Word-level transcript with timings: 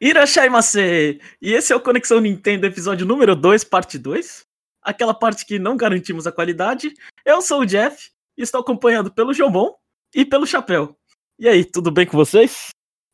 Irashaimase! 0.00 1.20
E 1.40 1.52
esse 1.54 1.72
é 1.72 1.76
o 1.76 1.80
Conexão 1.80 2.20
Nintendo, 2.20 2.66
episódio 2.66 3.06
número 3.06 3.34
2, 3.34 3.64
parte 3.64 3.98
2. 3.98 4.42
Aquela 4.82 5.14
parte 5.14 5.46
que 5.46 5.58
não 5.58 5.76
garantimos 5.76 6.26
a 6.26 6.32
qualidade. 6.32 6.92
Eu 7.24 7.40
sou 7.40 7.60
o 7.60 7.66
Jeff 7.66 8.10
e 8.36 8.42
estou 8.42 8.60
acompanhado 8.60 9.10
pelo 9.10 9.32
Jomon 9.32 9.72
e 10.14 10.24
pelo 10.24 10.46
Chapéu. 10.46 10.96
E 11.38 11.48
aí, 11.48 11.64
tudo 11.64 11.90
bem 11.90 12.06
com 12.06 12.16
vocês? 12.16 12.68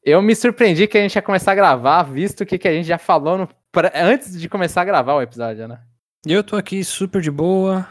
Eu 0.05 0.21
me 0.21 0.35
surpreendi 0.35 0.89
que 0.89 0.99
a 0.99 1.01
gente 1.01 1.15
ia 1.15 1.23
começar 1.23 1.53
a 1.53 1.57
gravar, 1.57 2.03
visto 2.03 2.45
que, 2.45 2.59
que 2.59 2.67
a 2.67 2.73
gente 2.73 2.87
já 2.87 2.99
falou 2.99 3.39
no, 3.39 3.49
pra, 3.71 3.93
antes 3.95 4.39
de 4.39 4.49
começar 4.49 4.83
a 4.83 4.85
gravar 4.85 5.15
o 5.15 5.23
episódio, 5.23 5.69
né? 5.69 5.81
Eu 6.27 6.43
tô 6.43 6.57
aqui 6.57 6.85
super 6.85 7.23
de 7.23 7.31
boa, 7.31 7.89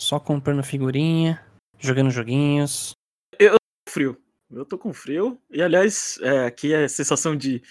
só 0.00 0.18
comprando 0.18 0.62
figurinha, 0.64 1.40
jogando 1.78 2.10
joguinhos. 2.10 2.92
Eu 3.38 3.52
tô 3.52 3.58
com 3.86 3.92
frio. 3.92 4.20
Eu 4.50 4.64
tô 4.64 4.78
com 4.78 4.92
frio. 4.92 5.40
E 5.50 5.62
aliás, 5.62 6.18
é, 6.22 6.46
aqui 6.46 6.72
é 6.74 6.84
a 6.84 6.88
sensação 6.88 7.36
de 7.36 7.62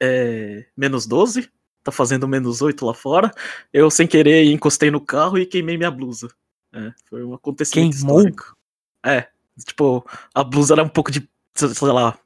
é, 0.00 0.66
menos 0.76 1.06
12. 1.06 1.48
Tá 1.82 1.92
fazendo 1.92 2.26
menos 2.26 2.62
8 2.62 2.84
lá 2.86 2.94
fora. 2.94 3.30
Eu, 3.72 3.90
sem 3.90 4.06
querer, 4.06 4.44
encostei 4.44 4.90
no 4.90 5.00
carro 5.00 5.36
e 5.38 5.44
queimei 5.44 5.76
minha 5.76 5.90
blusa. 5.90 6.28
É, 6.72 6.92
foi 7.08 7.22
um 7.24 7.34
acontecimento 7.34 7.96
Queimou? 7.96 8.18
histórico. 8.20 8.56
É, 9.04 9.28
tipo, 9.66 10.04
a 10.34 10.42
blusa 10.42 10.74
era 10.74 10.82
um 10.82 10.88
pouco 10.88 11.10
de, 11.12 11.28
sei 11.54 11.88
lá, 11.88 12.12
não 12.12 12.18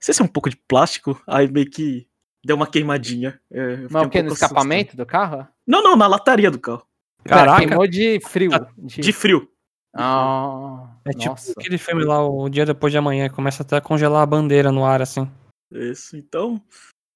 sei 0.00 0.14
se 0.14 0.22
é 0.22 0.24
um 0.24 0.28
pouco 0.28 0.48
de 0.48 0.56
plástico, 0.56 1.20
aí 1.26 1.50
meio 1.50 1.68
que 1.68 2.06
deu 2.44 2.54
uma 2.56 2.66
queimadinha. 2.68 3.40
É, 3.50 3.78
Mas 3.90 4.02
um 4.04 4.06
o 4.06 4.10
que? 4.10 4.22
No 4.22 4.32
escapamento 4.32 4.96
do 4.96 5.04
carro? 5.04 5.46
Não, 5.66 5.82
não, 5.82 5.96
na 5.96 6.06
lataria 6.06 6.50
do 6.50 6.58
carro. 6.60 6.86
Pera, 7.24 7.36
Caraca. 7.46 7.66
Queimou 7.66 7.86
de 7.86 8.20
frio. 8.20 8.50
De 8.78 9.12
frio. 9.12 9.50
Ah, 9.94 10.88
É 11.04 11.10
tipo 11.10 11.30
nossa. 11.30 11.52
aquele 11.58 11.76
filme 11.76 12.04
lá, 12.04 12.24
o 12.26 12.48
dia 12.48 12.64
depois 12.64 12.92
de 12.92 12.96
amanhã, 12.98 13.28
começa 13.28 13.62
até 13.64 13.76
a 13.76 13.80
congelar 13.80 14.22
a 14.22 14.26
bandeira 14.26 14.70
no 14.70 14.84
ar, 14.84 15.02
assim. 15.02 15.28
Isso, 15.70 16.16
então. 16.16 16.62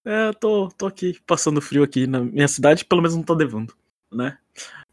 É, 0.04 0.28
eu 0.28 0.34
tô, 0.34 0.68
tô 0.76 0.86
aqui 0.86 1.18
passando 1.26 1.60
frio 1.62 1.82
aqui 1.82 2.06
na 2.06 2.20
minha 2.20 2.48
cidade, 2.48 2.84
pelo 2.84 3.00
menos 3.00 3.16
não 3.16 3.22
tá 3.22 3.34
devando, 3.34 3.74
né? 4.12 4.36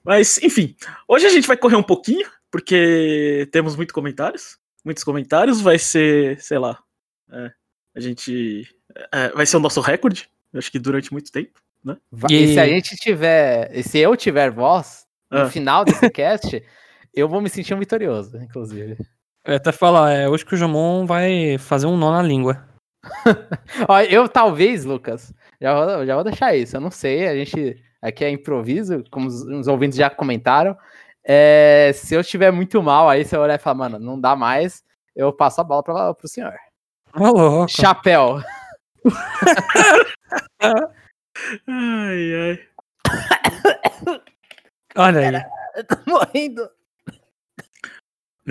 Mas, 0.03 0.41
enfim, 0.41 0.75
hoje 1.07 1.25
a 1.25 1.29
gente 1.29 1.47
vai 1.47 1.57
correr 1.57 1.75
um 1.75 1.83
pouquinho, 1.83 2.27
porque 2.49 3.47
temos 3.51 3.75
muitos 3.75 3.93
comentários. 3.93 4.57
Muitos 4.83 5.03
comentários, 5.03 5.61
vai 5.61 5.77
ser, 5.77 6.41
sei 6.41 6.57
lá. 6.57 6.79
é, 7.31 7.51
a 7.95 7.99
gente. 7.99 8.67
é, 9.11 9.29
vai 9.29 9.45
ser 9.45 9.57
o 9.57 9.59
nosso 9.59 9.79
recorde, 9.81 10.27
acho 10.55 10.71
que 10.71 10.79
durante 10.79 11.11
muito 11.11 11.31
tempo. 11.31 11.59
Va- 12.11 12.27
E- 12.29 12.43
E 12.43 12.53
se 12.53 12.59
a 12.59 12.65
gente 12.67 12.95
tiver. 12.95 13.69
E 13.77 13.83
se 13.83 13.99
eu 13.99 14.15
tiver 14.15 14.49
voz, 14.51 15.05
no 15.29 15.39
Ah. 15.41 15.49
final 15.49 15.83
desse 15.85 16.09
cast, 16.09 16.63
eu 17.13 17.27
vou 17.27 17.41
me 17.41 17.49
sentir 17.49 17.73
um 17.73 17.79
vitorioso, 17.79 18.37
inclusive. 18.37 18.97
Eu 19.45 19.51
ia 19.53 19.57
até 19.57 19.71
falar, 19.71 20.11
é 20.13 20.29
hoje 20.29 20.45
que 20.45 20.53
o 20.53 20.57
Jamon 20.57 21.05
vai 21.05 21.57
fazer 21.59 21.85
um 21.87 21.97
nó 21.97 22.11
na 22.11 22.21
língua. 22.23 22.67
Ó, 23.87 23.99
eu 24.01 24.29
talvez, 24.29 24.85
Lucas, 24.85 25.33
já 25.59 25.73
vou, 25.73 26.05
já 26.05 26.15
vou 26.15 26.23
deixar 26.23 26.55
isso. 26.55 26.75
Eu 26.75 26.81
não 26.81 26.91
sei, 26.91 27.27
a 27.27 27.35
gente 27.35 27.81
aqui 28.01 28.25
é 28.25 28.29
improviso, 28.29 29.03
como 29.11 29.27
os, 29.27 29.43
os 29.43 29.67
ouvintes 29.67 29.97
já 29.97 30.09
comentaram. 30.09 30.75
É, 31.23 31.91
se 31.93 32.15
eu 32.15 32.21
estiver 32.21 32.51
muito 32.51 32.81
mal, 32.81 33.07
aí 33.07 33.23
você 33.23 33.37
olhar 33.37 33.55
e 33.55 33.59
falar, 33.59 33.75
mano, 33.75 33.99
não 33.99 34.19
dá 34.19 34.35
mais, 34.35 34.83
eu 35.15 35.31
passo 35.31 35.61
a 35.61 35.63
bola 35.63 35.83
pra, 35.83 36.13
pro 36.13 36.27
senhor. 36.27 36.55
Louco. 37.15 37.67
Chapéu. 37.69 38.41
Ai, 41.67 42.33
ai. 42.35 42.59
Olha 44.95 45.19
aí. 45.19 45.43
Eu 45.75 45.83
tô 45.85 45.95
morrendo. 46.05 46.69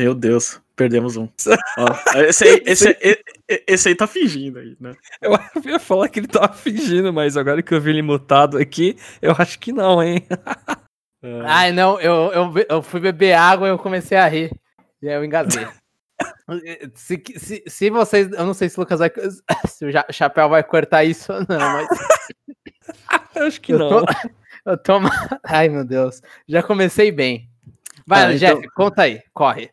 Meu 0.00 0.14
Deus, 0.14 0.58
perdemos 0.74 1.18
um. 1.18 1.28
Ó, 1.76 2.20
esse, 2.22 2.44
aí, 2.44 2.62
esse, 2.64 2.88
aí- 2.88 3.22
esse 3.66 3.88
aí 3.90 3.94
tá 3.94 4.06
fingindo 4.06 4.58
aí, 4.58 4.74
né? 4.80 4.94
Eu 5.20 5.32
ia 5.70 5.78
falar 5.78 6.08
que 6.08 6.20
ele 6.20 6.26
tava 6.26 6.54
fingindo, 6.54 7.12
mas 7.12 7.36
agora 7.36 7.62
que 7.62 7.74
eu 7.74 7.80
vi 7.82 7.90
ele 7.90 8.00
mutado 8.00 8.56
aqui, 8.56 8.96
eu 9.20 9.34
acho 9.38 9.58
que 9.58 9.72
não, 9.72 10.02
hein? 10.02 10.26
É. 11.22 11.42
Ai, 11.44 11.70
não, 11.70 12.00
eu, 12.00 12.32
eu, 12.32 12.54
eu 12.66 12.82
fui 12.82 12.98
beber 12.98 13.34
água 13.34 13.68
e 13.68 13.70
eu 13.70 13.76
comecei 13.78 14.16
a 14.16 14.26
rir. 14.26 14.50
E 15.02 15.06
aí 15.06 15.14
eu 15.16 15.22
engasguei. 15.22 15.66
se, 16.94 17.22
se, 17.36 17.62
se 17.66 17.90
vocês. 17.90 18.32
Eu 18.32 18.46
não 18.46 18.54
sei 18.54 18.70
se 18.70 18.78
o 18.78 18.80
Lucas 18.80 19.00
vai. 19.00 19.10
Se 19.68 19.84
o 19.84 19.90
Chapéu 20.10 20.48
vai 20.48 20.62
cortar 20.64 21.04
isso 21.04 21.30
ou 21.30 21.40
não, 21.40 21.58
mas. 21.58 21.88
Eu 23.34 23.46
acho 23.46 23.60
que 23.60 23.74
Eu 23.74 23.78
não. 23.80 23.88
tô, 23.90 24.12
eu 24.64 24.78
tô. 24.78 24.94
Ai, 25.44 25.68
meu 25.68 25.84
Deus. 25.84 26.22
Já 26.48 26.62
comecei 26.62 27.12
bem. 27.12 27.50
Vai, 28.06 28.38
Jeff, 28.38 28.54
então- 28.58 28.70
conta 28.74 29.02
aí. 29.02 29.20
Corre. 29.34 29.70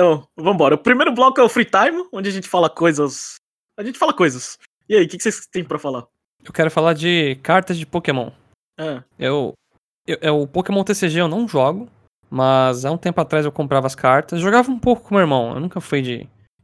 Então, 0.00 0.26
vambora. 0.34 0.76
O 0.76 0.78
primeiro 0.78 1.12
bloco 1.12 1.38
é 1.38 1.44
o 1.44 1.48
Free 1.48 1.66
Time, 1.66 2.08
onde 2.10 2.30
a 2.30 2.32
gente 2.32 2.48
fala 2.48 2.70
coisas. 2.70 3.34
A 3.78 3.84
gente 3.84 3.98
fala 3.98 4.14
coisas. 4.14 4.56
E 4.88 4.96
aí, 4.96 5.04
o 5.04 5.08
que, 5.08 5.18
que 5.18 5.22
vocês 5.22 5.46
têm 5.46 5.62
pra 5.62 5.78
falar? 5.78 6.06
Eu 6.42 6.54
quero 6.54 6.70
falar 6.70 6.94
de 6.94 7.38
cartas 7.42 7.76
de 7.76 7.84
Pokémon. 7.84 8.30
Ah, 8.78 9.04
Eu, 9.18 9.52
eu, 10.06 10.16
é 10.22 10.30
o 10.30 10.46
Pokémon 10.46 10.82
TCG 10.82 11.20
eu 11.20 11.28
não 11.28 11.46
jogo, 11.46 11.86
mas 12.30 12.86
há 12.86 12.90
um 12.90 12.96
tempo 12.96 13.20
atrás 13.20 13.44
eu 13.44 13.52
comprava 13.52 13.86
as 13.86 13.94
cartas, 13.94 14.40
jogava 14.40 14.70
um 14.70 14.78
pouco 14.78 15.02
com 15.02 15.14
meu 15.14 15.20
irmão, 15.20 15.52
eu 15.52 15.60
nunca 15.60 15.82
fui 15.82 16.00
de 16.00 16.12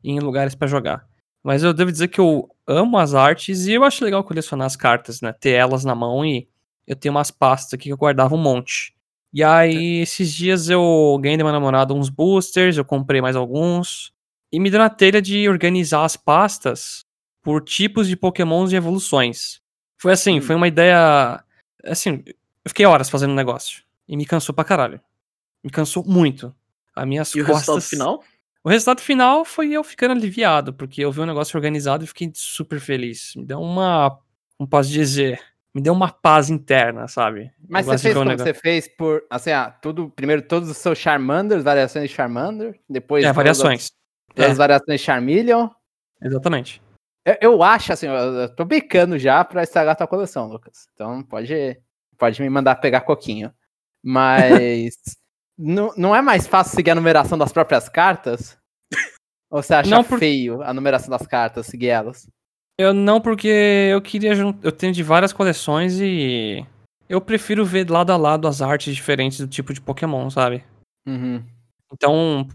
ir 0.03 0.13
em 0.13 0.19
lugares 0.19 0.55
pra 0.55 0.67
jogar. 0.67 1.07
Mas 1.45 1.63
eu 1.63 1.75
devo 1.75 1.93
dizer 1.93 2.09
que 2.09 2.19
eu 2.19 2.49
amo 2.67 2.97
as 2.97 3.13
artes 3.13 3.67
e 3.67 3.75
eu 3.75 3.85
acho 3.85 4.03
legal 4.03 4.25
colecionar 4.25 4.67
as 4.67 4.77
cartas, 4.77 5.21
né? 5.21 5.35
Ter 5.35 5.51
elas 5.51 5.85
na 5.85 5.95
mão 5.95 6.25
e 6.25 6.49
eu 6.87 6.97
tenho 6.97 7.15
umas 7.15 7.31
pastas 7.31 7.75
aqui 7.75 7.85
que 7.85 7.93
eu 7.93 7.99
guardava 7.99 8.35
um 8.35 8.39
monte. 8.39 8.96
E 9.33 9.43
aí, 9.45 10.01
esses 10.01 10.33
dias 10.33 10.69
eu 10.71 11.19
ganhei 11.21 11.37
da 11.37 11.45
minha 11.45 11.53
namorada 11.53 11.93
uns 11.93 12.09
boosters, 12.09 12.77
eu 12.79 12.85
comprei 12.85 13.21
mais 13.21 13.37
alguns. 13.37 14.13
E 14.53 14.59
me 14.59 14.71
deu 14.71 14.79
na 14.81 14.89
telha 14.89 15.21
de 15.21 15.49
organizar 15.49 16.05
as 16.05 16.17
pastas 16.17 17.05
por 17.43 17.63
tipos 17.63 18.09
de 18.09 18.17
pokémons 18.17 18.73
e 18.73 18.77
evoluções. 18.77 19.61
Foi 20.01 20.13
assim, 20.13 20.39
Hum. 20.39 20.43
foi 20.43 20.55
uma 20.57 20.69
ideia. 20.69 21.43
Assim, 21.85 22.23
eu 22.27 22.69
fiquei 22.69 22.87
horas 22.87 23.11
fazendo 23.11 23.33
o 23.33 23.35
negócio. 23.35 23.83
E 24.09 24.17
me 24.17 24.25
cansou 24.25 24.55
pra 24.55 24.65
caralho. 24.65 25.01
Me 25.63 25.71
cansou 25.71 26.05
muito. 26.05 26.55
As 26.95 27.07
minhas 27.07 27.35
e 27.35 27.41
o 27.43 27.47
costas. 27.47 27.67
resultado 27.75 27.83
final? 27.91 28.25
O 28.65 28.69
resultado 28.71 29.01
final 29.01 29.45
foi 29.45 29.71
eu 29.73 29.85
ficando 29.85 30.13
aliviado, 30.13 30.73
porque 30.73 31.01
eu 31.05 31.13
vi 31.13 31.21
um 31.21 31.27
negócio 31.27 31.57
organizado 31.57 32.05
e 32.05 32.07
fiquei 32.07 32.31
super 32.35 32.81
feliz. 32.81 33.35
Me 33.37 33.45
deu 33.45 33.61
uma. 33.61 34.19
Como 34.57 34.69
posso 34.69 34.89
dizer? 34.91 35.41
Me 35.77 35.83
deu 35.83 35.93
uma 35.93 36.11
paz 36.11 36.49
interna, 36.49 37.07
sabe? 37.07 37.53
Mas 37.69 37.85
você 37.85 37.99
fez 38.05 38.15
como 38.15 38.25
negócio- 38.31 38.47
você 38.47 38.59
fez 38.59 38.89
por. 38.89 39.23
Assim, 39.29 39.51
ah, 39.51 39.71
tudo. 39.71 40.09
Primeiro 40.09 40.41
todos 40.41 40.71
os 40.71 40.79
seus 40.79 40.97
Charmanders, 40.97 41.63
variações 41.63 42.09
de 42.09 42.17
Charmander. 42.17 42.81
Depois. 42.89 43.23
É, 43.23 43.31
variações. 43.31 43.83
As, 43.85 43.91
todas 44.35 44.51
as 44.53 44.57
É. 44.57 44.59
variações 44.59 45.01
de 45.01 45.05
Charmeleon. 45.05 45.69
Exatamente. 46.23 46.81
Eu, 47.27 47.37
eu 47.43 47.63
acho, 47.63 47.93
assim, 47.93 48.07
eu, 48.07 48.15
eu 48.15 48.57
tô 48.57 48.65
becando 48.65 49.19
já 49.19 49.45
pra 49.45 49.63
estragar 49.63 49.93
a 49.93 49.97
tua 49.97 50.07
coleção, 50.07 50.49
Lucas. 50.49 50.89
Então 50.95 51.23
pode, 51.23 51.79
pode 52.17 52.41
me 52.41 52.49
mandar 52.49 52.77
pegar 52.77 53.03
coquinho. 53.03 53.53
Mas 54.03 54.95
não, 55.59 55.93
não 55.95 56.17
é 56.17 56.23
mais 56.23 56.47
fácil 56.47 56.75
seguir 56.75 56.93
a 56.93 56.95
numeração 56.95 57.37
das 57.37 57.53
próprias 57.53 57.87
cartas? 57.87 58.57
Ou 59.51 59.63
você 59.63 59.75
acha 59.75 59.91
Não, 59.91 60.03
por- 60.03 60.19
feio 60.19 60.63
a 60.63 60.73
numeração 60.73 61.11
das 61.11 61.27
cartas, 61.27 61.67
seguir 61.67 61.89
elas? 61.89 62.27
Eu 62.79 62.93
não, 62.93 63.21
porque 63.21 63.49
eu 63.49 64.01
queria 64.03 64.35
juntar. 64.35 64.59
Eu 64.63 64.73
tenho 64.73 64.93
de 64.93 65.03
várias 65.03 65.33
coleções 65.33 65.99
e. 66.01 66.65
Eu 67.09 67.21
prefiro 67.21 67.65
ver 67.65 67.89
lado 67.89 68.11
a 68.13 68.17
lado 68.17 68.49
as 68.49 68.61
artes 68.61 68.95
diferentes 68.95 69.39
do 69.39 69.47
tipo 69.47 69.73
de 69.73 69.81
Pokémon, 69.81 70.29
sabe? 70.29 70.63
Uhum. 71.07 71.43
Então, 71.93 72.49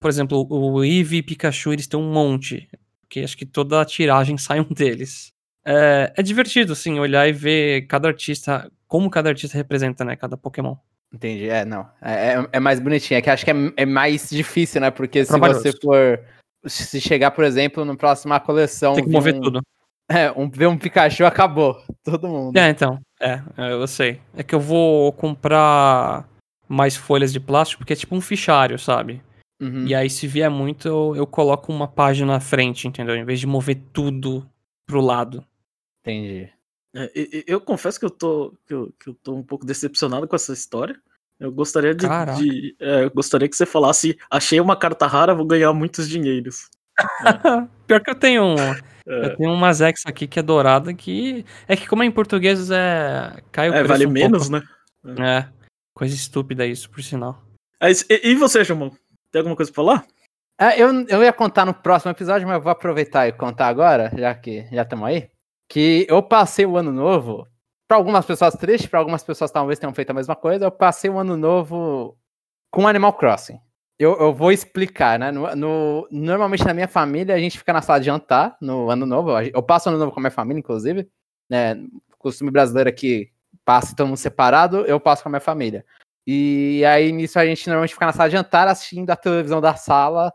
por 0.00 0.08
exemplo, 0.08 0.46
o 0.48 0.84
Eevee 0.84 1.18
e 1.18 1.22
Pikachu, 1.22 1.72
eles 1.72 1.86
têm 1.86 1.98
um 1.98 2.12
monte. 2.12 2.68
Porque 3.02 3.20
acho 3.20 3.36
que 3.36 3.44
toda 3.44 3.80
a 3.80 3.84
tiragem 3.84 4.38
sai 4.38 4.60
um 4.60 4.72
deles. 4.72 5.28
É, 5.64 6.12
é 6.16 6.22
divertido, 6.22 6.72
assim, 6.72 6.98
olhar 7.00 7.28
e 7.28 7.32
ver 7.32 7.86
cada 7.88 8.06
artista, 8.08 8.70
como 8.86 9.10
cada 9.10 9.28
artista 9.30 9.56
representa, 9.58 10.04
né, 10.04 10.14
cada 10.14 10.36
Pokémon. 10.36 10.76
Entendi, 11.12 11.48
é, 11.48 11.64
não. 11.64 11.88
É, 12.00 12.34
é- 12.34 12.48
é 12.52 12.60
mais 12.60 12.78
bonitinho. 12.78 13.18
É 13.18 13.22
que 13.22 13.28
acho 13.30 13.44
que 13.44 13.50
é, 13.50 13.54
é 13.76 13.86
mais 13.86 14.30
difícil, 14.30 14.80
né? 14.80 14.90
Porque 14.90 15.24
se 15.24 15.30
Trabalhoso. 15.30 15.62
você 15.62 15.72
for. 15.72 16.20
Se 16.66 17.00
chegar, 17.00 17.30
por 17.30 17.44
exemplo, 17.44 17.84
na 17.84 17.96
próxima 17.96 18.38
coleção. 18.40 18.94
Tem 18.94 19.04
que 19.04 19.10
mover 19.10 19.34
um, 19.34 19.40
tudo. 19.40 19.62
É, 20.08 20.30
um, 20.32 20.48
ver 20.48 20.66
um 20.66 20.78
Pikachu, 20.78 21.24
acabou. 21.24 21.82
Todo 22.04 22.28
mundo. 22.28 22.56
É, 22.56 22.68
então. 22.70 23.00
É, 23.20 23.42
é, 23.56 23.72
eu 23.72 23.86
sei. 23.86 24.20
É 24.36 24.42
que 24.42 24.54
eu 24.54 24.60
vou 24.60 25.12
comprar 25.12 26.28
mais 26.68 26.96
folhas 26.96 27.32
de 27.32 27.40
plástico, 27.40 27.80
porque 27.80 27.92
é 27.92 27.96
tipo 27.96 28.14
um 28.14 28.20
fichário, 28.20 28.78
sabe? 28.78 29.22
Uhum. 29.60 29.86
E 29.86 29.94
aí, 29.94 30.10
se 30.10 30.26
vier 30.26 30.50
muito, 30.50 30.86
eu, 30.86 31.14
eu 31.16 31.26
coloco 31.26 31.72
uma 31.72 31.88
página 31.88 32.34
na 32.34 32.40
frente, 32.40 32.86
entendeu? 32.86 33.16
Em 33.16 33.24
vez 33.24 33.40
de 33.40 33.46
mover 33.46 33.80
tudo 33.92 34.46
pro 34.86 35.00
lado. 35.00 35.44
Entendi. 36.02 36.50
É, 36.94 37.10
e- 37.14 37.28
e- 37.38 37.44
eu 37.46 37.60
confesso 37.60 37.98
que 37.98 38.04
eu, 38.06 38.10
tô, 38.10 38.54
que, 38.66 38.74
eu, 38.74 38.92
que 38.98 39.10
eu 39.10 39.14
tô 39.14 39.34
um 39.34 39.42
pouco 39.42 39.64
decepcionado 39.64 40.28
com 40.28 40.36
essa 40.36 40.52
história. 40.52 41.00
Eu 41.38 41.52
gostaria 41.52 41.94
de. 41.94 42.06
De- 42.38 42.76
é, 42.80 43.04
eu 43.04 43.10
gostaria 43.10 43.48
que 43.48 43.56
você 43.56 43.66
falasse: 43.66 44.18
achei 44.30 44.60
uma 44.60 44.76
carta 44.76 45.06
rara, 45.06 45.34
vou 45.34 45.46
ganhar 45.46 45.72
muitos 45.72 46.08
dinheiros. 46.08 46.68
Pior 47.86 48.00
que 48.00 48.10
eu 48.10 48.14
tenho 48.14 48.42
um. 48.44 48.56
É, 48.58 49.26
Eu 49.26 49.36
tenho 49.36 49.52
uma 49.52 49.72
Zex 49.72 50.02
aqui 50.06 50.26
que 50.26 50.38
é 50.38 50.42
dourada 50.42 50.92
que. 50.94 51.44
É 51.68 51.76
que 51.76 51.86
como 51.86 52.02
é 52.02 52.06
em 52.06 52.10
português 52.10 52.70
é. 52.70 53.36
Cai 53.52 53.68
o 53.68 53.74
é, 53.74 53.78
preço 53.78 53.88
vale 53.88 54.06
um 54.06 54.10
menos, 54.10 54.48
pouco. 54.48 54.66
né? 55.04 55.46
É. 55.46 55.48
Coisa 55.94 56.14
estúpida 56.14 56.66
isso, 56.66 56.90
por 56.90 57.02
sinal. 57.02 57.42
Mas, 57.80 58.04
e, 58.10 58.30
e 58.30 58.34
você, 58.34 58.64
Jumon? 58.64 58.90
Tem 59.30 59.40
alguma 59.40 59.56
coisa 59.56 59.70
pra 59.70 59.76
falar? 59.76 60.06
É, 60.58 60.80
eu, 60.80 60.90
eu 61.08 61.22
ia 61.22 61.32
contar 61.32 61.66
no 61.66 61.74
próximo 61.74 62.10
episódio, 62.10 62.46
mas 62.48 62.56
eu 62.56 62.62
vou 62.62 62.72
aproveitar 62.72 63.28
e 63.28 63.32
contar 63.32 63.66
agora, 63.68 64.10
já 64.16 64.34
que 64.34 64.66
já 64.72 64.82
estamos 64.82 65.06
aí. 65.06 65.28
que 65.68 66.06
eu 66.08 66.22
passei 66.22 66.64
o 66.64 66.76
ano 66.78 66.90
novo, 66.90 67.46
para 67.88 67.96
algumas 67.96 68.24
pessoas 68.26 68.54
triste, 68.54 68.88
para 68.88 68.98
algumas 68.98 69.22
pessoas 69.22 69.50
talvez 69.50 69.78
tenham 69.78 69.94
feito 69.94 70.10
a 70.10 70.14
mesma 70.14 70.34
coisa, 70.36 70.64
eu 70.64 70.70
passei 70.70 71.08
o 71.10 71.18
ano 71.18 71.36
novo 71.36 72.16
com 72.70 72.86
Animal 72.88 73.12
Crossing. 73.14 73.58
Eu, 73.98 74.14
eu 74.18 74.34
vou 74.34 74.52
explicar, 74.52 75.18
né? 75.18 75.30
No, 75.30 75.54
no- 75.56 76.08
normalmente 76.10 76.64
na 76.64 76.74
minha 76.74 76.88
família 76.88 77.34
a 77.34 77.38
gente 77.38 77.56
fica 77.58 77.72
na 77.72 77.80
sala 77.80 77.98
de 77.98 78.06
jantar 78.06 78.56
no 78.60 78.90
ano 78.90 79.06
novo. 79.06 79.30
Eu 79.40 79.62
passo 79.62 79.88
ano 79.88 79.96
novo 79.98 80.12
com 80.12 80.20
a 80.20 80.22
minha 80.22 80.30
família, 80.30 80.58
inclusive. 80.60 81.08
Né? 81.48 81.76
Costume 82.18 82.50
brasileiro 82.50 82.90
aqui 82.90 83.30
passa 83.64 83.96
todo 83.96 84.06
mundo 84.08 84.18
separado, 84.18 84.84
eu 84.86 85.00
passo 85.00 85.22
com 85.22 85.28
a 85.28 85.32
minha 85.32 85.40
família. 85.40 85.84
E 86.26 86.84
aí 86.84 87.10
nisso 87.12 87.38
a 87.38 87.46
gente 87.46 87.66
normalmente 87.68 87.94
fica 87.94 88.04
na 88.06 88.12
sala 88.12 88.28
de 88.28 88.36
jantar 88.36 88.68
assistindo 88.68 89.08
a 89.10 89.16
televisão 89.16 89.60
da 89.60 89.74
sala 89.76 90.32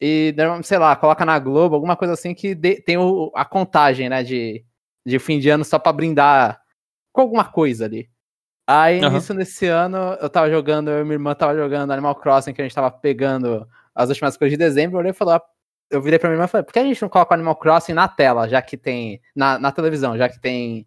e, 0.00 0.34
sei 0.62 0.78
lá, 0.78 0.94
coloca 0.96 1.24
na 1.24 1.38
Globo, 1.38 1.74
alguma 1.76 1.96
coisa 1.96 2.12
assim 2.14 2.34
que 2.34 2.54
dê- 2.54 2.80
tem 2.82 2.98
o- 2.98 3.32
a 3.34 3.44
contagem, 3.44 4.08
né, 4.08 4.22
de, 4.22 4.64
de 5.06 5.18
fim 5.18 5.38
de 5.38 5.48
ano 5.48 5.64
só 5.64 5.78
pra 5.78 5.92
brindar 5.92 6.60
com 7.18 7.22
alguma 7.22 7.44
coisa 7.44 7.84
ali. 7.84 8.08
Aí, 8.64 9.00
Aham. 9.02 9.14
nisso, 9.14 9.34
nesse 9.34 9.66
ano, 9.66 9.96
eu 10.20 10.30
tava 10.30 10.48
jogando, 10.48 10.88
eu 10.88 11.00
e 11.00 11.02
minha 11.02 11.14
irmã 11.14 11.34
tava 11.34 11.56
jogando 11.56 11.90
Animal 11.90 12.14
Crossing, 12.14 12.52
que 12.52 12.60
a 12.60 12.64
gente 12.64 12.74
tava 12.74 12.92
pegando 12.92 13.66
as 13.92 14.08
últimas 14.08 14.36
coisas 14.36 14.52
de 14.52 14.56
dezembro, 14.56 14.96
eu 14.96 15.00
olhei 15.00 15.10
e 15.10 15.14
falei, 15.14 15.34
ah, 15.34 15.42
eu 15.90 16.00
virei 16.00 16.16
pra 16.16 16.28
minha 16.28 16.36
irmã 16.36 16.44
e 16.44 16.48
falei, 16.48 16.64
por 16.64 16.72
que 16.72 16.78
a 16.78 16.84
gente 16.84 17.02
não 17.02 17.08
coloca 17.08 17.34
Animal 17.34 17.56
Crossing 17.56 17.92
na 17.92 18.06
tela, 18.06 18.48
já 18.48 18.62
que 18.62 18.76
tem, 18.76 19.20
na, 19.34 19.58
na 19.58 19.72
televisão, 19.72 20.16
já 20.16 20.28
que 20.28 20.38
tem 20.38 20.86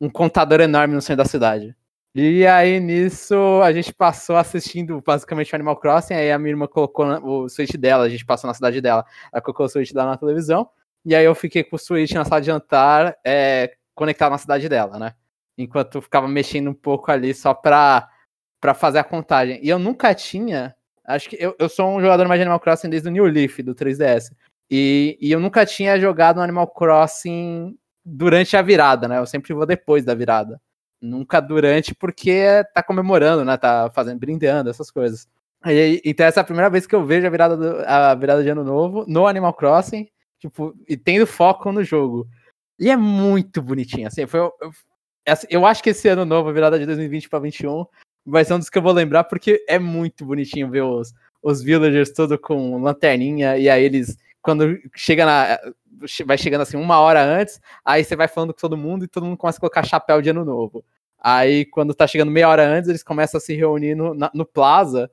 um 0.00 0.08
contador 0.08 0.60
enorme 0.60 0.94
no 0.94 1.02
centro 1.02 1.24
da 1.24 1.28
cidade? 1.28 1.74
E 2.14 2.46
aí, 2.46 2.78
nisso, 2.78 3.34
a 3.64 3.72
gente 3.72 3.92
passou 3.92 4.36
assistindo 4.36 5.02
basicamente 5.04 5.52
o 5.52 5.56
Animal 5.56 5.76
Crossing, 5.78 6.14
aí 6.14 6.30
a 6.30 6.38
minha 6.38 6.50
irmã 6.50 6.68
colocou 6.68 7.06
o 7.24 7.48
Switch 7.48 7.74
dela, 7.74 8.04
a 8.04 8.08
gente 8.08 8.24
passou 8.24 8.46
na 8.46 8.54
cidade 8.54 8.80
dela, 8.80 9.04
ela 9.32 9.42
colocou 9.42 9.66
o 9.66 9.68
Switch 9.68 9.92
dela 9.92 10.10
na 10.10 10.16
televisão, 10.16 10.68
e 11.04 11.16
aí 11.16 11.24
eu 11.24 11.34
fiquei 11.34 11.64
com 11.64 11.74
o 11.74 11.78
Switch 11.78 12.12
na 12.12 12.24
sala 12.24 12.40
de 12.40 12.46
jantar, 12.46 13.16
é, 13.26 13.72
conectado 13.96 14.30
na 14.30 14.38
cidade 14.38 14.68
dela, 14.68 14.96
né? 14.96 15.14
Enquanto 15.56 15.96
eu 15.96 16.02
ficava 16.02 16.26
mexendo 16.28 16.70
um 16.70 16.74
pouco 16.74 17.10
ali 17.10 17.34
só 17.34 17.52
pra, 17.54 18.08
pra 18.60 18.74
fazer 18.74 18.98
a 18.98 19.04
contagem. 19.04 19.60
E 19.62 19.68
eu 19.68 19.78
nunca 19.78 20.14
tinha. 20.14 20.74
Acho 21.04 21.28
que 21.28 21.36
eu, 21.38 21.54
eu 21.58 21.68
sou 21.68 21.88
um 21.96 22.00
jogador 22.00 22.26
mais 22.28 22.38
de 22.38 22.42
Animal 22.42 22.60
Crossing 22.60 22.88
desde 22.88 23.08
o 23.08 23.12
New 23.12 23.24
Leaf, 23.26 23.58
do 23.62 23.74
3DS. 23.74 24.32
E, 24.70 25.18
e 25.20 25.30
eu 25.30 25.40
nunca 25.40 25.66
tinha 25.66 25.98
jogado 26.00 26.38
um 26.38 26.42
Animal 26.42 26.66
Crossing 26.68 27.76
durante 28.04 28.56
a 28.56 28.62
virada, 28.62 29.06
né? 29.08 29.18
Eu 29.18 29.26
sempre 29.26 29.52
vou 29.52 29.66
depois 29.66 30.04
da 30.04 30.14
virada. 30.14 30.60
Nunca 31.00 31.40
durante, 31.40 31.94
porque 31.94 32.64
tá 32.72 32.82
comemorando, 32.82 33.44
né? 33.44 33.56
Tá 33.56 33.90
fazendo, 33.94 34.18
brindando, 34.20 34.70
essas 34.70 34.90
coisas. 34.90 35.28
E, 35.66 36.00
então 36.04 36.24
essa 36.26 36.40
é 36.40 36.42
a 36.42 36.44
primeira 36.44 36.70
vez 36.70 36.86
que 36.86 36.94
eu 36.94 37.04
vejo 37.04 37.26
a 37.26 37.30
virada, 37.30 37.56
do- 37.56 37.84
a 37.86 38.14
virada 38.14 38.42
de 38.42 38.48
ano 38.48 38.64
novo 38.64 39.04
no 39.06 39.26
Animal 39.26 39.52
Crossing, 39.54 40.08
tipo, 40.38 40.74
e 40.88 40.96
tendo 40.96 41.26
foco 41.26 41.70
no 41.72 41.84
jogo. 41.84 42.26
E 42.78 42.90
é 42.90 42.96
muito 42.96 43.60
bonitinho, 43.62 44.08
assim, 44.08 44.26
foi, 44.26 44.40
eu, 45.48 45.66
acho 45.66 45.82
que 45.82 45.90
esse 45.90 46.08
ano 46.08 46.24
novo, 46.24 46.52
virada 46.52 46.78
de 46.78 46.86
2020 46.86 47.28
para 47.28 47.38
21, 47.38 47.84
vai 48.24 48.44
ser 48.44 48.54
um 48.54 48.58
dos 48.58 48.68
que 48.70 48.78
eu 48.78 48.82
vou 48.82 48.92
lembrar, 48.92 49.24
porque 49.24 49.64
é 49.68 49.78
muito 49.78 50.24
bonitinho 50.24 50.70
ver 50.70 50.82
os, 50.82 51.12
os 51.42 51.62
villagers 51.62 52.12
todo 52.12 52.38
com 52.38 52.80
lanterninha, 52.82 53.56
e 53.56 53.68
aí 53.68 53.84
eles, 53.84 54.16
quando 54.40 54.78
chega 54.94 55.24
na. 55.26 55.58
Vai 56.26 56.36
chegando 56.36 56.62
assim 56.62 56.76
uma 56.76 56.98
hora 56.98 57.22
antes, 57.22 57.60
aí 57.84 58.02
você 58.02 58.16
vai 58.16 58.26
falando 58.26 58.52
com 58.52 58.60
todo 58.60 58.76
mundo 58.76 59.04
e 59.04 59.08
todo 59.08 59.24
mundo 59.24 59.36
começa 59.36 59.58
a 59.58 59.60
colocar 59.60 59.84
chapéu 59.84 60.20
de 60.20 60.30
ano 60.30 60.44
novo. 60.44 60.84
Aí, 61.18 61.64
quando 61.66 61.94
tá 61.94 62.06
chegando 62.08 62.32
meia 62.32 62.48
hora 62.48 62.66
antes, 62.66 62.88
eles 62.90 63.04
começam 63.04 63.38
a 63.38 63.40
se 63.40 63.54
reunir 63.54 63.94
no, 63.94 64.12
na- 64.12 64.30
no 64.34 64.44
plaza, 64.44 65.08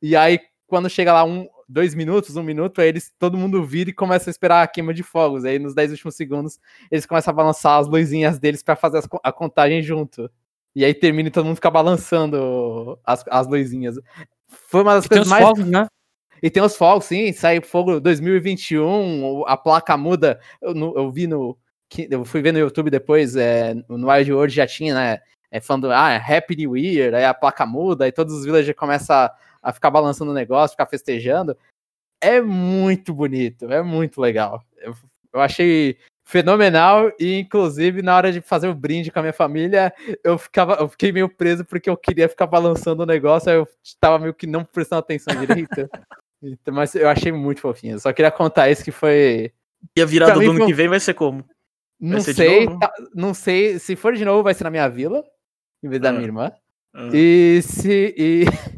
e 0.00 0.16
aí, 0.16 0.40
quando 0.66 0.90
chega 0.90 1.12
lá 1.12 1.22
um, 1.24 1.48
dois 1.72 1.94
minutos, 1.94 2.36
um 2.36 2.42
minuto, 2.42 2.80
aí 2.80 2.88
eles, 2.88 3.12
todo 3.18 3.36
mundo 3.38 3.64
vira 3.64 3.90
e 3.90 3.92
começa 3.92 4.28
a 4.28 4.32
esperar 4.32 4.62
a 4.62 4.66
queima 4.66 4.92
de 4.94 5.02
fogos. 5.02 5.44
Aí, 5.44 5.58
nos 5.58 5.74
10 5.74 5.90
últimos 5.92 6.14
segundos, 6.14 6.60
eles 6.90 7.06
começam 7.06 7.32
a 7.32 7.34
balançar 7.34 7.78
as 7.80 7.88
luzinhas 7.88 8.38
deles 8.38 8.62
pra 8.62 8.76
fazer 8.76 8.98
as 8.98 9.08
a 9.22 9.32
contagem 9.32 9.82
junto. 9.82 10.30
E 10.74 10.84
aí 10.84 10.94
termina 10.94 11.28
e 11.28 11.32
todo 11.32 11.44
mundo 11.46 11.56
fica 11.56 11.70
balançando 11.70 12.98
as, 13.04 13.24
as 13.28 13.46
luzinhas. 13.46 13.96
Foi 14.46 14.82
uma 14.82 14.94
das 14.94 15.06
E 15.06 15.08
coisas 15.08 15.28
mais. 15.28 15.44
fogos, 15.44 15.66
né? 15.66 15.86
E 16.42 16.50
tem 16.50 16.62
os 16.62 16.76
fogos, 16.76 17.04
sim, 17.04 17.32
sai 17.32 17.60
fogo 17.60 18.00
2021, 18.00 19.24
o- 19.24 19.44
a 19.46 19.56
placa 19.56 19.96
muda. 19.96 20.40
Eu, 20.60 20.74
eu 20.96 21.10
vi 21.10 21.26
no. 21.26 21.56
Eu 22.10 22.24
fui 22.24 22.40
ver 22.40 22.52
no 22.52 22.58
YouTube 22.58 22.90
depois, 22.90 23.36
é, 23.36 23.74
no 23.88 24.10
Wild 24.10 24.32
World 24.32 24.54
já 24.54 24.66
tinha, 24.66 24.94
né? 24.94 25.18
É, 25.50 25.60
falando, 25.60 25.90
ah, 25.92 26.16
Happy 26.16 26.56
New 26.56 26.74
Year, 26.74 27.14
aí 27.14 27.26
a 27.26 27.34
placa 27.34 27.66
muda, 27.66 28.06
aí 28.06 28.12
todos 28.12 28.32
os 28.34 28.46
villagers 28.46 28.74
começam 28.74 29.14
a, 29.14 29.30
a 29.62 29.72
ficar 29.72 29.90
balançando 29.90 30.30
o 30.30 30.34
negócio, 30.34 30.72
ficar 30.74 30.86
festejando. 30.86 31.56
É 32.20 32.40
muito 32.40 33.14
bonito, 33.14 33.70
é 33.72 33.82
muito 33.82 34.20
legal. 34.20 34.62
Eu, 34.78 34.94
eu 35.32 35.40
achei 35.40 35.96
fenomenal 36.24 37.10
e, 37.18 37.40
inclusive, 37.40 38.00
na 38.00 38.16
hora 38.16 38.32
de 38.32 38.40
fazer 38.40 38.68
o 38.68 38.74
brinde 38.74 39.10
com 39.10 39.18
a 39.18 39.22
minha 39.22 39.32
família, 39.32 39.92
eu, 40.22 40.38
ficava, 40.38 40.74
eu 40.74 40.88
fiquei 40.88 41.10
meio 41.12 41.28
preso 41.28 41.64
porque 41.64 41.90
eu 41.90 41.96
queria 41.96 42.28
ficar 42.28 42.46
balançando 42.46 43.02
o 43.02 43.06
negócio, 43.06 43.50
aí 43.50 43.56
eu 43.56 43.68
tava 44.00 44.18
meio 44.18 44.32
que 44.34 44.46
não 44.46 44.64
prestando 44.64 45.00
atenção 45.00 45.34
direito. 45.40 45.68
Então, 46.44 46.74
mas 46.74 46.92
eu 46.96 47.08
achei 47.08 47.30
muito 47.30 47.60
fofinho. 47.60 48.00
Só 48.00 48.12
queria 48.12 48.32
contar 48.32 48.68
isso 48.68 48.82
que 48.82 48.90
foi. 48.90 49.52
E 49.96 50.02
a 50.02 50.04
virada 50.04 50.34
mim 50.40 50.46
do 50.46 50.50
ano 50.50 50.58
foi- 50.58 50.66
que 50.66 50.74
vem 50.74 50.88
vai 50.88 50.98
ser 50.98 51.14
como? 51.14 51.44
Não 52.00 52.20
ser 52.20 52.34
sei, 52.34 52.66
tá- 52.80 52.92
não 53.14 53.32
sei. 53.32 53.78
Se 53.78 53.94
for 53.94 54.12
de 54.16 54.24
novo, 54.24 54.42
vai 54.42 54.52
ser 54.52 54.64
na 54.64 54.70
minha 54.70 54.88
vila, 54.88 55.22
em 55.84 55.88
vez 55.88 56.02
da 56.02 56.08
Ah. 56.08 56.12
minha 56.12 56.24
irmã. 56.24 56.52
Ah, 56.92 57.10
E 57.14 57.62
se. 57.62 58.12
E, 58.18 58.44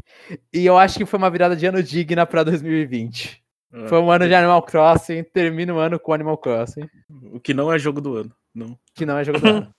e 0.53 0.65
eu 0.65 0.77
acho 0.77 0.97
que 0.97 1.05
foi 1.05 1.17
uma 1.17 1.29
virada 1.29 1.55
de 1.55 1.65
ano 1.65 1.81
digna 1.83 2.25
pra 2.25 2.43
2020. 2.43 3.43
ah. 3.73 3.87
Foi 3.87 3.99
um 3.99 4.09
ano 4.11 4.27
de 4.27 4.33
Animal 4.33 4.61
Crossing, 4.63 5.23
termina 5.23 5.73
o 5.73 5.77
ano 5.79 5.99
com 5.99 6.13
Animal 6.13 6.37
Crossing, 6.37 6.89
O 7.33 7.39
que 7.39 7.53
não 7.53 7.71
é 7.71 7.77
jogo 7.79 7.99
do 8.01 8.15
ano. 8.17 8.35
Não. 8.53 8.77
que 8.93 9.05
não 9.05 9.17
é 9.17 9.23
jogo 9.23 9.39
do 9.39 9.47
ano. 9.47 9.75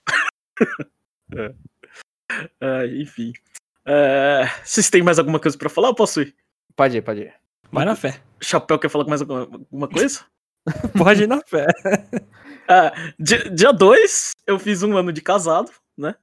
Ah, 2.61 2.87
enfim. 3.01 3.33
É, 3.87 4.45
vocês 4.65 4.91
têm 4.91 5.03
mais 5.03 5.19
alguma 5.19 5.39
coisa 5.39 5.57
pra 5.57 5.69
falar 5.69 5.89
ou 5.89 5.95
posso 5.95 6.21
ir? 6.23 6.35
Pode 6.75 6.97
ir, 6.97 7.03
pode 7.03 7.21
ir. 7.23 7.35
Vai 7.71 7.85
na 7.85 7.95
fé. 7.97 8.21
Chapéu 8.41 8.79
quer 8.79 8.89
falar 8.89 9.05
com 9.05 9.11
mais 9.11 9.21
alguma, 9.23 9.41
alguma 9.43 9.89
coisa? 9.89 10.25
Pode 10.99 11.23
ir 11.23 11.27
na 11.29 11.41
fé. 11.47 11.65
Ah, 12.69 12.93
dia- 13.19 13.49
dia 13.51 13.73
2, 13.73 14.33
eu 14.47 14.59
fiz 14.59 14.83
um 14.83 14.97
ano 14.97 15.13
de 15.13 15.21
casado, 15.23 15.71
né? 15.97 16.15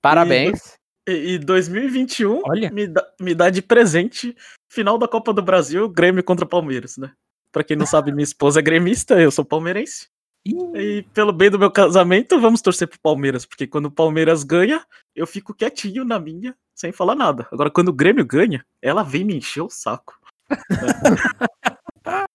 Parabéns. 0.00 0.78
E, 1.08 1.34
e 1.34 1.38
2021 1.38 2.42
Olha. 2.44 2.70
Me, 2.70 2.86
dá, 2.86 3.06
me 3.20 3.34
dá 3.34 3.50
de 3.50 3.60
presente 3.60 4.36
final 4.70 4.96
da 4.98 5.08
Copa 5.08 5.32
do 5.32 5.42
Brasil, 5.42 5.88
Grêmio 5.88 6.22
contra 6.22 6.46
Palmeiras, 6.46 6.96
né? 6.96 7.12
Pra 7.50 7.64
quem 7.64 7.76
não 7.76 7.84
sabe, 7.84 8.12
minha 8.12 8.24
esposa 8.24 8.60
é 8.60 8.62
gremista, 8.62 9.20
eu 9.20 9.30
sou 9.30 9.44
palmeirense. 9.44 10.08
E 10.44 11.04
pelo 11.14 11.32
bem 11.32 11.50
do 11.50 11.58
meu 11.58 11.70
casamento, 11.70 12.40
vamos 12.40 12.62
torcer 12.62 12.88
pro 12.88 12.98
Palmeiras, 13.00 13.46
porque 13.46 13.66
quando 13.66 13.86
o 13.86 13.90
Palmeiras 13.90 14.42
ganha, 14.42 14.84
eu 15.14 15.26
fico 15.26 15.54
quietinho 15.54 16.04
na 16.04 16.18
minha, 16.18 16.56
sem 16.74 16.90
falar 16.90 17.14
nada. 17.14 17.46
Agora, 17.52 17.70
quando 17.70 17.88
o 17.88 17.92
Grêmio 17.92 18.24
ganha, 18.24 18.64
ela 18.80 19.02
vem 19.02 19.24
me 19.24 19.36
encher 19.36 19.60
o 19.60 19.70
saco. 19.70 20.18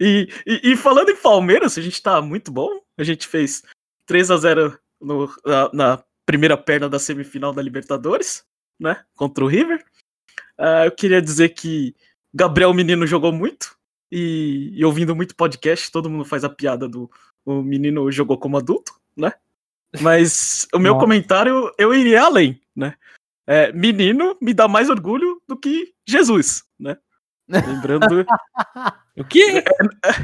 e, 0.00 0.28
e, 0.46 0.72
e 0.72 0.76
falando 0.76 1.10
em 1.10 1.16
Palmeiras, 1.16 1.78
a 1.78 1.82
gente 1.82 2.02
tá 2.02 2.20
muito 2.20 2.50
bom. 2.50 2.80
A 2.98 3.04
gente 3.04 3.28
fez 3.28 3.62
3 4.06 4.30
a 4.30 4.36
0 4.36 4.78
no, 5.00 5.32
na, 5.44 5.70
na 5.72 6.04
primeira 6.26 6.56
perna 6.56 6.88
da 6.88 6.98
semifinal 6.98 7.52
da 7.52 7.62
Libertadores, 7.62 8.44
né? 8.78 9.04
Contra 9.14 9.44
o 9.44 9.48
River. 9.48 9.84
Ah, 10.58 10.86
eu 10.86 10.92
queria 10.92 11.20
dizer 11.20 11.50
que 11.50 11.94
Gabriel 12.32 12.72
Menino 12.74 13.06
jogou 13.06 13.32
muito. 13.32 13.76
E, 14.10 14.70
e 14.72 14.84
ouvindo 14.84 15.16
muito 15.16 15.34
podcast, 15.34 15.90
todo 15.90 16.08
mundo 16.08 16.24
faz 16.24 16.44
a 16.44 16.48
piada 16.48 16.88
do 16.88 17.10
o 17.44 17.62
menino 17.62 18.10
jogou 18.10 18.38
como 18.38 18.56
adulto, 18.56 18.94
né? 19.16 19.32
Mas 20.00 20.66
o 20.72 20.78
meu 20.78 20.94
Nossa. 20.94 21.04
comentário 21.04 21.72
eu 21.78 21.94
iria 21.94 22.22
além, 22.22 22.60
né? 22.74 22.94
É, 23.46 23.70
menino 23.72 24.36
me 24.40 24.54
dá 24.54 24.66
mais 24.66 24.88
orgulho 24.88 25.42
do 25.46 25.56
que 25.56 25.92
Jesus, 26.06 26.64
né? 26.78 26.96
Lembrando. 27.48 28.24
O 29.16 29.22
quê? 29.22 29.62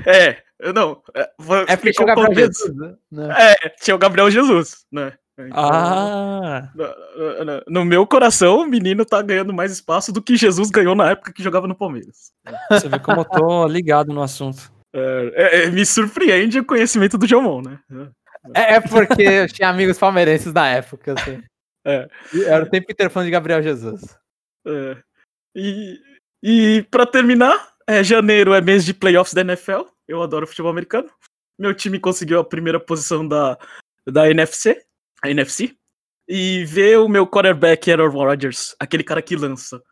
é, 0.04 0.42
eu 0.58 0.72
não. 0.72 1.00
É, 1.14 1.30
É 1.68 1.76
porque 1.76 1.92
tinha 1.92 2.02
o 2.02 2.06
Gabriel. 2.06 2.34
Jesus, 2.34 2.74
né? 2.74 3.28
É, 3.38 3.68
tinha 3.68 3.94
o 3.94 3.98
Gabriel 3.98 4.28
Jesus, 4.28 4.84
né? 4.90 5.16
Então, 5.48 5.58
Ah, 5.62 6.70
no, 6.74 7.44
no- 7.44 7.62
no 7.68 7.84
meu 7.84 8.06
coração, 8.06 8.60
o 8.60 8.66
menino 8.66 9.04
tá 9.04 9.20
ganhando 9.22 9.52
mais 9.52 9.72
espaço 9.72 10.12
do 10.12 10.22
que 10.22 10.36
Jesus 10.36 10.70
ganhou 10.70 10.94
na 10.94 11.10
época 11.10 11.32
que 11.32 11.42
jogava 11.42 11.66
no 11.66 11.74
Palmeiras. 11.74 12.32
você 12.70 12.88
vê 12.88 12.98
como 12.98 13.20
eu 13.20 13.24
tô 13.24 13.66
ligado 13.66 14.12
no 14.12 14.22
assunto. 14.22 14.72
É, 14.92 15.32
é, 15.34 15.64
é, 15.64 15.70
me 15.70 15.84
surpreende 15.86 16.58
o 16.58 16.64
conhecimento 16.64 17.16
do 17.16 17.26
Jomon, 17.26 17.62
né? 17.62 17.78
É, 18.54 18.74
é 18.74 18.80
porque 18.80 19.22
eu 19.22 19.46
tinha 19.48 19.68
amigos 19.68 19.98
palmeirenses 19.98 20.52
na 20.52 20.68
época, 20.68 21.14
assim. 21.14 21.42
É. 21.82 22.06
Era 22.44 22.64
o 22.64 22.68
tempo 22.68 22.92
inteiro 22.92 23.10
falando 23.10 23.24
de 23.28 23.30
Gabriel 23.32 23.62
Jesus. 23.62 24.02
É. 24.66 24.96
E, 25.56 25.98
e 26.42 26.86
para 26.90 27.06
terminar, 27.06 27.70
é, 27.88 28.04
janeiro 28.04 28.52
é 28.52 28.60
mês 28.60 28.84
de 28.84 28.92
playoffs 28.92 29.32
da 29.32 29.40
NFL. 29.40 29.84
Eu 30.06 30.22
adoro 30.22 30.46
futebol 30.46 30.70
americano. 30.70 31.08
Meu 31.58 31.72
time 31.72 31.98
conseguiu 31.98 32.38
a 32.38 32.44
primeira 32.44 32.78
posição 32.78 33.26
da, 33.26 33.56
da 34.06 34.28
NFC, 34.30 34.84
a 35.22 35.30
NFC. 35.30 35.74
E 36.28 36.64
ver 36.64 36.98
o 36.98 37.08
meu 37.08 37.26
quarterback 37.26 37.90
Aaron 37.90 38.10
Rodgers, 38.10 38.76
aquele 38.78 39.02
cara 39.02 39.20
que 39.20 39.34
lança, 39.34 39.82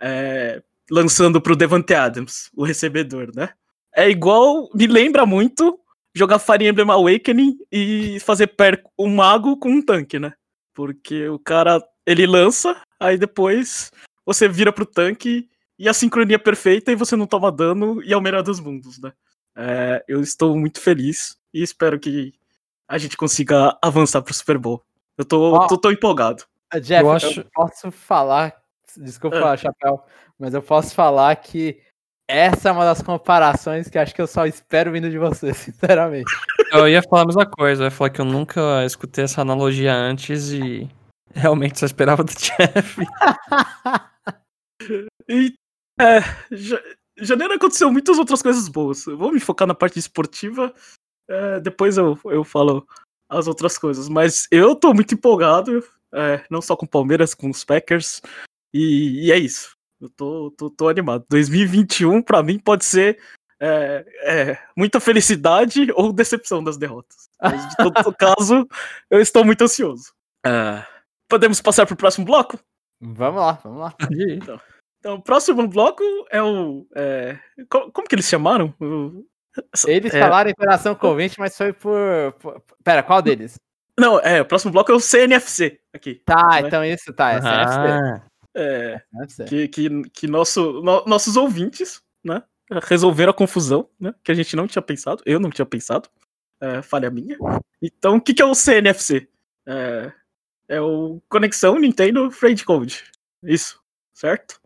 é, 0.00 0.60
lançando 0.90 1.40
pro 1.40 1.54
Devante 1.54 1.94
Adams, 1.94 2.50
o 2.54 2.64
recebedor, 2.64 3.30
né? 3.34 3.50
É 3.94 4.10
igual, 4.10 4.68
me 4.74 4.88
lembra 4.88 5.24
muito 5.24 5.78
jogar 6.14 6.38
Fire 6.38 6.66
Emblem 6.66 6.90
Awakening 6.90 7.58
e 7.70 8.18
fazer 8.20 8.48
per 8.48 8.82
um 8.98 9.14
mago 9.14 9.56
com 9.56 9.68
um 9.68 9.82
tanque, 9.82 10.18
né? 10.18 10.32
Porque 10.72 11.28
o 11.28 11.38
cara, 11.38 11.82
ele 12.06 12.26
lança, 12.26 12.80
aí 12.98 13.16
depois 13.16 13.90
você 14.24 14.48
vira 14.48 14.72
pro 14.72 14.86
tanque 14.86 15.48
e 15.78 15.88
a 15.88 15.92
sincronia 15.92 16.36
é 16.36 16.38
perfeita 16.38 16.92
e 16.92 16.96
você 16.96 17.16
não 17.16 17.26
toma 17.26 17.50
dano 17.50 18.02
e 18.02 18.12
é 18.12 18.16
o 18.16 18.20
melhor 18.20 18.42
dos 18.42 18.60
mundos, 18.60 18.98
né? 19.00 19.12
É, 19.56 20.04
eu 20.08 20.20
estou 20.20 20.56
muito 20.56 20.80
feliz 20.80 21.36
e 21.52 21.62
espero 21.62 21.98
que 21.98 22.34
a 22.88 22.98
gente 22.98 23.16
consiga 23.16 23.76
avançar 23.82 24.22
pro 24.22 24.34
Super 24.34 24.58
Bowl. 24.58 24.82
Eu 25.18 25.24
tô, 25.24 25.54
Ó. 25.54 25.66
tô, 25.66 25.78
tô 25.78 25.90
empolgado. 25.90 26.44
Jeff, 26.82 27.02
Eu 27.02 27.08
eu, 27.08 27.12
acho- 27.12 27.44
posso 27.54 27.90
falar, 27.90 28.54
desculpa, 28.96 29.52
Ah. 29.52 29.56
Chapéu, 29.56 30.02
mas 30.38 30.54
eu 30.54 30.62
posso 30.62 30.94
falar 30.94 31.34
que 31.36 31.80
essa 32.28 32.68
é 32.68 32.72
uma 32.72 32.84
das 32.84 33.00
comparações 33.02 33.88
que 33.88 33.98
acho 33.98 34.14
que 34.14 34.20
eu 34.22 34.26
só 34.26 34.46
espero 34.46 34.90
vindo 34.90 35.08
de 35.10 35.18
você, 35.18 35.52
sinceramente. 35.54 36.30
Eu 36.72 36.88
ia 36.88 37.02
falar 37.02 37.22
a 37.22 37.26
mesma 37.26 37.46
coisa, 37.46 37.82
eu 37.82 37.86
ia 37.86 37.90
falar 37.90 38.10
que 38.10 38.20
eu 38.20 38.24
nunca 38.24 38.84
escutei 38.84 39.24
essa 39.24 39.40
analogia 39.42 39.94
antes 39.94 40.50
e 40.50 40.88
realmente 41.34 41.78
só 41.78 41.86
esperava 41.86 42.24
do 42.24 42.32
Jeff. 42.34 43.00
E 45.28 45.54
é, 46.00 46.20
ja- 46.50 46.82
janeiro 47.18 47.54
aconteceu 47.54 47.90
muitas 47.92 48.18
outras 48.18 48.42
coisas 48.42 48.68
boas. 48.68 49.06
Eu 49.06 49.16
vou 49.16 49.32
me 49.32 49.38
focar 49.40 49.66
na 49.68 49.74
parte 49.74 49.98
esportiva, 49.98 50.74
é, 51.28 51.60
depois 51.60 51.96
eu, 51.96 52.18
eu 52.26 52.44
falo 52.44 52.86
as 53.28 53.46
outras 53.46 53.78
coisas. 53.78 54.08
Mas 54.08 54.46
eu 54.50 54.74
tô 54.76 54.92
muito 54.94 55.14
empolgado, 55.14 55.84
é, 56.12 56.44
não 56.50 56.60
só 56.62 56.76
com 56.76 56.86
o 56.86 56.88
Palmeiras, 56.88 57.34
com 57.34 57.50
os 57.50 57.64
Packers, 57.64 58.20
e, 58.72 59.26
e 59.26 59.32
é 59.32 59.38
isso. 59.38 59.74
Eu 60.00 60.10
tô, 60.10 60.50
tô, 60.56 60.70
tô 60.70 60.88
animado. 60.88 61.24
2021 61.30 62.20
pra 62.22 62.42
mim 62.42 62.58
pode 62.58 62.84
ser 62.84 63.18
é, 63.60 64.04
é, 64.22 64.58
muita 64.76 65.00
felicidade 65.00 65.86
ou 65.94 66.12
decepção 66.12 66.62
das 66.62 66.76
derrotas. 66.76 67.28
Mas 67.40 67.68
de 67.68 67.76
todo 67.76 68.14
caso, 68.16 68.68
eu 69.10 69.20
estou 69.20 69.44
muito 69.44 69.62
ansioso. 69.64 70.12
É, 70.44 70.84
podemos 71.28 71.60
passar 71.60 71.86
pro 71.86 71.96
próximo 71.96 72.26
bloco? 72.26 72.58
Vamos 73.00 73.40
lá, 73.40 73.52
vamos 73.62 73.80
lá. 73.80 73.94
Então, 74.98 75.16
o 75.16 75.22
próximo 75.22 75.66
bloco 75.68 76.02
é 76.30 76.42
o. 76.42 76.86
é, 76.94 77.38
co- 77.68 77.90
como 77.92 78.08
que 78.08 78.14
eles 78.14 78.26
chamaram? 78.28 78.74
O- 78.80 79.24
Eles 79.86 80.12
é, 80.14 80.20
falaram 80.20 80.50
Interação 80.50 80.94
com 80.94 81.08
ouvinte, 81.08 81.38
mas 81.38 81.56
foi 81.56 81.72
por, 81.72 82.32
por- 82.40 82.62
Pera, 82.82 83.02
qual 83.02 83.22
deles? 83.22 83.58
Não, 83.98 84.18
é, 84.20 84.40
o 84.42 84.44
próximo 84.44 84.72
bloco 84.72 84.90
é 84.90 84.94
o 84.94 85.00
CNFC 85.00 85.80
aqui. 85.92 86.16
Tá, 86.24 86.60
Né? 86.60 86.66
então 86.66 86.84
isso, 86.84 87.12
tá, 87.12 87.32
é 87.32 87.40
CNFC. 87.40 87.78
Ah, 87.78 88.22
É, 88.54 89.02
CNFC. 89.12 89.44
que 89.44 89.68
que, 89.68 90.02
que 90.10 90.26
nosso, 90.26 90.82
no- 90.82 91.04
nossos 91.06 91.36
ouvintes, 91.36 92.02
né? 92.24 92.42
Resolveram 92.84 93.30
a 93.30 93.34
confusão, 93.34 93.88
né? 94.00 94.14
Que 94.24 94.32
a 94.32 94.34
gente 94.34 94.56
não 94.56 94.66
tinha 94.66 94.82
pensado. 94.82 95.22
Eu 95.26 95.38
não 95.38 95.50
tinha 95.50 95.66
pensado. 95.66 96.08
É, 96.60 96.80
falha 96.82 97.10
minha. 97.10 97.36
Então, 97.82 98.16
o 98.16 98.20
que, 98.20 98.32
que 98.34 98.40
é 98.42 98.44
o 98.44 98.54
CNFC? 98.54 99.28
É, 99.66 100.12
é 100.68 100.80
o 100.80 101.20
Conexão 101.28 101.78
Nintendo 101.78 102.30
Friend 102.30 102.64
Code. 102.64 103.04
Isso, 103.42 103.78
certo? 104.12 104.60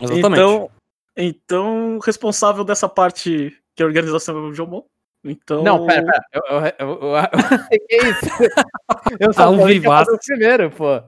exatamente. 0.00 0.40
Então, 0.40 0.70
então, 1.16 1.96
o 1.96 2.00
responsável 2.00 2.62
dessa 2.62 2.88
parte 2.88 3.56
que 3.78 3.82
a 3.84 3.86
organização 3.86 4.36
é 4.36 4.40
o 4.40 4.52
Jomon. 4.52 4.82
Então, 5.24 5.62
Não, 5.62 5.86
pera, 5.86 6.02
pera. 6.04 6.20
Eu, 6.32 6.42
eu, 6.42 6.60
eu, 6.60 6.72
eu, 6.78 7.16
eu- 7.16 7.28
que 7.88 7.96
isso? 7.96 8.26
Eu 9.20 9.32
só 9.32 9.44
Ao 9.44 9.56
falei 9.56 9.80
que 9.80 9.86
ia 9.86 9.92
fazer 9.96 10.12
o 10.12 10.18
primeiro, 10.18 10.70
pô. 10.70 11.02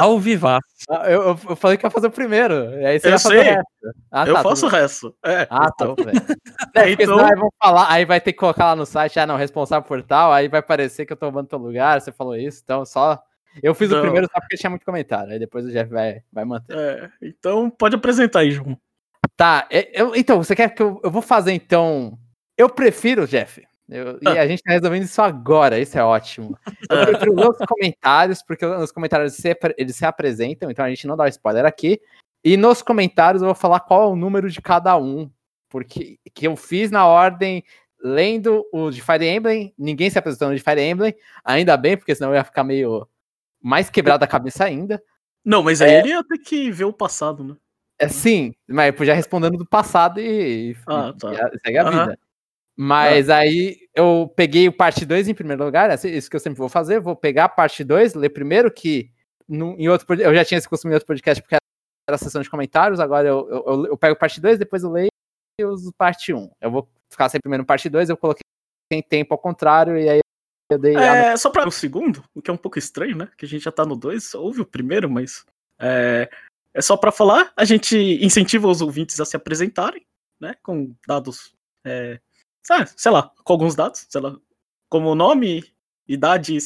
Ao 0.00 0.18
vivaço. 0.18 0.64
Ah, 0.88 1.10
Eu, 1.10 1.22
eu, 1.22 1.38
eu 1.50 1.56
falei 1.56 1.76
que 1.76 1.84
ia 1.86 1.90
fazer 1.90 2.06
o 2.06 2.10
primeiro. 2.10 2.54
E 2.80 2.86
aí 2.86 2.98
você 3.00 3.08
Eu 3.08 3.10
ia 3.12 3.18
fazer 3.18 3.38
o 3.38 3.42
sei. 3.42 3.50
resto. 3.50 3.64
Ah, 4.10 4.26
eu 4.26 4.34
tá, 4.34 4.42
faço 4.42 4.66
o 4.66 4.70
tudo- 4.70 4.78
resto. 4.80 5.16
É, 5.24 5.46
Ah, 5.50 5.70
tá, 5.70 5.84
então, 5.84 5.94
bem. 6.04 6.14
é, 6.74 6.90
então, 6.90 7.06
senão 7.18 7.26
aí 7.26 7.36
vão 7.36 7.48
falar, 7.62 7.92
aí 7.92 8.04
vai 8.04 8.20
ter 8.20 8.32
que 8.32 8.38
colocar 8.38 8.64
lá 8.66 8.76
no 8.76 8.86
site, 8.86 9.18
ah, 9.20 9.26
não, 9.26 9.36
responsável 9.36 9.86
por 9.86 10.02
tal, 10.02 10.32
aí 10.32 10.48
vai 10.48 10.62
parecer 10.62 11.04
que 11.04 11.12
eu 11.12 11.16
tô 11.16 11.26
roubando 11.26 11.48
teu 11.48 11.58
lugar, 11.58 12.00
você 12.00 12.12
falou 12.12 12.36
isso, 12.36 12.60
então 12.64 12.84
só. 12.84 13.22
Eu 13.62 13.74
fiz 13.74 13.90
o 13.92 13.94
Não. 13.96 14.02
primeiro 14.02 14.26
só 14.32 14.40
porque 14.40 14.56
tinha 14.56 14.70
muito 14.70 14.84
comentário, 14.86 15.32
aí 15.32 15.38
depois 15.38 15.64
o 15.64 15.70
Jeff 15.70 15.88
vai, 15.90 16.22
vai 16.32 16.44
manter. 16.44 16.76
é, 16.76 17.10
então 17.22 17.68
pode 17.70 17.94
apresentar 17.94 18.40
aí, 18.40 18.50
João. 18.50 18.76
Tá, 19.36 19.66
é- 19.70 20.00
eu- 20.00 20.14
então, 20.14 20.42
você 20.42 20.54
quer 20.54 20.74
que 20.74 20.82
eu, 20.82 21.00
eu 21.02 21.10
vou 21.10 21.22
fazer 21.22 21.52
então. 21.52 22.18
Eu 22.56 22.68
prefiro, 22.70 23.26
Jeff. 23.26 23.62
eu- 23.88 24.18
E 24.22 24.28
Ah. 24.28 24.42
a 24.42 24.46
gente 24.46 24.62
tá 24.62 24.72
resolvendo 24.72 25.02
isso 25.02 25.20
agora, 25.20 25.78
isso 25.78 25.98
é 25.98 26.02
ótimo. 26.04 26.56
Eu 26.90 27.06
prefiro 27.06 27.34
ler 27.34 27.48
os 27.50 27.58
comentários, 27.58 28.42
porque 28.42 28.64
nos 28.66 28.90
comentários 28.92 29.34
se, 29.34 29.54
eles 29.76 29.96
se 29.96 30.06
apresentam, 30.06 30.70
então 30.70 30.84
a 30.84 30.88
gente 30.88 31.06
não 31.06 31.16
dá 31.16 31.28
spoiler 31.28 31.66
aqui. 31.66 32.00
E 32.42 32.56
nos 32.56 32.80
comentários 32.82 33.42
eu 33.42 33.46
vou 33.48 33.54
falar 33.54 33.80
qual 33.80 34.04
é 34.04 34.06
o 34.12 34.16
número 34.16 34.48
de 34.48 34.62
cada 34.62 34.96
um. 34.96 35.30
Porque 35.68 36.18
que 36.32 36.46
eu 36.46 36.54
fiz 36.56 36.90
na 36.90 37.04
ordem, 37.06 37.64
lendo 38.02 38.64
o 38.72 38.90
de 38.90 39.02
Fire 39.02 39.26
Emblem, 39.26 39.74
ninguém 39.76 40.08
se 40.08 40.18
apresentou 40.18 40.48
no 40.48 40.54
de 40.56 40.62
Fire 40.62 40.80
Emblem, 40.80 41.14
ainda 41.44 41.76
bem, 41.76 41.96
porque 41.96 42.14
senão 42.14 42.30
eu 42.30 42.36
ia 42.36 42.44
ficar 42.44 42.62
meio 42.64 43.06
mais 43.60 43.90
quebrado 43.90 44.20
da 44.20 44.26
cabeça 44.26 44.64
ainda. 44.64 45.02
Não, 45.44 45.62
mas 45.62 45.82
aí 45.82 45.94
ele 45.94 46.08
ia 46.10 46.22
ter 46.24 46.38
que 46.38 46.70
ver 46.70 46.84
o 46.84 46.92
passado, 46.92 47.42
né? 47.44 47.56
É 47.98 48.08
sim, 48.08 48.52
mas 48.68 48.94
eu 48.98 49.06
já 49.06 49.14
respondendo 49.14 49.56
do 49.56 49.66
passado 49.66 50.20
e, 50.20 50.76
Ah, 50.86 51.12
tá. 51.18 51.32
e 51.32 51.36
a- 51.40 51.50
segue 51.64 51.78
a 51.78 51.82
Aham. 51.82 52.04
vida. 52.06 52.18
Mas 52.76 53.30
aí 53.30 53.78
eu 53.94 54.32
peguei 54.36 54.66
o 54.68 54.72
parte 54.76 55.06
2 55.06 55.28
em 55.28 55.34
primeiro 55.34 55.64
lugar, 55.64 55.90
é 55.90 55.94
isso 56.08 56.28
que 56.28 56.34
eu 56.36 56.40
sempre 56.40 56.58
vou 56.58 56.68
fazer. 56.68 56.98
Vou 57.00 57.14
pegar 57.14 57.44
a 57.44 57.48
parte 57.48 57.84
2, 57.84 58.14
ler 58.14 58.30
primeiro, 58.30 58.70
que 58.72 59.12
no- 59.48 59.76
em 59.78 59.88
outro, 59.88 60.06
eu 60.20 60.34
já 60.34 60.44
tinha 60.44 60.58
esse 60.58 60.68
costume 60.68 60.92
em 60.92 60.94
outro 60.94 61.06
podcast 61.06 61.40
porque 61.40 61.54
era 62.08 62.16
a 62.16 62.18
sessão 62.18 62.42
de 62.42 62.50
comentários. 62.50 62.98
Agora 62.98 63.28
eu, 63.28 63.48
eu, 63.48 63.64
eu- 63.66 63.86
eu 63.86 63.96
pego 63.96 64.18
parte 64.18 64.40
2, 64.40 64.58
depois 64.58 64.82
eu 64.82 64.90
leio 64.90 65.08
e 65.60 65.64
uso 65.64 65.92
parte 65.96 66.32
1. 66.32 66.38
Um. 66.38 66.50
Eu 66.60 66.70
vou 66.72 66.88
ficar 67.12 67.28
sempre 67.28 67.42
primeiro 67.42 67.62
no 67.62 67.66
parte 67.66 67.88
2, 67.88 68.10
eu 68.10 68.16
coloquei 68.16 68.42
em 68.92 69.02
tempo 69.02 69.32
ao 69.34 69.38
contrário, 69.38 69.96
e 69.96 70.08
aí 70.08 70.18
eu 70.72 70.78
dei. 70.78 70.96
a- 70.96 71.16
É, 71.32 71.36
só 71.36 71.50
pra 71.50 71.68
o 71.68 71.70
segundo, 71.70 72.24
o 72.34 72.42
que 72.42 72.50
é 72.50 72.54
um 72.54 72.56
pouco 72.56 72.76
estranho, 72.78 73.16
né? 73.16 73.28
Que 73.38 73.44
a 73.44 73.48
gente 73.48 73.62
já 73.62 73.70
tá 73.70 73.86
no 73.86 73.94
2, 73.94 74.34
houve 74.34 74.60
o 74.62 74.66
primeiro, 74.66 75.08
mas. 75.08 75.46
É, 75.80 76.28
é 76.74 76.82
só 76.82 76.96
pra 76.96 77.12
falar, 77.12 77.52
a 77.56 77.64
gente 77.64 77.96
incentiva 78.24 78.68
os 78.68 78.80
ouvintes 78.80 79.20
a 79.20 79.24
se 79.24 79.36
apresentarem, 79.36 80.04
né? 80.40 80.54
Com 80.62 80.94
dados. 81.06 81.54
É, 81.86 82.18
sabe, 82.62 82.90
sei 82.96 83.12
lá, 83.12 83.30
com 83.44 83.52
alguns 83.52 83.74
dados, 83.74 84.06
sei 84.08 84.20
lá, 84.20 84.36
como 84.88 85.14
nome, 85.14 85.64
idade, 86.08 86.58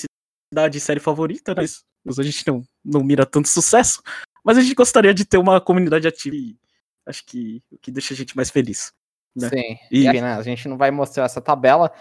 cidade 0.52 0.78
e 0.78 0.80
série 0.80 1.00
favorita, 1.00 1.54
né? 1.54 1.62
Mas, 2.04 2.18
a 2.18 2.22
gente 2.22 2.46
não, 2.46 2.62
não 2.84 3.02
mira 3.04 3.26
tanto 3.26 3.48
sucesso. 3.48 4.02
Mas 4.44 4.56
a 4.56 4.60
gente 4.62 4.74
gostaria 4.74 5.12
de 5.12 5.24
ter 5.26 5.36
uma 5.36 5.60
comunidade 5.60 6.08
ativa 6.08 6.34
e 6.36 6.56
acho 7.06 7.24
que 7.26 7.62
o 7.70 7.76
que 7.78 7.90
deixa 7.90 8.14
a 8.14 8.16
gente 8.16 8.34
mais 8.36 8.50
feliz. 8.50 8.92
né? 9.36 9.48
Sim. 9.50 9.76
E- 9.90 10.06
E, 10.06 10.20
né, 10.20 10.34
a 10.34 10.42
gente 10.42 10.66
não 10.68 10.78
vai 10.78 10.90
mostrar 10.90 11.24
essa 11.24 11.40
tabela 11.40 11.92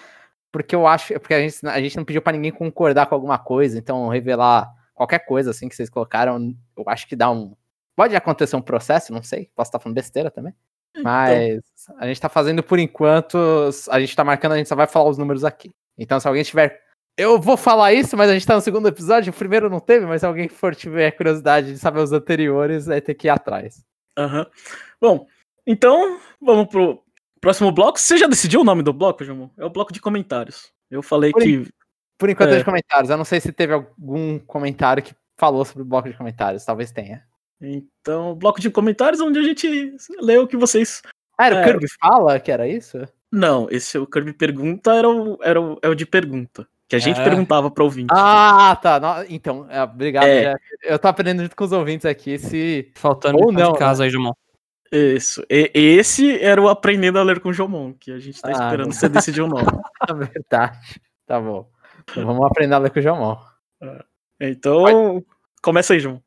porque 0.51 0.73
eu 0.75 0.87
acho, 0.87 1.13
porque 1.19 1.33
a 1.33 1.41
gente, 1.41 1.65
a 1.67 1.81
gente 1.81 1.97
não 1.97 2.05
pediu 2.05 2.21
pra 2.21 2.31
ninguém 2.31 2.51
concordar 2.51 3.05
com 3.07 3.15
alguma 3.15 3.37
coisa, 3.37 3.77
então 3.77 4.07
revelar 4.07 4.71
qualquer 4.95 5.19
coisa 5.19 5.51
assim 5.51 5.67
que 5.67 5.75
vocês 5.75 5.89
colocaram, 5.89 6.55
eu 6.77 6.83
acho 6.87 7.05
que 7.07 7.15
dá 7.17 7.29
um 7.29 7.53
pode 7.97 8.15
acontecer 8.15 8.55
um 8.55 8.61
processo, 8.61 9.11
não 9.11 9.23
sei, 9.23 9.49
posso 9.55 9.69
estar 9.69 9.79
falando 9.79 9.95
besteira 9.95 10.29
também. 10.29 10.53
Então, 10.91 11.03
Mas 11.03 11.59
a 11.97 12.07
gente 12.07 12.21
tá 12.21 12.29
fazendo 12.29 12.61
por 12.61 12.79
enquanto, 12.79 13.37
a 13.89 13.99
gente 13.99 14.15
tá 14.15 14.23
marcando, 14.23 14.51
a 14.53 14.57
gente 14.57 14.69
só 14.69 14.75
vai 14.75 14.87
falar 14.87 15.09
os 15.09 15.17
números 15.17 15.43
aqui. 15.43 15.71
Então 15.97 16.19
se 16.19 16.27
alguém 16.27 16.43
tiver 16.43 16.79
eu 17.17 17.41
vou 17.41 17.57
falar 17.57 17.93
isso, 17.93 18.15
mas 18.15 18.29
a 18.29 18.33
gente 18.33 18.45
tá 18.45 18.53
no 18.53 18.61
segundo 18.61 18.87
episódio, 18.87 19.31
o 19.31 19.35
primeiro 19.35 19.71
não 19.71 19.79
teve, 19.79 20.05
mas 20.05 20.21
se 20.21 20.27
alguém 20.27 20.47
for 20.47 20.75
tiver 20.75 21.09
curiosidade 21.11 21.73
de 21.73 21.79
saber 21.79 21.99
os 21.99 22.11
anteriores, 22.11 22.85
vai 22.85 23.01
ter 23.01 23.15
que 23.15 23.25
ir 23.25 23.31
atrás. 23.31 23.83
Aham. 24.15 24.45
Bom, 25.01 25.25
então 25.65 26.19
vamos 26.39 26.67
pro 26.67 27.03
próximo 27.41 27.71
bloco. 27.71 27.99
Você 27.99 28.19
já 28.19 28.27
decidiu 28.27 28.61
o 28.61 28.63
nome 28.63 28.83
do 28.83 28.93
bloco, 28.93 29.23
João? 29.23 29.49
É 29.57 29.65
o 29.65 29.69
bloco 29.69 29.91
de 29.91 29.99
comentários. 29.99 30.71
Eu 30.91 31.01
falei 31.01 31.31
Por 31.31 31.41
que. 31.41 31.67
Por 32.19 32.29
enquanto 32.29 32.51
É. 32.51 32.55
é 32.55 32.57
de 32.59 32.65
comentários. 32.65 33.09
Eu 33.09 33.17
não 33.17 33.25
sei 33.25 33.39
se 33.39 33.51
teve 33.51 33.73
algum 33.73 34.37
comentário 34.39 35.01
que 35.01 35.15
falou 35.39 35.65
sobre 35.65 35.81
o 35.81 35.85
bloco 35.85 36.09
de 36.09 36.17
comentários. 36.17 36.63
Talvez 36.63 36.91
tenha. 36.91 37.23
Então, 37.61 38.35
bloco 38.35 38.59
de 38.61 38.69
comentários 38.69 39.19
onde 39.21 39.39
a 39.39 39.43
gente 39.43 39.95
lê 40.21 40.37
o 40.37 40.47
que 40.47 40.55
vocês. 40.57 41.01
Ah, 41.37 41.47
era 41.47 41.55
o 41.55 41.59
É. 41.59 41.63
Kirby 41.65 41.85
fala 41.99 42.39
que 42.39 42.51
era 42.51 42.67
isso? 42.67 42.97
Não, 43.31 43.67
esse 43.69 43.97
é 43.97 43.99
o 43.99 44.07
Kirby 44.07 44.33
Pergunta 44.33 44.93
era 44.93 45.09
o, 45.09 45.37
era 45.41 45.59
o, 45.61 45.77
é 45.81 45.89
o 45.89 45.95
de 45.95 46.05
pergunta. 46.05 46.67
Que 46.87 46.95
a 46.95 46.99
gente 46.99 47.19
É. 47.19 47.23
perguntava 47.23 47.69
para 47.69 47.83
ouvinte. 47.83 48.07
Ah, 48.15 48.77
tá. 48.81 49.25
Então, 49.27 49.67
é, 49.69 49.83
obrigado. 49.83 50.25
É. 50.25 50.55
Eu 50.83 50.97
tô 50.97 51.07
aprendendo 51.09 51.41
junto 51.43 51.55
com 51.55 51.63
os 51.65 51.71
ouvintes 51.73 52.05
aqui 52.05 52.37
se. 52.39 52.91
Faltando 52.95 53.37
Ou 53.39 53.51
não, 53.51 53.73
de 53.73 53.79
casa 53.79 54.05
aí, 54.05 54.09
Jumon. 54.09 54.31
Isso. 54.89 55.43
E, 55.49 55.69
esse 55.75 56.41
era 56.41 56.61
o 56.61 56.69
Aprendendo 56.69 57.19
a 57.19 57.23
Ler 57.23 57.41
com 57.41 57.49
o 57.49 57.53
Jomon, 57.53 57.91
que 57.93 58.09
a 58.09 58.19
gente 58.19 58.39
tá 58.41 58.47
Ah, 58.47 58.51
esperando 58.53 58.85
não. 58.85 58.91
você 58.93 59.09
decidir 59.09 59.41
o 59.41 59.47
nome. 59.47 59.65
É 60.09 60.13
verdade. 60.13 61.01
Tá 61.25 61.41
bom. 61.41 61.69
Então, 62.09 62.25
vamos 62.25 62.45
aprender 62.45 62.73
a 62.73 62.77
ler 62.77 62.89
com 62.91 62.99
o 62.99 63.01
Jomon. 63.01 63.35
Então, 64.39 65.21
começa 65.61 65.93
aí, 65.93 65.99
João. 65.99 66.21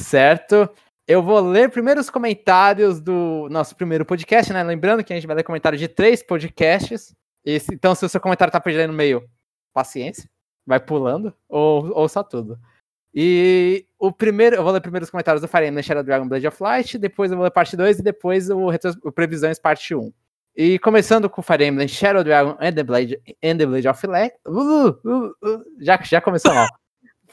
Certo? 0.00 0.68
Eu 1.06 1.22
vou 1.22 1.38
ler 1.40 1.70
primeiro 1.70 2.00
os 2.00 2.08
comentários 2.10 3.00
do 3.00 3.48
nosso 3.50 3.76
primeiro 3.76 4.04
podcast, 4.06 4.52
né? 4.52 4.62
Lembrando 4.62 5.04
que 5.04 5.12
a 5.12 5.16
gente 5.16 5.26
vai 5.26 5.36
ler 5.36 5.42
comentário 5.42 5.78
de 5.78 5.86
três 5.88 6.22
podcasts. 6.22 7.14
Esse- 7.44 7.74
então, 7.74 7.94
se 7.94 8.04
o 8.04 8.08
seu 8.08 8.20
comentário 8.20 8.50
tá 8.50 8.58
perdido 8.60 8.80
aí 8.82 8.86
no 8.86 8.92
meio, 8.94 9.22
paciência, 9.74 10.28
vai 10.66 10.80
pulando, 10.80 11.34
ou 11.48 11.92
ouça 11.94 12.24
tudo. 12.24 12.58
E 13.14 13.86
o 13.98 14.10
primeiro, 14.10 14.56
eu 14.56 14.62
vou 14.62 14.72
ler 14.72 14.80
primeiro 14.80 15.04
os 15.04 15.10
comentários 15.10 15.42
do 15.42 15.46
Fire 15.48 15.66
Emblem 15.66 15.82
Shadow 15.82 16.02
Dragon 16.02 16.26
Blade 16.26 16.48
of 16.48 16.60
Light, 16.62 16.98
depois 16.98 17.30
eu 17.30 17.36
vou 17.36 17.44
ler 17.44 17.50
parte 17.50 17.76
2 17.76 17.98
e 17.98 18.02
depois 18.02 18.48
o, 18.50 18.68
o 19.04 19.12
Previsões 19.12 19.58
parte 19.58 19.94
1. 19.94 20.10
E 20.56 20.78
começando 20.78 21.28
com 21.28 21.42
Fire 21.42 21.64
Emblem 21.64 21.86
Shadow 21.86 22.24
Dragon 22.24 22.56
and 22.60 22.72
the 22.72 22.82
Blade, 22.82 23.20
and 23.44 23.58
the 23.58 23.66
Blade 23.66 23.88
of 23.88 24.06
Light. 24.06 24.34
Uh, 24.46 24.88
uh, 25.04 25.26
uh, 25.42 25.64
já, 25.80 26.00
já 26.02 26.20
começou 26.20 26.54
mal. 26.54 26.66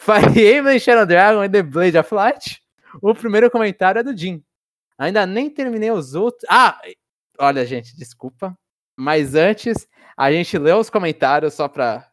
Fire 0.01 0.58
Emblem 0.58 0.79
Shadow 0.79 1.05
Dragon 1.05 1.43
and 1.43 1.51
the 1.51 1.62
Blade 1.62 1.96
of 1.96 2.12
Light. 2.12 2.60
O 3.03 3.13
primeiro 3.13 3.51
comentário 3.51 4.00
é 4.00 4.03
do 4.03 4.17
Jim. 4.17 4.43
Ainda 4.98 5.27
nem 5.27 5.48
terminei 5.48 5.91
os 5.91 6.15
outros. 6.15 6.43
Ah, 6.50 6.81
olha, 7.38 7.63
gente, 7.67 7.96
desculpa. 7.96 8.58
Mas 8.98 9.36
antes, 9.36 9.88
a 10.17 10.31
gente 10.31 10.58
leu 10.58 10.79
os 10.79 10.89
comentários 10.89 11.53
só 11.53 11.67
para 11.67 12.12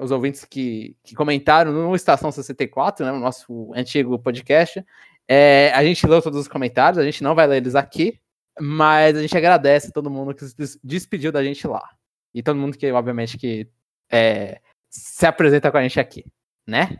os 0.00 0.10
ouvintes 0.10 0.44
que, 0.44 0.96
que 1.04 1.14
comentaram 1.14 1.70
no 1.70 1.94
Estação 1.94 2.32
64, 2.32 3.06
né, 3.06 3.12
no 3.12 3.20
nosso 3.20 3.72
antigo 3.72 4.18
podcast. 4.18 4.84
É, 5.28 5.70
a 5.76 5.84
gente 5.84 6.04
leu 6.08 6.20
todos 6.20 6.40
os 6.40 6.48
comentários, 6.48 6.98
a 6.98 7.04
gente 7.04 7.22
não 7.22 7.36
vai 7.36 7.46
ler 7.46 7.58
eles 7.58 7.76
aqui, 7.76 8.20
mas 8.60 9.16
a 9.16 9.22
gente 9.22 9.36
agradece 9.36 9.92
todo 9.92 10.10
mundo 10.10 10.34
que 10.34 10.44
se 10.44 10.80
despediu 10.82 11.30
da 11.30 11.44
gente 11.44 11.68
lá. 11.68 11.88
E 12.34 12.42
todo 12.42 12.58
mundo 12.58 12.76
que, 12.76 12.90
obviamente, 12.90 13.38
que 13.38 13.70
é, 14.10 14.60
se 14.90 15.24
apresenta 15.24 15.70
com 15.70 15.78
a 15.78 15.82
gente 15.82 16.00
aqui, 16.00 16.24
né? 16.66 16.98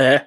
É. 0.00 0.26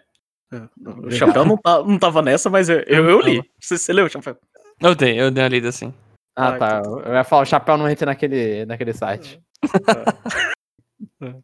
O 1.04 1.12
Chapéu 1.12 1.46
não, 1.46 1.58
tá, 1.58 1.84
não 1.84 1.98
tava 1.98 2.22
nessa, 2.22 2.50
mas 2.50 2.70
eu, 2.70 2.80
eu, 2.82 3.10
eu 3.10 3.20
li. 3.20 3.42
Você, 3.60 3.78
você 3.78 3.92
leu, 3.92 4.08
Chapéu? 4.08 4.38
Eu 4.80 4.94
dei, 4.94 5.20
eu 5.20 5.32
dei 5.32 5.44
a 5.44 5.48
lida 5.48 5.70
assim. 5.70 5.94
Ah, 6.36 6.50
ah 6.50 6.58
tá. 6.58 6.80
Então... 6.80 7.00
Eu 7.00 7.14
ia 7.14 7.24
falar, 7.24 7.42
o 7.42 7.46
Chapéu 7.46 7.78
não 7.78 7.90
entra 7.90 8.06
naquele, 8.06 8.66
naquele 8.66 8.94
site. 8.94 9.42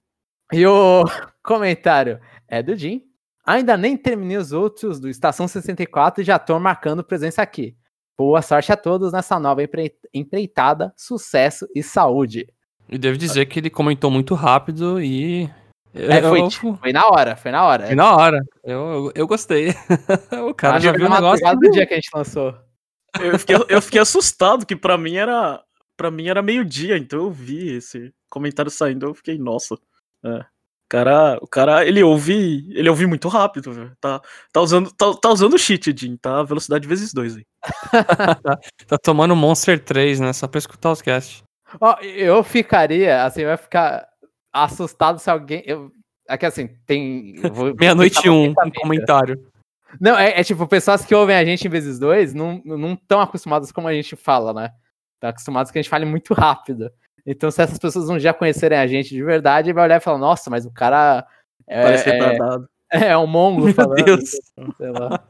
e 0.53 0.65
o 0.65 1.05
comentário 1.43 2.19
é 2.47 2.61
do 2.61 2.75
Jim. 2.75 3.03
Ainda 3.45 3.75
nem 3.75 3.97
terminei 3.97 4.37
os 4.37 4.51
outros 4.51 4.99
do 4.99 5.09
Estação 5.09 5.47
64 5.47 6.21
e 6.21 6.25
já 6.25 6.37
tô 6.37 6.59
marcando 6.59 7.03
presença 7.03 7.41
aqui. 7.41 7.75
Boa 8.17 8.41
sorte 8.41 8.71
a 8.71 8.77
todos 8.77 9.13
nessa 9.13 9.39
nova 9.39 9.61
empreitada, 10.13 10.93
sucesso 10.95 11.65
e 11.73 11.81
saúde. 11.81 12.47
E 12.89 12.97
devo 12.97 13.17
dizer 13.17 13.45
que 13.45 13.59
ele 13.59 13.69
comentou 13.69 14.11
muito 14.11 14.35
rápido 14.35 15.01
e. 15.01 15.49
É, 15.93 16.21
foi, 16.21 16.41
eu... 16.41 16.51
foi, 16.51 16.93
na 16.93 17.07
hora, 17.07 17.35
foi 17.35 17.51
na 17.51 17.65
hora. 17.65 17.87
Foi 17.87 17.95
na 17.95 18.15
hora. 18.15 18.39
Eu, 18.63 18.79
eu, 18.79 19.11
eu 19.15 19.27
gostei. 19.27 19.69
o 20.47 20.53
cara 20.53 20.79
já 20.79 20.91
viu 20.91 21.07
o 21.07 21.09
negócio. 21.09 21.59
do 21.59 21.71
dia 21.71 21.85
que 21.85 21.93
a 21.93 21.97
gente 21.97 22.09
lançou. 22.13 22.55
Eu 23.19 23.39
fiquei, 23.39 23.55
eu 23.69 23.81
fiquei 23.81 23.99
assustado, 23.99 24.65
que 24.65 24.75
pra 24.75 24.97
mim 24.97 25.15
era. 25.15 25.61
para 25.97 26.11
mim 26.11 26.27
era 26.27 26.41
meio-dia, 26.41 26.97
então 26.97 27.19
eu 27.19 27.31
vi 27.31 27.77
esse 27.77 28.13
comentário 28.29 28.69
saindo, 28.69 29.07
eu 29.07 29.13
fiquei, 29.15 29.37
nossa. 29.37 29.75
É 30.23 30.45
cara, 30.89 31.37
o 31.39 31.47
cara, 31.47 31.85
ele 31.85 32.01
ouve, 32.01 32.67
ele 32.71 32.89
ouve 32.89 33.05
muito 33.05 33.27
rápido, 33.27 33.71
velho. 33.71 33.95
Tá, 34.01 34.19
tá 34.51 34.59
usando, 34.59 34.91
tá, 34.91 35.13
tá 35.13 35.29
usando 35.29 35.57
cheat, 35.57 35.93
Jim, 35.95 36.17
tá? 36.17 36.41
Velocidade 36.41 36.87
vezes 36.87 37.13
dois 37.13 37.37
aí. 37.37 37.45
tá 38.87 38.97
tomando 38.97 39.35
Monster 39.35 39.79
3, 39.79 40.19
né? 40.19 40.33
Só 40.33 40.47
pra 40.47 40.57
escutar 40.57 40.91
os 40.91 41.01
casts. 41.01 41.43
Ó, 41.79 41.95
oh, 41.95 42.03
eu 42.03 42.43
ficaria, 42.43 43.23
assim, 43.23 43.45
vai 43.45 43.55
ficar 43.55 44.07
assustado 44.53 45.19
se 45.19 45.29
alguém. 45.29 45.63
Eu, 45.65 45.91
aqui 46.27 46.45
é 46.45 46.47
assim, 46.47 46.67
tem. 46.85 47.35
Meia-noite 47.79 48.29
um, 48.29 48.49
um 48.49 48.71
comentário. 48.75 49.47
Não, 49.99 50.17
é, 50.17 50.39
é, 50.39 50.43
tipo, 50.43 50.67
pessoas 50.67 51.03
que 51.03 51.15
ouvem 51.15 51.35
a 51.35 51.43
gente 51.43 51.65
em 51.65 51.69
vezes 51.69 51.97
dois 51.97 52.33
não 52.33 52.61
estão 52.93 53.19
acostumadas 53.19 53.71
como 53.71 53.87
a 53.87 53.93
gente 53.93 54.15
fala, 54.15 54.53
né? 54.53 54.71
Estão 55.15 55.29
acostumados 55.31 55.71
que 55.71 55.79
a 55.79 55.81
gente 55.81 55.89
fale 55.89 56.05
muito 56.05 56.33
rápido. 56.33 56.91
Então, 57.25 57.49
se 57.49 57.61
essas 57.61 57.79
pessoas 57.79 58.07
não 58.07 58.19
já 58.19 58.33
conhecerem 58.33 58.77
a 58.77 58.87
gente 58.87 59.09
de 59.09 59.23
verdade, 59.23 59.73
vai 59.73 59.83
olhar 59.83 59.97
e 59.97 60.03
falar, 60.03 60.19
nossa, 60.19 60.49
mas 60.49 60.65
o 60.65 60.71
cara 60.71 61.25
é, 61.69 61.83
Parece 61.83 62.09
retardado. 62.09 62.67
É, 62.91 62.97
é 63.13 63.17
um 63.17 63.27
mongo 63.27 63.71
falando. 63.73 64.03
Meu 64.03 64.17
Deus. 64.17 64.31
Sei 64.77 64.91
lá. 64.91 65.23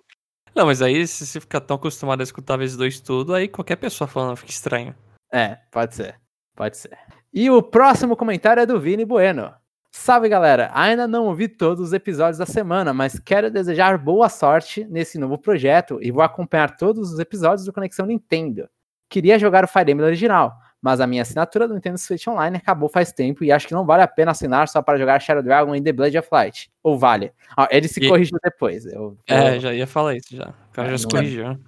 Não, 0.54 0.66
mas 0.66 0.82
aí, 0.82 1.06
se 1.06 1.26
você 1.26 1.40
ficar 1.40 1.60
tão 1.60 1.76
acostumado 1.76 2.20
a 2.20 2.24
escutar 2.24 2.56
vezes 2.56 2.76
dois 2.76 3.00
tudo, 3.00 3.34
aí 3.34 3.48
qualquer 3.48 3.76
pessoa 3.76 4.08
falando 4.08 4.36
fica 4.36 4.50
estranho. 4.50 4.94
É, 5.32 5.58
pode 5.70 5.94
ser. 5.94 6.20
Pode 6.56 6.76
ser. 6.76 6.98
E 7.32 7.48
o 7.48 7.62
próximo 7.62 8.16
comentário 8.16 8.60
é 8.60 8.66
do 8.66 8.80
Vini 8.80 9.04
Bueno. 9.04 9.54
Salve 9.92 10.28
galera, 10.28 10.70
ainda 10.72 11.06
não 11.06 11.26
ouvi 11.26 11.48
todos 11.48 11.88
os 11.88 11.92
episódios 11.92 12.38
da 12.38 12.46
semana, 12.46 12.92
mas 12.92 13.18
quero 13.18 13.50
desejar 13.50 13.98
boa 13.98 14.28
sorte 14.28 14.84
nesse 14.90 15.18
novo 15.18 15.38
projeto 15.38 15.98
e 16.02 16.10
vou 16.10 16.22
acompanhar 16.22 16.76
todos 16.76 17.12
os 17.12 17.18
episódios 17.18 17.64
do 17.64 17.72
Conexão 17.72 18.06
Nintendo. 18.06 18.68
Queria 19.08 19.38
jogar 19.38 19.64
o 19.64 19.68
Fire 19.68 19.90
Emblem 19.90 20.06
original, 20.06 20.56
mas 20.82 21.00
a 21.00 21.06
minha 21.06 21.22
assinatura 21.22 21.68
do 21.68 21.74
Nintendo 21.74 21.98
Switch 21.98 22.26
Online 22.26 22.56
acabou 22.56 22.88
faz 22.88 23.12
tempo 23.12 23.44
e 23.44 23.52
acho 23.52 23.68
que 23.68 23.74
não 23.74 23.84
vale 23.84 24.02
a 24.02 24.08
pena 24.08 24.30
assinar 24.30 24.68
só 24.68 24.80
para 24.82 24.98
jogar 24.98 25.20
Shadow 25.20 25.42
Dragon 25.42 25.74
e 25.74 25.82
The 25.82 25.92
Blade 25.92 26.18
of 26.18 26.28
Light. 26.32 26.70
Ou 26.82 26.98
vale? 26.98 27.32
Ah, 27.56 27.68
ele 27.70 27.86
se 27.86 28.00
e... 28.00 28.08
corrigiu 28.08 28.38
depois. 28.42 28.86
Eu, 28.86 29.16
é, 29.28 29.58
já 29.58 29.74
ia 29.74 29.86
falar 29.86 30.16
isso 30.16 30.34
já. 30.34 30.48
O 30.48 30.72
cara 30.72 30.88
é, 30.88 30.90
já 30.92 30.98
se 30.98 31.06
corrigiu. 31.06 31.46
É. 31.46 31.58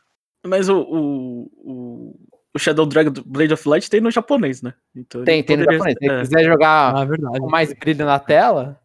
Mas 0.44 0.68
o, 0.68 0.80
o, 0.80 1.50
o, 1.56 2.28
o, 2.54 2.58
Shadow 2.58 2.86
Dragon 2.86 3.12
Blade 3.26 3.54
of 3.54 3.68
Light 3.68 3.88
tem 3.88 4.00
no 4.00 4.10
japonês, 4.10 4.62
né? 4.62 4.74
Então, 4.94 5.24
tem, 5.24 5.42
tem 5.42 5.56
poderia... 5.56 5.78
no 5.78 5.84
japonês. 5.84 5.96
Se 5.98 6.10
é. 6.10 6.20
quiser 6.20 6.44
jogar 6.50 6.94
ah, 6.96 7.06
com 7.38 7.48
mais 7.48 7.72
brilho 7.72 8.04
na 8.04 8.18
tela, 8.18 8.80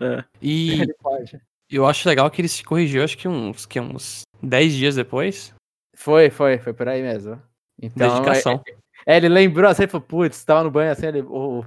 é. 0.00 0.24
E 0.40 0.80
eu 1.70 1.86
acho 1.86 2.08
legal 2.08 2.30
que 2.30 2.40
ele 2.40 2.48
se 2.48 2.64
corrigiu, 2.64 3.04
acho 3.04 3.16
que 3.16 3.28
uns, 3.28 3.66
que 3.66 3.80
uns 3.80 4.22
10 4.42 4.74
dias 4.74 4.94
depois. 4.96 5.54
Foi, 5.94 6.30
foi, 6.30 6.58
foi 6.58 6.72
por 6.72 6.88
aí 6.88 7.02
mesmo. 7.02 7.40
Então, 7.80 8.14
Dedicação. 8.14 8.62
É, 9.06 9.14
é, 9.14 9.16
ele 9.16 9.28
lembrou 9.28 9.70
assim, 9.70 9.86
falou, 9.86 10.06
putz, 10.06 10.44
tava 10.44 10.64
no 10.64 10.70
banho 10.70 10.92
assim, 10.92 11.06
ele. 11.06 11.22
Oh, 11.22 11.64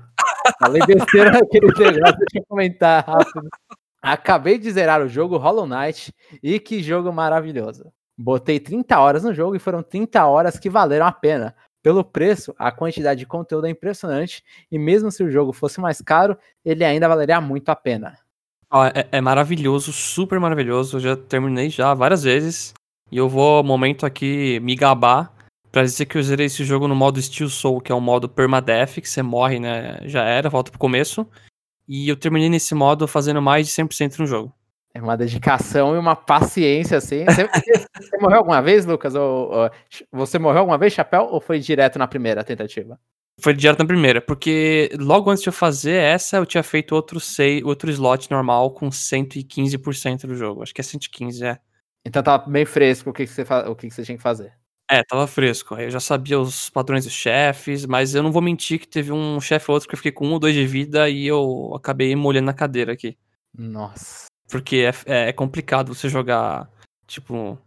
falei 0.59 0.81
besteira 0.85 1.31
naquele 1.31 1.67
negócio, 1.67 2.17
deixa 2.17 2.37
eu 2.37 2.45
comentar 2.47 3.05
rápido. 3.05 3.49
Acabei 4.01 4.57
de 4.57 4.71
zerar 4.71 5.01
o 5.01 5.07
jogo 5.09 5.37
Hollow 5.37 5.65
Knight 5.65 6.13
e 6.41 6.59
que 6.59 6.83
jogo 6.83 7.11
maravilhoso. 7.11 7.91
Botei 8.17 8.59
30 8.59 8.99
horas 8.99 9.23
no 9.23 9.33
jogo 9.33 9.55
e 9.55 9.59
foram 9.59 9.83
30 9.83 10.25
horas 10.25 10.57
que 10.57 10.69
valeram 10.69 11.05
a 11.05 11.11
pena. 11.11 11.55
Pelo 11.83 12.03
preço, 12.03 12.55
a 12.57 12.71
quantidade 12.71 13.19
de 13.19 13.25
conteúdo 13.25 13.67
é 13.67 13.69
impressionante 13.69 14.43
e 14.71 14.79
mesmo 14.79 15.11
se 15.11 15.23
o 15.23 15.29
jogo 15.29 15.53
fosse 15.53 15.79
mais 15.79 16.01
caro, 16.01 16.37
ele 16.63 16.83
ainda 16.83 17.07
valeria 17.07 17.39
muito 17.39 17.69
a 17.69 17.75
pena. 17.75 18.17
É, 18.93 19.17
é, 19.17 19.21
maravilhoso, 19.21 19.93
super 19.93 20.39
maravilhoso. 20.39 20.97
Eu 20.97 21.01
já 21.01 21.15
terminei 21.15 21.69
já 21.69 21.93
várias 21.93 22.23
vezes. 22.23 22.73
E 23.11 23.17
eu 23.17 23.29
vou, 23.29 23.63
momento 23.63 24.05
aqui, 24.05 24.59
me 24.61 24.75
gabar 24.75 25.35
Pra 25.75 25.83
dizer 25.83 26.05
que 26.05 26.17
eu 26.17 26.23
zerei 26.23 26.45
esse 26.45 26.63
jogo 26.63 26.87
no 26.87 26.95
modo 26.95 27.21
Steel 27.21 27.49
Soul, 27.49 27.81
que 27.81 27.91
é 27.91 27.95
o 27.95 27.99
modo 27.99 28.29
permadeath, 28.29 28.93
que 28.93 29.09
você 29.09 29.21
morre, 29.21 29.59
né? 29.59 29.97
Já 30.05 30.23
era, 30.23 30.49
volta 30.49 30.71
pro 30.71 30.79
começo. 30.79 31.27
E 31.85 32.07
eu 32.07 32.15
terminei 32.15 32.49
nesse 32.49 32.73
modo 32.73 33.05
fazendo 33.09 33.41
mais 33.41 33.67
de 33.67 33.73
100% 33.73 34.19
no 34.19 34.25
jogo. 34.25 34.53
É 34.95 35.01
uma 35.01 35.17
dedicação 35.17 35.93
e 35.93 35.99
uma 35.99 36.15
paciência, 36.15 36.97
assim. 36.97 37.25
Você, 37.25 37.49
você 37.99 38.17
morreu 38.17 38.37
alguma 38.37 38.61
vez, 38.61 38.85
Lucas? 38.85 39.13
Ou, 39.13 39.51
ou, 39.51 39.69
você 40.09 40.39
morreu 40.39 40.59
alguma 40.59 40.77
vez, 40.77 40.93
Chapéu, 40.93 41.23
ou 41.23 41.41
foi 41.41 41.59
direto 41.59 41.99
na 41.99 42.07
primeira 42.07 42.45
tentativa? 42.45 42.97
Foi 43.41 43.53
direto 43.53 43.79
na 43.79 43.85
primeira, 43.85 44.21
porque 44.21 44.89
logo 44.97 45.29
antes 45.29 45.43
de 45.43 45.49
eu 45.49 45.53
fazer 45.53 45.95
essa, 45.95 46.37
eu 46.37 46.45
tinha 46.45 46.63
feito 46.63 46.95
outro, 46.95 47.19
sei, 47.19 47.61
outro 47.61 47.91
slot 47.91 48.31
normal 48.31 48.71
com 48.71 48.89
115% 48.89 50.27
do 50.27 50.35
jogo. 50.35 50.63
Acho 50.63 50.73
que 50.73 50.79
é 50.79 50.83
115, 50.83 51.43
é. 51.43 51.59
Então 52.05 52.23
tava 52.23 52.49
bem 52.49 52.63
fresco 52.63 53.09
o 53.09 53.13
que, 53.13 53.25
que, 53.25 53.31
você, 53.33 53.41
o 53.67 53.75
que, 53.75 53.89
que 53.89 53.93
você 53.93 54.03
tinha 54.03 54.15
que 54.15 54.23
fazer. 54.23 54.53
É, 54.89 55.03
tava 55.03 55.27
fresco. 55.27 55.75
Eu 55.75 55.89
já 55.89 55.99
sabia 55.99 56.39
os 56.39 56.69
padrões 56.69 57.03
dos 57.03 57.13
chefes, 57.13 57.85
mas 57.85 58.15
eu 58.15 58.23
não 58.23 58.31
vou 58.31 58.41
mentir 58.41 58.79
que 58.79 58.87
teve 58.87 59.11
um 59.11 59.41
chefe 59.41 59.69
ou 59.69 59.73
outro 59.75 59.89
que 59.89 59.95
eu 59.95 59.97
fiquei 59.97 60.13
com 60.13 60.25
um 60.25 60.31
ou 60.31 60.39
dois 60.39 60.55
de 60.55 60.65
vida 60.65 61.09
e 61.09 61.27
eu 61.27 61.73
acabei 61.75 62.15
molhando 62.15 62.45
na 62.45 62.53
cadeira 62.53 62.93
aqui. 62.93 63.17
Nossa. 63.57 64.27
Porque 64.49 64.77
é, 64.77 65.11
é, 65.11 65.29
é 65.29 65.33
complicado 65.33 65.93
você 65.93 66.07
jogar, 66.07 66.69
tipo, 67.07 67.57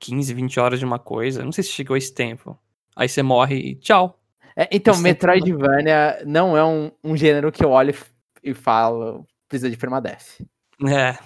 15, 0.00 0.34
20 0.34 0.60
horas 0.60 0.78
de 0.78 0.84
uma 0.84 0.98
coisa. 0.98 1.44
Não 1.44 1.52
sei 1.52 1.64
se 1.64 1.70
chegou 1.70 1.96
esse 1.96 2.12
tempo. 2.12 2.58
Aí 2.94 3.08
você 3.08 3.22
morre 3.22 3.56
e 3.56 3.74
tchau. 3.76 4.18
É, 4.56 4.68
então, 4.72 4.92
esse 4.94 5.02
Metroidvania 5.02 6.16
tempo... 6.18 6.30
não 6.30 6.56
é 6.56 6.64
um, 6.64 6.90
um 7.02 7.16
gênero 7.16 7.52
que 7.52 7.64
eu 7.64 7.70
olho 7.70 7.94
e 8.42 8.52
falo, 8.52 9.24
precisa 9.48 9.70
de 9.70 9.76
permadeath. 9.76 10.40
É, 10.88 11.16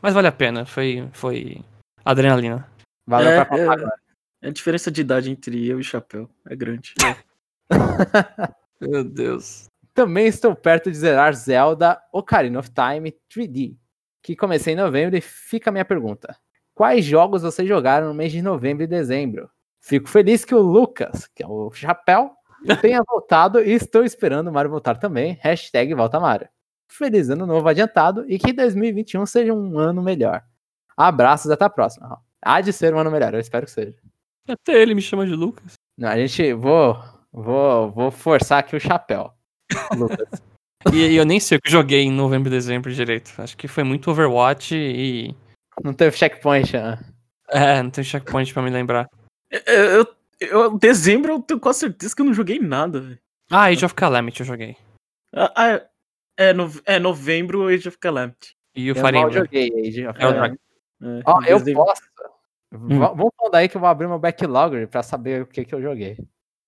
mas 0.00 0.14
vale 0.14 0.28
a 0.28 0.32
pena. 0.32 0.66
Foi, 0.66 1.08
foi 1.12 1.62
adrenalina. 2.04 2.68
Valeu 3.06 3.30
é, 3.30 3.44
pra 3.44 3.58
é... 3.58 3.62
agora. 3.62 3.92
A 4.42 4.50
diferença 4.50 4.90
de 4.90 5.00
idade 5.00 5.30
entre 5.30 5.66
eu 5.68 5.78
e 5.78 5.84
Chapéu 5.84 6.28
é 6.46 6.56
grande. 6.56 6.94
Meu 8.80 9.04
Deus. 9.04 9.66
Também 9.94 10.26
estou 10.26 10.54
perto 10.56 10.90
de 10.90 10.96
zerar 10.96 11.32
Zelda 11.34 12.02
Ocarina 12.12 12.58
of 12.58 12.70
Time 12.70 13.14
3D, 13.32 13.76
que 14.22 14.36
comecei 14.36 14.74
em 14.74 14.76
novembro 14.76 15.16
e 15.16 15.20
fica 15.20 15.70
a 15.70 15.72
minha 15.72 15.84
pergunta. 15.84 16.36
Quais 16.74 17.04
jogos 17.04 17.42
vocês 17.42 17.68
jogaram 17.68 18.08
no 18.08 18.14
mês 18.14 18.32
de 18.32 18.40
novembro 18.40 18.84
e 18.84 18.86
dezembro? 18.86 19.50
Fico 19.80 20.08
feliz 20.08 20.44
que 20.44 20.54
o 20.54 20.60
Lucas, 20.60 21.26
que 21.34 21.42
é 21.42 21.46
o 21.46 21.70
Chapéu, 21.72 22.30
tenha 22.80 23.02
voltado 23.06 23.60
e 23.60 23.72
estou 23.72 24.04
esperando 24.04 24.48
o 24.48 24.52
Mario 24.52 24.70
voltar 24.70 24.96
também. 24.98 25.38
Hashtag 25.42 25.92
volta 25.94 26.20
Mario. 26.20 26.48
Feliz 26.88 27.28
ano 27.30 27.46
novo 27.46 27.68
adiantado 27.68 28.24
e 28.28 28.38
que 28.38 28.52
2021 28.52 29.26
seja 29.26 29.52
um 29.52 29.78
ano 29.78 30.02
melhor. 30.02 30.42
Abraços 30.96 31.50
até 31.50 31.64
a 31.64 31.70
próxima. 31.70 32.18
Há 32.40 32.60
de 32.60 32.72
ser 32.72 32.94
um 32.94 32.98
ano 32.98 33.10
melhor, 33.10 33.34
eu 33.34 33.40
espero 33.40 33.66
que 33.66 33.72
seja. 33.72 33.98
Até 34.48 34.80
ele 34.80 34.94
me 34.94 35.02
chama 35.02 35.26
de 35.26 35.34
Lucas. 35.34 35.74
Não, 35.96 36.08
a 36.08 36.16
gente. 36.16 36.52
Vou, 36.52 36.98
vou, 37.32 37.90
vou 37.90 38.10
forçar 38.10 38.58
aqui 38.58 38.76
o 38.76 38.80
chapéu. 38.80 39.32
Lucas. 39.96 40.42
e, 40.92 41.14
eu 41.16 41.24
nem 41.24 41.38
sei 41.40 41.58
o 41.58 41.60
que 41.60 41.70
joguei 41.70 42.02
em 42.02 42.10
novembro 42.10 42.48
e 42.48 42.52
dezembro 42.52 42.92
direito. 42.92 43.32
Acho 43.38 43.56
que 43.56 43.68
foi 43.68 43.84
muito 43.84 44.10
Overwatch 44.10 44.74
e. 44.74 45.34
Não 45.82 45.92
teve 45.92 46.16
checkpoint, 46.16 46.72
né? 46.76 46.98
É, 47.50 47.82
não 47.82 47.90
teve 47.90 48.06
checkpoint 48.08 48.52
pra 48.52 48.62
me 48.62 48.70
lembrar. 48.70 49.08
Eu, 49.50 49.60
eu, 49.66 50.06
eu, 50.40 50.78
dezembro 50.78 51.32
eu 51.32 51.40
tenho 51.40 51.60
quase 51.60 51.80
certeza 51.80 52.14
que 52.16 52.22
eu 52.22 52.26
não 52.26 52.34
joguei 52.34 52.58
nada, 52.58 53.00
velho. 53.00 53.18
Ah, 53.50 53.64
Age 53.64 53.84
of 53.84 53.94
Calamity 53.94 54.40
eu 54.40 54.46
joguei. 54.46 54.76
Ah, 55.34 55.52
ah, 55.54 55.68
é, 55.68 55.86
é, 56.38 56.52
no, 56.52 56.70
é 56.86 56.98
novembro 56.98 57.68
Age 57.68 57.88
of 57.88 57.98
Calamity. 57.98 58.54
E 58.74 58.90
o 58.90 58.96
Eu 58.96 59.04
Fire 59.04 59.18
Emblem. 59.18 59.32
joguei 59.34 59.68
Age 59.88 60.06
of 60.06 60.20
É 60.22 60.26
o 60.26 60.32
Calamity. 60.32 60.60
É, 61.02 61.22
Ó, 61.26 61.42
eu 61.44 61.58
dezembro. 61.58 61.84
posso. 61.84 62.02
V- 62.72 62.96
Vamos 62.96 63.30
falar 63.36 63.58
aí 63.58 63.68
que 63.68 63.76
eu 63.76 63.80
vou 63.80 63.90
abrir 63.90 64.08
meu 64.08 64.18
backlog 64.18 64.86
pra 64.86 65.02
saber 65.02 65.42
o 65.42 65.46
que, 65.46 65.64
que 65.64 65.74
eu 65.74 65.82
joguei. 65.82 66.16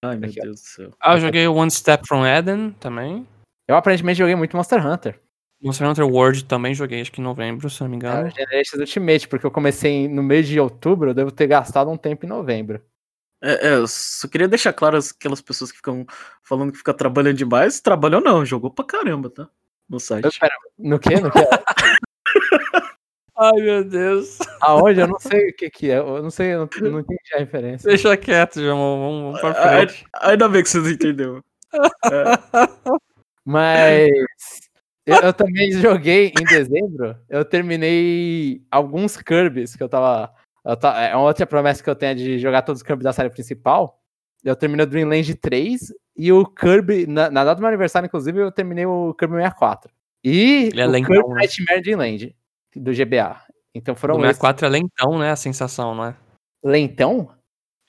Ai, 0.05 0.17
meu 0.19 0.29
Aqui. 0.29 0.41
Deus 0.41 0.61
do 0.61 0.67
céu. 0.67 0.91
Ah, 1.01 1.15
eu 1.15 1.21
joguei 1.21 1.47
o 1.49 1.55
One 1.55 1.71
Step 1.71 2.07
from 2.07 2.27
Eden 2.27 2.73
também. 2.79 3.27
Eu 3.69 3.77
aparentemente 3.77 4.19
joguei 4.19 4.35
muito 4.35 4.57
Monster 4.57 4.85
Hunter. 4.87 5.21
Monster 5.63 5.89
Hunter 5.89 6.07
World 6.07 6.45
também 6.45 6.75
joguei, 6.75 7.01
acho 7.01 7.11
que 7.11 7.21
em 7.21 7.25
novembro, 7.25 7.71
se 7.71 7.81
não 7.81 7.89
me 7.89 7.95
É, 7.95 7.97
engano. 7.97 8.29
o 8.29 8.31
Generations 8.31 8.81
Ultimate, 8.81 9.29
porque 9.29 9.47
eu 9.47 9.51
comecei 9.51 10.07
no 10.09 10.23
mês 10.23 10.47
de 10.47 10.61
outubro, 10.61 11.11
eu 11.11 11.15
devo 11.15 11.31
ter 11.31 11.47
gastado 11.47 11.91
um 11.91 11.97
tempo 11.97 12.27
em 12.27 12.29
novembro. 12.29 12.83
É, 13.43 13.69
é, 13.69 13.75
eu 13.75 13.87
só 13.89 14.29
queria 14.29 14.49
deixar 14.49 14.73
claro 14.73 14.97
as- 14.97 15.11
aquelas 15.13 15.41
pessoas 15.41 15.71
que 15.71 15.79
ficam 15.79 16.05
falando 16.43 16.73
que 16.73 16.79
fica 16.79 16.93
trabalhando 16.95 17.37
demais. 17.37 17.81
Trabalhou 17.81 18.21
não, 18.21 18.45
jogou 18.45 18.71
pra 18.71 18.85
caramba, 18.85 19.31
tá? 19.31 19.49
No 19.89 19.99
site. 20.01 20.25
Eu, 20.25 20.31
pera, 20.39 20.55
no 20.79 20.99
que? 20.99 21.15
No 21.21 21.31
que? 21.31 21.39
Ai, 23.37 23.61
meu 23.61 23.85
Deus. 23.85 24.39
Aonde? 24.61 25.01
Eu 25.01 25.09
não 25.09 25.19
sei 25.19 25.49
o 25.51 25.55
que 25.57 25.69
que 25.69 25.91
é. 25.91 25.99
Eu 25.99 26.23
não 26.23 26.31
sei, 26.31 26.55
eu 26.55 26.61
não, 26.61 26.91
não 26.91 27.01
entendi 27.01 27.21
a 27.35 27.39
referência. 27.39 27.89
Deixa 27.89 28.17
quieto, 28.17 28.61
Jamon. 28.63 28.99
Vamos, 29.01 29.41
vamos 29.41 29.59
pra 29.59 29.77
frente. 29.87 30.07
Ainda 30.23 30.49
bem 30.49 30.63
que 30.63 30.69
você 30.69 30.79
não 30.79 30.91
entendeu. 30.91 31.43
É, 32.05 32.25
Mas 33.45 34.11
eu, 35.07 35.17
eu 35.17 35.33
também 35.33 35.73
joguei 35.73 36.33
em 36.41 36.45
dezembro. 36.45 37.17
Eu 37.29 37.45
terminei 37.45 38.63
alguns 38.71 39.17
Kirby's 39.17 39.77
que 39.77 39.83
eu 39.83 39.89
tava. 39.89 40.33
eu 40.65 40.77
ta- 40.77 41.01
é 41.03 41.15
uma 41.15 41.27
outra 41.27 41.47
promessa 41.47 41.83
que 41.83 41.91
eu 41.91 41.95
tenho 41.97 42.13
é 42.13 42.15
de 42.15 42.39
jogar 42.39 42.63
todos 42.63 42.81
os 42.81 42.87
Kirby 42.87 43.03
da 43.05 43.13
série 43.13 43.31
principal. 43.31 44.01
Eu 44.43 44.55
terminei 44.57 44.85
o 44.85 44.89
Dreamland 44.89 45.35
3 45.37 45.93
e 46.17 46.33
o 46.33 46.45
Kirby. 46.47 47.07
Na, 47.07 47.31
na 47.31 47.45
data 47.45 47.57
do 47.57 47.61
meu 47.61 47.69
aniversário, 47.69 48.07
inclusive, 48.07 48.39
eu 48.41 48.53
terminei 48.53 48.85
o 48.87 49.15
Kirby 49.15 49.35
64. 49.37 49.91
E 50.23 50.69
Ele 50.73 50.81
é 50.81 50.87
o 50.87 50.91
lentão, 50.91 51.15
Kirby 51.15 51.29
né? 51.29 51.35
Nightmare 51.37 51.83
Dreamland, 51.83 52.37
do 52.77 52.93
GBA. 52.93 53.41
Então 53.75 53.95
O 53.95 53.97
foram 53.97 54.15
esses. 54.17 54.37
64 54.37 54.67
é 54.67 54.69
lentão, 54.71 55.19
né? 55.19 55.31
A 55.31 55.37
sensação, 55.37 55.95
não 55.95 56.05
é? 56.07 56.15
Lentão? 56.63 57.31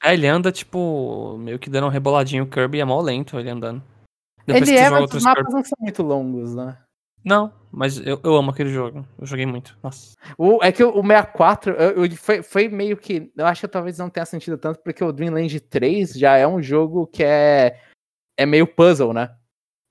É, 0.04 0.14
ele 0.14 0.28
anda, 0.28 0.52
tipo, 0.52 1.38
meio 1.40 1.58
que 1.60 1.70
dando 1.70 1.88
um 1.88 1.90
reboladinho. 1.90 2.44
O 2.44 2.48
Kirby 2.48 2.80
é 2.82 2.86
mó 2.86 3.02
lento 3.02 3.40
ele 3.40 3.50
andando. 3.50 3.82
Depois 4.46 4.70
Ele 4.70 4.78
é, 4.78 4.90
mas 4.90 5.14
os 5.14 5.24
mapas 5.24 5.54
não 5.54 5.64
são 5.64 5.78
muito 5.80 6.04
longos, 6.04 6.56
né? 6.56 6.78
Não, 7.24 7.52
mas 7.72 7.98
eu, 8.06 8.20
eu 8.24 8.36
amo 8.36 8.52
aquele 8.52 8.70
jogo. 8.70 9.04
Eu 9.20 9.26
joguei 9.26 9.48
muito. 9.48 9.76
Nossa. 9.82 10.16
O, 10.38 10.64
é 10.64 10.72
que 10.72 10.84
o, 10.84 10.90
o 10.92 11.02
64 11.02 11.74
eu- 11.74 12.06
eu- 12.06 12.12
foi, 12.16 12.44
foi 12.44 12.70
meio 12.70 12.96
que. 12.96 13.32
Eu 13.36 13.48
acho 13.48 13.62
que 13.62 13.68
talvez 13.68 13.98
não 13.98 14.12
tenha 14.12 14.26
sentido 14.28 14.58
tanto, 14.60 14.80
porque 14.84 15.04
o 15.04 15.12
Dreamland 15.12 15.60
3 15.62 16.14
já 16.14 16.38
é 16.38 16.48
um 16.48 16.62
jogo 16.62 17.08
que 17.08 17.24
é, 17.24 17.80
é 18.38 18.46
meio 18.46 18.68
puzzle, 18.68 19.12
né? 19.12 19.36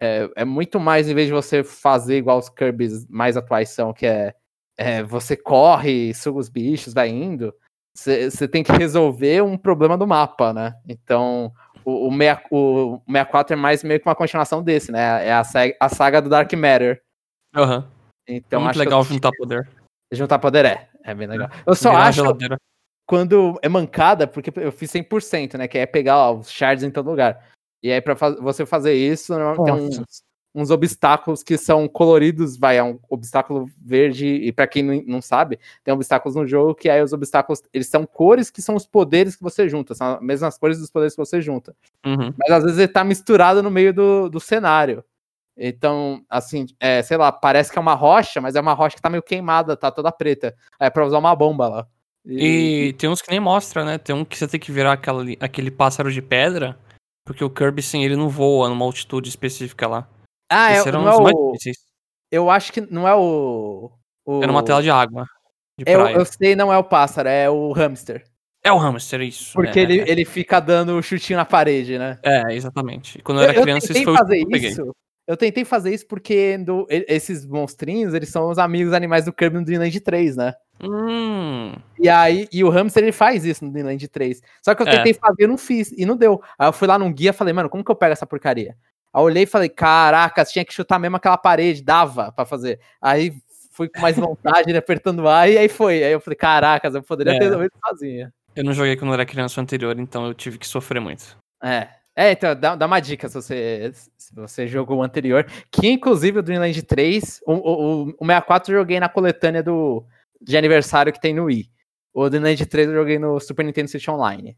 É, 0.01 0.31
é 0.37 0.45
muito 0.45 0.79
mais, 0.79 1.09
em 1.09 1.15
vez 1.15 1.27
de 1.27 1.33
você 1.33 1.65
fazer 1.65 2.17
igual 2.19 2.39
os 2.39 2.49
Kirby's 2.49 3.05
mais 3.09 3.37
atuais 3.37 3.71
são, 3.71 3.93
que 3.93 4.07
é, 4.07 4.35
é 4.79 5.03
você 5.03 5.37
corre, 5.37 6.15
suga 6.15 6.39
os 6.39 6.49
bichos, 6.49 6.95
vai 6.95 7.09
indo. 7.09 7.53
Você 7.97 8.47
tem 8.49 8.63
que 8.63 8.73
resolver 8.73 9.43
um 9.43 9.57
problema 9.57 9.97
do 9.97 10.07
mapa, 10.07 10.53
né? 10.53 10.75
Então, 10.89 11.53
o, 11.85 12.09
o, 12.09 12.11
meia- 12.11 12.43
o 12.51 13.01
64 13.07 13.53
é 13.55 13.57
mais 13.57 13.83
meio 13.85 14.01
que 14.01 14.09
uma 14.09 14.15
continuação 14.15 14.63
desse, 14.63 14.91
né? 14.91 15.27
É 15.29 15.33
a, 15.33 15.43
a 15.81 15.89
saga 15.89 16.21
do 16.23 16.29
Dark 16.29 16.53
Matter. 16.55 17.03
Aham. 17.55 17.89
Então, 18.27 18.61
é 18.61 18.65
muito 18.65 18.77
eu- 18.77 18.81
legal 18.85 19.03
juntar 19.05 19.31
poder. 19.37 19.69
Juntar 20.13 20.39
poder 20.39 20.65
é. 20.65 20.89
É 21.05 21.15
bem 21.15 21.27
legal. 21.27 21.51
Eu 21.67 21.75
só 21.75 21.91
Virar 21.91 22.07
acho 22.07 22.23
quando 23.07 23.59
é 23.63 23.69
mancada, 23.69 24.27
porque 24.27 24.51
eu 24.59 24.73
fiz 24.73 24.91
100%, 24.91 25.59
né? 25.59 25.69
Que 25.69 25.79
é 25.79 25.87
pegar 25.87 26.17
ó, 26.17 26.35
os 26.39 26.51
shards 26.51 26.83
em 26.83 26.91
todo 26.91 27.11
lugar. 27.11 27.47
E 27.83 27.93
aí, 27.93 28.01
pra 28.01 28.17
fa- 28.17 28.31
você 28.41 28.65
fazer 28.65 28.95
isso, 28.95 29.35
tem 29.65 29.75
uns, 29.75 30.23
uns 30.55 30.71
obstáculos 30.71 31.43
que 31.43 31.59
são 31.59 31.89
coloridos, 31.89 32.57
vai, 32.57 32.77
é 32.77 32.83
um 32.83 32.99
obstáculo 33.11 33.69
verde, 33.85 34.27
e 34.27 34.53
pra 34.53 34.67
quem 34.67 35.05
não, 35.05 35.21
sabe, 35.21 35.59
tem 35.83 35.93
obstáculos 35.93 36.37
no 36.37 36.47
jogo 36.47 36.75
que 36.75 36.89
aí 36.89 37.03
os 37.03 37.13
obstáculos, 37.13 37.63
eles 37.73 37.89
são 37.89 38.07
cores 38.07 38.51
que 38.51 38.63
são 38.63 38.77
os 38.77 38.87
poderes 38.87 39.35
que 39.35 39.43
você 39.43 39.69
junta, 39.69 39.95
são 39.95 40.15
as 40.15 40.23
mesmas 40.23 40.57
cores 40.57 40.79
dos 40.79 40.91
poderes 40.91 41.15
que 41.15 41.21
você 41.21 41.41
junta. 41.41 41.75
Uhum. 42.07 42.33
Mas 42.39 42.51
às 42.51 42.63
vezes 42.63 42.79
ele 42.79 42.89
tá 42.89 43.03
misturado 43.03 43.63
no 43.63 43.71
meio 43.71 43.93
do, 43.93 44.29
do 44.29 44.39
cenário. 44.39 45.05
Então, 45.57 46.23
assim, 46.29 46.67
é, 46.81 47.03
sei 47.03 47.17
lá, 47.17 47.31
parece 47.31 47.73
que 47.73 47.79
é 47.79 47.81
uma 47.81 47.95
rocha, 47.95 48.41
mas 48.41 48.55
é 48.55 48.61
uma 48.61 48.73
rocha 48.75 48.97
que 48.97 49.03
tá 49.03 49.11
meio 49.11 49.23
queimada, 49.23 49.77
tá 49.77 49.91
toda 49.91 50.11
preta. 50.13 50.55
É 50.79 50.91
pra 50.91 51.07
usar 51.07 51.19
uma 51.19 51.35
bomba 51.35 51.69
lá. 51.69 51.87
E 52.27 52.95
tem 52.99 53.11
uns 53.11 53.21
que 53.21 53.31
nem 53.31 53.39
mostra, 53.39 53.85
né? 53.85 53.99
Tem 53.99 54.15
um 54.15 54.25
que 54.25 54.37
você 54.37 54.49
tem 54.49 54.59
que 54.59 54.73
virar 54.73 54.93
aquela, 54.93 55.23
aquele 55.41 55.71
pássaro 55.71 56.11
de 56.11 56.23
pedra, 56.23 56.79
porque 57.25 57.45
o 57.45 57.51
Kirby, 57.51 57.83
sim, 57.83 58.03
ele 58.03 58.17
não 58.17 58.29
voa 58.29 58.69
numa 58.69 58.85
altitude 58.85 59.29
específica 59.29 59.87
lá. 59.87 60.09
Ah, 60.55 60.73
é, 60.73 60.77
eram 60.79 61.03
não 61.03 61.11
é 61.29 61.33
o, 61.33 61.53
eu 62.31 62.51
acho 62.51 62.73
que 62.73 62.81
não 62.81 63.07
é 63.09 63.15
o. 63.15 63.91
o 64.25 64.43
Era 64.43 64.51
uma 64.53 64.63
tela 64.65 64.83
de 64.83 64.91
água. 64.91 65.27
De 65.79 65.85
eu, 65.91 66.01
praia. 66.01 66.15
eu 66.17 66.25
sei, 66.25 66.55
não 66.55 66.73
é 66.73 66.79
o 66.79 66.85
pássaro, 66.85 67.29
é 67.29 67.49
o 67.51 67.73
hamster. 67.73 68.25
É 68.63 68.73
o 68.73 68.79
hamster, 68.79 69.21
isso. 69.21 69.53
Porque 69.55 69.79
é, 69.79 69.83
ele, 69.83 70.01
é, 70.01 70.09
ele 70.11 70.25
fica 70.25 70.61
dando 70.61 71.03
chutinho 71.03 71.37
na 71.39 71.45
parede, 71.45 71.99
né? 71.99 72.19
É, 72.23 72.55
exatamente. 72.55 73.21
Quando 73.23 73.39
eu 73.43 73.49
era 73.49 73.61
criança, 73.61 73.87
isso 73.87 73.95
tentei 73.95 74.05
foi 74.05 74.13
o 74.15 74.17
fazer 74.17 74.37
que 74.37 74.43
eu 74.45 74.49
peguei. 74.51 74.71
isso. 74.71 74.97
Eu 75.27 75.37
tentei 75.39 75.65
fazer 75.65 75.93
isso 75.95 76.07
porque 76.07 76.59
do- 76.59 76.87
esses 76.89 77.47
monstrinhos, 77.47 78.13
eles 78.15 78.29
são 78.29 78.51
os 78.51 78.59
amigos 78.59 78.93
animais 78.93 79.25
do 79.25 79.33
Kirby 79.33 79.57
no 79.59 79.65
Dreamland 79.65 79.99
3, 80.01 80.37
né? 80.37 80.55
Hum, 80.83 81.73
E 81.99 82.09
aí, 82.09 82.47
e 82.53 82.63
o 82.63 82.69
hamster 82.69 83.03
ele 83.03 83.13
faz 83.13 83.45
isso 83.45 83.65
no 83.65 83.71
Dreamland 83.73 84.07
3. 84.09 84.41
Só 84.63 84.75
que 84.75 84.83
eu 84.83 84.87
É. 84.87 84.97
tentei 84.97 85.15
fazer 85.15 85.45
e 85.45 85.47
não 85.47 85.57
fiz, 85.59 85.93
e 85.93 86.05
não 86.05 86.17
deu. 86.17 86.43
Aí 86.59 86.69
eu 86.69 86.73
fui 86.73 86.87
lá 86.87 86.99
num 86.99 87.13
guia 87.13 87.31
e 87.31 87.33
falei, 87.33 87.53
mano, 87.55 87.71
como 87.71 87.83
que 87.85 87.91
eu 87.91 87.97
pego 87.97 88.13
essa 88.13 88.27
porcaria? 88.27 88.77
Aí 89.15 89.21
eu 89.21 89.25
olhei 89.25 89.45
e 89.45 89.47
falei, 89.47 89.69
caraca, 89.69 90.45
tinha 90.45 90.65
que 90.65 90.75
chutar 90.75 90.99
mesmo 90.99 91.17
aquela 91.17 91.39
parede, 91.39 91.83
dava 91.83 92.33
pra 92.33 92.45
fazer. 92.45 92.81
Aí 93.01 93.33
fui 93.71 93.89
com 93.89 94.01
mais 94.01 94.17
vontade, 94.17 94.73
né, 94.73 94.79
apertando 94.79 95.27
ar, 95.29 95.49
e 95.49 95.57
aí 95.57 95.69
foi. 95.69 96.03
Aí 96.03 96.13
eu 96.13 96.21
falei, 96.21 96.37
caracas, 96.37 96.95
eu 96.95 97.03
poderia 97.03 97.33
É. 97.35 97.39
ter 97.39 97.45
resolvido 97.45 97.73
sozinho. 97.89 98.33
eu 98.57 98.65
não 98.65 98.73
joguei 98.73 98.97
quando 98.97 99.15
era 99.15 99.25
criança 99.27 99.61
anterior, 99.61 99.99
então 99.99 100.27
eu 100.27 100.35
tive 100.35 100.59
que 100.59 100.67
sofrer 100.67 101.01
muito. 101.01 101.37
É. 101.63 101.89
É, 102.17 102.31
então, 102.31 102.55
dá, 102.55 102.77
dá 102.77 102.87
uma 102.87 103.01
dica 103.01 103.29
se 103.29 103.35
você, 103.35 103.91
se 104.17 104.33
você 104.33 104.69
jogou 104.69 104.99
o 104.99 105.03
anterior. 105.03 105.45
Que 105.73 105.89
inclusive 105.89 106.39
o 106.39 106.43
Dreamland 106.43 106.81
3, 106.83 107.41
o, 107.45 107.53
o, 107.55 107.57
o- 107.57 108.09
o 108.21 108.25
64 108.27 108.73
eu 108.73 108.79
joguei 108.79 109.01
na 109.01 109.09
coletânea 109.09 109.65
do, 109.65 110.05
de 110.41 110.57
aniversário 110.57 111.13
que 111.13 111.21
tem 111.21 111.35
no 111.35 111.47
Wii. 111.47 111.69
O 112.13 112.31
Dreamland 112.31 112.65
3 112.67 112.87
eu 112.89 112.95
joguei 112.95 113.19
no 113.19 113.41
Super 113.41 113.65
Nintendo 113.65 113.89
Switch 113.91 114.07
Online. 114.07 114.57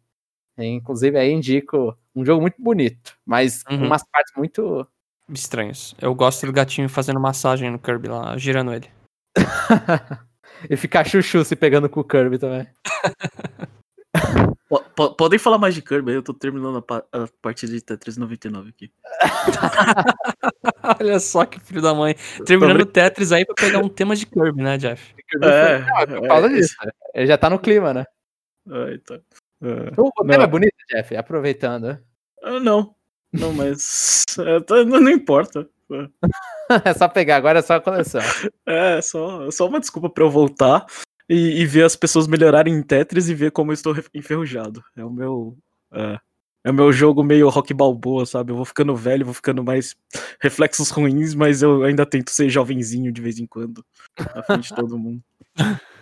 E, 0.59 0.67
inclusive 0.67 1.19
aí 1.19 1.33
indico 1.33 1.97
um 2.17 2.25
jogo 2.25 2.41
muito 2.41 2.57
bonito, 2.61 3.15
mas 3.25 3.63
com 3.63 3.75
Uhum. 3.75 3.87
umas 3.87 4.03
partes 4.11 4.33
muito. 4.37 4.87
Estranhos. 5.29 5.95
Eu 6.01 6.15
gosto 6.15 6.47
do 6.47 6.53
gatinho 6.53 6.89
fazendo 6.89 7.19
massagem 7.21 7.69
no 7.71 7.79
Kirby 7.81 8.09
lá, 8.09 8.37
girando 8.39 8.73
ele. 8.73 8.89
e 10.71 10.77
ficar 10.77 11.05
chuchu 11.05 11.45
se 11.45 11.55
pegando 11.57 11.89
com 11.89 11.99
o 12.01 12.05
Kirby 12.05 12.39
também. 12.39 12.67
Po- 14.69 14.83
po- 14.97 15.15
podem 15.15 15.39
falar 15.39 15.59
mais 15.59 15.75
de 15.75 15.83
Kirby, 15.83 16.11
aí 16.13 16.17
eu 16.17 16.23
tô 16.23 16.33
terminando 16.33 16.79
a, 16.79 16.83
pa- 16.83 17.05
a 17.13 17.27
partida 17.43 17.73
de 17.73 17.81
Tetris 17.83 18.17
99 18.17 18.71
aqui. 18.71 18.91
Olha 21.01 21.21
só 21.21 21.45
que 21.45 21.61
filho 21.61 21.83
da 21.83 21.93
mãe. 21.95 22.15
Terminando 22.45 22.81
o 22.83 22.87
Tetris 22.87 23.33
aí 23.33 23.45
pra 23.45 23.55
pegar 23.55 23.79
um 23.81 23.89
tema 23.89 24.15
de 24.17 24.27
Kirby, 24.27 24.63
né, 24.63 24.79
Jeff? 24.79 25.15
É, 25.43 25.79
Não, 25.81 25.99
é 25.99 26.07
por 26.21 26.29
causa 26.29 26.47
é, 26.47 26.51
disso. 26.51 26.75
Ele 27.15 27.27
já 27.27 27.37
tá 27.37 27.51
no 27.51 27.59
clima, 27.59 27.93
né? 27.93 28.05
É, 28.71 28.95
então. 28.95 29.21
É. 29.63 30.01
O, 30.01 30.11
tema 30.27 30.45
é 30.45 30.47
bonito, 30.47 30.75
Jeff, 30.91 31.17
aproveitando. 31.17 31.99
Ah, 32.43 32.61
não. 32.61 32.95
Não, 33.33 33.53
mas. 33.53 34.25
é, 34.39 34.61
tá- 34.61 34.85
não, 34.85 35.11
importa. 35.11 35.69
é 36.85 36.95
só 36.95 37.09
pegar, 37.09 37.37
agora 37.37 37.61
é 37.61 37.63
só 37.63 37.75
a 37.75 37.81
coleção. 37.81 38.21
É, 38.67 39.01
só, 39.01 39.49
só 39.51 39.69
uma 39.69 39.79
desculpa 39.79 40.11
pra 40.11 40.25
eu 40.25 40.31
voltar 40.31 40.85
e, 41.29 41.61
e 41.61 41.67
ver 41.67 41.85
as 41.85 41.95
pessoas 41.95 42.27
melhorarem 42.27 42.75
em 42.75 42.83
Tetris 42.83 43.29
e 43.29 43.35
ver 43.35 43.53
como 43.53 43.71
eu 43.71 43.75
estou 43.75 43.95
enferrujado. 44.13 44.83
É 44.97 45.05
o 45.05 45.11
meu. 45.11 45.57
É, 45.93 46.19
é 46.65 46.71
o 46.71 46.75
meu 46.75 46.93
jogo 46.93 47.23
meio 47.23 47.49
rock 47.49 47.73
balboa, 47.73 48.27
sabe? 48.27 48.51
Eu 48.51 48.57
vou 48.57 48.65
ficando 48.65 48.95
velho, 48.97 49.25
vou 49.25 49.35
ficando 49.35 49.63
mais 49.63 49.95
reflexos 50.41 50.91
ruins, 50.91 51.33
mas 51.33 51.63
eu 51.63 51.85
ainda 51.85 52.05
tento 52.05 52.33
ser 52.33 52.51
jovenzinho 52.51 53.13
de 53.13 53.23
vez 53.23 53.39
em 53.39 53.47
quando. 53.47 53.85
Na 54.35 54.43
frente 54.43 54.69
de 54.69 54.75
todo 54.75 54.99
mundo. 54.99 55.23
É. 55.57 55.63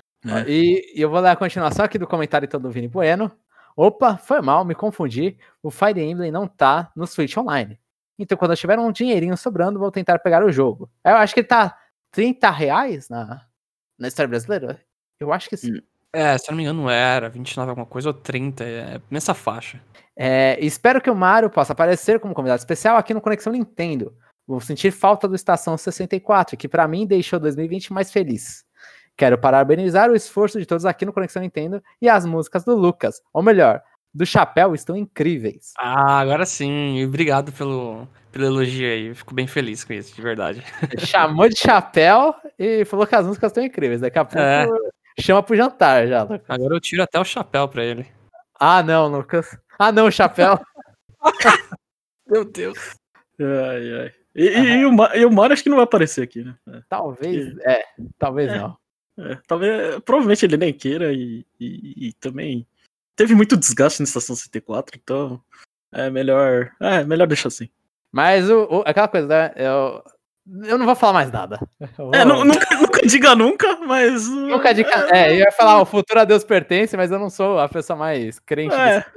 E, 0.49 0.95
e 0.97 1.03
eu 1.03 1.11
vou 1.11 1.21
ler 1.21 1.29
a 1.29 1.37
continuação 1.37 1.85
aqui 1.85 1.99
do 1.99 2.07
comentário 2.07 2.47
então 2.47 2.59
do 2.59 2.71
Vini 2.71 2.89
Bueno. 2.89 3.31
Opa, 3.77 4.17
foi 4.17 4.41
mal, 4.41 4.65
me 4.65 4.75
confundi. 4.75 5.37
O 5.63 5.71
Fire 5.71 6.01
Emblem 6.01 6.31
não 6.31 6.47
tá 6.47 6.93
no 6.95 7.07
Switch 7.07 7.37
Online. 7.37 7.79
Então, 8.19 8.39
quando 8.39 8.53
eu 8.53 8.57
tiver 8.57 8.79
um 8.79 8.93
dinheirinho 8.93 9.37
sobrando, 9.37 9.79
vou 9.79 9.91
tentar 9.91 10.19
pegar 10.21 10.45
o 10.45 10.53
jogo. 10.53 10.89
Eu 11.05 11.17
acho 11.17 11.35
que 11.35 11.41
ele 11.41 11.49
tá 11.49 11.77
30 12.13 12.49
reais 12.51 13.09
na, 13.09 13.45
na 13.99 14.09
história 14.09 14.29
brasileira. 14.29 14.81
Eu 15.19 15.33
acho 15.33 15.49
que 15.49 15.57
sim. 15.57 15.81
É, 16.13 16.39
se 16.39 16.49
eu 16.49 16.53
não 16.53 16.59
me 16.59 16.63
engano, 16.63 16.89
era 16.89 17.29
29 17.29 17.71
alguma 17.71 17.87
coisa 17.87 18.11
ou 18.11 18.15
30, 18.15 18.65
é 18.65 19.01
nessa 19.11 19.35
faixa. 19.35 19.83
É, 20.17 20.57
espero 20.65 21.01
que 21.01 21.11
o 21.11 21.15
Mario 21.15 21.51
possa 21.51 21.73
aparecer 21.73 22.21
como 22.21 22.35
convidado 22.35 22.61
especial 22.61 22.97
aqui 22.97 23.13
no 23.13 23.21
Conexão 23.21 23.53
Nintendo. 23.53 24.17
Vou 24.47 24.61
sentir 24.61 24.93
falta 24.93 25.27
do 25.27 25.35
Estação 25.35 25.77
64, 25.77 26.57
que 26.57 26.69
pra 26.69 26.87
mim 26.87 27.05
deixou 27.05 27.41
2020 27.41 27.93
mais 27.93 28.13
feliz. 28.13 28.64
Quero 29.17 29.39
parabenizar 29.39 30.11
o 30.11 30.17
esforço 30.17 30.59
de 30.59 30.67
todos 30.67 30.85
aqui 30.85 31.05
no 31.05 31.13
Conexão 31.13 31.41
Nintendo 31.43 31.83
e 32.03 32.09
as 32.09 32.27
músicas 32.27 32.65
do 32.65 32.75
Lucas. 32.75 33.21
Ou 33.33 33.43
melhor, 33.43 33.81
do 34.13 34.27
chapéu 34.27 34.75
estão 34.75 34.97
incríveis. 34.97 35.73
Ah, 35.79 36.19
agora 36.21 36.45
sim. 36.47 37.05
Obrigado 37.05 37.53
pelo, 37.53 38.09
pelo 38.33 38.45
elogio 38.47 38.87
aí. 38.89 39.07
Eu 39.07 39.15
fico 39.17 39.35
bem 39.35 39.47
feliz 39.47 39.85
com 39.85 39.93
isso, 39.93 40.15
de 40.15 40.21
verdade. 40.23 40.63
Chamou 40.99 41.49
de 41.49 41.57
chapéu 41.59 42.35
e 42.59 42.85
falou 42.85 43.07
que 43.07 43.15
as 43.15 43.27
músicas 43.27 43.51
estão 43.51 43.65
incríveis. 43.65 44.01
Daqui 44.01 44.19
a 44.19 44.25
pouco 44.25 44.39
É. 44.41 44.67
chama 45.21 45.43
pro 45.43 45.57
jantar 45.57 46.07
já, 46.09 46.23
Lucas. 46.23 46.43
Agora 46.49 46.75
eu 46.75 46.81
tiro 46.81 47.03
até 47.03 47.19
o 47.21 47.25
chapéu 47.25 47.69
pra 47.69 47.85
ele. 47.85 48.07
Ah, 48.59 48.83
não, 48.83 49.07
Lucas. 49.09 49.57
Ah, 49.79 49.93
não, 49.93 50.11
chapéu. 50.11 50.59
Meu 52.27 52.45
Deus. 52.45 52.79
Ai, 53.41 54.01
ai. 54.03 54.13
E, 54.35 54.49
e- 54.49 54.77
e 54.81 54.87
o, 54.87 54.91
e 55.15 55.25
o 55.25 55.31
Mario 55.33 55.53
acho 55.53 55.63
que 55.63 55.69
não 55.69 55.77
vai 55.77 55.85
aparecer 55.85 56.23
aqui, 56.23 56.43
né? 56.43 56.55
É, 56.69 56.81
talvez, 56.89 57.57
é, 57.59 57.85
talvez 58.19 58.51
É. 58.51 58.59
não. 58.59 58.77
É, 59.19 59.39
talvez, 59.47 60.01
provavelmente 60.01 60.45
ele 60.45 60.57
nem 60.57 60.73
queira 60.73 61.13
e, 61.13 61.45
e- 61.61 62.09
e 62.09 62.13
também 62.15 62.67
teve 63.17 63.35
muito 63.35 63.57
desgaste 63.57 64.01
na 64.01 64.05
estação 64.05 64.35
64, 64.35 64.99
então 65.03 65.41
é 65.93 66.11
melhor, 66.11 66.73
é 66.81 67.05
melhor 67.05 67.27
deixar 67.27 67.49
assim. 67.49 67.69
Mas 68.11 68.49
o, 68.51 68.65
o- 68.65 68.83
aquela 68.87 69.09
coisa, 69.09 69.27
né? 69.29 69.53
Eu, 69.57 70.03
eu 70.65 70.77
não 70.79 70.87
vou 70.87 70.95
falar 70.97 71.13
mais 71.13 71.31
nada. 71.31 71.59
Eu 71.99 72.11
É, 72.15 72.25
vou- 72.25 72.45
nu- 72.45 72.45
nunca, 72.45 72.77
nunca 72.77 73.07
diga 73.07 73.35
nunca, 73.37 73.77
mas 73.87 74.29
Nunca 74.29 74.73
de 74.75 74.85
ca- 74.85 75.09
É, 75.13 75.31
eu 75.33 75.37
ia 75.39 75.53
falar, 75.53 75.81
o 75.81 75.87
futuro 75.87 76.21
a 76.21 76.25
Deus 76.25 76.43
pertence, 76.45 76.97
mas 76.97 77.11
eu 77.11 77.19
não 77.19 77.31
sou 77.31 77.59
a 77.59 77.69
pessoa 77.69 77.97
mais 77.97 78.39
crente 78.41 78.75
É. 78.75 78.99
desse. 79.01 79.11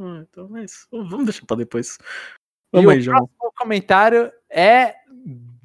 Ah, 0.00 0.22
Então, 0.30 0.48
mas 0.48 0.86
vamos 0.92 1.24
deixar 1.24 1.44
pra 1.44 1.56
depois. 1.56 1.98
E 2.72 2.76
Vamos 2.76 2.88
o 2.88 2.90
aí, 2.92 3.00
João. 3.00 3.16
próximo 3.26 3.52
comentário 3.58 4.30
é 4.48 4.94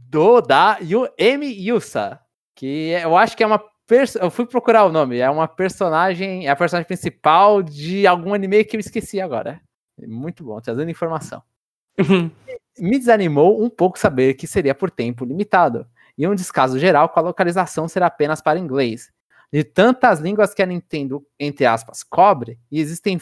do 0.09 0.41
da 0.41 0.77
Yu, 0.81 1.07
M. 1.17 1.45
Yusa, 1.45 2.19
que 2.55 2.89
eu 2.89 3.17
acho 3.17 3.35
que 3.35 3.43
é 3.43 3.47
uma 3.47 3.63
eu 4.19 4.31
fui 4.31 4.45
procurar 4.45 4.85
o 4.85 4.91
nome, 4.91 5.19
é 5.19 5.29
uma 5.29 5.47
personagem, 5.47 6.47
é 6.47 6.49
a 6.49 6.55
personagem 6.55 6.87
principal 6.87 7.61
de 7.61 8.07
algum 8.07 8.33
anime 8.33 8.63
que 8.63 8.75
eu 8.75 8.79
esqueci 8.79 9.21
agora. 9.21 9.61
Muito 9.99 10.43
bom, 10.43 10.59
trazendo 10.59 10.89
informação. 10.89 11.43
Me 12.79 12.97
desanimou 12.97 13.63
um 13.63 13.69
pouco 13.69 13.99
saber 13.99 14.33
que 14.33 14.47
seria 14.47 14.73
por 14.73 14.89
tempo 14.89 15.25
limitado, 15.25 15.85
e 16.17 16.27
um 16.27 16.33
descaso 16.33 16.79
geral 16.79 17.09
com 17.09 17.19
a 17.19 17.23
localização 17.23 17.87
ser 17.87 18.01
apenas 18.03 18.41
para 18.41 18.59
inglês. 18.59 19.11
De 19.51 19.63
tantas 19.63 20.19
línguas 20.19 20.53
que 20.53 20.63
a 20.63 20.65
Nintendo, 20.65 21.23
entre 21.39 21.65
aspas, 21.65 22.01
cobre, 22.01 22.59
e 22.71 22.79
existem 22.79 23.19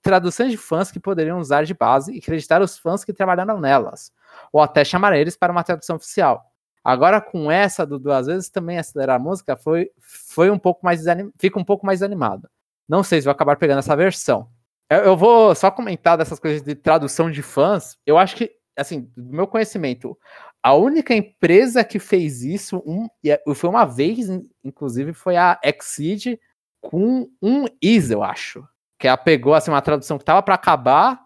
traduções 0.00 0.52
de 0.52 0.56
fãs 0.56 0.92
que 0.92 1.00
poderiam 1.00 1.40
usar 1.40 1.64
de 1.64 1.74
base 1.74 2.14
e 2.14 2.18
acreditar 2.18 2.62
os 2.62 2.78
fãs 2.78 3.04
que 3.04 3.12
trabalharam 3.12 3.58
nelas, 3.58 4.12
ou 4.52 4.60
até 4.60 4.84
chamar 4.84 5.16
eles 5.16 5.36
para 5.36 5.52
uma 5.52 5.64
tradução 5.64 5.96
oficial. 5.96 6.51
Agora, 6.84 7.20
com 7.20 7.50
essa 7.50 7.86
do 7.86 7.98
duas 7.98 8.26
vezes 8.26 8.48
também 8.50 8.78
acelerar 8.78 9.16
a 9.16 9.22
música, 9.22 9.56
foi, 9.56 9.90
foi 10.00 10.50
um 10.50 10.58
pouco 10.58 10.84
mais 10.84 11.02
fica 11.38 11.58
um 11.58 11.64
pouco 11.64 11.86
mais 11.86 12.00
desanimado. 12.00 12.48
Não 12.88 13.02
sei 13.02 13.20
se 13.20 13.24
vou 13.26 13.32
acabar 13.32 13.56
pegando 13.56 13.78
essa 13.78 13.94
versão. 13.96 14.48
Eu, 14.90 14.98
eu 14.98 15.16
vou 15.16 15.54
só 15.54 15.70
comentar 15.70 16.18
dessas 16.18 16.38
coisas 16.40 16.60
de 16.62 16.74
tradução 16.74 17.30
de 17.30 17.40
fãs. 17.42 17.96
Eu 18.04 18.18
acho 18.18 18.34
que, 18.36 18.50
assim, 18.76 19.10
do 19.16 19.32
meu 19.32 19.46
conhecimento, 19.46 20.18
a 20.62 20.74
única 20.74 21.14
empresa 21.14 21.84
que 21.84 21.98
fez 21.98 22.42
isso, 22.42 22.82
um, 22.84 23.06
é- 23.24 23.40
foi 23.54 23.70
uma 23.70 23.84
vez, 23.84 24.28
in- 24.28 24.48
inclusive, 24.64 25.12
foi 25.12 25.36
a 25.36 25.58
Exceed 25.64 26.38
com 26.80 27.28
um 27.40 27.64
is, 27.80 28.10
eu 28.10 28.22
acho. 28.24 28.66
Que 28.98 29.06
ela 29.08 29.16
pegou 29.16 29.54
assim, 29.54 29.70
uma 29.70 29.80
tradução 29.82 30.18
que 30.18 30.24
tava 30.24 30.42
para 30.42 30.54
acabar 30.56 31.20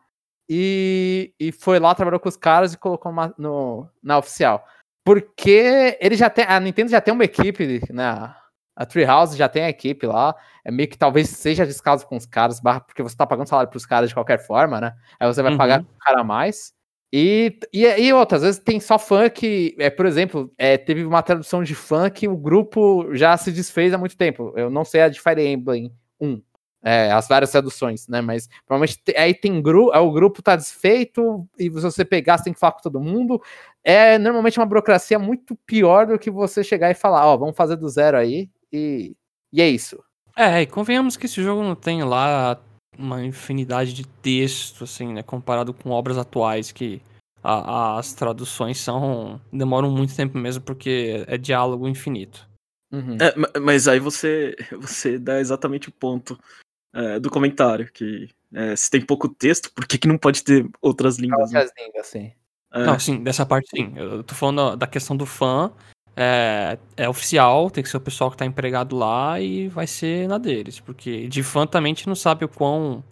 e, 0.49 1.33
e 1.41 1.51
foi 1.51 1.79
lá, 1.79 1.95
trabalhou 1.95 2.21
com 2.21 2.29
os 2.29 2.37
caras 2.37 2.75
e 2.75 2.79
colocou 2.79 3.11
uma- 3.11 3.35
no, 3.39 3.89
na 4.03 4.19
oficial. 4.19 4.65
Porque 5.07 5.97
ele 6.01 6.17
já 6.17 6.29
tem. 6.29 6.45
A 6.47 6.59
Nintendo 6.59 6.91
já 6.91 7.01
tem 7.01 7.15
uma 7.15 7.25
equipe, 7.25 7.81
né? 7.93 8.35
A 8.75 8.85
Treehouse 8.85 9.37
já 9.37 9.49
tem 9.49 9.63
a 9.63 9.69
equipe 9.71 10.05
lá. 10.05 10.35
É 10.65 10.71
meio 10.73 10.89
que 10.89 10.99
talvez 10.99 11.29
seja 11.31 11.65
descaso 11.65 12.05
com 12.07 12.17
os 12.17 12.27
caras, 12.27 12.61
porque 12.85 13.05
você 13.05 13.17
tá 13.17 13.25
pagando 13.25 13.49
salário 13.49 13.71
pros 13.71 13.87
caras 13.87 14.09
de 14.09 14.15
qualquer 14.15 14.45
forma, 14.45 14.81
né? 14.81 14.93
Aí 15.21 15.27
você 15.33 15.43
vai 15.43 15.53
Uhum. 15.53 15.59
pagar 15.59 15.81
o 15.83 15.87
cara 16.01 16.21
a 16.21 16.25
mais. 16.25 16.75
E, 17.13 17.57
e, 17.73 17.85
e 17.87 18.13
outras 18.13 18.43
vezes 18.43 18.59
tem 18.61 18.81
só 18.81 18.99
fã 18.99 19.31
que, 19.31 19.77
é, 19.79 19.89
por 19.89 20.07
exemplo, 20.07 20.53
é, 20.59 20.77
teve 20.77 21.05
uma 21.05 21.23
tradução 21.23 21.63
de 21.63 21.75
fã 21.75 22.11
que 22.11 22.27
o 22.27 22.37
grupo 22.37 23.15
já 23.15 23.37
se 23.37 23.53
desfez 23.53 23.95
há 23.95 23.99
muito 23.99 24.17
tempo. 24.17 24.53
Eu 24.57 24.69
não 24.69 24.85
sei 24.85 25.03
a 25.03 25.09
de 25.09 25.21
Fire 25.21 25.41
Emblem 25.47 25.93
1, 26.21 26.43
é, 26.87 27.11
as 27.11 27.27
várias 27.27 27.51
traduções, 27.51 28.07
né? 28.07 28.21
Mas 28.21 28.49
provavelmente 28.65 29.03
te- 29.03 29.17
aí 29.17 29.35
tem 29.35 29.61
grupo, 29.61 29.97
o 29.99 30.13
grupo 30.13 30.41
tá 30.41 30.55
desfeito 30.55 31.45
e 31.59 31.65
se 31.65 31.69
você 31.81 32.05
pegar, 32.05 32.39
você 32.39 32.45
tem 32.45 32.53
que 32.53 32.61
falar 32.61 32.73
com 32.73 32.81
todo 32.83 33.01
mundo. 33.01 33.43
É 33.83 34.17
normalmente 34.19 34.59
uma 34.61 34.67
burocracia 34.67 35.19
muito 35.19 35.57
pior 35.67 36.07
do 36.07 36.19
que 36.19 36.31
você 36.31 36.63
chegar 36.63 36.89
e 36.91 36.95
falar, 36.95 37.27
ó, 37.27 37.37
vamos 37.37 37.57
fazer 37.57 37.75
do 37.75 37.89
zero 37.89 38.17
aí 38.17 38.49
e, 38.73 39.17
e 39.53 39.61
é 39.61 39.69
isso. 39.69 39.99
É, 40.37 40.63
e 40.63 40.67
convenhamos 40.67 41.17
que 41.17 41.27
esse 41.27 41.43
jogo 41.43 41.63
não 41.63 41.75
tem 41.75 42.05
lá 42.05 42.61
uma 42.97 43.25
infinidade 43.25 43.93
de 43.93 44.07
texto, 44.07 44.85
assim, 44.85 45.13
né? 45.13 45.23
Comparado 45.25 45.75
com 45.75 45.91
obras 45.91 46.17
atuais 46.17 46.71
que 46.71 47.03
a- 47.43 47.99
as 47.99 48.13
traduções 48.13 48.79
são. 48.79 49.41
demoram 49.53 49.91
muito 49.91 50.15
tempo 50.15 50.39
mesmo 50.39 50.63
porque 50.63 51.25
é 51.27 51.37
diálogo 51.37 51.89
infinito. 51.89 52.49
Uhum. 52.93 53.17
É, 53.21 53.35
ma- 53.37 53.51
mas 53.61 53.89
aí 53.89 53.99
você, 53.99 54.55
você 54.81 55.19
dá 55.19 55.41
exatamente 55.41 55.89
o 55.89 55.93
ponto 55.93 56.39
é, 56.97 57.21
do 57.21 57.31
comentário, 57.31 57.91
que 57.93 58.29
é, 58.55 58.75
se 58.75 58.91
tem 58.91 59.01
pouco 59.01 59.29
texto, 59.29 59.71
por 59.75 59.87
que, 59.87 59.99
que 59.99 60.09
não 60.09 60.17
pode 60.19 60.43
ter 60.43 60.67
outras 60.81 61.19
línguas? 61.19 61.51
né? 61.53 61.61
Outras 61.61 61.75
línguas, 61.79 62.07
assim. 62.07 62.33
É, 62.73 62.85
Não, 62.85 62.99
sim, 62.99 63.23
dessa 63.23 63.45
parte 63.47 63.69
sim. 63.71 63.93
Eu 63.97 64.23
tô 64.25 64.35
falando 64.35 64.77
da- 64.77 64.87
questão 64.87 65.17
do 65.17 65.27
fã. 65.27 65.71
É, 66.19 66.79
é 66.97 67.09
oficial, 67.09 67.71
tem 67.71 67.85
que 67.85 67.91
ser 67.91 67.99
o 67.99 68.01
pessoal 68.01 68.31
que 68.31 68.37
tá 68.39 68.47
empregado 68.47 68.97
lá 68.97 69.39
e 69.39 69.69
vai 69.69 69.87
ser 69.87 70.27
na 70.27 70.39
deles. 70.39 70.81
Porque 70.81 71.29
de 71.29 71.43
fã 71.43 71.67
também 71.67 71.93
a 71.93 71.95
gente 71.95 72.07
não 72.09 72.15
sabe 72.15 72.45
o 72.45 72.49
quão 72.49 73.05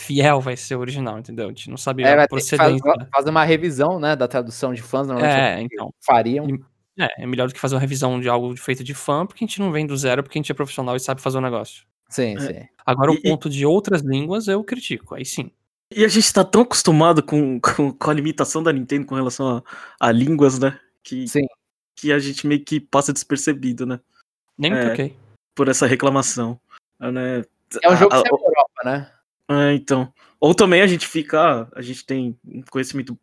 fiel 0.00 0.40
vai 0.40 0.56
ser 0.56 0.76
o 0.76 0.80
original, 0.80 1.18
entendeu? 1.18 1.46
A 1.46 1.48
gente 1.48 1.68
não 1.68 1.76
sabe 1.76 2.04
É, 2.04 2.22
a 2.22 2.28
procedência. 2.28 2.78
faz- 2.84 3.08
fazer 3.12 3.30
uma 3.30 3.44
revisão, 3.44 3.98
né, 3.98 4.14
da 4.14 4.28
tradução 4.28 4.72
de 4.72 4.80
fãs, 4.82 5.08
normalmente 5.08 5.36
É, 5.38 5.58
é 5.58 5.62
então. 5.62 5.92
fariam. 6.06 6.46
É, 6.98 7.24
é 7.24 7.26
melhor 7.26 7.48
do 7.48 7.54
que 7.54 7.60
fazer 7.60 7.74
uma 7.74 7.80
revisão 7.80 8.20
de 8.20 8.28
algo 8.28 8.56
feito 8.56 8.84
de 8.84 8.94
fã, 8.94 9.26
porque 9.26 9.44
a 9.44 9.46
gente 9.46 9.58
não 9.60 9.72
vem 9.72 9.86
do 9.86 9.96
zero, 9.96 10.22
porque 10.22 10.38
a 10.38 10.40
gente 10.40 10.52
é 10.52 10.54
profissional 10.54 10.94
e 10.96 11.00
sabe 11.00 11.20
fazer 11.20 11.38
o 11.38 11.42
negócio. 11.42 11.84
Sim, 12.08 12.36
É. 12.36 12.40
sim. 12.40 12.68
Agora, 12.84 13.12
E- 13.12 13.16
o 13.16 13.22
ponto 13.22 13.48
de 13.50 13.66
outras 13.66 14.02
línguas 14.02 14.46
eu 14.48 14.62
critico, 14.62 15.14
aí 15.14 15.24
sim. 15.24 15.50
E 15.94 16.04
a 16.04 16.08
gente 16.08 16.32
tá 16.32 16.44
tão 16.44 16.62
acostumado 16.62 17.22
com, 17.22 17.60
com, 17.82 17.92
com 17.92 18.10
a 18.10 18.14
limitação 18.14 18.62
da 18.62 18.72
Nintendo 18.72 19.06
com 19.06 19.14
relação 19.14 19.58
a, 19.58 20.08
a 20.08 20.12
línguas, 20.12 20.58
né? 20.58 20.78
Que, 21.02 21.28
Sim. 21.28 21.46
que 21.94 22.12
a 22.12 22.18
gente 22.18 22.46
meio 22.46 22.64
que 22.64 22.80
passa 22.80 23.12
despercebido, 23.12 23.86
né? 23.86 24.00
Nem 24.58 24.72
me 24.72 24.78
É. 24.78 24.88
toquei. 24.90 25.16
Por 25.54 25.68
essa 25.68 25.86
reclamação. 25.86 26.58
né? 26.98 27.44
É 27.82 27.90
um 27.92 27.96
jogo 27.96 28.14
a- 28.14 28.22
que 28.22 28.28
sai 28.28 28.38
da 28.38 28.44
Europa, 28.46 28.82
né? 28.84 29.12
É, 29.48 29.74
então. 29.74 30.12
Ou 30.40 30.54
também 30.54 30.82
a 30.82 30.86
gente 30.86 31.06
fica. 31.06 31.68
A 31.74 31.80
gente 31.82 32.04
tem 32.04 32.36
um 32.44 32.62
conhecimento, 32.62 33.16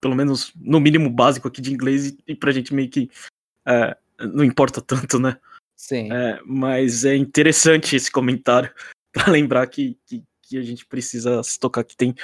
pelo 0.00 0.14
menos 0.16 0.52
no 0.56 0.80
mínimo 0.80 1.08
básico 1.10 1.46
aqui 1.48 1.60
de 1.60 1.72
inglês, 1.72 2.06
e, 2.08 2.18
e 2.28 2.34
pra 2.34 2.50
gente 2.52 2.74
meio 2.74 2.88
que. 2.90 3.08
é, 3.66 3.96
não 4.20 4.44
importa 4.44 4.80
tanto, 4.82 5.18
né? 5.20 5.36
Sim. 5.78 6.12
É, 6.12 6.40
mas 6.44 7.04
é 7.04 7.14
interessante 7.14 7.94
esse 7.94 8.10
comentário 8.10 8.68
pra 9.14 9.30
lembrar 9.30 9.64
que, 9.68 9.96
que, 10.04 10.24
que 10.42 10.58
a 10.58 10.62
gente 10.62 10.84
precisa 10.84 11.40
se 11.44 11.58
tocar 11.58 11.84
que 11.84 11.96
tem 11.96 12.14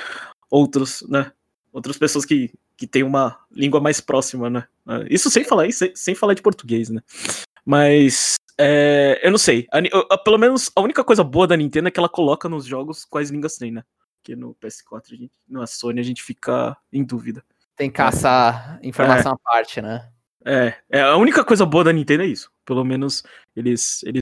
outros, 0.50 1.06
né? 1.08 1.30
Outras 1.72 1.96
pessoas 1.96 2.24
que, 2.24 2.52
que 2.76 2.86
têm 2.86 3.04
uma 3.04 3.38
língua 3.52 3.80
mais 3.80 4.00
próxima, 4.00 4.50
né? 4.50 4.66
É, 4.88 5.06
Isso 5.08 5.30
sem 5.30 5.44
falar, 5.44 5.70
sem, 5.70 5.94
sem 5.94 6.14
falar 6.16 6.34
de 6.34 6.42
português, 6.42 6.90
né? 6.90 7.00
Mas 7.64 8.34
é, 8.58 9.20
eu 9.22 9.30
não 9.30 9.38
sei. 9.38 9.68
A 9.72 9.78
a- 10.14 10.18
pelo 10.18 10.36
menos 10.36 10.70
a 10.74 10.80
única 10.80 11.04
coisa 11.04 11.22
boa 11.22 11.46
da 11.46 11.56
Nintendo 11.56 11.86
é 11.88 11.90
que 11.92 11.98
ela 11.98 12.08
coloca 12.08 12.48
nos 12.48 12.66
jogos 12.66 13.04
quais 13.04 13.30
línguas 13.30 13.56
tem, 13.56 13.70
né? 13.70 13.84
Porque 14.20 14.34
no 14.34 14.54
PS4, 14.56 15.12
a 15.12 15.16
gente, 15.16 15.32
na 15.48 15.66
Sony, 15.66 16.00
a 16.00 16.04
gente 16.04 16.22
fica 16.24 16.76
em 16.92 17.04
dúvida. 17.04 17.44
Tem 17.76 17.88
que 17.88 17.96
caçar 17.96 18.80
informação 18.82 19.32
à 19.32 19.38
parte, 19.38 19.80
né? 19.80 20.08
É, 20.44 20.74
é, 20.90 21.00
a 21.02 21.16
única 21.16 21.44
coisa 21.44 21.64
boa 21.64 21.84
da 21.84 21.92
Nintendo 21.92 22.24
é 22.24 22.26
isso. 22.26 22.50
Pelo 22.64 22.84
menos 22.84 23.22
eles, 23.54 24.02
eles 24.04 24.20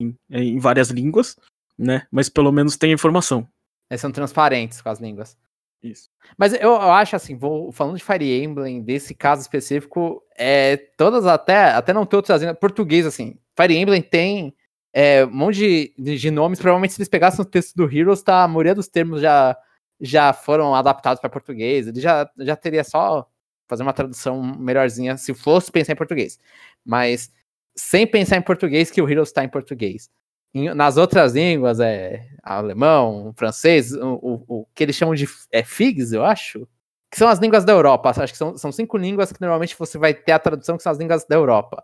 em, 0.00 0.16
em 0.30 0.58
várias 0.58 0.90
línguas, 0.90 1.36
né? 1.78 2.06
Mas 2.10 2.28
pelo 2.28 2.52
menos 2.52 2.76
tem 2.76 2.92
informação. 2.92 3.48
Eles 3.90 4.00
são 4.00 4.12
transparentes 4.12 4.80
com 4.80 4.88
as 4.88 5.00
línguas. 5.00 5.36
Isso. 5.82 6.08
Mas 6.38 6.52
eu, 6.54 6.60
eu 6.60 6.92
acho 6.92 7.16
assim, 7.16 7.36
vou 7.36 7.72
falando 7.72 7.96
de 7.96 8.04
Fire 8.04 8.42
Emblem, 8.42 8.82
desse 8.82 9.14
caso 9.14 9.42
específico, 9.42 10.22
é, 10.36 10.76
todas 10.96 11.26
até, 11.26 11.72
até 11.72 11.92
não 11.92 12.02
outras 12.02 12.40
línguas, 12.40 12.58
português 12.58 13.04
assim, 13.04 13.36
Fire 13.58 13.76
Emblem 13.76 14.00
tem 14.00 14.54
é, 14.92 15.24
um 15.24 15.30
monte 15.30 15.56
de, 15.56 15.94
de, 15.98 16.18
de 16.18 16.30
nomes, 16.30 16.60
provavelmente 16.60 16.92
se 16.92 17.00
eles 17.00 17.08
pegassem 17.08 17.42
o 17.42 17.48
texto 17.48 17.74
do 17.74 17.90
Heroes, 17.90 18.22
tá, 18.22 18.44
a 18.44 18.48
maioria 18.48 18.76
dos 18.76 18.86
termos 18.86 19.20
já, 19.20 19.56
já 20.00 20.32
foram 20.32 20.72
adaptados 20.72 21.20
para 21.20 21.28
português, 21.28 21.88
ele 21.88 22.00
já, 22.00 22.30
já 22.38 22.54
teria 22.54 22.84
só 22.84 23.28
fazer 23.68 23.82
uma 23.82 23.92
tradução 23.92 24.40
melhorzinha 24.40 25.16
se 25.16 25.34
fosse 25.34 25.72
pensar 25.72 25.94
em 25.94 25.96
português. 25.96 26.38
Mas 26.84 27.32
sem 27.76 28.06
pensar 28.06 28.36
em 28.36 28.42
português, 28.42 28.90
que 28.90 29.00
o 29.02 29.08
Heroes 29.08 29.28
está 29.28 29.44
em 29.44 29.48
português. 29.48 30.08
Em- 30.54 30.74
nas 30.74 30.96
outras 30.96 31.32
línguas, 31.34 31.80
é 31.80 32.26
alemão, 32.42 33.32
francês, 33.36 33.92
o, 33.92 34.14
o, 34.14 34.44
o 34.48 34.66
que 34.74 34.82
eles 34.84 34.96
chamam 34.96 35.14
de 35.14 35.26
é, 35.50 35.62
FIGs, 35.64 36.12
eu 36.12 36.24
acho, 36.24 36.68
que 37.10 37.18
são 37.18 37.28
as 37.28 37.38
línguas 37.38 37.64
da 37.64 37.72
Europa. 37.72 38.10
Acho 38.10 38.32
que 38.32 38.38
são, 38.38 38.56
são 38.58 38.70
cinco 38.72 38.96
línguas 38.98 39.32
que 39.32 39.40
normalmente 39.40 39.76
você 39.78 39.96
vai 39.98 40.12
ter 40.14 40.32
a 40.32 40.38
tradução 40.38 40.76
que 40.76 40.82
são 40.82 40.92
as 40.92 40.98
línguas 40.98 41.24
da 41.26 41.36
Europa. 41.36 41.82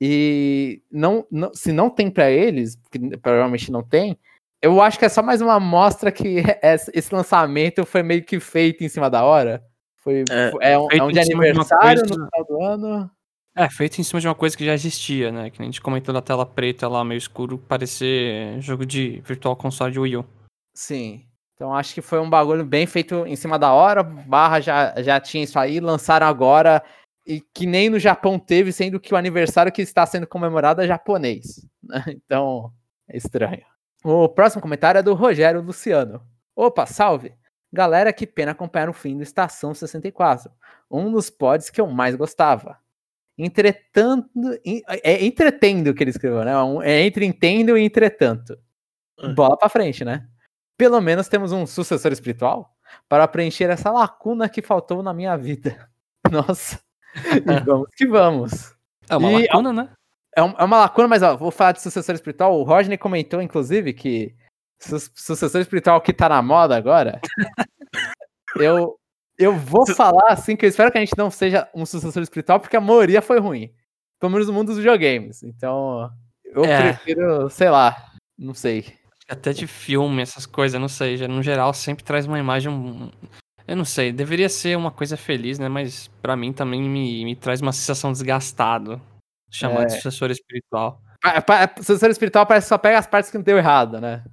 E 0.00 0.82
não, 0.90 1.26
não- 1.30 1.52
se 1.54 1.72
não 1.72 1.90
tem 1.90 2.10
para 2.10 2.30
eles, 2.30 2.76
porque 2.76 2.98
provavelmente 3.18 3.70
não 3.72 3.82
tem, 3.82 4.18
Eu 4.60 4.80
acho 4.82 4.98
que 4.98 5.04
é 5.04 5.08
só 5.08 5.22
mais 5.22 5.40
uma 5.40 5.54
amostra 5.54 6.10
que 6.10 6.42
esse 6.62 6.90
esse 6.94 7.14
lançamento 7.14 7.86
foi 7.86 8.02
meio 8.02 8.24
que 8.24 8.40
feito 8.40 8.82
em 8.82 8.88
cima 8.88 9.08
da 9.08 9.22
hora. 9.24 9.62
Foi, 9.98 10.24
É, 10.30 10.72
é, 10.72 10.78
um, 10.78 10.88
é 10.90 11.02
um 11.02 11.08
cima 11.12 11.44
de 11.44 11.50
aniversário 11.50 12.00
coisa- 12.02 12.16
no 12.16 12.26
final 12.28 12.44
do 12.48 12.62
ano. 12.64 13.10
É, 13.58 13.68
feito 13.68 14.00
em 14.00 14.04
cima 14.04 14.20
de 14.20 14.28
uma 14.28 14.36
coisa 14.36 14.56
que 14.56 14.64
já 14.64 14.72
existia, 14.72 15.32
né? 15.32 15.50
Que 15.50 15.58
nem 15.58 15.68
a 15.68 15.72
gente 15.72 15.80
comentou 15.80 16.14
na 16.14 16.22
tela 16.22 16.46
preta 16.46 16.86
lá, 16.86 17.04
meio 17.04 17.18
escuro, 17.18 17.58
parecer 17.58 18.60
jogo 18.60 18.86
de 18.86 19.20
Virtual 19.26 19.56
Console 19.56 19.90
de 19.90 19.98
Wii 19.98 20.16
U. 20.18 20.24
Sim. 20.72 21.26
Então 21.54 21.74
acho 21.74 21.92
que 21.92 22.00
foi 22.00 22.20
um 22.20 22.30
bagulho 22.30 22.64
bem 22.64 22.86
feito 22.86 23.26
em 23.26 23.34
cima 23.34 23.58
da 23.58 23.72
hora. 23.72 24.04
Barra 24.04 24.60
já, 24.60 24.94
já 25.02 25.18
tinha 25.18 25.42
isso 25.42 25.58
aí, 25.58 25.80
lançaram 25.80 26.28
agora. 26.28 26.80
E 27.26 27.40
que 27.52 27.66
nem 27.66 27.90
no 27.90 27.98
Japão 27.98 28.38
teve, 28.38 28.70
sendo 28.70 29.00
que 29.00 29.12
o 29.12 29.16
aniversário 29.16 29.72
que 29.72 29.82
está 29.82 30.06
sendo 30.06 30.24
comemorado 30.24 30.80
é 30.80 30.86
japonês. 30.86 31.66
né? 31.82 32.04
Então, 32.24 32.72
é 33.08 33.16
estranho. 33.16 33.66
O 34.04 34.28
próximo 34.28 34.62
comentário 34.62 35.00
é 35.00 35.02
do 35.02 35.14
Rogério 35.14 35.60
Luciano. 35.60 36.22
Opa, 36.54 36.86
salve! 36.86 37.34
Galera, 37.72 38.12
que 38.12 38.24
pena 38.24 38.52
acompanhar 38.52 38.88
o 38.88 38.92
fim 38.92 39.16
do 39.16 39.24
Estação 39.24 39.74
64. 39.74 40.48
Um 40.88 41.10
dos 41.10 41.28
pods 41.28 41.70
que 41.70 41.80
eu 41.80 41.88
mais 41.88 42.14
gostava. 42.14 42.78
Entretanto. 43.38 44.28
en- 44.64 44.82
É 45.02 45.24
entretendo 45.24 45.94
que 45.94 46.02
ele 46.02 46.10
escreveu, 46.10 46.44
né? 46.44 46.56
Um- 46.62 46.82
É 46.82 47.02
entre 47.02 47.24
entendo 47.24 47.76
e 47.78 47.82
entretanto. 47.84 48.58
Ah. 49.20 49.28
Bola 49.28 49.56
pra 49.56 49.68
frente, 49.68 50.04
né? 50.04 50.26
Pelo 50.76 51.00
menos 51.00 51.28
temos 51.28 51.52
um 51.52 51.66
sucessor 51.66 52.12
espiritual 52.12 52.74
para 53.08 53.26
preencher 53.28 53.70
essa 53.70 53.90
lacuna 53.90 54.48
que 54.48 54.62
faltou 54.62 55.02
na 55.02 55.12
minha 55.14 55.36
vida. 55.36 55.88
Nossa. 56.30 56.80
E 57.14 57.64
vamos 57.64 57.88
que 57.96 58.06
vamos. 58.06 58.74
É 59.08 59.16
uma 59.16 59.32
E- 59.32 59.46
lacuna, 59.46 59.72
né? 59.72 59.90
É, 60.36 60.42
um- 60.42 60.54
é 60.58 60.64
uma 60.64 60.78
lacuna, 60.78 61.08
mas 61.08 61.22
ó, 61.22 61.36
vou 61.36 61.50
falar 61.50 61.72
de 61.72 61.80
sucessor 61.82 62.14
espiritual. 62.14 62.58
O 62.58 62.62
Rodney 62.62 62.98
comentou, 62.98 63.40
inclusive, 63.42 63.92
que 63.92 64.34
su- 64.78 65.00
sucessor 65.14 65.60
espiritual 65.60 66.00
que 66.00 66.12
tá 66.12 66.28
na 66.28 66.40
moda 66.42 66.76
agora. 66.76 67.20
eu, 68.60 68.97
eu 69.38 69.56
vou 69.56 69.86
falar 69.94 70.32
assim 70.32 70.56
que 70.56 70.64
eu 70.64 70.68
espero 70.68 70.90
que 70.90 70.98
a 70.98 71.00
gente 71.00 71.16
não 71.16 71.30
seja 71.30 71.68
um 71.74 71.86
sucessor 71.86 72.22
espiritual, 72.22 72.58
porque 72.60 72.76
a 72.76 72.80
maioria 72.80 73.22
foi 73.22 73.38
ruim. 73.38 73.72
Pelo 74.20 74.32
menos 74.32 74.48
no 74.48 74.52
mundo 74.52 74.68
dos 74.68 74.78
videogames. 74.78 75.42
Então, 75.42 76.10
eu 76.44 76.64
É. 76.64 76.92
prefiro, 76.94 77.48
sei 77.48 77.70
lá, 77.70 77.96
não 78.36 78.52
sei. 78.54 78.84
Até 79.28 79.52
de 79.52 79.66
filme, 79.66 80.22
essas 80.22 80.44
coisas, 80.46 80.80
não 80.80 80.88
sei. 80.88 81.16
Já, 81.16 81.28
no 81.28 81.42
geral, 81.42 81.72
sempre 81.74 82.02
traz 82.02 82.26
uma 82.26 82.38
imagem. 82.38 83.10
Eu 83.66 83.76
não 83.76 83.84
sei, 83.84 84.10
deveria 84.10 84.48
ser 84.48 84.76
uma 84.76 84.90
coisa 84.90 85.16
feliz, 85.16 85.58
né? 85.58 85.68
Mas 85.68 86.08
pra 86.22 86.34
mim 86.34 86.52
também 86.52 86.80
me, 86.82 87.24
me 87.24 87.36
traz 87.36 87.60
uma 87.60 87.72
sensação 87.72 88.10
desgastado. 88.10 89.00
Chamar 89.50 89.84
de 89.86 89.92
É. 89.92 89.96
sucessor 89.96 90.30
espiritual. 90.30 91.00
Pa- 91.22 91.40
pa- 91.42 91.70
Sucessor 91.76 92.10
espiritual 92.10 92.46
parece 92.46 92.64
que 92.66 92.68
só 92.70 92.78
pega 92.78 92.98
as 92.98 93.06
partes 93.06 93.30
que 93.30 93.36
não 93.38 93.44
deu 93.44 93.58
errado, 93.58 94.00
né? 94.00 94.24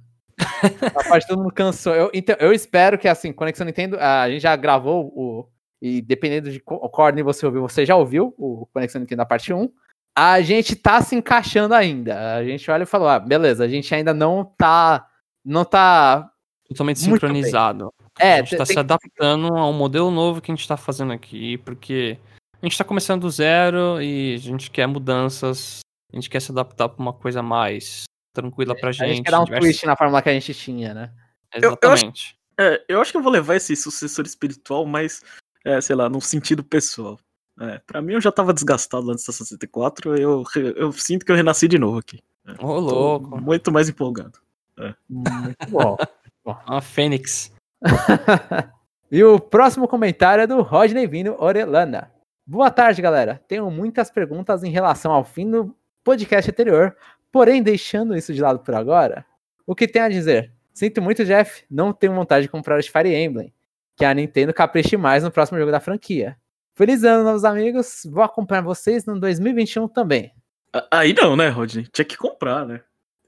A 0.94 1.08
parte 1.08 1.22
que 1.22 1.28
todo 1.28 1.42
mundo 1.42 1.52
cansou. 1.52 1.94
Eu, 1.94 2.10
então, 2.12 2.36
eu 2.38 2.52
espero 2.52 2.98
que, 2.98 3.08
assim, 3.08 3.32
Conexão 3.32 3.66
Nintendo, 3.66 3.98
a 3.98 4.28
gente 4.28 4.42
já 4.42 4.54
gravou 4.56 5.06
o. 5.14 5.48
E 5.80 6.00
dependendo 6.00 6.50
de 6.50 6.58
qual 6.58 6.90
ordem 6.92 7.22
você 7.22 7.44
ouviu, 7.44 7.62
você 7.62 7.84
já 7.84 7.94
ouviu 7.96 8.34
o 8.38 8.66
Conexão 8.72 9.00
Nintendo 9.00 9.18
da 9.18 9.26
parte 9.26 9.52
1. 9.52 9.70
A 10.16 10.40
gente 10.40 10.74
tá 10.74 11.02
se 11.02 11.14
encaixando 11.14 11.74
ainda. 11.74 12.36
A 12.36 12.44
gente 12.44 12.70
olha 12.70 12.84
e 12.84 12.86
falou: 12.86 13.08
ah, 13.08 13.18
beleza, 13.18 13.64
a 13.64 13.68
gente 13.68 13.94
ainda 13.94 14.14
não 14.14 14.44
tá. 14.44 15.06
Não 15.44 15.64
tá. 15.64 16.30
Totalmente 16.68 16.98
sincronizado. 16.98 17.92
É, 18.18 18.34
a 18.34 18.36
gente 18.38 18.56
tá 18.56 18.64
tem- 18.64 18.74
se 18.74 18.78
adaptando 18.78 19.54
ao 19.54 19.72
modelo 19.72 20.10
novo 20.10 20.40
que 20.40 20.50
a 20.50 20.54
gente 20.54 20.66
tá 20.66 20.76
fazendo 20.76 21.12
aqui, 21.12 21.58
porque 21.58 22.18
a 22.60 22.66
gente 22.66 22.78
tá 22.78 22.82
começando 22.82 23.20
do 23.20 23.30
zero 23.30 24.00
e 24.00 24.34
a 24.34 24.38
gente 24.38 24.70
quer 24.70 24.86
mudanças, 24.86 25.80
a 26.12 26.16
gente 26.16 26.30
quer 26.30 26.40
se 26.40 26.50
adaptar 26.50 26.88
pra 26.88 27.02
uma 27.02 27.12
coisa 27.12 27.42
mais 27.42 28.04
tranquila 28.42 28.74
pra 28.76 28.90
a 28.90 28.92
gente. 28.92 29.08
gente 29.16 29.24
quer 29.24 29.30
dar 29.30 29.40
um 29.40 29.44
diversas- 29.44 29.64
twist 29.70 29.86
na 29.86 29.96
fórmula 29.96 30.22
que 30.22 30.28
a 30.28 30.32
gente 30.32 30.54
tinha, 30.54 30.94
né? 30.94 31.10
Eu- 31.54 31.60
eu 31.62 31.70
acho- 31.90 32.04
Exatamente. 32.04 32.36
É, 32.58 32.82
eu 32.88 33.00
acho 33.00 33.10
que 33.12 33.18
eu 33.18 33.22
vou 33.22 33.32
levar 33.32 33.54
esse 33.56 33.74
sucessor 33.76 34.24
espiritual 34.24 34.86
mais, 34.86 35.22
é, 35.64 35.80
sei 35.80 35.94
lá, 35.96 36.08
num 36.08 36.20
sentido 36.20 36.62
pessoal. 36.64 37.18
É, 37.60 37.80
pra 37.86 38.00
mim 38.02 38.12
eu 38.14 38.20
já 38.20 38.30
tava 38.32 38.52
desgastado 38.54 39.10
antes 39.10 39.24
da 39.26 39.32
64, 39.32 40.16
eu, 40.16 40.44
eu 40.76 40.92
sinto 40.92 41.24
que 41.24 41.32
eu 41.32 41.36
renasci 41.36 41.66
de 41.68 41.78
novo 41.78 41.98
aqui. 41.98 42.22
Ô, 42.48 42.54
Tô 42.56 42.78
louco. 42.78 43.40
Muito 43.40 43.72
mais 43.72 43.88
empolgado. 43.88 44.38
Muito 45.08 45.66
bom. 45.68 45.96
Uma 46.44 46.80
fênix. 46.80 47.52
e 49.10 49.22
o 49.24 49.38
próximo 49.40 49.88
comentário 49.88 50.42
é 50.42 50.46
do 50.46 50.62
Rodney 50.62 51.06
Vino 51.06 51.34
Orelana. 51.38 52.10
Boa 52.46 52.70
tarde, 52.70 53.02
galera. 53.02 53.42
Tenho 53.48 53.70
muitas 53.70 54.10
perguntas 54.10 54.62
em 54.62 54.70
relação 54.70 55.12
ao 55.12 55.24
fim 55.24 55.50
do 55.50 55.74
podcast 56.04 56.50
anterior, 56.50 56.96
porém, 57.32 57.62
deixando 57.62 58.16
isso 58.16 58.32
de 58.32 58.40
lado 58.40 58.60
por 58.60 58.74
agora, 58.74 59.24
o 59.66 59.74
que 59.74 59.88
tem 59.88 60.02
a 60.02 60.08
dizer? 60.08 60.52
Sinto 60.72 61.00
muito, 61.00 61.24
Jeff, 61.24 61.64
não 61.70 61.92
tenho 61.92 62.14
vontade 62.14 62.42
de 62.42 62.50
comprar 62.50 62.78
os 62.78 62.86
Fire 62.86 63.14
Emblem, 63.14 63.52
que 63.96 64.04
a 64.04 64.12
Nintendo 64.12 64.52
capriche 64.52 64.96
mais 64.96 65.24
no 65.24 65.30
próximo 65.30 65.58
jogo 65.58 65.72
da 65.72 65.80
franquia. 65.80 66.36
Feliz 66.74 67.02
ano, 67.02 67.24
novos 67.24 67.44
amigos. 67.44 68.02
Vou 68.10 68.22
acompanhar 68.22 68.60
vocês 68.60 69.06
no 69.06 69.18
2021 69.18 69.88
também. 69.88 70.30
Aí 70.90 71.14
não, 71.14 71.34
né, 71.34 71.48
Rodney? 71.48 71.86
Tinha 71.90 72.04
que 72.04 72.18
comprar, 72.18 72.66
né? 72.66 72.82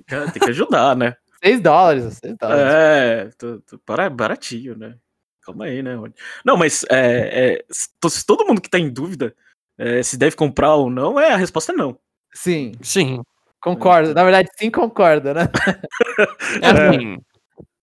Tem 0.06 0.42
que, 0.42 0.50
ajudar, 0.50 0.94
né? 0.94 1.16
6 1.42 1.61
dólares, 1.62 2.18
6 2.22 2.37
dólares. 2.37 2.62
É, 2.74 3.30
tô, 3.38 3.61
tô, 3.61 3.78
para, 3.78 4.11
baratinho, 4.11 4.76
né? 4.76 4.96
Calma 5.40 5.64
aí, 5.64 5.82
né, 5.82 5.94
Rodney? 5.94 6.14
Não, 6.44 6.58
mas 6.58 6.84
é, 6.90 7.54
é, 7.54 7.64
se 7.70 8.26
todo 8.26 8.44
mundo 8.44 8.61
que 8.61 8.68
tá 8.68 8.78
em 8.78 8.90
dúvida 8.90 9.34
é, 9.78 10.02
se 10.02 10.18
deve 10.18 10.37
comprar 10.37 10.74
ou 10.74 10.90
não, 10.90 11.18
é 11.18 11.32
a 11.32 11.37
resposta 11.37 11.72
é 11.72 11.76
não. 11.76 11.98
Sim, 12.34 12.72
Sim. 12.82 13.22
Concordo. 13.61 14.14
Na 14.14 14.23
verdade, 14.25 14.49
sim, 14.59 14.71
concordo, 14.71 15.35
né? 15.35 15.42
É 16.62 16.88
assim. 16.88 17.18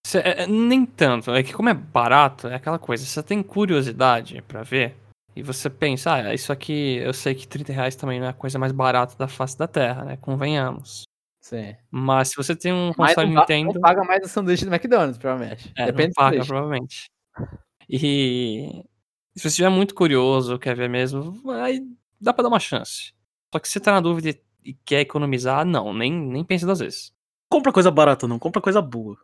cê- 0.06 0.20
é- 0.20 0.44
é- 0.44 0.48
nem 0.48 0.86
tanto. 0.86 1.32
É 1.32 1.44
que 1.44 1.54
como 1.54 1.70
é 1.70 1.74
barato, 1.74 2.48
é 2.48 2.56
aquela 2.56 2.80
coisa. 2.80 3.06
Você 3.06 3.24
tem 3.24 3.44
curiosidade 3.44 4.42
pra 4.48 4.64
ver. 4.64 4.96
E 5.36 5.44
você 5.44 5.70
pensa, 5.70 6.14
ah, 6.14 6.34
isso 6.34 6.52
aqui, 6.54 6.98
eu 6.98 7.14
sei 7.14 7.36
que 7.36 7.48
30 7.48 7.74
reais 7.74 7.96
também 7.96 8.20
não 8.20 8.28
é 8.28 8.30
a 8.32 8.34
coisa 8.34 8.58
mais 8.60 8.72
barata 8.72 9.16
da 9.18 9.28
face 9.28 9.58
da 9.58 9.68
Terra, 9.68 10.06
né? 10.06 10.18
Convenhamos. 10.22 11.04
Sim. 11.42 11.76
Mas 11.92 12.30
se 12.30 12.38
você 12.38 12.56
tem 12.56 12.74
um 12.74 12.94
console 12.94 13.32
não, 13.34 13.42
Nintendo. 13.42 13.74
não 13.76 13.82
paga 13.82 14.04
mais 14.04 14.24
o 14.26 14.30
sanduíche 14.30 14.66
do 14.66 14.74
McDonald's, 14.74 15.18
provavelmente. 15.18 15.72
É, 15.78 15.88
Depende 15.88 16.14
não 16.18 16.24
paga, 16.26 16.46
provavelmente. 16.46 17.06
E 17.90 18.84
se 19.36 19.42
você 19.44 19.48
estiver 19.50 19.70
muito 19.70 19.94
curioso, 19.94 20.58
quer 20.58 20.76
ver 20.76 20.90
mesmo, 20.90 21.42
aí 21.52 21.82
dá 22.20 22.34
pra 22.34 22.44
dar 22.44 22.50
uma 22.50 22.60
chance. 22.60 23.14
Só 23.54 23.60
que 23.60 23.68
se 23.68 23.74
você 23.74 23.80
tá 23.80 23.92
na 23.92 24.00
dúvida 24.02 24.30
e- 24.66 24.74
quer 24.86 25.02
economizar, 25.02 25.64
não, 25.66 25.94
nem, 25.94 26.12
nem 26.12 26.44
pense 26.44 26.66
duas 26.66 26.80
vezes. 26.80 27.14
Compra 27.50 27.72
coisa 27.72 27.92
barata, 27.92 28.28
não, 28.28 28.40
compra 28.40 28.62
coisa 28.62 28.82
boa. 28.82 29.18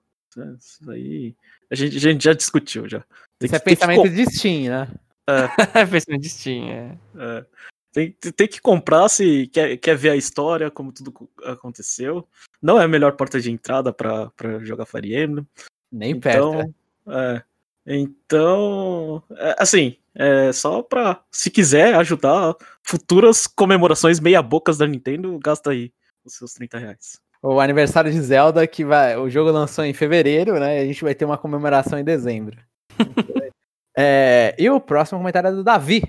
Isso 0.57 0.89
aí 0.89 1.35
a 1.69 1.75
gente, 1.75 1.97
a 1.97 1.99
gente 1.99 2.23
já 2.23 2.33
discutiu 2.33 2.87
já. 2.87 2.99
Tem 3.39 3.47
Isso 3.47 3.55
é 3.55 3.59
que- 3.59 3.63
que 3.69 3.75
pensamento 3.75 4.09
de 4.09 4.25
Steam, 4.33 4.69
né? 4.69 4.87
É 5.27 5.27
pensamento 5.85 6.21
de 6.21 6.29
Steam, 6.29 6.69
é. 6.69 6.97
é, 7.17 7.45
tem, 7.91 8.11
tem 8.35 8.47
que 8.47 8.61
comprar 8.61 9.09
se 9.09 9.47
quer, 9.47 9.75
quer 9.77 9.95
ver 9.97 10.11
a 10.11 10.15
história, 10.15 10.71
como 10.71 10.91
tudo 10.93 11.11
co- 11.11 11.29
aconteceu. 11.43 12.25
Não 12.61 12.79
é 12.79 12.85
a 12.85 12.87
melhor 12.87 13.13
porta 13.13 13.39
de 13.41 13.51
entrada 13.51 13.91
pra, 13.91 14.29
pra 14.31 14.59
jogar 14.59 14.85
Fire 14.85 15.13
Emblem. 15.15 15.45
Nem 15.91 16.17
perto. 16.19 16.37
Então, 16.53 16.73
é, 17.13 17.43
então, 17.85 19.23
é, 19.37 19.55
assim, 19.59 19.97
é 20.15 20.51
só 20.51 20.81
pra, 20.81 21.21
se 21.31 21.49
quiser 21.49 21.95
ajudar 21.95 22.55
futuras 22.83 23.47
comemorações 23.47 24.19
meia-bocas 24.19 24.77
da 24.77 24.87
Nintendo, 24.87 25.37
gasta 25.43 25.71
aí 25.71 25.91
os 26.23 26.33
seus 26.35 26.53
30 26.53 26.77
reais. 26.77 27.19
O 27.41 27.59
aniversário 27.59 28.11
de 28.11 28.21
Zelda, 28.21 28.67
que 28.67 28.85
vai. 28.85 29.17
O 29.17 29.27
jogo 29.29 29.49
lançou 29.49 29.83
em 29.83 29.93
fevereiro, 29.93 30.59
né? 30.59 30.77
E 30.77 30.81
a 30.83 30.85
gente 30.85 31.03
vai 31.03 31.15
ter 31.15 31.25
uma 31.25 31.37
comemoração 31.37 31.97
em 31.97 32.03
dezembro. 32.03 32.57
É, 33.97 34.55
e 34.57 34.69
o 34.69 34.79
próximo 34.79 35.19
comentário 35.19 35.49
é 35.49 35.51
do 35.51 35.65
Davi. 35.65 36.01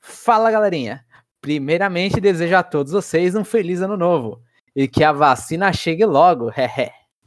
Fala, 0.00 0.52
galerinha. 0.52 1.04
Primeiramente, 1.40 2.20
desejo 2.20 2.54
a 2.54 2.62
todos 2.62 2.92
vocês 2.92 3.34
um 3.34 3.44
feliz 3.44 3.82
ano 3.82 3.96
novo. 3.96 4.40
E 4.74 4.86
que 4.86 5.02
a 5.02 5.10
vacina 5.10 5.72
chegue 5.72 6.04
logo. 6.04 6.50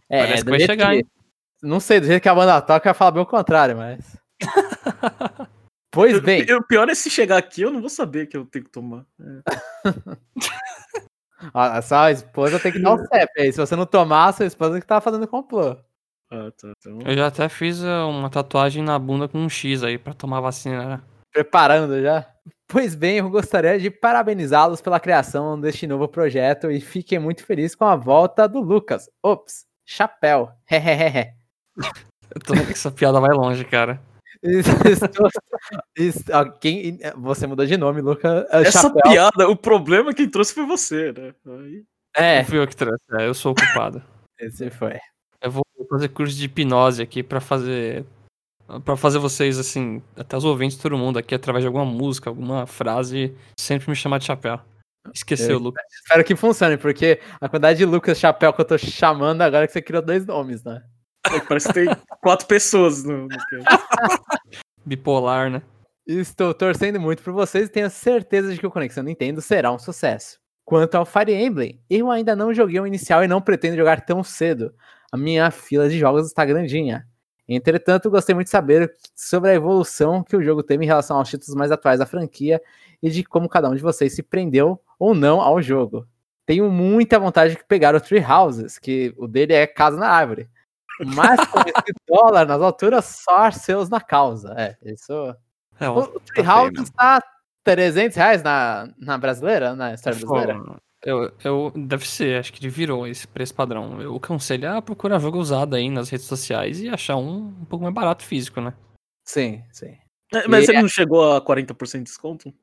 É, 0.09 0.21
Parece 0.21 0.37
que 0.37 0.43
do 0.45 0.51
vai 0.51 0.59
chegar, 0.61 0.95
hein? 0.95 1.05
Não 1.61 1.79
sei, 1.79 1.99
do 1.99 2.05
jeito 2.05 2.21
que 2.21 2.29
a 2.29 2.35
banda 2.35 2.61
toca, 2.61 2.87
eu 2.87 2.91
ia 2.91 2.93
falar 2.93 3.11
bem 3.11 3.23
o 3.23 3.25
contrário, 3.25 3.75
mas. 3.75 4.17
Pois 5.89 6.19
bem. 6.19 6.43
O 6.53 6.63
pior 6.63 6.87
é 6.89 6.93
se 6.93 7.09
chegar 7.09 7.37
aqui, 7.37 7.63
eu 7.63 7.71
não 7.71 7.79
vou 7.79 7.89
saber 7.89 8.27
que 8.27 8.37
eu 8.37 8.45
tenho 8.45 8.65
que 8.65 8.71
tomar. 8.71 9.03
É. 9.19 9.41
Só 11.81 11.95
a 12.03 12.11
esposa 12.11 12.59
tem 12.59 12.71
que 12.71 12.79
dar 12.79 12.93
o 12.93 12.99
CEP 12.99 13.41
aí. 13.41 13.51
Se 13.51 13.59
você 13.59 13.75
não 13.75 13.85
tomar, 13.85 14.27
a 14.27 14.33
sua 14.33 14.45
esposa 14.45 14.79
que 14.79 14.85
tá 14.85 15.01
fazendo 15.01 15.27
complô. 15.27 15.75
Ah, 16.29 16.51
tá, 16.51 16.71
então... 16.77 16.99
Eu 17.03 17.15
já 17.15 17.27
até 17.27 17.49
fiz 17.49 17.81
uh, 17.81 18.07
uma 18.09 18.29
tatuagem 18.29 18.83
na 18.83 18.99
bunda 18.99 19.27
com 19.27 19.39
um 19.39 19.49
X 19.49 19.83
aí 19.83 19.97
pra 19.97 20.13
tomar 20.13 20.39
vacina, 20.39 20.85
né? 20.85 21.01
Preparando 21.31 21.99
já. 22.01 22.27
Pois 22.67 22.93
bem, 22.93 23.17
eu 23.17 23.29
gostaria 23.29 23.79
de 23.79 23.89
parabenizá-los 23.89 24.81
pela 24.81 24.99
criação 24.99 25.59
deste 25.59 25.87
novo 25.87 26.07
projeto 26.07 26.69
e 26.69 26.81
fiquei 26.81 27.17
muito 27.17 27.43
feliz 27.45 27.73
com 27.73 27.85
a 27.85 27.95
volta 27.95 28.47
do 28.47 28.59
Lucas. 28.59 29.09
Ops, 29.23 29.65
chapéu. 29.85 30.51
Hehehe. 30.69 31.36
Eu 32.35 32.41
tô 32.43 32.53
vendo 32.53 32.65
que 32.67 32.73
essa 32.73 32.91
piada 32.91 33.19
vai 33.19 33.35
longe, 33.35 33.63
cara. 33.65 34.01
Estou- 34.85 35.29
quem- 36.59 36.99
Você 37.17 37.47
mudou 37.47 37.65
de 37.65 37.77
nome, 37.77 38.01
Lucas. 38.01 38.45
É, 38.51 38.61
Essa 38.61 38.83
chapéu. 38.83 39.01
piada, 39.11 39.49
o 39.49 39.55
problema 39.55 40.13
quem 40.13 40.29
trouxe 40.29 40.53
foi 40.53 40.65
você, 40.65 41.11
né? 41.11 41.33
Aí- 41.47 41.83
É, 42.15 42.39
Não 42.39 42.45
fui 42.49 42.59
eu 42.59 42.67
que 42.67 42.75
trouxe, 42.75 43.03
é, 43.19 43.27
eu 43.27 43.33
sou 43.33 43.51
o 43.51 43.55
culpado. 43.55 44.01
esse 44.39 44.69
foi. 44.69 44.97
Eu 45.41 45.51
vou 45.51 45.63
fazer 45.89 46.09
curso 46.09 46.35
de 46.35 46.45
hipnose 46.45 47.01
aqui 47.01 47.21
pra 47.23 47.39
fazer. 47.39 48.05
Pra 48.83 48.97
fazer 48.97 49.17
vocês, 49.19 49.57
assim, 49.57 50.01
até 50.17 50.35
os 50.35 50.43
ouvintes, 50.43 50.77
todo 50.77 50.97
mundo 50.97 51.17
aqui, 51.17 51.33
através 51.33 51.63
de 51.63 51.67
alguma 51.67 51.85
música, 51.85 52.29
alguma 52.29 52.65
frase, 52.67 53.33
sempre 53.57 53.89
me 53.89 53.95
chamar 53.95 54.17
de 54.17 54.25
chapéu. 54.25 54.59
Esqueceu, 55.15 55.51
Eu 55.51 55.59
Lucas. 55.59 55.81
Espero 56.03 56.21
que 56.25 56.35
funcione, 56.35 56.75
porque 56.75 57.21
a 57.39 57.47
quantidade 57.47 57.77
de 57.79 57.85
Lucas 57.85 58.19
Chapéu 58.19 58.51
que 58.51 58.59
eu 58.59 58.65
tô 58.65 58.77
chamando 58.77 59.41
agora 59.41 59.63
é 59.63 59.67
que 59.67 59.71
você 59.71 59.81
criou 59.81 60.01
dois 60.03 60.25
nomes, 60.25 60.65
né? 60.65 60.83
Pô, 61.29 61.45
Parece 61.47 61.67
que 61.67 61.73
tem 61.73 61.87
quatro 62.21 62.47
pessoas 62.47 63.03
no. 63.03 63.27
Bipolar, 64.85 65.49
né? 65.49 65.61
Estou 66.05 66.53
torcendo 66.53 66.99
muito 66.99 67.21
por 67.21 67.33
vocês 67.33 67.67
e 67.67 67.71
tenho 67.71 67.89
certeza 67.89 68.53
de 68.53 68.59
que 68.59 68.65
o 68.65 68.71
Conexão 68.71 69.03
Nintendo 69.03 69.41
será 69.41 69.71
um 69.71 69.79
sucesso. 69.79 70.39
Quanto 70.63 70.95
ao 70.95 71.05
Fire 71.05 71.33
Emblem, 71.33 71.81
eu 71.89 72.09
ainda 72.09 72.35
não 72.35 72.53
joguei 72.53 72.79
o 72.79 72.87
inicial 72.87 73.23
e 73.23 73.27
não 73.27 73.41
pretendo 73.41 73.75
jogar 73.75 74.01
tão 74.01 74.23
cedo. 74.23 74.73
A 75.11 75.17
minha 75.17 75.51
fila 75.51 75.89
de 75.89 75.99
jogos 75.99 76.25
está 76.25 76.45
grandinha. 76.45 77.05
Entretanto, 77.47 78.09
gostei 78.09 78.35
muito 78.35 78.47
de 78.47 78.51
saber 78.51 78.93
sobre 79.15 79.51
a 79.51 79.53
evolução 79.53 80.23
que 80.23 80.35
o 80.35 80.43
jogo 80.43 80.61
teve 80.61 80.83
em 80.83 80.87
relação 80.87 81.17
aos 81.17 81.29
títulos 81.29 81.55
mais 81.55 81.71
atuais 81.71 81.99
da 81.99 82.05
franquia 82.05 82.61
e 83.01 83.09
de 83.09 83.23
como 83.23 83.47
cada 83.47 83.69
um 83.69 83.75
de 83.75 83.81
vocês 83.81 84.13
se 84.13 84.21
prendeu 84.21 84.79
ou 84.99 85.15
não 85.15 85.39
ao 85.39 85.61
jogo. 85.61 86.05
Tenho 86.45 86.69
muita 86.69 87.19
vontade 87.19 87.55
de 87.55 87.63
pegar 87.65 87.95
o 87.95 88.01
Tree 88.01 88.23
Houses, 88.23 88.77
que 88.79 89.13
o 89.17 89.27
dele 89.27 89.53
é 89.53 89.67
Casa 89.67 89.97
na 89.97 90.07
Árvore. 90.07 90.49
Mas 91.05 91.45
com 91.47 91.59
esse 91.59 91.93
dólar 92.07 92.45
nas 92.45 92.61
alturas, 92.61 93.05
só 93.05 93.37
Arceus 93.37 93.89
na 93.89 94.01
causa. 94.01 94.53
É, 94.57 94.77
isso 94.83 95.13
É, 95.79 95.89
o, 95.89 95.99
o 95.99 96.19
Tree 96.19 96.45
Houses 96.47 96.89
tá 96.89 97.21
300 97.63 98.15
reais 98.17 98.43
na, 98.43 98.89
na 98.97 99.17
brasileira, 99.17 99.75
na 99.75 99.93
história 99.93 100.17
brasileira. 100.17 100.59
Pô, 100.59 100.75
Eu, 101.03 101.31
eu, 101.43 101.71
deve 101.75 102.07
ser, 102.07 102.39
acho 102.39 102.51
que 102.51 102.59
ele 102.59 102.69
virou 102.69 103.05
esse 103.07 103.27
preço 103.27 103.53
padrão. 103.53 104.01
Eu 104.01 104.15
aconselho 104.15 104.71
a 104.71 104.81
procurar 104.81 105.19
jogo 105.19 105.37
usado 105.37 105.75
aí 105.75 105.89
nas 105.89 106.09
redes 106.09 106.25
sociais 106.25 106.79
e 106.81 106.89
achar 106.89 107.17
um 107.17 107.47
um 107.47 107.65
pouco 107.65 107.83
mais 107.83 107.93
barato 107.93 108.23
físico, 108.23 108.59
né? 108.61 108.73
Sim, 109.23 109.63
sim. 109.71 109.97
É, 110.33 110.47
Mas 110.47 110.67
E- 110.67 110.71
ele 110.71 110.81
não 110.81 110.89
chegou 110.89 111.35
a 111.35 111.41
40% 111.41 111.99
de 111.99 112.03
desconto? 112.05 112.53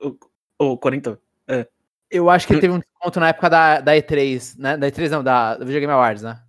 Ou, 0.00 0.18
ou 0.58 0.78
40%? 0.78 1.18
Eu 2.10 2.30
acho 2.30 2.46
que 2.46 2.58
teve 2.60 2.72
um 2.72 2.78
desconto 2.78 3.18
na 3.18 3.28
época 3.28 3.50
da, 3.50 3.80
da 3.80 3.92
E3, 3.96 4.56
né? 4.58 4.76
Da 4.76 4.86
E3 4.88 5.10
não, 5.10 5.22
da, 5.22 5.56
do 5.56 5.66
Video 5.66 5.80
Game 5.80 5.92
Awards, 5.92 6.22
né? 6.22 6.40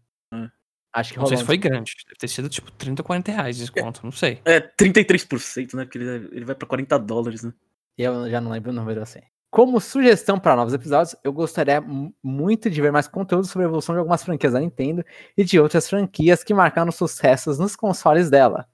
Acho 0.96 1.14
que 1.14 1.20
Não 1.20 1.26
sei 1.26 1.38
se 1.38 1.44
foi 1.44 1.58
grande. 1.58 1.94
Deve 2.06 2.16
ter 2.18 2.28
sido 2.30 2.48
tipo 2.48 2.72
30 2.72 3.02
ou 3.02 3.06
40 3.06 3.32
reais 3.32 3.58
de 3.58 3.64
desconto, 3.64 4.00
não 4.04 4.12
sei. 4.14 4.40
É, 4.46 4.62
33%, 4.62 5.74
né? 5.76 5.84
Porque 5.84 5.98
ele, 5.98 6.30
ele 6.32 6.46
vai 6.46 6.56
pra 6.56 6.66
40 6.68 6.98
dólares, 6.98 7.44
né? 7.44 7.52
Eu 7.98 8.30
já 8.30 8.40
não 8.40 8.52
lembro 8.52 8.72
o 8.72 8.74
número 8.74 9.02
assim. 9.02 9.20
Como 9.52 9.80
sugestão 9.82 10.40
para 10.40 10.56
novos 10.56 10.74
episódios, 10.74 11.16
eu 11.24 11.32
gostaria 11.34 11.80
mu- 11.82 12.14
muito 12.24 12.70
de 12.70 12.82
ver 12.82 12.92
mais 12.94 13.08
conteúdo 13.10 13.46
sobre 13.46 13.66
a 13.66 13.68
evolução 13.68 13.94
de 13.94 14.00
algumas 14.00 14.24
franquias 14.24 14.54
da 14.54 14.60
Nintendo 14.60 15.04
e 15.38 15.44
de 15.44 15.60
outras 15.60 15.90
franquias 15.90 16.44
que 16.44 16.54
marcaram 16.54 16.92
sucessos 16.92 17.60
nos 17.60 17.76
consoles 17.76 18.30
dela. 18.30 18.66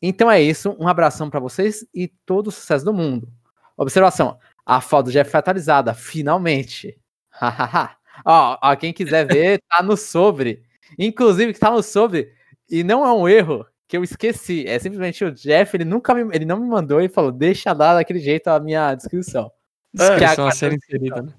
Então 0.00 0.30
é 0.30 0.40
isso, 0.40 0.74
um 0.78 0.86
abração 0.88 1.28
para 1.28 1.40
vocês 1.40 1.86
e 1.94 2.08
todo 2.24 2.48
o 2.48 2.50
sucesso 2.52 2.84
do 2.84 2.92
mundo. 2.94 3.28
Observação: 3.76 4.38
a 4.64 4.80
foto 4.80 5.06
do 5.06 5.12
Jeff 5.12 5.30
foi 5.30 5.38
atualizada, 5.40 5.92
finalmente. 5.94 6.98
Hahaha. 7.30 7.96
ó, 8.24 8.58
ó, 8.62 8.76
quem 8.76 8.92
quiser 8.92 9.26
ver, 9.26 9.62
tá 9.68 9.82
no 9.82 9.96
sobre. 9.96 10.62
Inclusive, 10.98 11.52
que 11.52 11.58
tá 11.58 11.70
no 11.70 11.82
sobre, 11.82 12.32
e 12.70 12.84
não 12.84 13.04
é 13.04 13.12
um 13.12 13.28
erro 13.28 13.66
que 13.88 13.96
eu 13.96 14.04
esqueci. 14.04 14.64
É 14.66 14.78
simplesmente 14.78 15.24
o 15.24 15.32
Jeff, 15.32 15.76
ele 15.76 15.84
nunca 15.84 16.14
me, 16.14 16.34
ele 16.34 16.44
não 16.44 16.58
me 16.60 16.68
mandou 16.68 17.00
e 17.00 17.08
falou: 17.08 17.32
deixa 17.32 17.72
lá 17.72 17.94
daquele 17.94 18.20
jeito 18.20 18.48
a 18.48 18.60
minha 18.60 18.94
descrição. 18.94 19.50
É, 19.98 20.18
Que 20.18 20.24
a- 20.24 20.34
Descrição 20.34 20.46
a 20.46 20.50
ser 20.52 20.72
inserida, 20.74 21.22
né? 21.22 21.32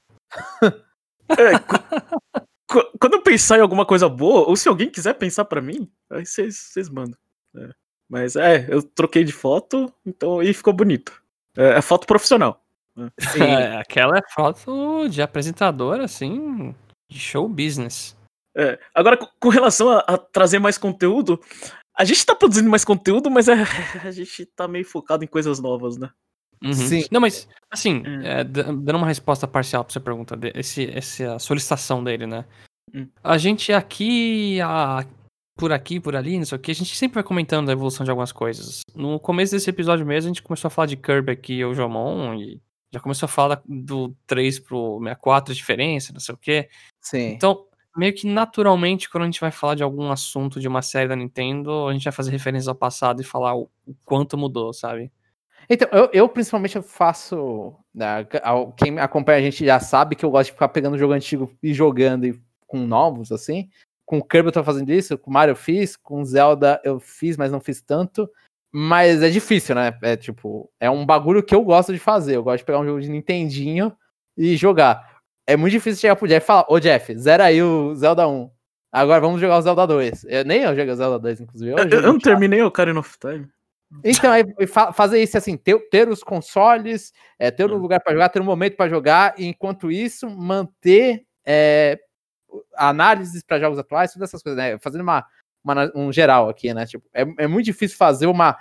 É, 1.29 1.53
quando 2.99 3.13
eu 3.13 3.21
pensar 3.21 3.57
em 3.57 3.61
alguma 3.61 3.85
coisa 3.85 4.09
boa, 4.09 4.47
ou 4.47 4.55
se 4.55 4.67
alguém 4.67 4.89
quiser 4.89 5.13
pensar 5.13 5.45
pra 5.45 5.61
mim, 5.61 5.89
aí 6.09 6.25
vocês 6.25 6.57
vocês 6.57 6.89
mandam. 6.89 7.17
É. 7.55 7.69
Mas 8.09 8.35
é, 8.35 8.65
eu 8.69 8.81
troquei 8.81 9.23
de 9.23 9.31
foto, 9.31 9.91
então 10.05 10.41
e 10.41 10.51
ficou 10.53 10.73
bonito. 10.73 11.13
É, 11.55 11.77
é 11.77 11.81
foto 11.81 12.07
profissional. 12.07 12.63
Sim. 13.19 13.39
É, 13.43 13.77
aquela 13.77 14.17
é 14.17 14.21
foto 14.33 15.07
de 15.07 15.21
apresentador, 15.21 15.99
assim, 16.01 16.75
de 17.07 17.19
show 17.19 17.47
business. 17.47 18.17
É, 18.55 18.79
Agora, 18.93 19.17
com- 19.17 19.49
relação 19.49 19.89
a, 19.89 19.99
a 19.99 20.17
trazer 20.17 20.59
mais 20.59 20.77
conteúdo, 20.77 21.39
a 21.97 22.03
gente 22.03 22.25
tá 22.25 22.35
produzindo 22.35 22.69
mais 22.69 22.83
conteúdo, 22.85 23.29
mas 23.29 23.47
é, 23.47 23.53
a 24.03 24.11
gente 24.11 24.45
tá 24.47 24.67
meio 24.67 24.85
focado 24.85 25.23
em 25.23 25.27
coisas 25.27 25.59
novas, 25.59 25.97
né? 25.97 26.09
Uhum. 26.63 26.73
Sim. 26.73 27.05
Não, 27.11 27.21
mas, 27.21 27.47
assim, 27.71 28.03
Hum. 28.05 28.21
é, 28.21 28.43
d- 28.43 28.63
dando 28.63 28.97
uma 28.97 29.07
resposta 29.07 29.47
parcial 29.47 29.83
pra 29.83 29.93
sua 29.93 30.01
pergunta, 30.01 30.37
esse, 30.55 30.89
essa 30.91 31.39
solicitação 31.39 32.03
dele, 32.03 32.27
né? 32.27 32.43
Hum. 32.93 33.07
A 33.23 33.37
gente 33.37 33.71
aqui, 33.71 34.59
a- 34.61 35.05
por 35.57 35.71
aqui, 35.71 35.99
por 35.99 36.15
ali, 36.15 36.37
não 36.37 36.45
sei 36.45 36.57
o 36.57 36.59
que, 36.61 36.71
a 36.71 36.75
gente 36.75 36.95
sempre 36.97 37.15
vai 37.15 37.23
comentando 37.23 37.69
a 37.69 37.71
evolução 37.71 38.03
de 38.03 38.09
algumas 38.09 38.31
coisas. 38.31 38.81
No 38.95 39.19
começo 39.19 39.53
desse 39.53 39.69
episódio 39.69 40.05
mesmo, 40.05 40.27
a 40.29 40.33
gente 40.33 40.41
começou 40.43 40.67
a 40.67 40.71
falar 40.71 40.87
de 40.87 40.97
Kirby 40.97 41.31
aqui, 41.31 41.53
e 41.53 41.65
o 41.65 41.73
Jomon, 41.73 42.33
e 42.35 42.61
já 42.93 42.99
começou 42.99 43.25
a 43.25 43.29
falar 43.29 43.61
do 43.65 44.13
3 44.25 44.59
pro 44.59 44.97
64, 44.99 45.51
a 45.53 45.55
diferença, 45.55 46.11
não 46.11 46.19
sei 46.19 46.33
o 46.35 46.37
que. 46.37 46.67
Sim. 46.99 47.33
Então, 47.33 47.65
meio 47.99 48.13
que 48.13 48.25
naturalmente, 48.25 49.09
quando 49.09 49.23
a 49.23 49.25
gente 49.25 49.41
vai 49.41 49.51
falar 49.51 49.75
de 49.75 49.83
algum 49.83 50.09
assunto 50.09 50.59
de 50.59 50.67
uma 50.67 50.81
série 50.81 51.07
da 51.09 51.15
Nintendo, 51.15 51.87
a 51.87 51.93
gente 51.93 52.05
vai 52.05 52.13
fazer 52.13 52.31
referências 52.31 52.67
ao 52.69 52.75
passado 52.75 53.21
e 53.21 53.25
falar 53.25 53.55
o, 53.55 53.69
o 53.85 53.93
quanto 54.05 54.37
mudou, 54.37 54.73
sabe? 54.73 55.11
Então, 55.69 55.87
eu, 55.91 56.09
eu 56.13 56.29
principalmente 56.29 56.81
faço. 56.81 57.75
né, 57.93 58.25
Quem 58.77 58.97
acompanha 58.99 59.37
a 59.39 59.41
gente 59.41 59.65
já 59.65 59.79
sabe 59.79 60.15
que 60.15 60.23
eu 60.25 60.31
gosto 60.31 60.45
de 60.47 60.53
ficar 60.53 60.69
pegando 60.69 60.97
jogo 60.97 61.13
antigo 61.13 61.51
e 61.61 61.73
jogando 61.73 62.25
e- 62.25 62.41
com 62.65 62.79
novos, 62.79 63.31
assim. 63.31 63.69
Com 64.05 64.19
o 64.19 64.23
Kirby 64.23 64.47
eu 64.47 64.53
tô 64.53 64.63
fazendo 64.63 64.91
isso, 64.91 65.17
com 65.17 65.29
o 65.29 65.33
Mario 65.33 65.51
eu 65.51 65.55
fiz, 65.55 65.95
com 65.95 66.21
o 66.21 66.25
Zelda 66.25 66.81
eu 66.83 66.99
fiz, 66.99 67.35
mas 67.37 67.51
não 67.51 67.59
fiz 67.59 67.81
tanto. 67.81 68.27
Mas 68.71 69.21
é 69.21 69.29
difícil, 69.29 69.75
né? 69.75 69.97
É 70.01 70.15
tipo, 70.15 70.71
é 70.79 70.89
um 70.89 71.05
bagulho 71.05 71.43
que 71.43 71.53
eu 71.53 71.63
gosto 71.63 71.91
de 71.91 71.99
fazer. 71.99 72.37
Eu 72.37 72.43
gosto 72.43 72.59
de 72.59 72.65
pegar 72.65 72.79
um 72.79 72.85
jogo 72.85 73.01
de 73.01 73.09
Nintendinho 73.09 73.91
e 74.37 74.55
jogar. 74.55 75.08
É 75.49 75.55
muito 75.57 75.71
difícil 75.71 75.99
chegar 76.01 76.15
pro 76.15 76.27
Jeff 76.27 76.43
e 76.43 76.47
falar, 76.47 76.65
ô 76.69 76.79
Jeff, 76.79 77.17
zera 77.17 77.45
aí 77.45 77.61
o 77.63 77.95
Zelda 77.95 78.27
1. 78.27 78.51
Agora 78.91 79.19
vamos 79.21 79.41
jogar 79.41 79.57
o 79.57 79.61
Zelda 79.61 79.87
2. 79.87 80.23
Eu, 80.25 80.45
nem 80.45 80.61
eu 80.61 80.75
joguei 80.75 80.91
o 80.91 80.95
Zelda 80.95 81.17
2, 81.19 81.41
inclusive. 81.41 81.71
Eu, 81.71 81.77
eu 81.77 81.83
joguei 81.89 82.01
não 82.01 82.19
terminei 82.19 82.61
o 82.61 82.71
Karen 82.71 82.97
of 82.97 83.17
Time. 83.19 83.47
então, 84.03 84.31
é 84.33 84.43
é 84.59 84.67
fa- 84.67 84.93
fazer 84.93 85.21
isso 85.23 85.37
assim, 85.37 85.57
ter, 85.57 85.77
ter 85.89 86.07
os 86.07 86.23
consoles, 86.23 87.11
é, 87.39 87.49
ter 87.49 87.65
um 87.65 87.75
Hum. 87.75 87.79
lugar 87.79 87.99
para 87.99 88.13
jogar, 88.13 88.29
ter 88.29 88.41
um 88.41 88.45
momento 88.45 88.75
para 88.75 88.89
jogar, 88.89 89.33
e 89.39 89.45
enquanto 89.47 89.91
isso, 89.91 90.29
manter 90.29 91.23
é, 91.45 91.97
análises 92.77 93.43
para 93.43 93.59
jogos 93.59 93.79
atuais, 93.79 94.13
todas 94.13 94.29
essas 94.29 94.43
coisas, 94.43 94.57
né? 94.57 94.77
Fazendo 94.79 95.01
uma, 95.01 95.25
uma 95.63 95.91
um 95.95 96.11
geral 96.11 96.49
aqui, 96.49 96.73
né? 96.73 96.85
Tipo, 96.85 97.07
é, 97.13 97.21
é 97.39 97.47
muito 97.47 97.65
difícil 97.65 97.97
fazer 97.97 98.27
uma, 98.27 98.57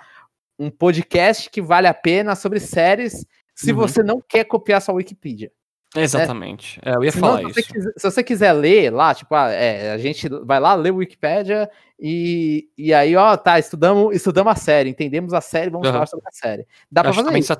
um 0.57 0.69
podcast 0.71 1.49
que 1.49 1.61
vale 1.61 1.87
a 1.87 1.93
pena 1.93 2.35
sobre 2.35 2.59
séries 2.59 3.25
se 3.55 3.71
Uhum. 3.71 3.77
você 3.77 4.01
não 4.01 4.21
quer 4.27 4.43
copiar 4.45 4.81
sua 4.81 4.95
Wikipedia. 4.95 5.51
Exatamente. 5.95 6.79
É, 6.83 6.95
eu 6.95 7.03
ia 7.03 7.11
Senão, 7.11 7.37
falar 7.37 7.53
se, 7.53 7.59
isso. 7.59 7.73
quiser, 7.73 7.93
se 7.97 8.11
você 8.11 8.23
quiser 8.23 8.53
ler 8.53 8.91
lá, 8.91 9.13
tipo, 9.15 9.33
ah, 9.33 9.49
é, 9.49 9.91
a 9.91 9.97
gente 9.97 10.29
vai 10.43 10.59
lá, 10.59 10.75
lê 10.75 10.91
o 10.91 10.97
Wikipedia 10.97 11.69
e, 11.99 12.69
e 12.77 12.93
aí, 12.93 13.15
ó, 13.15 13.35
tá, 13.35 13.57
estudamos, 13.57 14.15
estudamos 14.15 14.53
a 14.53 14.55
série, 14.55 14.89
entendemos 14.89 15.33
a 15.33 15.41
série, 15.41 15.71
vamos 15.71 15.87
Aham. 15.87 15.93
falar 15.93 16.05
sobre 16.05 16.27
a 16.27 16.31
série. 16.31 16.67
Dá 16.91 17.01
pra 17.01 17.11
Acho 17.11 17.23
fazer 17.23 17.37
isso. 17.37 17.53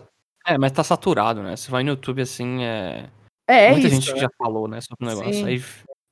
É, 0.45 0.57
mas 0.57 0.71
tá 0.71 0.83
saturado, 0.83 1.41
né? 1.41 1.55
Você 1.55 1.69
vai 1.71 1.83
no 1.83 1.89
YouTube 1.89 2.21
assim, 2.21 2.63
é. 2.63 3.09
É, 3.47 3.65
é 3.65 3.71
Muita 3.71 3.87
isso. 3.87 3.95
gente 3.95 4.13
né? 4.13 4.19
já 4.19 4.29
falou, 4.37 4.67
né, 4.67 4.79
sobre 4.79 5.05
o 5.05 5.09
negócio. 5.09 5.33
Sim. 5.33 5.45
Aí 5.45 5.63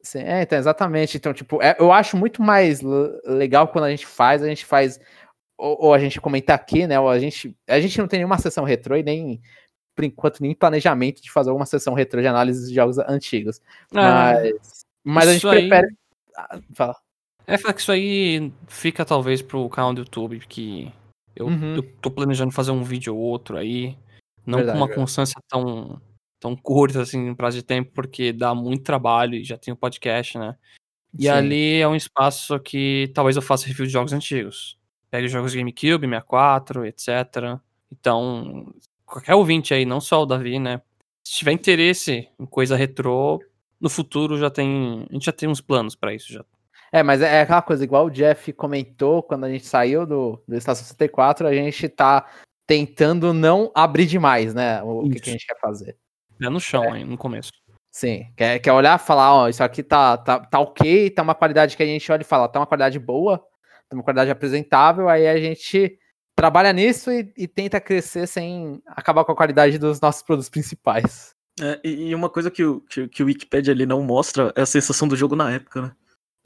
Sim, 0.08 0.20
é, 0.20 0.42
então, 0.42 0.58
exatamente. 0.58 1.18
Então, 1.18 1.34
tipo, 1.34 1.62
é- 1.62 1.76
eu 1.78 1.92
acho 1.92 2.16
muito 2.16 2.42
mais 2.42 2.82
legal 3.26 3.68
quando 3.68 3.84
a 3.86 3.90
gente 3.90 4.08
faz, 4.08 4.42
a 4.42 4.48
gente 4.48 4.66
faz, 4.66 5.00
ou, 5.58 5.78
ou 5.88 5.94
a 5.94 6.00
gente 6.00 6.22
comenta 6.22 6.54
aqui, 6.54 6.88
né? 6.88 6.98
Ou 6.98 7.10
a 7.10 7.20
gente. 7.20 7.54
A 7.68 7.78
gente 7.80 7.98
não 8.00 8.08
tem 8.08 8.20
nenhuma 8.20 8.38
sessão 8.38 8.64
retrô 8.64 8.96
e 8.96 9.04
nem, 9.04 9.42
por 9.98 10.06
enquanto, 10.06 10.40
nem 10.42 10.54
planejamento 10.54 11.20
de 11.24 11.32
fazer 11.32 11.50
alguma 11.50 11.66
sessão 11.66 11.96
retrô 11.96 12.22
de 12.22 12.28
análise 12.28 12.70
de 12.70 12.76
jogos 12.76 13.00
antigos. 13.00 13.60
Mas, 13.92 14.86
mas 15.04 15.28
a 15.28 15.34
gente 15.34 15.48
aí- 15.48 15.68
prefere. 15.68 15.96
Ah, 16.38 16.60
Fala. 16.76 16.96
É, 17.48 17.58
que 17.58 17.80
isso 17.82 17.92
aí 17.92 18.54
fica 18.68 19.04
talvez 19.04 19.42
pro 19.42 19.68
canal 19.70 19.92
do 19.94 20.02
YouTube, 20.02 20.38
que 20.48 20.94
eu, 21.36 21.48
Uhum. 21.48 21.76
eu 21.78 21.84
tô 22.00 22.12
planejando 22.12 22.52
fazer 22.52 22.70
um 22.72 22.84
vídeo 22.84 23.16
ou 23.16 23.22
outro 23.22 23.58
aí. 23.58 23.98
Não 24.46 24.60
Verdade, 24.60 24.78
com 24.78 24.86
uma 24.86 24.94
constância 24.94 25.42
tão, 25.50 26.00
tão 26.40 26.56
curta, 26.56 27.02
assim, 27.02 27.28
em 27.30 27.34
prazo 27.36 27.58
de 27.58 27.64
tempo, 27.64 27.92
porque 27.94 28.32
dá 28.32 28.54
muito 28.54 28.84
trabalho 28.84 29.34
e 29.36 29.44
já 29.44 29.58
tem 29.58 29.74
o 29.74 29.78
podcast, 29.78 30.38
né? 30.38 30.56
E 31.18 31.24
Sim. 31.24 31.30
ali 31.30 31.82
é 31.82 31.88
um 31.88 31.96
espaço 31.96 32.60
que 32.60 33.10
talvez 33.16 33.36
eu 33.36 33.42
faça 33.42 33.66
review 33.66 33.88
de 33.88 33.94
jogos 33.94 34.14
antigos. 34.14 34.78
Pegue 35.10 35.28
jogos 35.28 35.56
GameCube, 35.56 36.06
64, 36.06 36.86
etc. 36.86 37.60
Então, 37.92 38.72
qualquer 39.08 39.34
ouvinte 39.34 39.74
aí, 39.74 39.86
não 39.86 40.00
só 40.00 40.22
o 40.22 40.26
Davi, 40.26 40.60
né? 40.60 40.82
Se 41.26 41.34
tiver 41.40 41.54
interesse 41.54 42.30
em 42.40 42.46
coisa 42.46 42.76
retrô, 42.76 43.40
no 43.80 43.90
futuro 43.90 44.38
já 44.38 44.50
tem. 44.50 45.06
A 45.10 45.14
gente 45.14 45.26
já 45.26 45.32
tem 45.32 45.50
uns 45.50 45.62
planos 45.62 45.96
pra 45.96 46.14
isso 46.14 46.32
já. 46.32 46.46
É, 46.92 47.04
mas 47.04 47.22
é 47.22 47.42
aquela 47.42 47.62
coisa, 47.62 47.84
igual 47.84 48.06
o 48.06 48.10
Jeff 48.10 48.54
comentou 48.54 49.22
quando 49.22 49.44
a 49.46 49.50
gente 49.50 49.66
saiu 49.66 50.06
do, 50.06 50.42
do 50.48 50.56
Estação 50.56 50.86
64, 50.86 51.48
a 51.48 51.54
gente 51.54 51.90
tá 51.90 52.26
tentando 52.66 53.34
não 53.34 53.72
abrir 53.76 54.06
demais, 54.06 54.54
né? 54.54 54.82
O, 54.84 55.10
que, 55.10 55.20
que 55.20 55.30
a 55.30 55.34
gente 55.34 55.46
quer 55.46 55.60
fazer. 55.60 55.98
Pé 56.40 56.50
no 56.50 56.60
chão 56.60 56.94
aí, 56.94 57.04
no 57.04 57.18
começo. 57.18 57.52
Sim, 57.92 58.28
quer, 58.38 58.60
quer 58.60 58.72
olhar 58.72 58.98
e 58.98 59.04
falar, 59.04 59.34
ó, 59.34 59.50
isso 59.50 59.64
aqui 59.64 59.84
tá, 59.84 60.18
tá, 60.18 60.40
tá 60.40 60.60
ok, 60.60 61.10
tá 61.10 61.24
uma 61.24 61.36
qualidade 61.36 61.76
que 61.76 61.84
a 61.84 61.86
gente 61.86 62.10
olha 62.12 62.22
e 62.22 62.26
fala, 62.26 62.48
tá 62.48 62.60
uma 62.60 62.68
qualidade 62.68 63.00
boa, 63.00 63.40
tá 63.90 63.96
uma 63.96 64.04
qualidade 64.04 64.30
apresentável, 64.30 65.10
aí 65.10 65.28
a 65.28 65.38
gente 65.40 65.98
trabalha 66.38 66.72
nisso 66.72 67.12
e, 67.12 67.34
e 67.36 67.48
tenta 67.48 67.82
crescer 67.82 68.28
sem 68.28 68.82
acabar 68.86 69.26
com 69.26 69.32
a 69.32 69.36
qualidade 69.36 69.80
dos 69.80 70.00
nossos 70.00 70.22
produtos 70.22 70.50
principais. 70.50 71.32
É, 71.60 71.80
e, 71.84 72.10
e 72.10 72.16
uma 72.16 72.30
coisa 72.30 72.52
que 72.52 72.64
o, 72.64 72.80
que, 72.82 73.08
que 73.08 73.24
o 73.24 73.26
Wikipedia 73.26 73.74
ali 73.74 73.88
não 73.88 74.04
mostra 74.04 74.54
é 74.56 74.62
a 74.62 74.66
sensação 74.66 75.08
do 75.08 75.16
jogo 75.16 75.36
na 75.36 75.52
época, 75.52 75.82
né? 75.82 75.92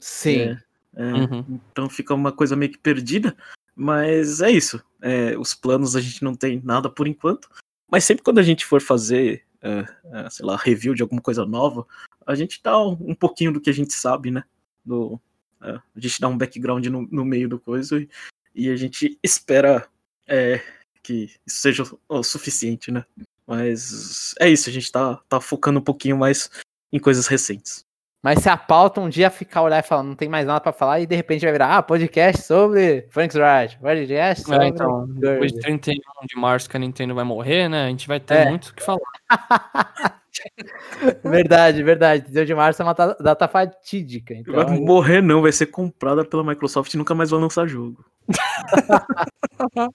Sim. 0.00 0.40
É, 0.40 0.58
é, 0.96 1.12
Uhum. 1.12 1.60
Então 1.70 1.88
fica 1.88 2.14
uma 2.14 2.32
coisa 2.32 2.56
meio 2.56 2.72
que 2.72 2.78
perdida. 2.78 3.36
Mas 3.74 4.40
é 4.40 4.50
isso. 4.50 4.82
É, 5.00 5.36
os 5.38 5.54
planos 5.54 5.94
a 5.94 6.00
gente 6.00 6.22
não 6.22 6.34
tem 6.34 6.60
nada 6.64 6.88
por 6.90 7.06
enquanto. 7.06 7.48
Mas 7.90 8.04
sempre 8.04 8.24
quando 8.24 8.38
a 8.38 8.42
gente 8.42 8.64
for 8.64 8.80
fazer, 8.80 9.44
é, 9.60 9.84
é, 10.04 10.30
sei 10.30 10.44
lá, 10.46 10.56
review 10.56 10.94
de 10.94 11.02
alguma 11.02 11.20
coisa 11.20 11.44
nova, 11.44 11.86
a 12.26 12.34
gente 12.34 12.60
dá 12.62 12.78
um, 12.78 12.96
um 13.00 13.14
pouquinho 13.14 13.52
do 13.52 13.60
que 13.60 13.70
a 13.70 13.74
gente 13.74 13.92
sabe, 13.92 14.30
né? 14.30 14.44
Do, 14.84 15.20
é, 15.62 15.72
a 15.72 16.00
gente 16.00 16.20
dá 16.20 16.28
um 16.28 16.36
background 16.36 16.86
no, 16.86 17.02
no 17.10 17.24
meio 17.24 17.48
do 17.48 17.58
coisa 17.58 17.98
e, 17.98 18.08
e 18.54 18.70
a 18.70 18.76
gente 18.76 19.18
espera 19.22 19.86
é, 20.26 20.60
que 21.02 21.30
isso 21.46 21.60
seja 21.60 21.84
o, 22.08 22.22
suficiente, 22.22 22.90
né? 22.90 23.04
Mas 23.46 24.34
é 24.40 24.48
isso, 24.48 24.68
a 24.68 24.72
gente 24.72 24.90
tá, 24.90 25.20
tá 25.28 25.40
focando 25.40 25.80
um 25.80 25.82
pouquinho 25.82 26.16
mais 26.16 26.50
em 26.92 26.98
coisas 26.98 27.26
recentes. 27.26 27.84
Mas 28.22 28.38
se 28.38 28.48
a 28.48 28.56
pauta 28.56 29.00
um 29.00 29.08
dia 29.08 29.30
ficar 29.30 29.62
olhar 29.62 29.80
e 29.80 29.86
falar, 29.86 30.04
não 30.04 30.14
tem 30.14 30.28
mais 30.28 30.46
nada 30.46 30.60
pra 30.60 30.72
falar, 30.72 31.00
e 31.00 31.06
de 31.06 31.16
repente 31.16 31.42
vai 31.42 31.50
virar, 31.50 31.76
ah, 31.76 31.82
podcast 31.82 32.42
sobre 32.42 33.04
Frank's 33.10 33.34
Ride, 33.36 33.78
podcast 33.80 34.44
sobre... 34.44 34.64
É, 34.64 34.68
então, 34.68 35.08
depois 35.08 35.52
de 35.52 35.58
31 35.58 35.96
de 36.26 36.36
março 36.36 36.70
que 36.70 36.76
a 36.76 36.80
Nintendo 36.80 37.16
vai 37.16 37.24
morrer, 37.24 37.68
né? 37.68 37.86
A 37.86 37.88
gente 37.88 38.06
vai 38.06 38.20
ter 38.20 38.34
É. 38.34 38.48
muito 38.48 38.68
o 38.68 38.74
que 38.74 38.82
falar. 38.82 39.00
verdade, 41.24 41.82
verdade. 41.82 42.24
31 42.24 42.44
de 42.44 42.54
março 42.54 42.82
é 42.82 42.84
uma 42.84 42.94
ta- 42.94 43.16
data 43.20 43.48
fatídica. 43.48 44.34
Então, 44.34 44.54
Vai 44.54 44.78
morrer 44.80 45.22
não, 45.22 45.42
vai 45.42 45.52
ser 45.52 45.66
comprada 45.66 46.24
pela 46.24 46.44
Microsoft 46.44 46.92
e 46.92 46.96
nunca 46.96 47.14
mais 47.14 47.30
vai 47.30 47.40
lançar 47.40 47.66
jogo. 47.66 48.04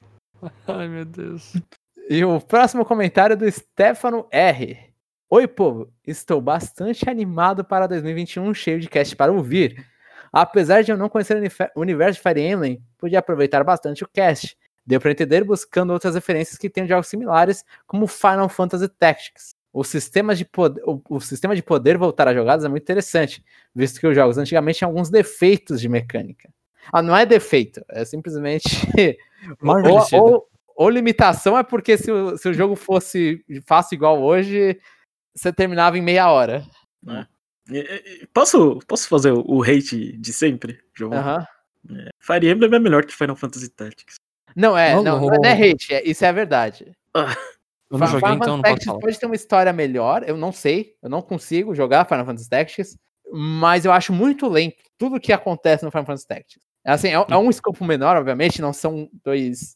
Ai, 0.68 0.88
meu 0.88 1.06
Deus. 1.06 1.54
E 2.10 2.24
o 2.24 2.40
próximo 2.40 2.86
comentário 2.86 3.34
é 3.34 3.36
do 3.36 3.52
Stefano 3.52 4.28
R. 4.32 4.78
Oi, 5.30 5.48
povo. 5.48 5.92
Estou 6.06 6.40
bastante 6.40 7.10
animado 7.10 7.66
para 7.66 7.88
2021, 7.88 8.54
cheio 8.54 8.80
de 8.80 8.88
cast 8.88 9.16
para 9.16 9.32
ouvir. 9.32 9.86
Apesar 10.32 10.84
de 10.84 10.92
eu 10.92 10.98
não 10.98 11.10
conhecer 11.10 11.42
o 11.76 11.82
universo 11.82 12.20
de 12.20 12.24
Fire 12.24 12.42
Emblem, 12.42 12.82
pude 12.98 13.16
aproveitar 13.16 13.64
bastante 13.64 14.04
o 14.04 14.08
cast. 14.08 14.58
Deu 14.86 15.02
para 15.02 15.12
entender 15.12 15.44
buscando 15.44 15.92
outras 15.92 16.16
referências 16.16 16.58
que 16.58 16.70
tenham 16.70 16.88
jogos 16.88 17.08
similares, 17.08 17.66
como 17.86 18.08
Final 18.08 18.48
Fantasy 18.48 18.88
Tactics. 18.88 19.57
O 19.80 19.84
sistema, 19.84 20.34
de 20.34 20.44
poder, 20.44 20.82
o, 20.86 21.00
o 21.08 21.20
sistema 21.22 21.56
de 21.56 21.62
poder 21.62 22.00
voltar 22.00 22.28
a 22.28 22.34
jogadas 22.34 22.66
é 22.66 22.68
muito 22.68 22.82
interessante, 22.82 23.44
visto 23.76 24.00
que 24.00 24.08
os 24.08 24.16
jogos 24.16 24.38
antigamente 24.40 24.80
tinham 24.80 24.90
alguns 24.90 25.08
defeitos 25.10 25.80
de 25.80 25.88
mecânica. 25.88 26.50
Ah, 26.92 27.04
não 27.04 27.16
é 27.16 27.28
defeito, 27.28 27.86
é 27.90 28.04
simplesmente 28.04 28.64
ou, 29.62 30.32
ou- 30.34 30.50
ou 30.76 30.90
limitação 30.90 31.56
é 31.56 31.62
porque 31.64 31.96
se 31.96 32.12
o, 32.12 32.36
se 32.38 32.50
o 32.50 32.54
jogo 32.56 32.76
fosse 32.76 33.46
fácil 33.68 33.94
igual 33.96 34.20
hoje, 34.22 34.80
você 35.36 35.54
terminava 35.54 35.96
em 35.96 36.02
meia 36.02 36.32
hora. 36.32 36.66
E 37.70 38.26
Posso, 38.34 38.80
posso 38.88 39.08
fazer 39.08 39.32
o, 39.32 39.62
hate 39.62 40.18
de 40.18 40.34
sempre, 40.34 40.80
João? 40.96 41.14
Aham. 41.14 41.46
Fire 42.20 42.50
Emblem 42.50 42.74
é 42.74 42.80
melhor 42.80 43.06
que 43.06 43.14
Final 43.16 43.36
Fantasy 43.36 43.70
Tactics. 43.70 44.16
Não, 44.56 44.76
é, 44.76 44.96
Não, 44.96 45.04
não, 45.04 45.20
não. 45.22 45.28
não 45.28 45.46
é 45.50 45.54
hate, 45.54 45.94
é- 45.94 46.04
isso 46.04 46.26
é 46.26 46.30
a 46.30 46.32
verdade. 46.32 46.92
Eu 47.90 47.98
não 47.98 48.08
Fi- 48.08 48.14
joguei, 48.14 48.30
Final 48.32 48.36
então 48.38 48.58
não 48.58 48.58
Fantasy 48.58 48.62
posso 48.62 48.64
Tactics 48.74 48.86
falar. 48.86 49.00
pode 49.00 49.20
ter 49.20 49.26
uma 49.26 49.36
história 49.36 49.74
melhor, 49.74 50.24
eu 50.28 50.38
não 50.38 50.52
sei, 50.52 50.94
eu 51.02 51.10
não 51.10 51.22
consigo 51.22 51.74
jogar 51.74 52.06
Final 52.08 52.26
Fantasy 52.26 52.50
Tactics, 52.50 52.98
mas 53.32 53.86
eu 53.86 53.92
acho 53.92 54.12
muito 54.14 54.48
lento 54.50 54.76
tudo 54.98 55.20
que 55.20 55.32
acontece 55.34 55.84
no 55.86 55.92
Final 55.92 56.06
Fantasy 56.06 56.28
Tactics. 56.28 56.66
É 56.86 56.92
Assim, 56.92 57.10
é, 57.10 57.14
é 57.14 57.38
um 57.38 57.50
escopo 57.50 57.84
menor, 57.86 58.16
obviamente, 58.18 58.62
não 58.62 58.74
são 58.74 59.10
dois. 59.24 59.76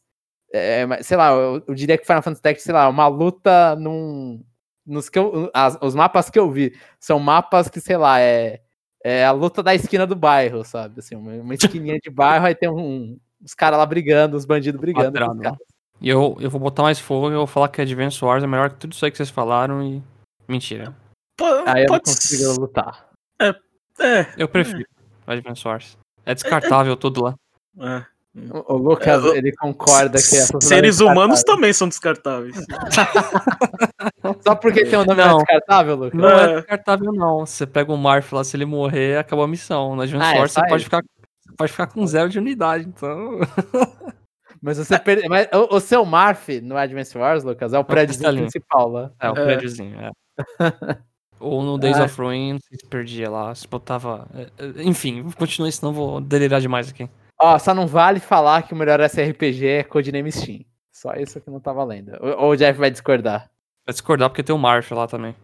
é, 0.53 0.85
mas, 0.85 1.05
sei 1.07 1.15
lá, 1.17 1.31
eu, 1.31 1.63
eu 1.67 1.73
diria 1.73 1.97
que 1.97 2.05
Final 2.05 2.21
Fantasy 2.21 2.41
Tactics, 2.41 2.63
sei 2.63 2.73
lá, 2.73 2.87
uma 2.89 3.07
luta 3.07 3.75
num. 3.75 4.43
Nos 4.85 5.09
que 5.09 5.19
eu, 5.19 5.49
as- 5.53 5.77
os 5.81 5.93
mapas 5.93 6.29
que 6.29 6.39
eu 6.39 6.49
vi 6.51 6.75
são 6.99 7.19
mapas 7.19 7.69
que, 7.69 7.79
sei 7.79 7.97
lá, 7.97 8.19
é, 8.19 8.61
é 9.03 9.23
a 9.25 9.31
luta 9.31 9.61
da 9.61 9.75
esquina 9.75 10.07
do 10.07 10.15
bairro, 10.15 10.63
sabe? 10.65 10.99
Assim, 10.99 11.15
uma, 11.15 11.31
uma 11.33 11.53
esquininha 11.53 11.97
de 12.01 12.09
bairro, 12.09 12.45
aí 12.47 12.55
tem 12.55 12.67
um, 12.69 13.17
os 13.43 13.53
caras 13.53 13.77
lá 13.77 13.85
brigando, 13.85 14.35
os 14.35 14.43
bandidos 14.45 14.81
brigando. 14.81 15.13
caras. 15.13 15.57
E 16.01 16.09
eu, 16.09 16.35
eu 16.39 16.49
vou 16.49 16.59
botar 16.59 16.83
mais 16.83 16.99
fogo 16.99 17.29
e 17.29 17.33
eu 17.33 17.37
vou 17.39 17.47
falar 17.47 17.67
que 17.69 17.79
Advance 17.81 18.23
Wars 18.25 18.43
é 18.43 18.47
melhor 18.47 18.69
que 18.71 18.77
tudo 18.77 18.93
isso 18.93 19.05
aí 19.05 19.11
que 19.11 19.17
vocês 19.17 19.29
falaram 19.29 19.83
e. 19.83 20.01
Mentira. 20.47 20.95
Po- 21.37 21.45
Aí 21.67 21.83
eu 21.85 21.91
não 21.91 21.99
consigo 21.99 22.59
lutar. 22.59 23.07
É, 23.39 24.25
Eu 24.37 24.47
prefiro 24.47 24.85
Advance 25.27 25.67
Wars. 25.67 25.97
É 26.25 26.33
descartável 26.33 26.95
tudo 26.97 27.23
lá. 27.23 27.35
é. 27.79 28.03
O 28.49 28.75
o 28.75 28.77
Lucas, 28.77 29.25
É, 29.25 29.27
o- 29.27 29.35
ele 29.35 29.51
concorda 29.57 30.17
que 30.17 30.23
sociedade 30.23 30.63
Seres 30.65 31.01
é 31.01 31.03
humanos 31.03 31.43
também 31.43 31.73
são 31.73 31.89
descartáveis. 31.89 32.55
Só 34.41 34.55
porque 34.55 34.85
tem 34.85 34.97
um 34.97 35.03
nome 35.05 35.21
Não. 35.21 35.37
descartável, 35.39 35.95
Lucas? 35.97 36.19
Não 36.19 36.29
é 36.29 36.43
É. 36.51 36.55
descartável, 36.55 37.11
não. 37.11 37.45
Você 37.45 37.67
pega 37.67 37.91
o 37.91 37.97
Marf 37.97 38.31
lá, 38.33 38.43
se 38.43 38.55
ele 38.55 38.65
morrer, 38.65 39.17
acabou 39.17 39.43
a 39.43 39.47
missão. 39.49 39.95
No 39.97 40.01
Advance 40.01 40.25
Ah, 40.25 40.35
é 40.35 40.39
Wars 40.39 40.51
você 40.53 40.65
pode 40.67 40.83
ficar. 40.85 41.01
você 41.03 41.55
Pode 41.57 41.71
ficar 41.73 41.87
com 41.87 42.07
zero 42.07 42.29
de 42.29 42.39
unidade, 42.39 42.85
então. 42.87 43.39
Mas 44.61 44.77
você 44.77 44.99
perde. 44.99 45.27
Mas 45.27 45.47
o, 45.53 45.75
o 45.75 45.79
seu 45.79 46.05
Marf 46.05 46.49
no 46.61 46.77
Advance 46.77 47.17
Wars, 47.17 47.43
Lucas, 47.43 47.73
é 47.73 47.79
o 47.79 47.83
prédio 47.83 48.13
cristalinho. 48.15 48.43
principal 48.43 48.87
lá. 48.89 49.11
É, 49.19 49.29
o 49.29 49.33
É. 49.37 49.43
prédiozinho, 49.45 49.97
é. 49.99 50.11
Ou 51.39 51.63
no 51.63 51.77
Days 51.79 51.97
Ah. 51.97 52.03
of 52.05 52.21
Ruin, 52.21 52.59
se 52.59 52.85
perdia 52.87 53.27
lá, 53.29 53.53
se 53.55 53.67
botava. 53.67 54.27
é, 54.35 54.41
é, 54.63 54.83
Enfim, 54.83 55.27
continue, 55.31 55.71
senão 55.71 55.91
vou 55.91 56.21
delirar 56.21 56.61
demais 56.61 56.89
aqui. 56.89 57.09
Ó, 57.41 57.57
só 57.57 57.73
não 57.73 57.87
vale 57.87 58.19
falar 58.19 58.61
que 58.61 58.73
o 58.73 58.77
melhor 58.77 58.99
SRPG 58.99 59.65
é 59.67 59.83
Codename 59.83 60.31
Steam. 60.31 60.63
Só 60.93 61.13
isso 61.15 61.41
que 61.41 61.49
não 61.49 61.59
tá 61.59 61.73
valendo. 61.73 62.11
Ou, 62.21 62.51
o 62.51 62.55
Jeff 62.55 62.77
vai 62.77 62.91
discordar. 62.91 63.49
Vai 63.87 63.93
discordar 63.93 64.29
porque 64.29 64.43
tem 64.43 64.53
o 64.55 64.59
Marf 64.59 64.91
lá 64.91 65.07
também. 65.07 65.35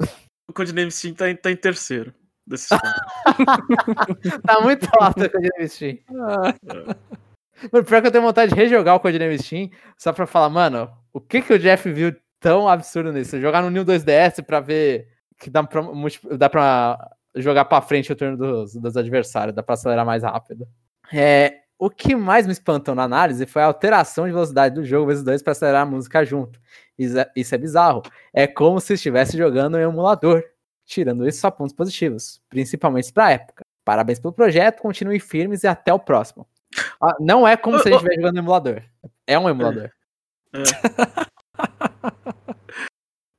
O 0.48 0.52
Codename 0.52 0.90
Steam 0.92 1.14
tá, 1.14 1.28
em- 1.30 1.36
tá 1.36 1.50
em 1.50 1.56
terceiro. 1.56 2.12
Desses. 2.46 2.68
Tá 4.46 4.60
muito 4.60 4.86
alto 5.00 5.24
o 5.24 5.30
Codename 5.30 5.68
Steam. 5.68 5.98
Mano, 7.72 7.84
pior 7.84 8.00
que 8.00 8.08
eu 8.08 8.12
tenho 8.12 8.24
vontade 8.24 8.52
de 8.52 8.56
rejogar 8.56 8.94
o 8.96 9.00
Codename 9.00 9.38
Steam 9.38 9.70
só 9.96 10.12
pra 10.12 10.26
falar, 10.26 10.48
mano, 10.48 10.90
o 11.12 11.20
que 11.20 11.42
que 11.42 11.52
o 11.52 11.58
Jeff 11.58 11.90
viu 11.90 12.14
tão 12.40 12.68
absurdo 12.68 13.12
nisso? 13.12 13.40
Jogar 13.40 13.62
no 13.62 13.70
New 13.70 13.84
2DS 13.84 14.42
pra 14.44 14.60
ver 14.60 15.08
que 15.38 15.50
dá 15.50 15.62
pra, 15.62 15.82
dá 16.36 16.48
pra 16.48 17.10
jogar 17.34 17.64
pra 17.64 17.80
frente 17.80 18.12
o 18.12 18.16
turno 18.16 18.36
dos, 18.36 18.74
dos 18.74 18.96
adversários, 18.96 19.54
dá 19.54 19.62
pra 19.62 19.74
acelerar 19.74 20.06
mais 20.06 20.22
rápido. 20.22 20.66
É, 21.12 21.62
o 21.78 21.90
que 21.90 22.14
mais 22.14 22.46
me 22.46 22.52
espantou 22.52 22.94
na 22.94 23.02
análise 23.02 23.44
foi 23.44 23.62
a 23.62 23.66
alteração 23.66 24.26
de 24.26 24.32
velocidade 24.32 24.74
do 24.74 24.84
jogo 24.84 25.08
vezes 25.08 25.24
2 25.24 25.42
pra 25.42 25.52
acelerar 25.52 25.82
a 25.82 25.86
música 25.86 26.24
junto. 26.24 26.60
Isso 26.96 27.18
é, 27.18 27.30
isso 27.34 27.54
é 27.54 27.58
bizarro. 27.58 28.02
É 28.32 28.46
como 28.46 28.80
se 28.80 28.94
estivesse 28.94 29.36
jogando 29.36 29.76
em 29.78 29.86
um 29.86 29.90
emulador. 29.90 30.44
Tirando 30.86 31.26
isso, 31.26 31.40
só 31.40 31.50
pontos 31.50 31.74
positivos, 31.74 32.40
principalmente 32.48 33.12
pra 33.12 33.32
época. 33.32 33.64
Parabéns 33.84 34.20
pelo 34.20 34.32
projeto, 34.32 34.80
continuem 34.80 35.18
firmes 35.18 35.64
e 35.64 35.66
até 35.66 35.92
o 35.92 35.98
próximo. 35.98 36.46
Ah, 37.02 37.16
não 37.20 37.46
é 37.46 37.56
como 37.56 37.78
se 37.78 37.88
a 37.88 37.92
gente 37.92 37.96
estivesse 37.96 38.20
jogando 38.20 38.38
emulador. 38.38 38.82
É 39.26 39.38
um 39.38 39.48
emulador. 39.48 39.90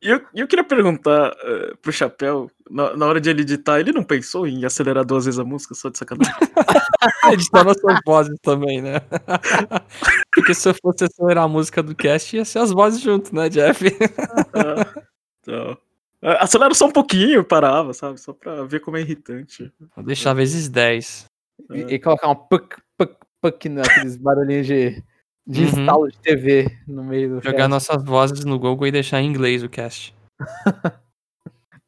E 0.03 0.09
eu, 0.09 0.21
e 0.35 0.41
eu 0.41 0.47
queria 0.49 0.65
perguntar 0.65 1.33
eh, 1.41 1.75
pro 1.81 1.93
Chapéu, 1.93 2.51
na, 2.69 2.97
na 2.97 3.05
hora 3.05 3.21
de 3.21 3.29
ele 3.29 3.43
editar, 3.43 3.79
ele 3.79 3.93
não 3.93 4.03
pensou 4.03 4.45
em 4.45 4.65
acelerar 4.65 5.05
duas 5.05 5.23
vezes 5.23 5.39
a 5.39 5.45
música 5.45 5.73
só 5.73 5.87
de 5.87 5.97
sacanagem? 5.97 6.33
Editar 7.31 7.63
nossas 7.63 7.99
vozes 8.05 8.37
também, 8.41 8.81
né? 8.81 8.95
Porque 10.35 10.53
se 10.53 10.67
eu 10.67 10.73
fosse 10.73 11.05
acelerar 11.05 11.45
a 11.45 11.47
música 11.47 11.81
do 11.81 11.95
cast, 11.95 12.35
ia 12.35 12.43
ser 12.43 12.59
as 12.59 12.71
vozes 12.71 12.99
junto, 12.99 13.33
né, 13.33 13.47
Jeff? 13.47 13.85
Ah, 14.53 15.03
então. 15.39 15.77
Acelera 16.21 16.73
só 16.73 16.87
um 16.87 16.91
pouquinho 16.91 17.39
e 17.39 17.43
parava, 17.43 17.93
sabe? 17.93 18.19
Só 18.19 18.33
pra 18.33 18.63
ver 18.65 18.81
como 18.81 18.97
é 18.97 19.01
irritante. 19.01 19.71
Vou 19.95 20.03
deixar 20.03 20.33
vezes 20.33 20.67
10. 20.67 21.27
E, 21.71 21.79
e 21.79 21.99
colocar 21.99 22.29
um 22.29 22.35
puc, 22.35 22.75
puc, 23.07 23.15
puc 23.41 23.65
naqueles 23.69 24.15
barulhinhos 24.17 24.67
de, 24.67 25.03
de 25.47 25.61
Uhum. 25.61 25.67
instalo 25.67 26.11
de 26.11 26.17
TV 26.19 26.77
no 26.87 27.03
meio 27.03 27.29
do 27.29 27.35
Jogar 27.43 27.57
cast. 27.57 27.69
nossas 27.69 28.03
vozes 28.03 28.45
no 28.45 28.57
Google 28.59 28.87
e 28.87 28.91
deixar 28.91 29.21
em 29.21 29.27
inglês 29.27 29.63
o 29.63 29.69
cast. 29.69 30.13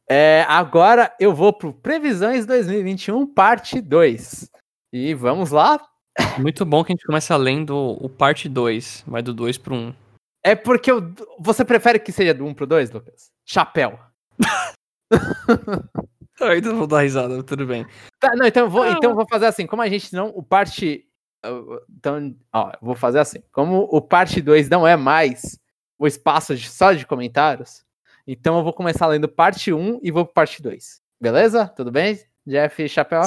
É, 0.08 0.42
agora 0.48 1.12
eu 1.18 1.34
vou 1.34 1.52
pro 1.52 1.72
Previsões 1.72 2.46
2021, 2.46 3.26
parte 3.26 3.80
2. 3.80 4.48
E 4.92 5.12
vamos 5.14 5.50
lá. 5.50 5.80
Muito 6.38 6.64
bom 6.64 6.84
que 6.84 6.92
a 6.92 6.94
gente 6.94 7.04
começa 7.04 7.36
lendo 7.36 7.74
o 7.76 8.08
parte 8.08 8.48
2. 8.48 9.02
Vai 9.04 9.20
do 9.20 9.34
2 9.34 9.58
pro 9.58 9.74
1. 9.74 9.92
É 10.44 10.54
porque 10.54 10.92
eu- 10.92 11.12
você 11.40 11.64
prefere 11.64 11.98
que 11.98 12.12
seja 12.12 12.32
do 12.32 12.44
1 12.46 12.54
pro 12.54 12.68
2, 12.68 12.88
Lucas? 12.92 13.32
Chapéu. 13.44 13.98
Ainda 16.50 16.72
vou 16.74 16.86
dar 16.86 17.00
risada, 17.02 17.34
mas 17.36 17.44
tudo 17.44 17.66
bem. 17.66 17.86
Tá, 18.20 18.30
não, 18.36 18.46
então 18.46 18.64
eu 18.64 18.70
vou, 18.70 18.82
Ah. 18.82 18.92
então 18.92 19.14
vou 19.14 19.26
fazer 19.28 19.46
assim. 19.46 19.66
Como 19.66 19.82
a 19.82 19.88
gente 19.88 20.12
não. 20.14 20.28
O 20.28 20.42
parte. 20.42 21.06
uh, 21.44 21.80
Então, 21.96 22.34
ó, 22.52 22.72
vou 22.80 22.94
fazer 22.94 23.18
assim. 23.20 23.42
Como 23.52 23.82
o 23.90 24.00
parte 24.00 24.40
2 24.40 24.68
não 24.68 24.86
é 24.86 24.96
mais 24.96 25.58
o 25.98 26.06
espaço 26.06 26.54
de- 26.54 26.68
só 26.68 26.92
de 26.92 27.06
comentários, 27.06 27.84
Então 28.28 28.58
eu 28.58 28.64
vou 28.64 28.72
começar 28.72 29.06
lendo 29.06 29.28
parte 29.28 29.72
1 29.72 30.00
e 30.02 30.10
vou 30.10 30.24
pro 30.24 30.34
parte 30.34 30.60
2. 30.60 31.00
Beleza? 31.20 31.68
Tudo 31.68 31.90
bem? 31.92 32.18
Jeff 32.46 32.88
Chapéu? 32.88 33.22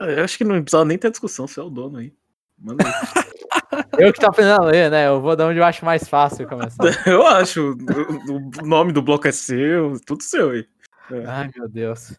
Eu 0.00 0.24
acho 0.24 0.36
que 0.36 0.42
não 0.44 0.60
precisava 0.60 0.84
nem 0.84 0.98
ter 0.98 1.10
discussão, 1.10 1.46
você 1.46 1.60
é 1.60 1.62
o 1.62 1.70
dono 1.70 1.98
aí. 1.98 2.12
Manda 2.58 2.84
aí. 2.84 2.92
Eu 3.98 4.12
que 4.12 4.20
tô 4.20 4.26
aprendendo 4.26 4.60
a 4.62 4.64
ler, 4.64 4.90
né? 4.90 5.06
Eu 5.06 5.20
vou 5.20 5.36
dar 5.36 5.46
onde 5.46 5.58
eu 5.58 5.64
acho 5.64 5.84
mais 5.84 6.08
fácil 6.08 6.48
começar. 6.48 6.76
eu 7.06 7.24
acho. 7.26 7.72
O, 8.28 8.62
o 8.62 8.66
nome 8.66 8.92
do 8.92 9.00
bloco 9.02 9.26
é 9.28 9.32
seu, 9.32 9.98
tudo 10.04 10.22
seu 10.22 10.50
aí. 10.50 10.66
É. 11.12 11.24
Ai, 11.26 11.50
meu 11.56 11.68
Deus. 11.68 12.18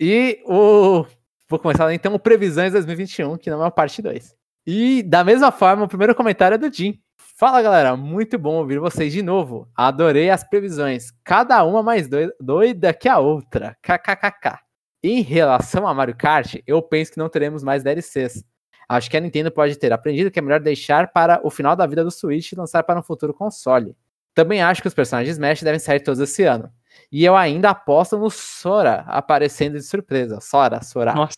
E 0.00 0.40
o. 0.44 1.04
Vou 1.48 1.58
começar 1.58 1.92
então 1.92 2.18
Previsões 2.18 2.72
2021, 2.72 3.36
que 3.36 3.50
não 3.50 3.64
é 3.64 3.66
a 3.66 3.70
parte 3.70 4.02
2. 4.02 4.36
E 4.66 5.02
da 5.02 5.24
mesma 5.24 5.50
forma, 5.50 5.84
o 5.84 5.88
primeiro 5.88 6.14
comentário 6.14 6.54
é 6.54 6.58
do 6.58 6.72
Jim. 6.72 7.00
Fala 7.16 7.62
galera, 7.62 7.96
muito 7.96 8.38
bom 8.38 8.56
ouvir 8.56 8.78
vocês 8.78 9.12
de 9.12 9.22
novo. 9.22 9.68
Adorei 9.74 10.28
as 10.28 10.42
previsões, 10.42 11.10
cada 11.24 11.64
uma 11.64 11.82
mais 11.82 12.08
doida 12.40 12.92
que 12.92 13.08
a 13.08 13.18
outra. 13.18 13.76
KKKK. 13.82 14.58
Em 15.02 15.22
relação 15.22 15.86
a 15.86 15.94
Mario 15.94 16.16
Kart, 16.16 16.56
eu 16.66 16.82
penso 16.82 17.12
que 17.12 17.18
não 17.18 17.28
teremos 17.28 17.62
mais 17.62 17.82
DLCs. 17.82 18.44
Acho 18.88 19.10
que 19.10 19.16
a 19.16 19.20
Nintendo 19.20 19.50
pode 19.50 19.76
ter 19.76 19.92
aprendido 19.92 20.30
que 20.30 20.38
é 20.38 20.42
melhor 20.42 20.60
deixar 20.60 21.12
para 21.12 21.40
o 21.44 21.50
final 21.50 21.76
da 21.76 21.86
vida 21.86 22.02
do 22.02 22.10
Switch 22.10 22.52
e 22.52 22.56
lançar 22.56 22.82
para 22.82 22.98
um 22.98 23.02
futuro 23.02 23.32
console. 23.32 23.96
Também 24.34 24.60
acho 24.60 24.82
que 24.82 24.88
os 24.88 24.94
personagens 24.94 25.36
Smash 25.36 25.62
devem 25.62 25.78
sair 25.78 26.00
todos 26.00 26.20
esse 26.20 26.42
ano. 26.42 26.72
E 27.10 27.24
eu 27.24 27.36
ainda 27.36 27.70
aposto 27.70 28.18
no 28.18 28.28
Sora 28.30 29.00
aparecendo 29.06 29.74
de 29.74 29.82
surpresa. 29.82 30.40
Sora, 30.40 30.82
Sora. 30.82 31.14
Nossa, 31.14 31.36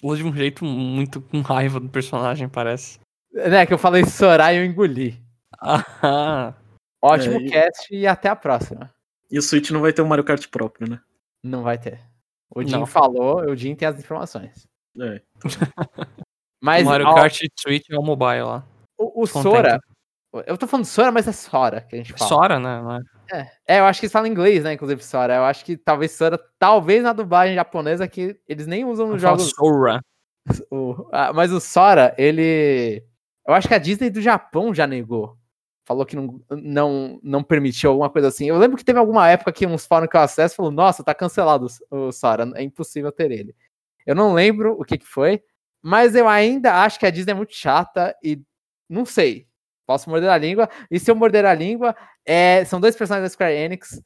falou 0.00 0.16
de 0.16 0.24
um 0.24 0.34
jeito 0.34 0.64
muito 0.64 1.20
com 1.20 1.40
raiva 1.40 1.78
do 1.78 1.88
personagem, 1.88 2.48
parece. 2.48 2.98
Né, 3.32 3.66
que 3.66 3.72
eu 3.74 3.78
falei 3.78 4.04
Sora 4.04 4.52
e 4.52 4.58
eu 4.58 4.64
engoli. 4.64 5.20
Ah, 5.60 6.54
Ótimo 7.02 7.34
É, 7.36 7.42
e- 7.42 7.50
cast 7.50 7.94
e 7.94 8.06
até 8.06 8.28
a 8.28 8.36
próxima. 8.36 8.90
E 9.30 9.38
o 9.38 9.42
Switch 9.42 9.70
não 9.70 9.80
vai 9.80 9.92
ter 9.92 10.02
um 10.02 10.06
Mario 10.06 10.24
Kart 10.24 10.46
próprio, 10.48 10.88
né? 10.88 11.00
Não 11.42 11.62
vai 11.62 11.78
ter. 11.78 12.00
O 12.54 12.62
Jim 12.62 12.70
Não. 12.72 12.86
falou, 12.86 13.40
o 13.50 13.56
Jim 13.56 13.74
tem 13.74 13.88
as 13.88 13.98
informações. 13.98 14.66
É. 15.00 15.22
Mas 16.62 16.82
o 16.86 16.90
Mario 16.90 17.06
ó, 17.06 17.14
Kart 17.14 17.40
Switch 17.58 17.88
é 17.90 17.98
o 17.98 18.02
mobile 18.02 18.42
lá. 18.42 18.64
o, 18.98 19.22
o. 19.22 19.26
Sora. 19.26 19.80
Eu 20.46 20.56
tô 20.56 20.66
falando 20.66 20.86
Sora, 20.86 21.12
mas 21.12 21.28
é 21.28 21.32
Sora 21.32 21.82
que 21.82 21.94
a 21.94 21.98
gente 21.98 22.12
fala. 22.14 22.28
Sora, 22.28 22.58
né? 22.58 23.00
É? 23.32 23.50
É, 23.66 23.78
eu 23.80 23.84
acho 23.84 24.00
que 24.00 24.06
eles 24.06 24.12
falam 24.12 24.28
inglês, 24.30 24.62
né? 24.64 24.72
Inclusive, 24.74 25.02
Sora. 25.02 25.34
Eu 25.36 25.44
acho 25.44 25.64
que 25.64 25.76
talvez 25.76 26.12
Sora, 26.12 26.38
talvez 26.58 27.02
na 27.02 27.12
dublagem 27.12 27.54
japonesa, 27.54 28.06
que 28.08 28.38
eles 28.48 28.66
nem 28.66 28.84
usam 28.84 29.08
nos 29.08 29.22
Fala 29.22 29.38
jogos. 29.38 29.52
Sora. 29.54 30.00
o- 30.70 31.08
ah, 31.12 31.32
mas 31.32 31.52
o 31.52 31.60
Sora, 31.60 32.14
ele. 32.18 33.04
Eu 33.46 33.54
acho 33.54 33.66
que 33.68 33.74
a 33.74 33.78
Disney 33.78 34.10
do 34.10 34.20
Japão 34.20 34.74
já 34.74 34.86
negou. 34.86 35.36
Falou 35.84 36.06
que 36.06 36.14
não, 36.14 36.40
não, 36.50 37.18
não 37.22 37.42
permitiu 37.42 37.90
alguma 37.90 38.08
coisa 38.08 38.28
assim. 38.28 38.46
Eu 38.48 38.56
lembro 38.56 38.76
que 38.76 38.84
teve 38.84 38.98
alguma 39.00 39.28
época 39.28 39.52
que 39.52 39.66
uns 39.66 39.84
fóruns 39.84 40.08
que 40.08 40.16
eu 40.16 40.20
acesso 40.20 40.54
falou: 40.54 40.70
Nossa, 40.70 41.02
tá 41.02 41.14
cancelado 41.14 41.66
o 41.90 41.96
o 42.08 42.12
Sora, 42.12 42.50
é 42.54 42.62
impossível 42.62 43.10
ter 43.10 43.30
ele. 43.32 43.54
Eu 44.06 44.14
não 44.14 44.32
lembro 44.32 44.76
o 44.80 44.84
que, 44.84 44.98
que 44.98 45.06
foi, 45.06 45.42
mas 45.82 46.14
eu 46.14 46.28
ainda 46.28 46.82
acho 46.82 46.98
que 47.00 47.06
a 47.06 47.10
Disney 47.10 47.32
é 47.32 47.34
muito 47.34 47.54
chata 47.54 48.16
e 48.22 48.40
não 48.88 49.04
sei. 49.04 49.46
Posso 49.92 50.08
morder 50.08 50.30
a 50.30 50.38
língua. 50.38 50.70
E 50.90 50.98
se 50.98 51.10
eu 51.10 51.14
morder 51.14 51.44
a 51.44 51.52
língua, 51.52 51.94
é, 52.24 52.64
são 52.64 52.80
dois 52.80 52.96
personagens 52.96 53.30
da 53.30 53.34
Square 53.34 53.52
Enix 53.54 54.00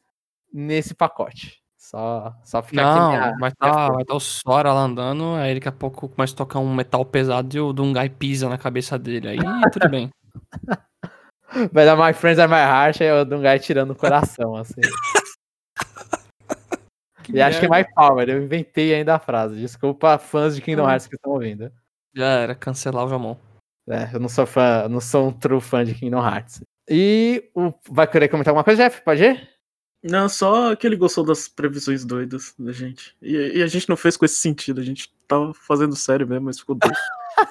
nesse 0.53 0.97
pacote. 0.97 1.61
Só, 1.79 2.35
só 2.43 2.61
fica 2.61 2.83
aqui 2.83 2.99
Não, 2.99 3.13
vai 3.13 3.33
minha 3.37 3.49
estar 3.49 3.73
força. 3.73 3.93
vai 3.93 4.05
tá 4.05 4.15
o 4.17 4.19
Sora 4.19 4.73
lá 4.73 4.81
andando, 4.81 5.37
aí 5.37 5.55
daqui 5.55 5.69
a 5.69 5.73
pouco 5.73 6.09
começa 6.09 6.35
a 6.35 6.39
tocar 6.39 6.59
um 6.59 6.75
metal 6.75 7.05
pesado 7.05 7.57
e 7.57 7.61
o 7.61 7.73
Dungai 7.73 8.09
pisa 8.09 8.49
na 8.49 8.59
cabeça 8.59 8.99
dele. 8.99 9.29
Aí 9.29 9.37
tudo 9.73 9.89
bem. 9.89 10.11
Vai 11.73 11.85
dar 11.85 11.97
My 11.97 12.13
Friends 12.13 12.41
Are 12.41 12.51
My 12.51 12.59
Heart, 12.59 13.03
aí 13.03 13.13
o 13.13 13.25
Dungai 13.25 13.61
tirando 13.61 13.93
o 13.93 13.95
coração, 13.95 14.57
assim. 14.57 14.81
e 17.33 17.41
acho 17.41 17.61
que 17.61 17.67
é 17.67 17.69
My 17.69 17.87
Power, 17.95 18.29
eu 18.29 18.43
inventei 18.43 18.93
ainda 18.93 19.15
a 19.15 19.21
frase. 19.21 19.55
Desculpa, 19.55 20.19
fãs 20.19 20.57
de 20.57 20.63
Kingdom 20.63 20.87
Hum. 20.87 20.91
Hearts 20.91 21.07
que 21.07 21.15
estão 21.15 21.31
ouvindo. 21.31 21.71
Já 22.13 22.27
era, 22.27 22.57
cancelar 22.57 23.05
o 23.05 23.09
Jamon. 23.09 23.37
É, 23.89 24.11
eu 24.15 24.21
não 24.21 24.29
sou 24.29 24.47
fã, 24.47 24.89
não 24.89 25.01
sou 25.01 25.29
um 25.29 25.33
true 25.33 25.61
fã 25.61 25.85
de 25.85 25.95
Kingdom 25.95 26.25
Hearts. 26.25 26.61
E 26.89 27.51
o, 27.55 27.73
vai 27.91 28.07
querer 28.07 28.29
comentar 28.29 28.51
alguma 28.53 28.65
coisa, 28.65 28.83
Jeff? 28.85 29.03
Pode 29.03 29.23
ir? 29.25 29.49
Não, 30.03 30.29
só 30.29 30.75
que 30.77 30.87
ele 30.87 30.97
gostou 30.97 31.25
das 31.25 31.49
previsões 31.49 32.05
doidas 32.05 32.55
da 32.59 32.71
gente. 32.73 33.17
E, 33.21 33.59
e 33.59 33.63
a 33.63 33.67
gente 33.67 33.89
não 33.89 33.97
fez 33.97 34.17
com 34.17 34.25
esse 34.25 34.37
sentido, 34.37 34.81
a 34.81 34.85
gente 34.85 35.13
tava 35.27 35.53
fazendo 35.55 35.97
sério 35.97 36.27
mesmo, 36.29 36.45
mas 36.47 36.59
ficou 36.61 36.75
doido. 36.77 36.97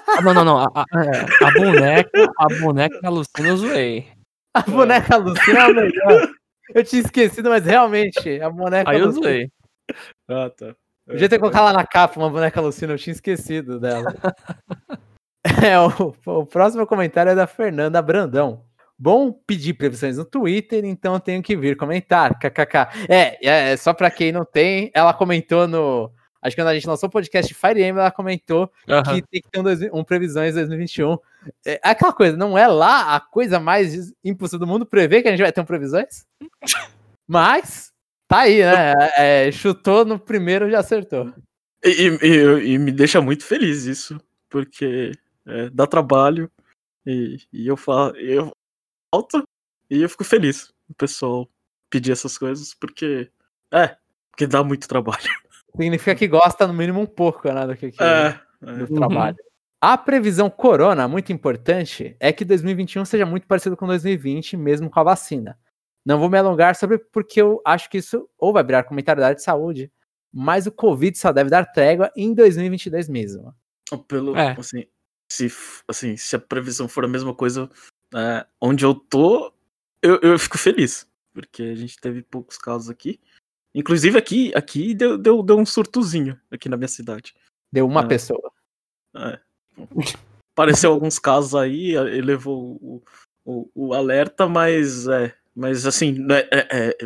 Ah, 0.07 0.21
não, 0.21 0.33
não, 0.33 0.45
não. 0.45 0.59
A, 0.59 0.67
a- 0.73 0.86
é, 1.03 1.45
a 1.45 1.51
boneca, 1.51 2.33
a 2.38 2.47
boneca 2.61 3.01
da 3.01 3.09
Lucina 3.09 3.47
eu 3.49 3.57
zoei. 3.57 4.07
A 4.53 4.61
boneca 4.61 5.17
Lucina 5.17 5.59
é 5.59 5.67
o 5.67 5.75
melhor. 5.75 6.31
Eu 6.73 6.83
tinha 6.83 7.01
esquecido, 7.01 7.49
mas 7.49 7.65
realmente, 7.65 8.39
a 8.41 8.49
boneca 8.49 8.89
Aí 8.89 8.99
eu 8.99 9.07
Lucina. 9.07 9.23
zoei. 9.25 9.51
Ah, 10.29 10.49
tá. 10.49 10.75
Podia 11.07 11.29
ter 11.29 11.38
colocado 11.39 11.65
lá 11.65 11.73
na 11.73 11.86
capa 11.86 12.19
uma 12.19 12.29
boneca 12.29 12.61
Lucina, 12.61 12.93
eu 12.93 12.97
tinha 12.97 13.13
esquecido 13.13 13.79
dela. 13.79 14.13
é, 15.63 15.79
o, 15.79 16.13
o 16.25 16.45
próximo 16.45 16.85
comentário 16.87 17.31
é 17.31 17.35
da 17.35 17.45
Fernanda 17.47 18.01
Brandão. 18.01 18.63
Bom 18.97 19.31
pedir 19.31 19.73
previsões 19.73 20.17
no 20.17 20.23
Twitter, 20.25 20.85
então 20.85 21.13
eu 21.15 21.19
tenho 21.19 21.43
que 21.43 21.55
vir 21.55 21.75
comentar. 21.75 22.39
KKK. 22.39 23.07
É, 23.09 23.45
é, 23.71 23.77
só 23.77 23.93
pra 23.93 24.09
quem 24.09 24.31
não 24.31 24.45
tem, 24.45 24.89
ela 24.93 25.13
comentou 25.13 25.67
no. 25.67 26.11
Acho 26.41 26.55
que 26.55 26.61
quando 26.61 26.69
a 26.69 26.73
gente 26.75 26.87
lançou 26.87 27.09
o 27.09 27.11
podcast 27.11 27.53
Fire 27.53 27.79
Emblem, 27.83 27.99
ela 28.01 28.11
comentou 28.11 28.71
que 29.03 29.21
tem 29.23 29.41
que 29.41 29.49
ter 29.49 29.59
um, 29.59 29.63
dois- 29.63 29.81
um 29.91 30.03
previsões 30.03 30.53
2021. 30.53 31.17
É 31.65 31.79
aquela 31.83 32.13
coisa, 32.13 32.37
não 32.37 32.57
é 32.57 32.67
lá 32.67 33.15
a 33.15 33.19
coisa 33.19 33.59
mais 33.59 34.13
impossível 34.23 34.59
do 34.59 34.67
mundo 34.67 34.85
prever 34.85 35.21
que 35.21 35.27
a 35.27 35.31
gente 35.31 35.41
vai 35.41 35.51
ter 35.51 35.61
um 35.61 35.65
previsões? 35.65 36.25
Mas, 37.27 37.91
tá 38.27 38.39
aí, 38.41 38.61
né? 38.63 38.93
É, 39.17 39.51
chutou 39.51 40.05
no 40.05 40.19
primeiro 40.19 40.69
já 40.69 40.79
acertou. 40.79 41.33
E- 41.83 42.17
e- 42.21 42.73
e 42.73 42.77
me 42.77 42.91
deixa 42.91 43.19
muito 43.21 43.43
feliz 43.43 43.85
isso, 43.85 44.17
porque 44.49 45.11
é, 45.47 45.69
dá 45.69 45.85
trabalho 45.87 46.49
e, 47.05 47.37
e 47.53 47.67
eu 47.67 47.77
falo, 47.77 48.15
eu 48.17 48.51
falta 49.13 49.43
e 49.89 50.01
eu 50.01 50.09
fico 50.09 50.23
feliz 50.23 50.73
o 50.89 50.93
pessoal 50.95 51.49
pedir 51.89 52.11
essas 52.11 52.37
coisas, 52.37 52.73
porque 52.73 53.29
é, 53.71 53.95
porque 54.31 54.47
dá 54.47 54.63
muito 54.63 54.87
trabalho. 54.87 55.23
Significa 55.75 56.15
que 56.15 56.27
gosta 56.27 56.67
no 56.67 56.73
mínimo 56.73 57.01
um 57.01 57.05
pouco 57.05 57.51
né, 57.51 57.67
do 57.67 57.75
que, 57.75 57.91
que 57.91 58.03
É, 58.03 58.39
do 58.61 58.83
é. 58.83 58.87
trabalho. 58.87 59.37
A 59.81 59.97
previsão 59.97 60.49
corona, 60.49 61.07
muito 61.07 61.31
importante, 61.31 62.15
é 62.19 62.31
que 62.33 62.43
2021 62.45 63.05
seja 63.05 63.25
muito 63.25 63.45
parecido 63.45 63.77
com 63.77 63.85
2020, 63.85 64.57
mesmo 64.57 64.89
com 64.89 64.99
a 64.99 65.03
vacina. 65.03 65.59
Não 66.05 66.19
vou 66.19 66.29
me 66.29 66.37
alongar 66.37 66.75
sobre 66.75 66.97
porque 66.97 67.41
eu 67.41 67.61
acho 67.65 67.89
que 67.89 67.97
isso 67.97 68.29
ou 68.37 68.53
vai 68.53 68.63
virar 68.63 68.83
comentário 68.83 69.19
da 69.19 69.27
área 69.27 69.35
de 69.35 69.43
saúde, 69.43 69.91
mas 70.33 70.65
o 70.65 70.71
Covid 70.71 71.17
só 71.17 71.31
deve 71.31 71.49
dar 71.49 71.65
trégua 71.65 72.11
em 72.15 72.33
2022 72.33 73.09
mesmo. 73.09 73.53
Pelo, 74.07 74.35
É. 74.35 74.55
assim, 74.57 74.85
se, 75.32 75.47
assim, 75.88 76.15
se 76.17 76.36
a 76.36 76.39
previsão 76.39 76.88
for 76.88 77.05
a 77.05 77.07
mesma 77.07 77.34
coisa 77.34 77.69
é, 78.13 78.45
onde 78.61 78.86
eu 78.86 78.93
tô, 78.95 79.53
eu, 80.01 80.19
eu 80.21 80.39
fico 80.39 80.57
feliz. 80.57 81.07
Porque 81.34 81.63
a 81.63 81.76
gente 81.76 81.99
teve 81.99 82.21
poucos 82.21 82.57
casos 82.57 82.89
aqui. 82.89 83.19
Inclusive 83.73 84.17
aqui, 84.17 84.53
aqui 84.55 84.93
deu, 84.93 85.17
deu, 85.17 85.43
deu 85.43 85.57
um 85.57 85.65
surtozinho 85.65 86.39
aqui 86.49 86.69
na 86.69 86.78
minha 86.78 86.88
cidade. 86.88 87.36
Deu 87.71 87.86
uma 87.86 88.01
Ah. 88.01 88.07
pessoa. 88.07 88.51
É. 89.15 89.39
Apareceu 90.53 90.91
alguns 90.91 91.19
casos 91.19 91.53
aí, 91.55 91.91
elevou 91.91 92.78
o, 92.82 93.03
o, 93.43 93.69
o 93.76 93.93
alerta, 93.93 94.47
mas 94.47 95.07
é. 95.07 95.36
Mas 95.53 95.86
assim, 95.86 96.11
não 96.13 96.36
é, 96.36 96.47
é- 96.51 96.67
é- 96.89 96.97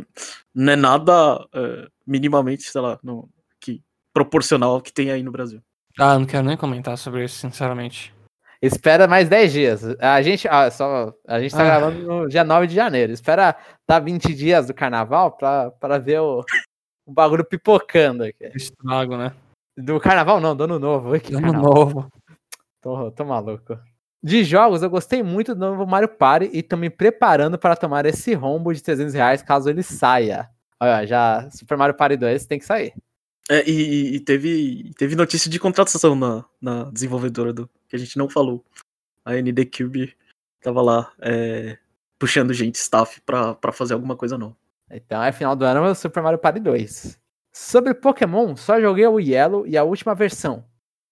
não 0.53 0.73
é 0.73 0.75
nada 0.75 1.47
é, 1.53 1.87
minimamente, 2.05 2.63
sei 2.63 2.81
lá, 2.81 2.99
no, 3.03 3.29
que, 3.59 3.83
proporcional 4.13 4.73
ao 4.75 4.81
que 4.81 4.91
tem 4.93 5.11
aí 5.11 5.21
no 5.23 5.31
Brasil. 5.31 5.61
Ah, 5.99 6.17
não 6.17 6.25
quero 6.25 6.45
nem 6.47 6.57
comentar 6.57 6.97
sobre 6.97 7.25
isso, 7.25 7.35
sinceramente. 7.35 8.13
Espera 8.61 9.07
mais 9.07 9.29
10 9.29 9.51
dias. 9.51 9.83
A 9.99 10.21
gente, 10.21 10.47
ah, 10.47 10.69
só, 10.69 11.13
a 11.27 11.39
gente 11.39 11.53
tá 11.55 11.61
Ah. 11.61 11.65
gravando 11.65 11.99
no 12.05 12.27
dia 12.27 12.43
9 12.43 12.67
de 12.67 12.75
janeiro. 12.75 13.11
Espera 13.13 13.55
dar 13.87 13.99
20 13.99 14.33
dias 14.33 14.67
do 14.67 14.73
carnaval 14.73 15.31
pra, 15.31 15.71
pra 15.71 15.97
ver 15.97 16.19
o, 16.19 16.43
o 17.05 17.11
bagulho 17.13 17.45
pipocando 17.45 18.23
aqui. 18.23 18.51
Estrago, 18.55 19.15
né? 19.17 19.31
Do 19.77 19.99
carnaval 19.99 20.41
não, 20.41 20.55
do 20.55 20.65
ano 20.65 20.77
novo. 20.79 21.17
Que 21.19 21.33
Ano 21.33 21.41
carnaval. 21.41 21.73
novo. 21.73 22.11
Tô, 22.81 23.11
tô 23.11 23.23
maluco. 23.25 23.77
De 24.21 24.43
jogos, 24.43 24.83
eu 24.83 24.89
gostei 24.89 25.23
muito 25.23 25.55
do 25.55 25.61
novo 25.61 25.85
Mario 25.87 26.09
Party 26.09 26.49
e 26.51 26.61
tô 26.61 26.75
me 26.75 26.89
preparando 26.89 27.57
para 27.57 27.77
tomar 27.77 28.05
esse 28.05 28.33
rombo 28.33 28.73
de 28.73 28.83
300 28.83 29.13
reais 29.13 29.41
caso 29.41 29.69
ele 29.69 29.81
saia. 29.83 30.49
Olha, 30.81 31.05
já 31.05 31.49
Super 31.51 31.77
Mario 31.77 31.95
Party 31.95 32.17
2 32.17 32.45
tem 32.45 32.59
que 32.59 32.65
sair. 32.65 32.93
É, 33.49 33.67
e, 33.67 34.15
e 34.15 34.19
teve, 34.19 34.91
teve 34.95 35.15
notícia 35.15 35.49
de 35.49 35.59
contratação 35.59 36.13
na, 36.15 36.45
na 36.61 36.83
desenvolvedora 36.91 37.51
do 37.51 37.67
que 37.87 37.95
a 37.95 37.99
gente 37.99 38.15
não 38.15 38.29
falou. 38.29 38.63
A 39.25 39.33
ND 39.33 39.65
Cube 39.65 40.15
tava 40.61 40.81
lá 40.83 41.11
é, 41.19 41.77
puxando 42.19 42.53
gente, 42.53 42.75
staff, 42.75 43.19
pra, 43.21 43.55
pra 43.55 43.71
fazer 43.71 43.95
alguma 43.95 44.15
coisa 44.15 44.37
nova. 44.37 44.55
Então 44.91 45.23
é 45.23 45.31
final 45.31 45.55
do 45.55 45.65
ano 45.65 45.85
é 45.85 45.91
o 45.91 45.95
Super 45.95 46.21
Mario 46.21 46.37
Party 46.37 46.59
2. 46.59 47.19
Sobre 47.51 47.95
Pokémon, 47.95 48.55
só 48.55 48.79
joguei 48.79 49.07
o 49.07 49.19
Yellow 49.19 49.65
e 49.65 49.75
a 49.75 49.83
última 49.83 50.13
versão, 50.13 50.63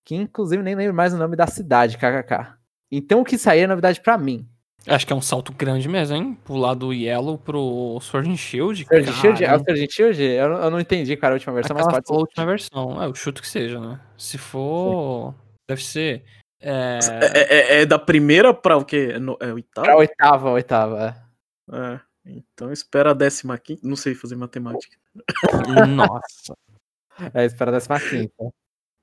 que 0.05 0.15
inclusive 0.15 0.61
nem 0.61 0.75
lembro 0.75 0.93
mais 0.93 1.13
o 1.13 1.17
nome 1.17 1.35
da 1.35 1.47
cidade, 1.47 1.97
kkk. 1.97 2.53
Então 2.91 3.21
o 3.21 3.25
que 3.25 3.37
sair 3.37 3.61
é 3.61 3.67
novidade 3.67 3.99
pra 3.99 4.17
mim. 4.17 4.47
Acho 4.87 5.05
que 5.05 5.11
é 5.11 5.15
um 5.15 5.21
salto 5.21 5.51
grande 5.53 5.87
mesmo, 5.89 6.15
hein? 6.15 6.37
Pular 6.45 6.73
do 6.73 6.93
Yellow 6.93 7.37
pro 7.37 7.99
Sword 8.01 8.29
and 8.31 8.37
Shield. 8.37 8.85
Sword 8.85 9.09
and 9.09 9.13
Shield? 9.13 9.43
É 9.43 9.47
o 9.47 9.49
cara. 9.49 9.59
Sword 9.63 9.83
and 9.83 9.87
Shield? 9.89 10.21
Eu, 10.23 10.49
não- 10.49 10.57
eu 10.63 10.71
não 10.71 10.79
entendi, 10.79 11.17
cara, 11.17 11.33
a 11.33 11.35
última 11.35 11.53
versão, 11.53 11.75
mas 11.75 11.85
Aquela 11.85 11.97
pode 12.01 12.07
ser. 12.07 12.13
a 12.13 12.17
última 12.17 12.45
versão. 12.45 13.03
É, 13.03 13.05
eu 13.05 13.13
chuto 13.15 13.41
que 13.41 13.47
seja, 13.49 13.79
né? 13.79 13.99
Se 14.17 14.37
for, 14.37 15.35
deve 15.69 15.83
ser. 15.83 16.23
É, 16.61 16.99
É, 17.21 17.55
é- 17.77 17.81
é 17.81 17.85
da 17.85 17.99
primeira 17.99 18.53
pra 18.53 18.77
o 18.77 18.85
quê? 18.85 19.11
É, 19.15 19.19
no, 19.19 19.37
é 19.41 19.51
oitava? 19.53 19.85
Pra 19.87 19.97
oitava, 19.97 20.49
oitava. 20.51 21.15
é. 21.71 21.77
É, 21.77 21.99
então 22.25 22.71
espera 22.71 23.11
a 23.11 23.13
décima 23.13 23.57
quinta. 23.57 23.81
Não 23.85 23.95
sei 23.97 24.15
fazer 24.15 24.35
matemática. 24.35 24.95
Nossa. 25.87 26.53
É, 27.33 27.45
espera 27.45 27.71
a 27.71 27.73
décima 27.73 27.99
quinta. 27.99 28.53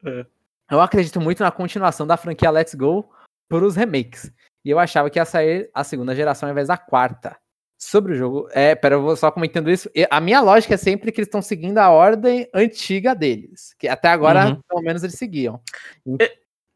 É. 0.04 0.24
Eu 0.70 0.80
acredito 0.80 1.20
muito 1.20 1.42
na 1.42 1.50
continuação 1.50 2.06
da 2.06 2.16
franquia 2.16 2.48
Let's 2.48 2.72
Go 2.74 3.10
por 3.50 3.64
os 3.64 3.74
remakes. 3.74 4.32
E 4.64 4.70
eu 4.70 4.78
achava 4.78 5.10
que 5.10 5.18
ia 5.18 5.24
sair 5.24 5.70
a 5.74 5.84
segunda 5.84 6.14
geração 6.14 6.48
ao 6.48 6.52
invés 6.52 6.68
da 6.68 6.76
quarta. 6.76 7.36
Sobre 7.76 8.12
o 8.14 8.16
jogo. 8.16 8.48
É, 8.52 8.74
pera, 8.74 8.94
eu 8.94 9.02
vou 9.02 9.14
só 9.16 9.30
comentando 9.30 9.70
isso. 9.70 9.90
A 10.10 10.20
minha 10.20 10.40
lógica 10.40 10.74
é 10.74 10.76
sempre 10.78 11.12
que 11.12 11.20
eles 11.20 11.28
estão 11.28 11.42
seguindo 11.42 11.76
a 11.78 11.90
ordem 11.90 12.48
antiga 12.54 13.14
deles. 13.14 13.74
Que 13.78 13.88
até 13.88 14.08
agora, 14.08 14.46
Uhum. 14.48 14.60
pelo 14.68 14.80
menos, 14.82 15.02
eles 15.02 15.16
seguiam. 15.16 15.60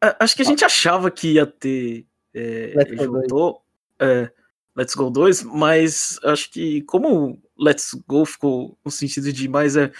A- 0.01 0.15
Acho 0.23 0.35
que 0.35 0.41
a 0.43 0.45
gente 0.45 0.63
achava 0.63 1.09
que 1.09 1.33
ia 1.33 1.45
ter. 1.47 2.05
É, 2.33 2.73
Let's 2.75 2.91
Go 2.95 3.05
2. 3.05 3.21
juntou, 3.23 3.63
é, 3.99 4.31
Let's 4.75 4.93
Go 4.93 5.09
2, 5.09 5.43
mas 5.43 6.19
acho 6.23 6.51
que 6.51 6.81
como 6.83 7.41
Let's 7.57 7.93
Go 8.07 8.23
ficou 8.25 8.77
no 8.85 8.91
sentido 8.91 9.33
de 9.33 9.47
mais 9.47 9.75
é. 9.75 9.91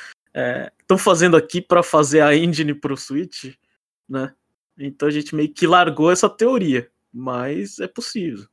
Estão 0.80 0.98
fazendo 0.98 1.36
aqui 1.36 1.60
para 1.62 1.82
fazer 1.84 2.22
a 2.22 2.36
engine 2.36 2.74
pro 2.74 2.96
Switch, 2.96 3.56
né? 4.08 4.34
Então 4.78 5.08
a 5.08 5.12
gente 5.12 5.36
meio 5.36 5.52
que 5.52 5.66
largou 5.68 6.12
essa 6.12 6.30
teoria, 6.30 6.90
mas 7.14 7.80
é 7.80 7.88
possível. 7.88 8.46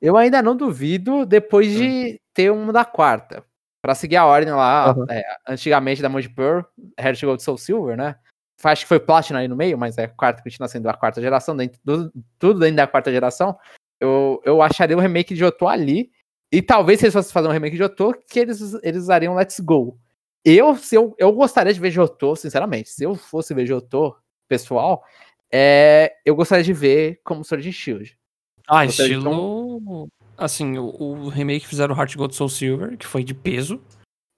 Eu 0.00 0.16
ainda 0.16 0.42
não 0.42 0.56
duvido 0.56 1.24
depois 1.24 1.72
de 1.72 2.20
ter 2.34 2.50
um 2.50 2.72
da 2.72 2.84
quarta. 2.84 3.44
Pra 3.80 3.94
seguir 3.94 4.16
a 4.16 4.26
ordem 4.26 4.52
lá, 4.52 4.90
Aham. 4.90 5.06
é, 5.10 5.22
antigamente 5.48 6.00
da 6.02 6.08
Mod 6.08 6.28
Pearl, 6.30 6.60
Heart 6.98 7.22
Gold 7.24 7.42
Soul 7.42 7.58
Silver, 7.58 7.96
né? 7.96 8.16
Acho 8.62 8.82
que 8.84 8.88
foi 8.88 9.00
Platinum 9.00 9.38
aí 9.38 9.48
no 9.48 9.56
meio, 9.56 9.76
mas 9.76 9.98
é 9.98 10.06
quarta, 10.06 10.40
continua 10.42 10.68
sendo 10.68 10.88
a 10.88 10.94
quarta 10.94 11.20
geração, 11.20 11.56
dentro 11.56 11.80
do- 11.84 12.12
tudo 12.38 12.60
dentro 12.60 12.76
da 12.76 12.86
quarta 12.86 13.10
geração. 13.10 13.58
Eu, 14.00 14.40
eu 14.44 14.62
acharia 14.62 14.96
o 14.96 15.00
remake 15.00 15.34
de 15.34 15.40
Jotô 15.40 15.66
ali. 15.66 16.12
E 16.52 16.60
talvez 16.62 17.00
se 17.00 17.06
eles 17.06 17.14
fossem 17.14 17.32
fazer 17.32 17.48
um 17.48 17.52
remake 17.52 17.72
de 17.76 17.82
Jotô, 17.82 18.14
que 18.14 18.38
eles, 18.38 18.60
eles 18.82 19.02
usariam 19.02 19.34
Let's 19.34 19.58
Go. 19.58 19.98
Eu, 20.44 20.76
se 20.76 20.94
eu, 20.94 21.14
eu 21.18 21.32
gostaria 21.32 21.72
de 21.72 21.80
ver 21.80 21.90
Jotô, 21.90 22.36
sinceramente. 22.36 22.90
Se 22.90 23.04
eu 23.04 23.14
fosse 23.14 23.54
ver 23.54 23.66
Jotô, 23.66 24.14
pessoal, 24.46 25.02
é, 25.52 26.14
eu 26.24 26.34
gostaria 26.34 26.64
de 26.64 26.72
ver 26.72 27.20
como 27.24 27.44
Sword 27.44 27.68
and 27.68 27.72
Shield. 27.72 28.16
Ah, 28.68 28.88
seja, 28.88 29.02
estilo. 29.14 30.08
Assim, 30.38 30.78
o, 30.78 30.84
o 30.86 31.28
remake 31.28 31.60
que 31.60 31.68
fizeram 31.68 31.94
Heart 31.96 32.16
Gold 32.16 32.34
Soul 32.34 32.48
Silver, 32.48 32.96
que 32.96 33.06
foi 33.06 33.22
de 33.22 33.34
peso. 33.34 33.80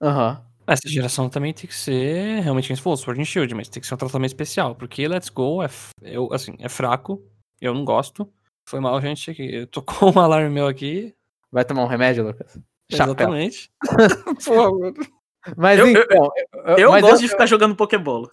Aham. 0.03 0.45
Essa 0.67 0.89
geração 0.89 1.29
também 1.29 1.53
tem 1.53 1.67
que 1.67 1.75
ser, 1.75 2.41
realmente, 2.41 2.69
quem 2.69 2.77
falou, 2.77 2.97
Sword 2.97 3.21
and 3.21 3.27
Shield, 3.27 3.55
mas 3.55 3.69
tem 3.69 3.81
que 3.83 3.87
ser 3.87 3.95
um 3.95 3.99
tratamento 3.99 4.31
especial, 4.31 4.75
porque 4.75 5.07
Let's 5.07 5.29
Go 5.29 5.63
é, 5.63 5.67
f- 5.67 5.93
eu, 6.03 6.33
assim, 6.33 6.57
é 6.59 6.71
fraco, 6.71 7.23
eu 7.61 7.75
não 7.75 7.85
gosto. 7.85 8.33
Foi 8.67 8.81
mal, 8.81 8.99
gente, 9.01 9.35
que 9.35 9.67
tocou 9.67 10.11
um 10.17 10.19
alarme 10.19 10.49
meu 10.49 10.67
aqui. 10.67 11.15
Vai 11.53 11.65
tomar 11.67 11.85
um 11.85 11.87
remédio, 11.87 12.25
Lucas? 12.27 12.59
Chapéu. 12.91 13.07
Exatamente. 13.15 13.71
Mas 15.57 15.79
Eu- 15.79 15.87
eu- 15.89 16.03
então, 16.03 16.31
eu, 16.67 16.79
Eu 16.79 16.91
mas 16.91 17.03
gosto 17.03 17.21
de 17.23 17.29
ficar 17.29 17.47
jogando 17.47 17.77
Pokébola. 17.77 18.31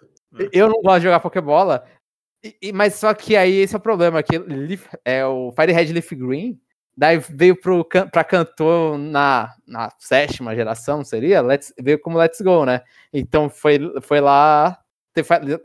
eu 0.53 0.69
não 0.69 0.81
gosto 0.81 0.99
de 0.99 1.03
jogar 1.03 1.19
Pokébola. 1.19 1.85
E- 2.43 2.71
mas 2.73 2.95
só 2.95 3.13
que 3.13 3.35
aí 3.35 3.53
esse 3.53 3.75
é 3.75 3.77
o 3.77 3.81
problema, 3.81 4.23
que 4.23 4.37
Leaf- 4.37 4.87
é 5.05 5.25
o 5.25 5.51
Firehead 5.51 5.93
Leaf 5.93 6.11
Green, 6.15 6.59
daí 6.97 7.17
veio 7.19 7.55
pro, 7.59 7.85
pra 7.85 8.23
cantor 8.23 8.97
na, 8.97 9.53
na 9.67 9.91
sétima 9.99 10.55
geração, 10.55 11.03
seria? 11.03 11.41
Let's, 11.41 11.73
veio 11.79 11.99
como 11.99 12.17
Let's 12.17 12.41
Go, 12.41 12.65
né? 12.65 12.81
Então 13.13 13.49
foi, 13.49 13.79
foi 14.01 14.19
lá, 14.19 14.79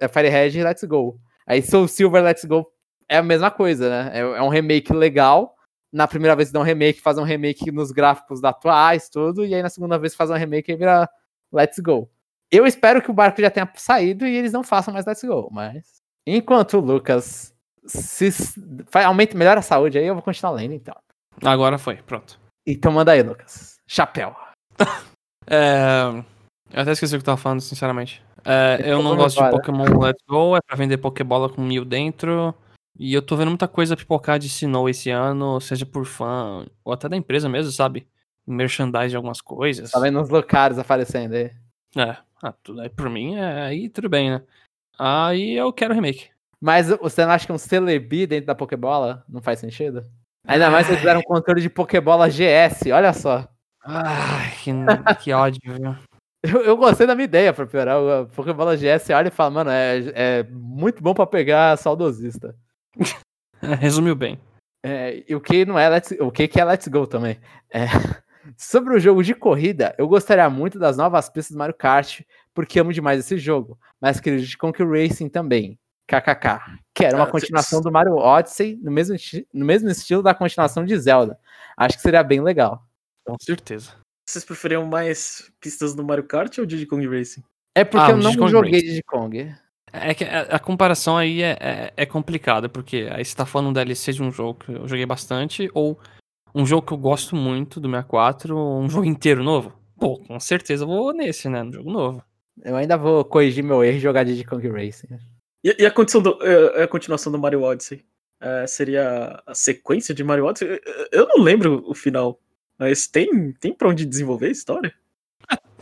é 0.00 0.08
Firehead 0.08 0.58
e 0.58 0.62
Let's 0.64 0.84
Go. 0.84 1.18
Aí 1.46 1.62
Soul 1.62 1.88
Silver 1.88 2.22
Let's 2.22 2.44
Go 2.44 2.66
é 3.08 3.16
a 3.18 3.22
mesma 3.22 3.50
coisa, 3.50 3.88
né? 3.88 4.10
É, 4.14 4.20
é 4.20 4.42
um 4.42 4.48
remake 4.48 4.92
legal. 4.92 5.54
Na 5.92 6.06
primeira 6.06 6.36
vez 6.36 6.50
dá 6.52 6.60
um 6.60 6.64
remake, 6.64 7.00
faz 7.00 7.16
um 7.16 7.22
remake 7.22 7.70
nos 7.70 7.90
gráficos 7.90 8.40
da 8.40 8.50
atuais, 8.50 9.08
tudo, 9.08 9.46
e 9.46 9.54
aí 9.54 9.62
na 9.62 9.70
segunda 9.70 9.98
vez 9.98 10.14
faz 10.14 10.28
um 10.30 10.34
remake 10.34 10.72
e 10.72 10.76
vira 10.76 11.08
Let's 11.50 11.78
Go. 11.78 12.10
Eu 12.50 12.66
espero 12.66 13.00
que 13.00 13.10
o 13.10 13.14
barco 13.14 13.40
já 13.40 13.50
tenha 13.50 13.70
saído 13.76 14.26
e 14.26 14.36
eles 14.36 14.52
não 14.52 14.62
façam 14.62 14.92
mais 14.92 15.06
Let's 15.06 15.22
Go, 15.24 15.48
mas. 15.50 16.04
Enquanto 16.26 16.78
o 16.78 16.80
Lucas 16.80 17.54
se 17.86 18.28
aumenta, 18.92 19.36
melhora 19.36 19.60
a 19.60 19.62
saúde 19.62 19.98
aí, 19.98 20.06
eu 20.06 20.14
vou 20.14 20.22
continuar 20.22 20.52
lendo 20.52 20.74
então. 20.74 20.94
Agora 21.44 21.78
foi, 21.78 21.96
pronto. 21.96 22.38
Então 22.66 22.90
manda 22.90 23.12
aí, 23.12 23.22
Lucas. 23.22 23.76
Chapéu. 23.86 24.34
É, 25.48 26.02
Eu 26.72 26.82
até 26.82 26.90
esqueci 26.90 27.14
o 27.14 27.18
que 27.18 27.22
eu 27.22 27.26
tava 27.26 27.36
falando, 27.36 27.60
sinceramente. 27.60 28.20
É, 28.44 28.80
eu 28.84 29.00
não 29.00 29.14
gosto 29.14 29.40
de. 29.40 29.50
Pokémon 29.50 29.84
Let's 30.00 30.24
Go, 30.28 30.56
é 30.56 30.60
pra 30.60 30.76
vender 30.76 30.96
Pokébola 30.98 31.48
com 31.48 31.62
mil 31.62 31.84
dentro. 31.84 32.52
E 32.98 33.14
eu 33.14 33.22
tô 33.22 33.36
vendo 33.36 33.50
muita 33.50 33.68
coisa 33.68 33.96
pipocar 33.96 34.40
de 34.40 34.48
Sinnoh 34.48 34.88
esse 34.88 35.08
ano, 35.10 35.60
seja 35.60 35.86
por 35.86 36.04
fã, 36.04 36.66
ou 36.84 36.92
até 36.92 37.08
da 37.08 37.16
empresa 37.16 37.48
mesmo, 37.48 37.70
sabe? 37.70 38.08
Merchandise 38.44 39.10
de 39.10 39.16
algumas 39.16 39.40
coisas. 39.40 39.92
Tá 39.92 40.00
vendo 40.00 40.18
uns 40.18 40.30
locais 40.30 40.78
aparecendo 40.80 41.34
aí. 41.34 41.52
É, 41.96 42.16
ah, 42.42 42.52
tudo 42.62 42.80
aí 42.80 42.88
por 42.88 43.08
mim, 43.08 43.36
é, 43.36 43.62
aí 43.62 43.88
tudo 43.88 44.08
bem, 44.08 44.30
né? 44.30 44.42
Aí 44.98 45.54
eu 45.54 45.72
quero 45.72 45.94
remake. 45.94 46.30
Mas 46.60 46.88
você 46.88 47.24
não 47.24 47.32
acha 47.32 47.46
que 47.46 47.52
um 47.52 47.58
Celebi 47.58 48.26
dentro 48.26 48.46
da 48.46 48.54
Pokébola 48.54 49.24
não 49.28 49.42
faz 49.42 49.58
sentido? 49.58 50.02
Ainda 50.46 50.70
mais 50.70 50.86
se 50.86 50.92
eles 50.92 51.00
fizeram 51.00 51.20
um 51.20 51.24
controle 51.24 51.60
de 51.60 51.68
Pokébola 51.68 52.28
GS, 52.28 52.90
olha 52.92 53.12
só. 53.12 53.46
Ai, 53.84 54.52
que, 54.62 54.72
que 55.24 55.32
ódio, 55.32 55.60
viu? 55.64 55.96
Eu, 56.42 56.62
eu 56.62 56.76
gostei 56.76 57.06
da 57.06 57.14
minha 57.14 57.24
ideia 57.24 57.52
pra 57.52 57.66
piorar. 57.66 58.00
O 58.00 58.26
Pokébola 58.28 58.76
GS 58.76 59.10
olha 59.10 59.28
e 59.28 59.32
fala, 59.32 59.50
mano, 59.50 59.70
é, 59.70 60.12
é 60.14 60.42
muito 60.44 61.02
bom 61.02 61.12
pra 61.12 61.26
pegar 61.26 61.76
saudosista. 61.76 62.54
Resumiu 63.80 64.14
bem. 64.14 64.38
É, 64.84 65.24
e 65.28 65.34
o 65.34 65.40
que 65.40 65.64
não 65.64 65.78
é 65.78 65.88
Let's, 65.88 66.16
o 66.20 66.30
que 66.30 66.46
que 66.46 66.60
é 66.60 66.64
Let's 66.64 66.86
Go 66.86 67.06
também. 67.06 67.40
É, 67.72 67.86
sobre 68.56 68.94
o 68.94 69.00
jogo 69.00 69.22
de 69.22 69.34
corrida, 69.34 69.94
eu 69.98 70.06
gostaria 70.06 70.48
muito 70.48 70.78
das 70.78 70.96
novas 70.96 71.28
pistas 71.28 71.56
do 71.56 71.58
Mario 71.58 71.74
Kart, 71.74 72.20
porque 72.56 72.80
amo 72.80 72.92
demais 72.92 73.20
esse 73.20 73.36
jogo. 73.38 73.78
Mas 74.00 74.18
queria 74.18 74.40
de 74.40 74.56
Conquer 74.58 74.88
Racing 74.88 75.28
também. 75.28 75.78
KKK. 76.08 76.78
Quero 76.94 77.16
uma 77.18 77.24
Ah, 77.24 77.30
continuação 77.30 77.82
do 77.82 77.92
Mario 77.92 78.14
Odyssey 78.16 78.78
no 78.82 78.90
mesmo, 78.90 79.14
no 79.52 79.66
mesmo 79.66 79.90
estilo 79.90 80.22
da 80.22 80.34
continuação 80.34 80.84
de 80.84 80.96
Zelda. 80.98 81.38
Acho 81.76 81.96
que 81.96 82.02
seria 82.02 82.22
bem 82.22 82.40
legal. 82.40 82.82
Com 83.26 83.36
certeza. 83.40 83.92
Vocês 84.28 84.44
preferiam 84.44 84.86
mais 84.86 85.52
pistas 85.60 85.94
do 85.94 86.02
Mario 86.04 86.24
Kart 86.24 86.56
ou 86.58 86.66
Diddy 86.66 86.86
Kong 86.86 87.06
Racing? 87.06 87.42
É 87.76 87.84
porque 87.84 88.06
Ah, 88.06 88.14
eu 88.14 88.16
o 88.16 88.22
não 88.22 88.48
joguei 88.48 88.72
Racing. 88.72 88.86
Diddy 88.86 89.02
Kong. 89.02 89.54
É 89.92 90.14
que 90.14 90.24
a, 90.24 90.42
a 90.42 90.58
comparação 90.58 91.16
aí 91.16 91.42
é, 91.42 91.56
é, 91.60 91.92
é 91.96 92.06
complicada, 92.06 92.68
porque 92.68 93.08
aí 93.12 93.24
você 93.24 93.36
tá 93.36 93.44
falando 93.44 93.68
um 93.68 93.72
DLC 93.72 94.12
de 94.12 94.22
um 94.22 94.30
jogo 94.32 94.60
que 94.60 94.72
eu 94.72 94.88
joguei 94.88 95.06
bastante, 95.06 95.68
ou 95.74 95.98
um 96.54 96.64
jogo 96.64 96.86
que 96.86 96.92
eu 96.92 96.98
gosto 96.98 97.34
muito 97.36 97.80
do 97.80 97.88
64, 97.88 98.56
ou 98.56 98.80
um 98.80 98.88
jogo 98.88 99.04
inteiro 99.04 99.42
novo. 99.44 99.72
Pô, 99.98 100.18
com 100.20 100.38
certeza 100.38 100.84
eu 100.84 100.88
vou 100.88 101.12
nesse, 101.12 101.48
né? 101.48 101.62
No 101.62 101.72
jogo 101.72 101.90
novo. 101.90 102.22
Eu 102.62 102.76
ainda 102.76 102.96
vou 102.96 103.24
corrigir 103.24 103.62
meu 103.62 103.84
erro 103.84 103.96
e 103.96 104.00
jogar 104.00 104.24
Diddy 104.24 104.44
Kong 104.44 104.66
Racing. 104.68 105.08
E, 105.62 105.76
e 105.82 105.86
a, 105.86 105.90
condição 105.90 106.22
do, 106.22 106.38
é, 106.42 106.84
a 106.84 106.88
continuação 106.88 107.30
do 107.32 107.38
Mario 107.38 107.62
Odyssey? 107.62 108.04
É, 108.40 108.66
seria 108.66 109.42
a 109.46 109.54
sequência 109.54 110.14
de 110.14 110.22
Mario 110.24 110.44
Odyssey? 110.46 110.80
Eu- 111.12 111.26
não 111.28 111.42
lembro 111.42 111.82
o 111.86 111.94
final. 111.94 112.38
Mas 112.78 113.06
tem, 113.06 113.52
tem 113.52 113.72
pra 113.72 113.88
onde 113.88 114.04
desenvolver 114.04 114.46
a 114.46 114.50
história? 114.50 114.94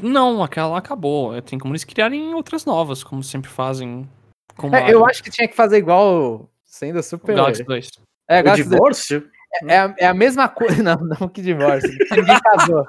Não, 0.00 0.42
aquela 0.42 0.68
lá 0.68 0.78
acabou. 0.78 1.40
Tem 1.42 1.58
como 1.58 1.72
eles 1.72 1.84
criarem 1.84 2.34
outras 2.34 2.64
novas, 2.64 3.02
como 3.02 3.22
sempre 3.22 3.50
fazem 3.50 4.08
com 4.56 4.68
É, 4.68 4.70
Mario. 4.70 4.92
eu 4.92 5.06
acho 5.06 5.22
que 5.22 5.30
tinha 5.30 5.48
que 5.48 5.56
fazer 5.56 5.78
igual 5.78 6.48
sendo 6.64 7.02
super. 7.02 7.34
Galaxy 7.34 7.64
2. 7.64 7.90
É, 8.28 8.40
o 8.40 8.44
Galaxy 8.44 8.62
divórcio? 8.64 9.30
É 9.68 9.78
a, 9.78 9.94
é 9.98 10.06
a 10.06 10.14
mesma 10.14 10.48
coisa. 10.48 10.74
Não, 10.82 10.96
não 10.96 11.28
que 11.28 11.40
divórcio. 11.42 11.90
Ninguém 12.10 12.40
casou. 12.40 12.84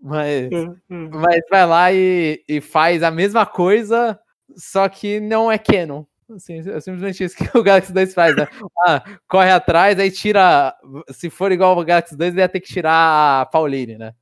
Mas, 0.00 0.48
mas 0.88 1.40
vai 1.50 1.66
lá 1.66 1.92
e, 1.92 2.42
e 2.48 2.60
faz 2.60 3.02
a 3.02 3.10
mesma 3.10 3.44
coisa, 3.44 4.18
só 4.56 4.88
que 4.88 5.18
não 5.20 5.50
é 5.50 5.58
canon. 5.58 6.04
Assim, 6.34 6.58
é 6.58 6.80
simplesmente 6.80 7.24
isso 7.24 7.36
que 7.36 7.44
o 7.58 7.62
Galaxy 7.62 7.92
2 7.92 8.14
faz, 8.14 8.36
né? 8.36 8.46
Ah, 8.86 9.02
corre 9.26 9.50
atrás, 9.50 9.98
aí 9.98 10.10
tira. 10.10 10.74
Se 11.10 11.30
for 11.30 11.50
igual 11.52 11.76
ao 11.76 11.84
Galaxy 11.84 12.16
2, 12.16 12.32
ele 12.32 12.40
ia 12.42 12.48
ter 12.48 12.60
que 12.60 12.68
tirar 12.68 13.40
a 13.42 13.46
Pauline, 13.46 13.96
né? 13.98 14.12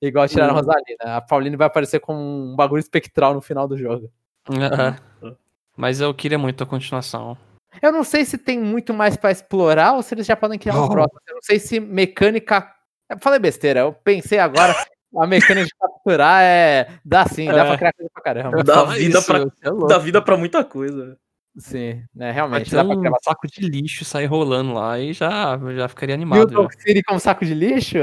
Igual 0.00 0.28
tiraram 0.28 0.50
a 0.52 0.54
Uhum. 0.54 0.60
Rosalina. 0.60 1.16
A 1.16 1.20
Pauline 1.20 1.56
vai 1.56 1.66
aparecer 1.66 1.98
com 2.00 2.14
um 2.14 2.54
bagulho 2.56 2.78
espectral 2.80 3.34
no 3.34 3.40
final 3.40 3.66
do 3.66 3.76
jogo. 3.76 4.08
É. 4.50 5.34
Mas 5.76 6.00
eu 6.00 6.14
queria 6.14 6.38
muito 6.38 6.62
a 6.62 6.66
continuação. 6.66 7.36
Eu 7.82 7.90
não 7.92 8.02
sei 8.04 8.24
se 8.24 8.38
tem 8.38 8.58
muito 8.58 8.94
mais 8.94 9.16
pra 9.16 9.30
explorar 9.32 9.94
ou 9.94 10.02
se 10.02 10.14
eles 10.14 10.26
já 10.26 10.36
podem 10.36 10.58
criar 10.58 10.76
um 10.80 10.84
Oh. 10.84 10.88
próximo. 10.88 11.20
Eu 11.28 11.34
não 11.34 11.42
sei 11.42 11.58
se 11.58 11.80
mecânica. 11.80 12.72
Eu 13.10 13.18
falei 13.18 13.38
besteira, 13.40 13.80
eu 13.80 13.92
pensei 13.92 14.38
agora. 14.38 14.74
A 15.16 15.26
mecânica 15.26 15.66
de 15.66 15.74
capturar 15.74 16.42
é. 16.42 16.88
Dá 17.04 17.26
sim, 17.26 17.46
dá 17.46 17.64
É. 17.64 17.66
pra 17.66 17.78
criar 17.78 17.92
coisa 17.94 18.10
pra 18.12 18.22
caramba. 18.22 18.62
Dá 18.64 18.84
vida 18.84 19.18
isso, 19.18 19.26
pra- 19.26 19.38
é. 19.40 19.86
Dá 19.88 19.98
vida 19.98 20.20
pra 20.22 20.36
muita 20.36 20.64
coisa. 20.64 21.16
Sim, 21.56 22.04
né? 22.14 22.30
Realmente. 22.30 22.70
Dá 22.70 22.84
pra 22.84 22.94
um 22.94 23.00
gravar. 23.00 23.18
saco 23.22 23.46
de 23.48 23.60
lixo 23.66 24.04
sair 24.04 24.26
rolando 24.26 24.74
lá 24.74 24.98
e 24.98 25.12
já, 25.12 25.58
já 25.74 25.88
ficaria 25.88 26.14
animado. 26.14 26.50
o 26.60 26.64
já. 26.64 26.78
City 26.80 27.02
como 27.02 27.18
saco 27.18 27.44
de 27.44 27.54
lixo? 27.54 27.98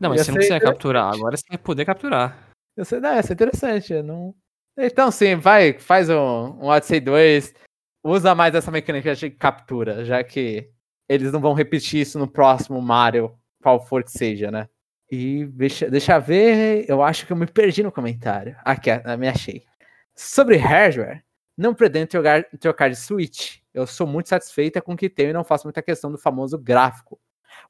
Não, 0.00 0.10
mas 0.10 0.18
Ia 0.20 0.24
você 0.24 0.30
não 0.32 0.38
consegue 0.38 0.64
capturar. 0.64 1.14
Agora 1.14 1.36
você 1.36 1.44
vai 1.48 1.58
poder 1.58 1.84
capturar. 1.84 2.38
Eu 2.76 2.84
sei, 2.84 3.00
não, 3.00 3.18
isso 3.18 3.32
é 3.32 3.34
interessante. 3.34 4.02
Não... 4.02 4.34
Então, 4.78 5.10
sim, 5.10 5.34
vai, 5.36 5.78
faz 5.78 6.08
um, 6.08 6.14
um 6.14 6.66
Odyssey 6.66 7.00
2. 7.00 7.54
Usa 8.04 8.34
mais 8.34 8.54
essa 8.54 8.70
mecânica 8.70 9.14
de 9.14 9.30
captura, 9.30 10.04
já 10.04 10.22
que 10.22 10.70
eles 11.08 11.32
não 11.32 11.40
vão 11.40 11.54
repetir 11.54 12.00
isso 12.02 12.18
no 12.18 12.28
próximo 12.30 12.80
Mario, 12.80 13.34
qual 13.62 13.84
for 13.84 14.04
que 14.04 14.12
seja, 14.12 14.50
né? 14.50 14.68
E 15.10 15.46
deixa, 15.46 15.88
deixa 15.88 16.14
eu 16.14 16.20
ver, 16.20 16.84
eu 16.88 17.02
acho 17.02 17.26
que 17.26 17.32
eu 17.32 17.36
me 17.36 17.46
perdi 17.46 17.82
no 17.82 17.92
comentário. 17.92 18.56
Aqui, 18.64 18.90
me 19.18 19.28
achei. 19.28 19.64
Sobre 20.14 20.56
hardware, 20.56 21.22
não 21.56 21.74
pretendo 21.74 22.08
trocar, 22.08 22.44
trocar 22.58 22.90
de 22.90 22.96
Switch. 22.96 23.58
Eu 23.72 23.86
sou 23.86 24.06
muito 24.06 24.28
satisfeita 24.28 24.82
com 24.82 24.94
o 24.94 24.96
que 24.96 25.08
tenho 25.08 25.30
e 25.30 25.32
não 25.32 25.44
faço 25.44 25.66
muita 25.66 25.82
questão 25.82 26.10
do 26.10 26.18
famoso 26.18 26.58
gráfico. 26.58 27.20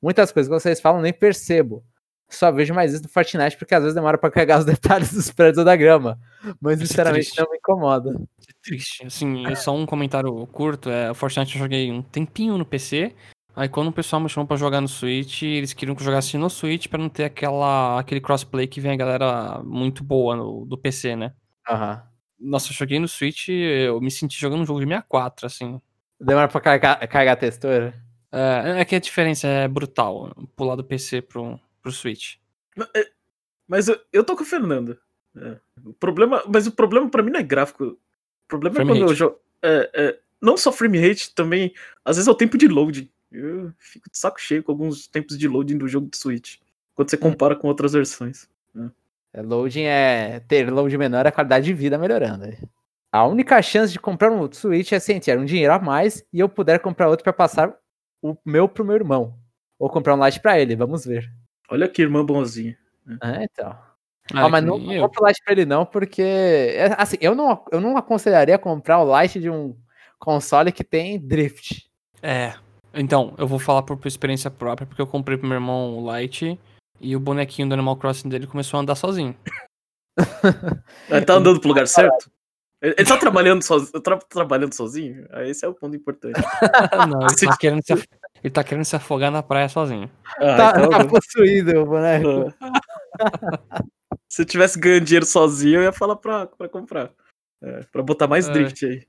Muitas 0.01 0.33
coisas 0.33 0.49
que 0.49 0.61
vocês 0.61 0.81
falam 0.81 1.01
nem 1.01 1.13
percebo. 1.13 1.85
Só 2.29 2.51
vejo 2.51 2.75
mais 2.75 2.93
isso 2.93 3.05
no 3.05 3.09
Fortnite 3.09 3.57
porque 3.57 3.75
às 3.75 3.83
vezes 3.83 3.95
demora 3.95 4.19
pra 4.19 4.31
carregar 4.31 4.59
os 4.61 4.65
detalhes 4.65 5.13
dos 5.13 5.31
prédios 5.31 5.59
ou 5.59 5.65
da 5.65 5.77
grama. 5.77 6.19
Mas 6.61 6.81
é 6.81 6.87
sinceramente 6.87 7.27
triste. 7.27 7.41
não 7.41 7.51
me 7.51 7.59
incomoda. 7.59 8.11
É 8.49 8.53
triste. 8.63 9.07
Assim, 9.07 9.47
é 9.47 9.55
só 9.55 9.75
um 9.75 9.87
comentário 9.87 10.47
curto. 10.49 10.91
É, 10.91 11.11
o 11.11 11.15
Fortnite 11.15 11.55
eu 11.55 11.63
joguei 11.63 11.93
um 11.93 12.03
tempinho 12.03 12.59
no 12.59 12.65
PC. 12.65 13.15
Aí 13.57 13.71
quando 13.71 13.89
o 13.89 13.93
pessoal 13.93 14.21
me 14.21 14.29
chamou 14.29 14.47
pra 14.47 14.57
jogar 14.59 14.83
no 14.83 14.87
Switch, 14.89 15.43
eles 15.43 15.73
queriam 15.73 15.95
que 15.97 16.03
eu 16.03 16.05
jogasse 16.05 16.37
no 16.37 16.51
Switch 16.51 16.89
pra 16.89 16.99
não 16.99 17.09
ter 17.09 17.25
aquela, 17.25 17.99
aquele 17.99 18.21
crossplay 18.21 18.67
que 18.67 18.83
vem 18.83 18.93
a 18.93 18.97
galera 18.97 19.63
muito 19.65 20.05
boa 20.05 20.37
no- 20.37 20.67
do 20.67 20.77
PC, 20.77 21.17
né? 21.17 21.33
Aham. 21.69 22.03
Nossa, 22.39 22.71
eu 22.71 22.75
joguei 22.77 22.99
no 23.01 23.09
Switch, 23.09 23.49
eu 23.49 23.99
me 23.99 24.11
senti 24.11 24.39
jogando 24.39 24.61
um 24.61 24.67
jogo 24.67 24.81
de 24.81 24.85
64, 24.87 25.47
assim. 25.47 25.81
Demora 26.21 26.49
pra 26.49 26.61
carregar, 26.61 27.09
carregar 27.09 27.33
a 27.33 27.37
textura. 27.37 27.95
É, 28.31 28.81
é 28.81 28.85
que 28.85 28.95
a 28.95 29.01
diferença 29.01 29.47
é 29.49 29.67
brutal, 29.67 30.31
pular 30.55 30.77
do 30.77 30.85
PC 30.85 31.23
pro, 31.23 31.59
pro 31.81 31.91
Switch. 31.91 32.37
Mas 33.67 33.89
eu, 33.89 33.99
eu 34.13 34.23
tô 34.23 34.37
com 34.37 34.43
o 34.43 34.47
Fernando. 34.47 34.99
É. 35.35 35.57
O 35.83 35.95
problema, 35.95 36.43
mas 36.47 36.67
o 36.67 36.73
problema 36.73 37.09
pra 37.09 37.23
mim 37.23 37.31
não 37.31 37.41
é 37.41 37.43
gráfico. 37.43 37.85
O 37.85 37.99
problema 38.49 38.77
Frame 38.77 38.91
é 38.91 38.95
quando 38.95 39.11
eu 39.11 39.15
jogo. 39.15 39.39
É, 39.63 39.91
é, 39.95 40.19
não 40.43 40.59
só 40.59 40.71
frame 40.71 40.99
rate, 40.99 41.35
também. 41.35 41.73
Às 42.05 42.17
vezes 42.17 42.29
é 42.29 42.31
o 42.31 42.35
tempo 42.37 42.59
de 42.59 42.69
loading. 42.69 43.09
Eu 43.37 43.73
fico 43.79 44.11
de 44.11 44.17
saco 44.19 44.41
cheio 44.41 44.63
com 44.63 44.73
alguns 44.73 45.07
tempos 45.07 45.37
de 45.39 45.47
loading 45.47 45.79
do 45.79 45.87
jogo 45.89 46.09
de 46.11 46.17
Switch. 46.17 46.57
Quando 46.95 47.11
você 47.11 47.17
compara 47.17 47.55
com 47.55 47.69
outras 47.69 47.93
versões. 47.93 48.49
É, 49.33 49.43
Loading 49.43 49.83
é. 49.85 50.41
Ter 50.49 50.71
load 50.71 50.97
menor, 50.97 51.27
a 51.27 51.33
qualidade 51.33 51.67
de 51.67 51.75
vida 51.75 51.99
melhorando. 51.99 52.47
A 53.13 53.27
única 53.27 53.61
chance 53.61 53.93
de 53.93 54.01
comprar 54.01 54.31
um 54.33 54.39
outro 54.41 54.59
Switch 54.59 54.93
é 54.93 54.99
se 54.99 55.19
tiver 55.21 55.39
um 55.39 55.45
dinheiro 55.45 55.73
a 55.75 55.79
mais 55.79 56.25
e 56.33 56.41
eu 56.41 56.49
puder 56.49 56.81
comprar 56.81 57.09
outro 57.09 57.23
pra 57.25 57.33
passar 57.33 57.75
o 58.23 58.35
meu 58.45 58.67
pro 58.69 58.85
meu 58.85 58.95
irmão. 58.97 59.35
Ou 59.79 59.91
comprar 59.91 60.15
um 60.15 60.25
Lite 60.25 60.41
pra 60.41 60.59
ele, 60.59 60.75
vamos 60.75 61.05
ver. 61.05 61.31
Olha 61.69 61.87
que 61.87 62.01
irmã 62.01 62.25
bonzinha. 62.25 62.77
É, 63.23 63.45
então. 63.45 63.69
Ah, 64.33 64.47
Ah, 64.47 64.49
mas 64.49 64.65
não, 64.65 64.79
não 64.79 65.01
compra 65.03 65.23
o 65.23 65.27
Lite 65.29 65.43
pra 65.45 65.53
ele 65.53 65.67
não, 65.67 65.85
porque. 65.85 66.23
é, 66.23 66.95
Assim, 66.97 67.17
eu 67.21 67.35
não, 67.35 67.63
eu 67.71 67.81
não 67.81 67.97
aconselharia 67.97 68.59
comprar 68.59 69.01
o 69.03 69.21
Lite 69.21 69.39
de 69.39 69.51
um 69.51 69.77
console 70.19 70.73
que 70.73 70.83
tem 70.83 71.19
drift. 71.19 71.91
É. 72.23 72.55
Então, 72.97 73.35
eu 73.39 73.47
vou 73.47 73.59
falar 73.59 73.83
por, 73.83 73.97
por 73.97 74.09
experiência 74.09 74.51
própria, 74.51 74.87
porque 74.87 75.01
eu 75.03 75.07
comprei 75.07 75.37
pro 75.37 75.47
meu 75.47 75.57
irmão 75.57 75.99
o 75.99 76.17
Lite 76.19 76.59
e 77.01 77.15
o 77.15 77.21
bonequinho 77.21 77.69
do 77.69 77.75
Animal 77.75 77.97
Crossing 77.97 78.29
dele 78.29 78.47
começou 78.47 78.79
a 78.79 78.83
andar 78.83 78.95
sozinho. 78.95 79.37
Ele 81.11 81.25
tá 81.27 81.35
andando 81.35 81.61
pro 81.61 81.69
lugar 81.69 81.87
certo? 81.87 82.31
Ele, 82.81 82.95
ele 82.99 83.09
tá 83.09 83.17
trabalhando, 83.19 83.63
sozinho, 83.63 84.01
tra- 84.01 84.19
trabalhando 84.19 84.75
sozinho? 84.75 85.27
Ah, 85.31 85.45
esse 85.45 85.65
é 85.65 85.69
o 85.69 85.75
ponto 85.75 85.97
importante. 85.97 86.35
não, 87.11 87.23
ele 87.23 87.37
tá, 87.37 87.57
querendo 87.61 87.83
se, 87.83 87.93
af- 87.93 88.07
ele 88.45 88.51
tá 88.51 88.63
querendo 88.65 88.85
se 88.85 88.95
afogar 88.97 89.31
na 89.31 89.43
praia 89.43 89.69
sozinho. 89.69 90.11
Ah, 90.39 90.57
tá, 90.57 90.73
então- 90.77 90.89
tá 90.91 91.05
possuído 91.07 91.81
o 91.83 91.87
boneco. 91.87 92.53
Se 94.29 94.43
eu 94.43 94.47
tivesse 94.47 94.79
ganhando 94.79 95.05
dinheiro 95.05 95.25
sozinho, 95.27 95.77
eu 95.81 95.83
ia 95.85 95.93
falar 95.93 96.17
pra, 96.17 96.47
pra 96.47 96.69
comprar. 96.69 97.11
É, 97.63 97.81
pra 97.91 98.03
botar 98.03 98.29
mais 98.29 98.47
É. 98.49 98.53
drift 98.53 98.85
aí. 98.85 99.07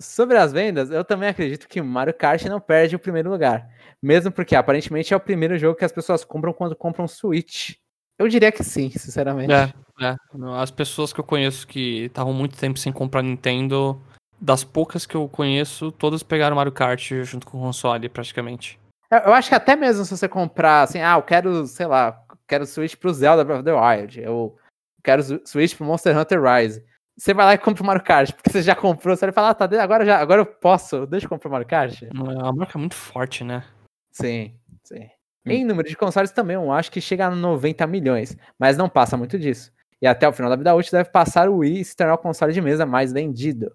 Sobre 0.00 0.38
as 0.38 0.52
vendas, 0.52 0.90
eu 0.90 1.04
também 1.04 1.28
acredito 1.28 1.68
que 1.68 1.82
Mario 1.82 2.14
Kart 2.14 2.42
não 2.46 2.58
perde 2.58 2.96
o 2.96 2.98
primeiro 2.98 3.30
lugar. 3.30 3.68
Mesmo 4.02 4.32
porque 4.32 4.56
aparentemente 4.56 5.12
é 5.12 5.16
o 5.16 5.20
primeiro 5.20 5.58
jogo 5.58 5.76
que 5.76 5.84
as 5.84 5.92
pessoas 5.92 6.24
compram 6.24 6.54
quando 6.54 6.74
compram 6.74 7.06
Switch. 7.06 7.74
Eu 8.18 8.26
diria 8.26 8.50
que 8.50 8.64
sim, 8.64 8.90
sinceramente. 8.90 9.52
É, 9.52 9.72
é. 10.00 10.16
As 10.58 10.70
pessoas 10.70 11.12
que 11.12 11.20
eu 11.20 11.24
conheço 11.24 11.66
que 11.66 12.04
estavam 12.04 12.32
muito 12.32 12.56
tempo 12.56 12.78
sem 12.78 12.92
comprar 12.92 13.22
Nintendo, 13.22 14.00
das 14.40 14.64
poucas 14.64 15.04
que 15.04 15.14
eu 15.14 15.28
conheço, 15.28 15.92
todas 15.92 16.22
pegaram 16.22 16.56
Mario 16.56 16.72
Kart 16.72 17.12
junto 17.24 17.46
com 17.46 17.58
o 17.58 17.60
console, 17.60 18.08
praticamente. 18.08 18.80
Eu, 19.10 19.18
eu 19.18 19.32
acho 19.34 19.50
que 19.50 19.54
até 19.54 19.76
mesmo 19.76 20.04
se 20.04 20.16
você 20.16 20.28
comprar 20.28 20.82
assim, 20.82 21.00
ah, 21.00 21.16
eu 21.18 21.22
quero, 21.22 21.66
sei 21.66 21.86
lá, 21.86 22.18
quero 22.48 22.64
Switch 22.64 22.96
pro 22.96 23.12
Zelda 23.12 23.44
Breath 23.44 23.60
of 23.60 23.64
the 23.64 23.72
Wild, 23.72 24.20
eu 24.20 24.56
quero 25.04 25.22
Switch 25.46 25.76
pro 25.76 25.84
Monster 25.84 26.16
Hunter 26.16 26.40
Rise. 26.42 26.82
Você 27.16 27.34
vai 27.34 27.44
lá 27.44 27.54
e 27.54 27.58
compra 27.58 27.82
o 27.82 27.86
Mario 27.86 28.02
Kart, 28.02 28.32
porque 28.32 28.50
você 28.50 28.62
já 28.62 28.74
comprou, 28.74 29.14
você 29.14 29.26
vai 29.26 29.32
falar, 29.32 29.50
ah, 29.50 29.54
tá, 29.54 29.82
agora 29.82 30.06
já, 30.06 30.18
agora 30.18 30.40
eu 30.40 30.46
posso, 30.46 31.06
deixa 31.06 31.26
eu 31.26 31.30
comprar 31.30 31.48
o 31.48 31.52
Mario 31.52 31.66
Kart. 31.66 32.02
A 32.42 32.52
marca 32.52 32.78
é 32.78 32.80
muito 32.80 32.94
forte, 32.94 33.44
né? 33.44 33.62
Sim, 34.10 34.54
sim. 34.84 35.08
Em 35.46 35.64
número 35.64 35.88
de 35.88 35.96
consoles 35.96 36.30
também, 36.30 36.54
eu 36.54 36.70
acho 36.72 36.90
que 36.90 37.00
chega 37.00 37.26
a 37.26 37.30
90 37.30 37.86
milhões, 37.86 38.36
mas 38.58 38.76
não 38.76 38.88
passa 38.88 39.16
muito 39.16 39.38
disso. 39.38 39.72
E 40.00 40.06
até 40.06 40.26
o 40.26 40.32
final 40.32 40.48
da 40.50 40.56
vida 40.56 40.74
útil 40.74 40.92
deve 40.92 41.10
passar 41.10 41.48
o 41.50 41.58
Wii 41.58 41.80
e 41.80 41.84
se 41.84 41.94
tornar 41.94 42.14
o 42.14 42.18
console 42.18 42.52
de 42.54 42.60
mesa 42.60 42.86
mais 42.86 43.12
vendido. 43.12 43.70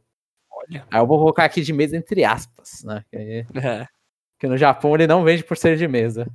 Olha. 0.52 0.84
Aí 0.90 1.00
eu 1.00 1.06
vou 1.06 1.20
colocar 1.20 1.44
aqui 1.46 1.62
de 1.62 1.72
mesa 1.74 1.96
entre 1.96 2.24
aspas, 2.24 2.84
né? 2.84 3.04
Que, 3.12 3.18
aí- 3.18 3.46
É. 3.64 3.88
que 4.40 4.48
no 4.48 4.58
Japão 4.58 4.96
ele 4.96 5.06
não 5.06 5.24
vende 5.24 5.44
por 5.44 5.56
ser 5.56 5.78
de 5.78 5.88
mesa. 5.88 6.28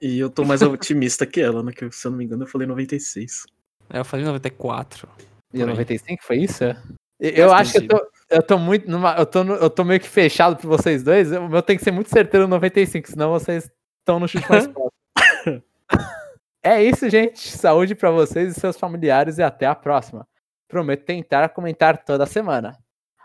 E 0.00 0.18
eu 0.20 0.30
tô 0.30 0.44
mais 0.44 0.60
otimista 0.62 1.26
que 1.26 1.40
ela, 1.40 1.62
né? 1.64 1.72
Que 1.72 1.90
se 1.90 2.06
eu 2.06 2.10
não 2.12 2.18
me 2.18 2.24
engano, 2.24 2.44
eu 2.44 2.46
falei 2.48 2.66
96. 2.68 3.44
É, 3.90 3.98
Eu 3.98 4.04
falei 4.04 4.24
94. 4.24 5.08
E 5.54 5.58
Por 5.58 5.66
o 5.66 5.70
aí. 5.70 5.74
95 5.76 6.24
foi 6.24 6.36
isso? 6.38 6.64
E- 7.20 7.32
Eu 7.40 7.52
acho 7.52 7.72
que 7.72 7.78
eu 7.78 7.88
tô, 7.88 8.06
eu 8.30 8.42
tô 8.42 8.58
muito. 8.58 8.90
numa- 8.90 9.14
eu, 9.16 9.24
tô 9.24 9.44
no- 9.44 9.54
eu 9.54 9.70
tô 9.70 9.84
meio 9.84 10.00
que 10.00 10.08
fechado 10.08 10.56
por 10.56 10.66
vocês 10.68 11.02
dois. 11.02 11.30
O 11.32 11.48
meu 11.48 11.62
tem 11.62 11.76
que 11.76 11.84
ser 11.84 11.92
muito 11.92 12.10
certeiro 12.10 12.46
no 12.46 12.50
95, 12.56 13.08
senão 13.08 13.30
vocês 13.30 13.70
estão 14.00 14.18
no 14.18 14.26
chute 14.28 14.48
mais 14.50 14.66
próximo. 14.68 15.62
é 16.62 16.82
isso, 16.82 17.08
gente. 17.08 17.48
Saúde 17.56 17.94
pra 17.94 18.10
vocês 18.10 18.56
e 18.56 18.60
seus 18.60 18.76
familiares 18.76 19.38
e 19.38 19.42
até 19.42 19.66
a 19.66 19.74
próxima. 19.74 20.26
Prometo 20.68 21.04
tentar 21.04 21.48
comentar 21.50 22.04
toda 22.04 22.26
semana. 22.26 22.76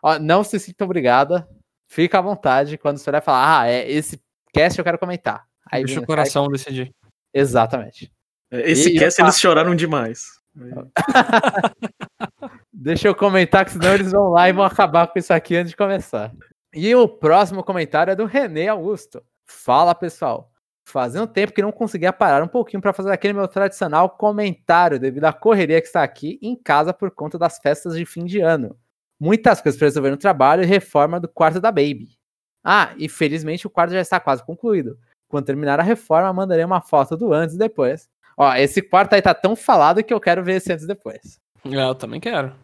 Ó, 0.03 0.19
não 0.19 0.43
se 0.43 0.59
sinta 0.59 0.85
obrigada. 0.85 1.47
Fica 1.89 2.19
à 2.19 2.21
vontade 2.21 2.77
quando 2.77 2.97
você 2.99 3.09
olhar 3.09 3.21
e 3.21 3.25
falar: 3.25 3.61
Ah, 3.61 3.67
é 3.67 3.89
esse 3.89 4.21
cast 4.53 4.77
eu 4.77 4.85
quero 4.85 4.99
comentar. 4.99 5.45
Aí 5.71 5.83
Deixa 5.83 5.95
vem- 5.95 6.03
o 6.03 6.07
coração 6.07 6.47
decidir. 6.47 6.93
Exatamente. 7.33 8.11
É, 8.51 8.69
Esse 8.71 8.91
E 8.91 8.95
eu 8.97 8.99
cast 9.01 9.21
eles 9.21 9.39
choraram 9.39 9.75
demais. 9.75 10.38
Deixa 12.71 13.07
eu 13.07 13.15
comentar, 13.15 13.65
que 13.65 13.71
senão 13.71 13.93
eles 13.93 14.11
vão 14.11 14.29
lá 14.29 14.49
e 14.49 14.53
vão 14.53 14.63
acabar 14.63 15.07
com 15.07 15.19
isso 15.19 15.33
aqui 15.33 15.55
antes 15.55 15.71
de 15.71 15.77
começar. 15.77 16.31
E 16.73 16.93
o 16.95 17.07
próximo 17.07 17.63
comentário 17.63 18.11
é 18.11 18.15
do 18.15 18.25
René 18.25 18.67
Augusto. 18.67 19.23
Fala, 19.45 19.95
pessoal. 19.95 20.51
Fazia 20.85 21.21
um 21.21 21.27
tempo 21.27 21.53
que 21.53 21.61
não 21.61 21.71
conseguia 21.71 22.11
parar 22.11 22.43
um 22.43 22.47
pouquinho 22.47 22.81
para 22.81 22.93
fazer 22.93 23.11
aquele 23.11 23.33
meu 23.33 23.47
tradicional 23.47 24.09
comentário 24.09 24.99
devido 24.99 25.25
à 25.25 25.33
correria 25.33 25.81
que 25.81 25.87
está 25.87 26.03
aqui 26.03 26.39
em 26.41 26.55
casa 26.55 26.93
por 26.93 27.11
conta 27.11 27.37
das 27.37 27.59
festas 27.59 27.95
de 27.95 28.05
fim 28.05 28.25
de 28.25 28.39
ano. 28.39 28.75
Muitas 29.19 29.61
coisas 29.61 29.77
para 29.77 29.87
resolver 29.87 30.11
no 30.11 30.17
trabalho 30.17 30.63
e 30.63 30.65
reforma 30.65 31.19
do 31.19 31.27
quarto 31.27 31.59
da 31.59 31.71
Baby. 31.71 32.17
Ah, 32.63 32.93
e 32.97 33.07
felizmente 33.07 33.67
o 33.67 33.69
quarto 33.69 33.91
já 33.91 34.01
está 34.01 34.19
quase 34.19 34.43
concluído. 34.43 34.97
Quando 35.27 35.45
terminar 35.45 35.79
a 35.79 35.83
reforma, 35.83 36.33
mandarei 36.33 36.65
uma 36.65 36.81
foto 36.81 37.15
do 37.15 37.33
antes 37.33 37.55
e 37.55 37.59
depois. 37.59 38.09
Ó, 38.39 38.53
esse 38.55 38.81
quarto 38.81 39.13
aí 39.13 39.21
tá 39.21 39.33
tão 39.33 39.55
falado 39.55 40.01
que 40.03 40.13
eu 40.13 40.19
quero 40.19 40.43
ver 40.43 40.55
esse 40.55 40.71
antes 40.71 40.85
e 40.85 40.87
depois. 40.87 41.39
É, 41.65 41.83
Eu 41.83 41.93
também 41.93 42.19
quero. 42.19 42.55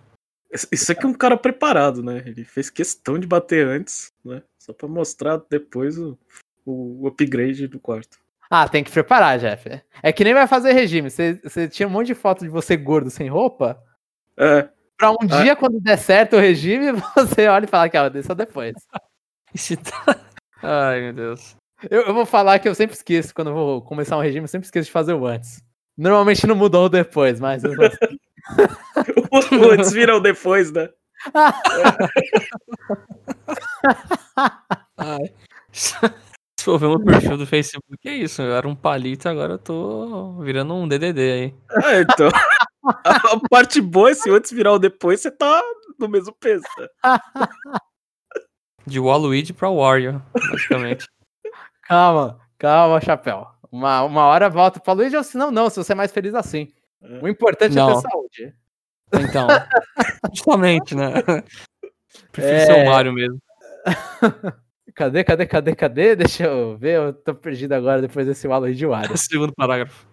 Isso 0.71 0.89
aqui 0.91 1.05
é 1.05 1.09
um 1.09 1.13
cara 1.13 1.36
preparado, 1.36 2.01
né? 2.01 2.23
Ele 2.26 2.45
fez 2.45 2.69
questão 2.69 3.19
de 3.19 3.28
bater 3.28 3.67
antes, 3.67 4.13
né? 4.23 4.41
Só 4.57 4.71
pra 4.71 4.88
mostrar 4.88 5.41
depois 5.49 5.97
o, 5.97 6.17
o 6.65 7.05
upgrade 7.07 7.67
do 7.67 7.78
quarto. 7.80 8.17
Ah, 8.49 8.69
tem 8.69 8.84
que 8.84 8.91
preparar, 8.91 9.38
Jeff. 9.38 9.82
É 10.01 10.13
que 10.13 10.23
nem 10.23 10.34
vai 10.34 10.47
fazer 10.47 10.71
regime. 10.71 11.09
Você, 11.09 11.39
você 11.43 11.67
tinha 11.67 11.88
um 11.88 11.91
monte 11.91 12.07
de 12.07 12.15
foto 12.15 12.45
de 12.45 12.49
você 12.49 12.78
gordo 12.78 13.09
sem 13.09 13.28
roupa. 13.28 13.84
É, 14.38 14.69
Pra 14.97 15.11
um 15.11 15.17
Ah. 15.30 15.41
dia, 15.43 15.55
quando 15.55 15.82
der 15.82 15.97
certo 15.97 16.38
o 16.38 16.39
regime, 16.39 16.91
você 17.15 17.47
olha 17.47 17.65
e 17.65 17.67
fala 17.67 17.89
que 17.89 18.09
desse 18.11 18.28
só 18.28 18.34
depois. 18.34 18.76
Se 19.53 19.76
tá... 19.76 20.05
Ai, 20.63 21.01
meu 21.01 21.13
Deus. 21.13 21.55
Eu, 21.89 22.03
eu 22.03 22.13
vou 22.13 22.26
falar 22.26 22.59
que 22.59 22.67
eu 22.69 22.73
sempre 22.76 22.95
esqueço, 22.95 23.34
quando 23.34 23.49
eu 23.49 23.53
vou 23.53 23.82
começar 23.82 24.17
um 24.17 24.21
regime, 24.21 24.45
eu 24.45 24.47
sempre 24.47 24.65
esqueço 24.67 24.86
de 24.86 24.91
fazer 24.91 25.13
o 25.13 25.26
antes. 25.28 25.61
Normalmente 25.97 26.45
não 26.45 26.55
mudou 26.55 26.85
o 26.85 26.89
depois, 26.89 27.39
mas 27.39 27.63
eu 27.63 27.75
gosto. 27.75 27.97
o 29.31 29.71
antes 29.71 29.91
vira 29.91 30.15
o 30.15 30.19
depois, 30.19 30.71
né? 30.71 30.87
Ai. 34.97 35.33
Se 35.71 35.95
for 36.63 36.79
ver 36.79 36.89
meu 36.89 37.03
perfil 37.03 37.37
do 37.37 37.45
Facebook, 37.45 37.97
é 38.05 38.13
isso. 38.13 38.41
Eu 38.41 38.55
era 38.55 38.67
um 38.67 38.75
palito, 38.75 39.29
agora 39.29 39.53
eu 39.53 39.59
tô 39.59 40.41
virando 40.41 40.73
um 40.73 40.87
DDD 40.87 41.31
aí. 41.31 41.53
Ah, 41.83 41.99
então. 41.99 42.29
A, 43.03 43.39
parte 43.49 43.81
boa 43.81 44.11
é 44.11 44.13
se 44.13 44.29
o 44.29 44.35
antes 44.35 44.51
virar 44.51 44.73
o 44.73 44.79
depois, 44.79 45.21
você 45.21 45.31
tá 45.31 45.61
no 45.99 46.07
mesmo 46.07 46.33
peso. 46.39 46.63
De 48.85 48.99
Waluigi 48.99 49.53
pra 49.53 49.69
Wario, 49.69 50.21
basicamente. 50.33 51.07
Calma, 51.83 52.39
calma, 52.57 53.01
chapéu. 53.01 53.47
Uma, 53.76 54.03
uma 54.03 54.23
hora 54.26 54.49
volta 54.49 54.80
pra 54.80 54.93
Luigi 54.93 55.17
ou 55.17 55.23
se 55.23 55.38
não, 55.38 55.51
não, 55.51 55.69
se 55.69 55.76
você 55.76 55.91
é 55.91 55.95
mais 55.95 56.09
feliz 56.09 56.34
assim. 56.34 56.71
É. 57.03 57.19
O 57.21 57.28
importante 57.28 57.73
é 57.73 57.76
Não. 57.76 57.93
ter 58.01 58.09
saúde. 58.09 58.55
Então, 59.13 59.47
justamente, 60.34 60.95
né? 60.95 61.11
Prefiro 62.32 62.55
É. 62.55 62.65
ser 62.65 62.73
o 62.73 62.86
Mario 62.89 63.11
mesmo. 63.11 63.38
Cadê, 64.95 65.26
cadê, 65.26 65.45
cadê, 65.45 65.76
cadê? 65.76 66.15
Deixa 66.15 66.45
eu 66.45 66.78
ver, 66.78 66.95
eu 66.95 67.11
tô 67.13 67.36
perdido 67.36 67.73
agora 67.73 68.01
depois 68.01 68.26
desse 68.26 68.47
Waluigi 68.47 68.86
Wario. 68.86 69.11
Segundo 69.19 69.51
parágrafo. 69.53 70.07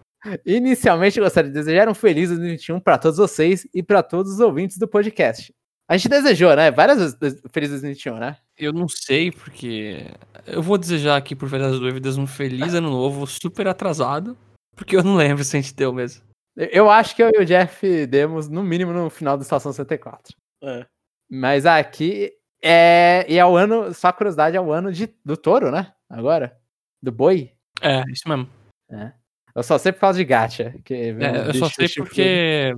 Inicialmente, 0.45 1.21
gostaria 1.21 1.49
de 1.49 1.53
desejar 1.53 1.87
um 1.87 1.93
feliz 1.93 2.27
2021 2.27 2.81
para 2.81 2.97
todos 2.97 3.17
vocês 3.17 3.65
e 3.73 3.81
para 3.81 4.03
todos 4.03 4.33
os 4.33 4.39
ouvintes 4.41 4.77
do 4.77 4.85
podcast. 4.85 5.53
A 5.87 5.95
gente 5.95 6.09
desejou, 6.09 6.53
né? 6.53 6.69
Várias 6.69 6.97
vezes 6.99 7.41
feliz 7.53 7.69
2021, 7.69 8.17
né? 8.17 8.35
Eu 8.57 8.71
não 8.73 8.87
sei, 8.87 9.31
porque. 9.31 10.05
Eu 10.45 10.61
vou 10.61 10.77
desejar 10.77 11.15
aqui, 11.17 11.35
por 11.35 11.47
via 11.49 11.59
das 11.59 11.79
dúvidas, 11.79 12.17
um 12.17 12.27
feliz 12.27 12.73
ano 12.73 12.89
novo, 12.89 13.25
super 13.25 13.67
atrasado. 13.67 14.37
Porque 14.75 14.95
eu 14.95 15.03
não 15.03 15.15
lembro 15.15 15.43
se 15.43 15.55
a 15.57 15.61
gente 15.61 15.73
deu 15.75 15.93
mesmo. 15.93 16.23
Eu- 16.55 16.89
acho 16.89 17.15
que 17.15 17.23
eu 17.23 17.31
e 17.33 17.41
o 17.41 17.45
Jeff 17.45 18.05
demos, 18.07 18.47
no 18.47 18.63
mínimo, 18.63 18.91
no 18.93 19.09
final 19.09 19.37
da 19.37 19.41
Estação 19.43 19.71
64. 19.71 20.35
É. 20.63 20.85
Mas 21.29 21.65
aqui 21.65 22.31
é. 22.63 23.25
E 23.27 23.37
é 23.39 23.45
o 23.45 23.55
ano, 23.55 23.93
só 23.93 24.11
curiosidade, 24.11 24.55
é 24.57 24.61
o 24.61 24.71
ano 24.71 24.91
de, 24.91 25.09
do 25.25 25.35
touro, 25.37 25.71
né? 25.71 25.93
Agora? 26.09 26.55
Do 27.01 27.11
boi? 27.11 27.51
É, 27.81 28.01
isso 28.11 28.27
mesmo. 28.29 28.47
Eu 29.55 29.63
só 29.63 29.77
sei 29.77 29.91
por 29.91 30.01
causa 30.01 30.17
de 30.17 30.25
gacha. 30.25 30.75
Que 30.85 30.93
É, 30.93 31.47
eu 31.47 31.53
só 31.55 31.69
sei 31.69 31.87
chifrudo. 31.87 32.09
porque 32.09 32.75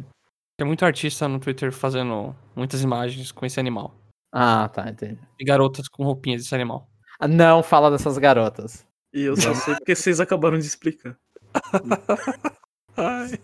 tem 0.58 0.66
muito 0.68 0.86
artista 0.86 1.28
no 1.28 1.40
Twitter 1.40 1.72
fazendo 1.72 2.36
muitas 2.56 2.82
imagens 2.82 3.32
com 3.32 3.46
esse 3.46 3.60
animal. 3.60 3.94
Ah, 4.38 4.68
tá, 4.68 4.90
entendi. 4.90 5.18
E 5.40 5.46
garotas 5.46 5.88
com 5.88 6.04
roupinhas 6.04 6.42
desse 6.44 6.54
animal. 6.54 6.90
Ah, 7.18 7.28
Não 7.28 7.64
fala 7.64 7.90
dessas 7.90 8.18
garotas. 8.18 8.86
E 9.14 9.22
eu 9.22 9.38
só 9.38 9.54
sei 9.54 9.76
porque 9.76 9.96
vocês 9.96 10.20
acabaram 10.20 10.58
de 10.60 10.66
explicar. 10.66 11.16
Ai. 12.98 13.40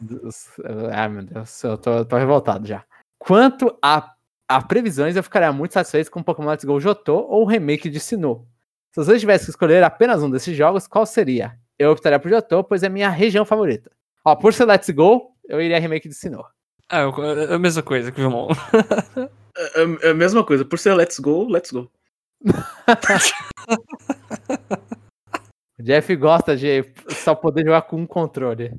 Ai, 0.93 1.09
meu 1.09 1.23
Deus, 1.23 1.63
eu 1.63 1.77
tô, 1.77 2.05
tô 2.05 2.17
revoltado 2.17 2.67
já. 2.67 2.83
Quanto 3.19 3.77
a, 3.81 4.13
a 4.49 4.61
previsões, 4.61 5.15
eu 5.15 5.23
ficaria 5.23 5.51
muito 5.51 5.73
satisfeito 5.73 6.11
com 6.11 6.23
Pokémon 6.23 6.49
Let's 6.49 6.65
Go 6.65 6.79
Jotô 6.79 7.25
ou 7.29 7.43
o 7.43 7.45
remake 7.45 7.89
de 7.89 7.99
Sinnoh. 7.99 8.45
Se 8.93 8.97
vocês 9.03 9.19
tivessem 9.21 9.45
que 9.45 9.51
escolher 9.51 9.83
apenas 9.83 10.21
um 10.23 10.29
desses 10.29 10.55
jogos, 10.57 10.87
qual 10.87 11.05
seria? 11.05 11.57
Eu 11.79 11.91
optaria 11.91 12.19
por 12.19 12.29
Jotô, 12.29 12.63
pois 12.63 12.83
é 12.83 12.89
minha 12.89 13.09
região 13.09 13.45
favorita. 13.45 13.89
Ó, 14.25 14.35
por 14.35 14.53
ser 14.53 14.65
Let's 14.65 14.89
Go, 14.89 15.33
eu 15.47 15.61
iria 15.61 15.79
remake 15.79 16.07
de 16.09 16.15
Sinnoh. 16.15 16.45
É, 16.91 17.01
eu- 17.03 17.23
é 17.51 17.53
a 17.55 17.59
mesma 17.59 17.81
coisa 17.81 18.11
que 18.11 18.19
o 18.19 18.23
João. 18.29 18.47
É, 19.57 19.81
é- 19.81 20.07
é 20.07 20.09
a 20.11 20.13
mesma 20.13 20.43
coisa. 20.45 20.63
Por 20.65 20.77
ser 20.79 20.93
let's 20.93 21.19
go, 21.19 21.45
let's 21.47 21.71
go. 21.71 21.89
O 22.43 22.43
Jeff 25.83 26.15
gosta 26.15 26.55
de 26.55 26.85
só 27.09 27.33
poder 27.35 27.63
jogar 27.65 27.83
com 27.83 27.97
um 27.97 28.07
controle. 28.07 28.73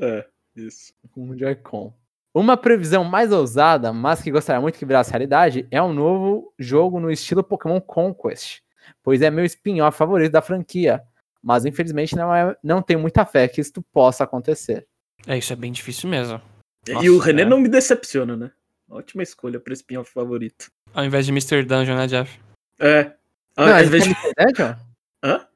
É, 0.00 0.26
isso. 0.56 0.92
com 1.12 1.30
um 1.30 1.38
Joy-Con. 1.38 1.92
Uma 2.34 2.56
previsão 2.56 3.04
mais 3.04 3.32
ousada, 3.32 3.92
mas 3.92 4.22
que 4.22 4.30
gostaria 4.30 4.60
muito 4.60 4.78
que 4.78 4.84
virasse 4.86 5.10
realidade, 5.10 5.66
é 5.70 5.82
um 5.82 5.92
novo 5.92 6.52
jogo 6.58 7.00
no 7.00 7.10
estilo 7.10 7.42
Pokémon 7.42 7.80
Conquest, 7.80 8.60
pois 9.02 9.22
é 9.22 9.30
meu 9.30 9.44
spin-off 9.44 9.96
favorito 9.96 10.32
da 10.32 10.42
franquia, 10.42 11.02
mas 11.42 11.64
infelizmente 11.64 12.14
não, 12.14 12.32
é, 12.32 12.56
não 12.62 12.82
tenho 12.82 13.00
muita 13.00 13.24
fé 13.24 13.48
que 13.48 13.60
isso 13.60 13.82
possa 13.92 14.24
acontecer. 14.24 14.86
É, 15.26 15.36
isso 15.36 15.52
é 15.52 15.56
bem 15.56 15.72
difícil 15.72 16.08
mesmo. 16.08 16.40
e 16.86 16.92
Nossa, 16.92 17.10
o 17.10 17.18
René 17.18 17.42
é. 17.42 17.44
não 17.44 17.60
me 17.60 17.68
decepciona, 17.68 18.36
né? 18.36 18.52
Ótima 18.90 19.22
escolha 19.22 19.60
pra 19.60 19.72
spin-off 19.74 20.10
favorito. 20.10 20.70
Ao 20.94 21.04
invés 21.04 21.26
de 21.26 21.32
Mr. 21.32 21.62
Dungeon, 21.62 21.96
né, 21.96 22.06
Jeff? 22.06 22.38
É. 22.80 23.12
Ah, 23.56 23.66
não, 23.66 23.74
ao 23.76 23.82
invés 23.84 24.02
é 24.04 24.08
de- 24.08 24.14
Mr. 24.14 24.34
Dungeon? 24.38 24.74
Hã? 25.22 25.46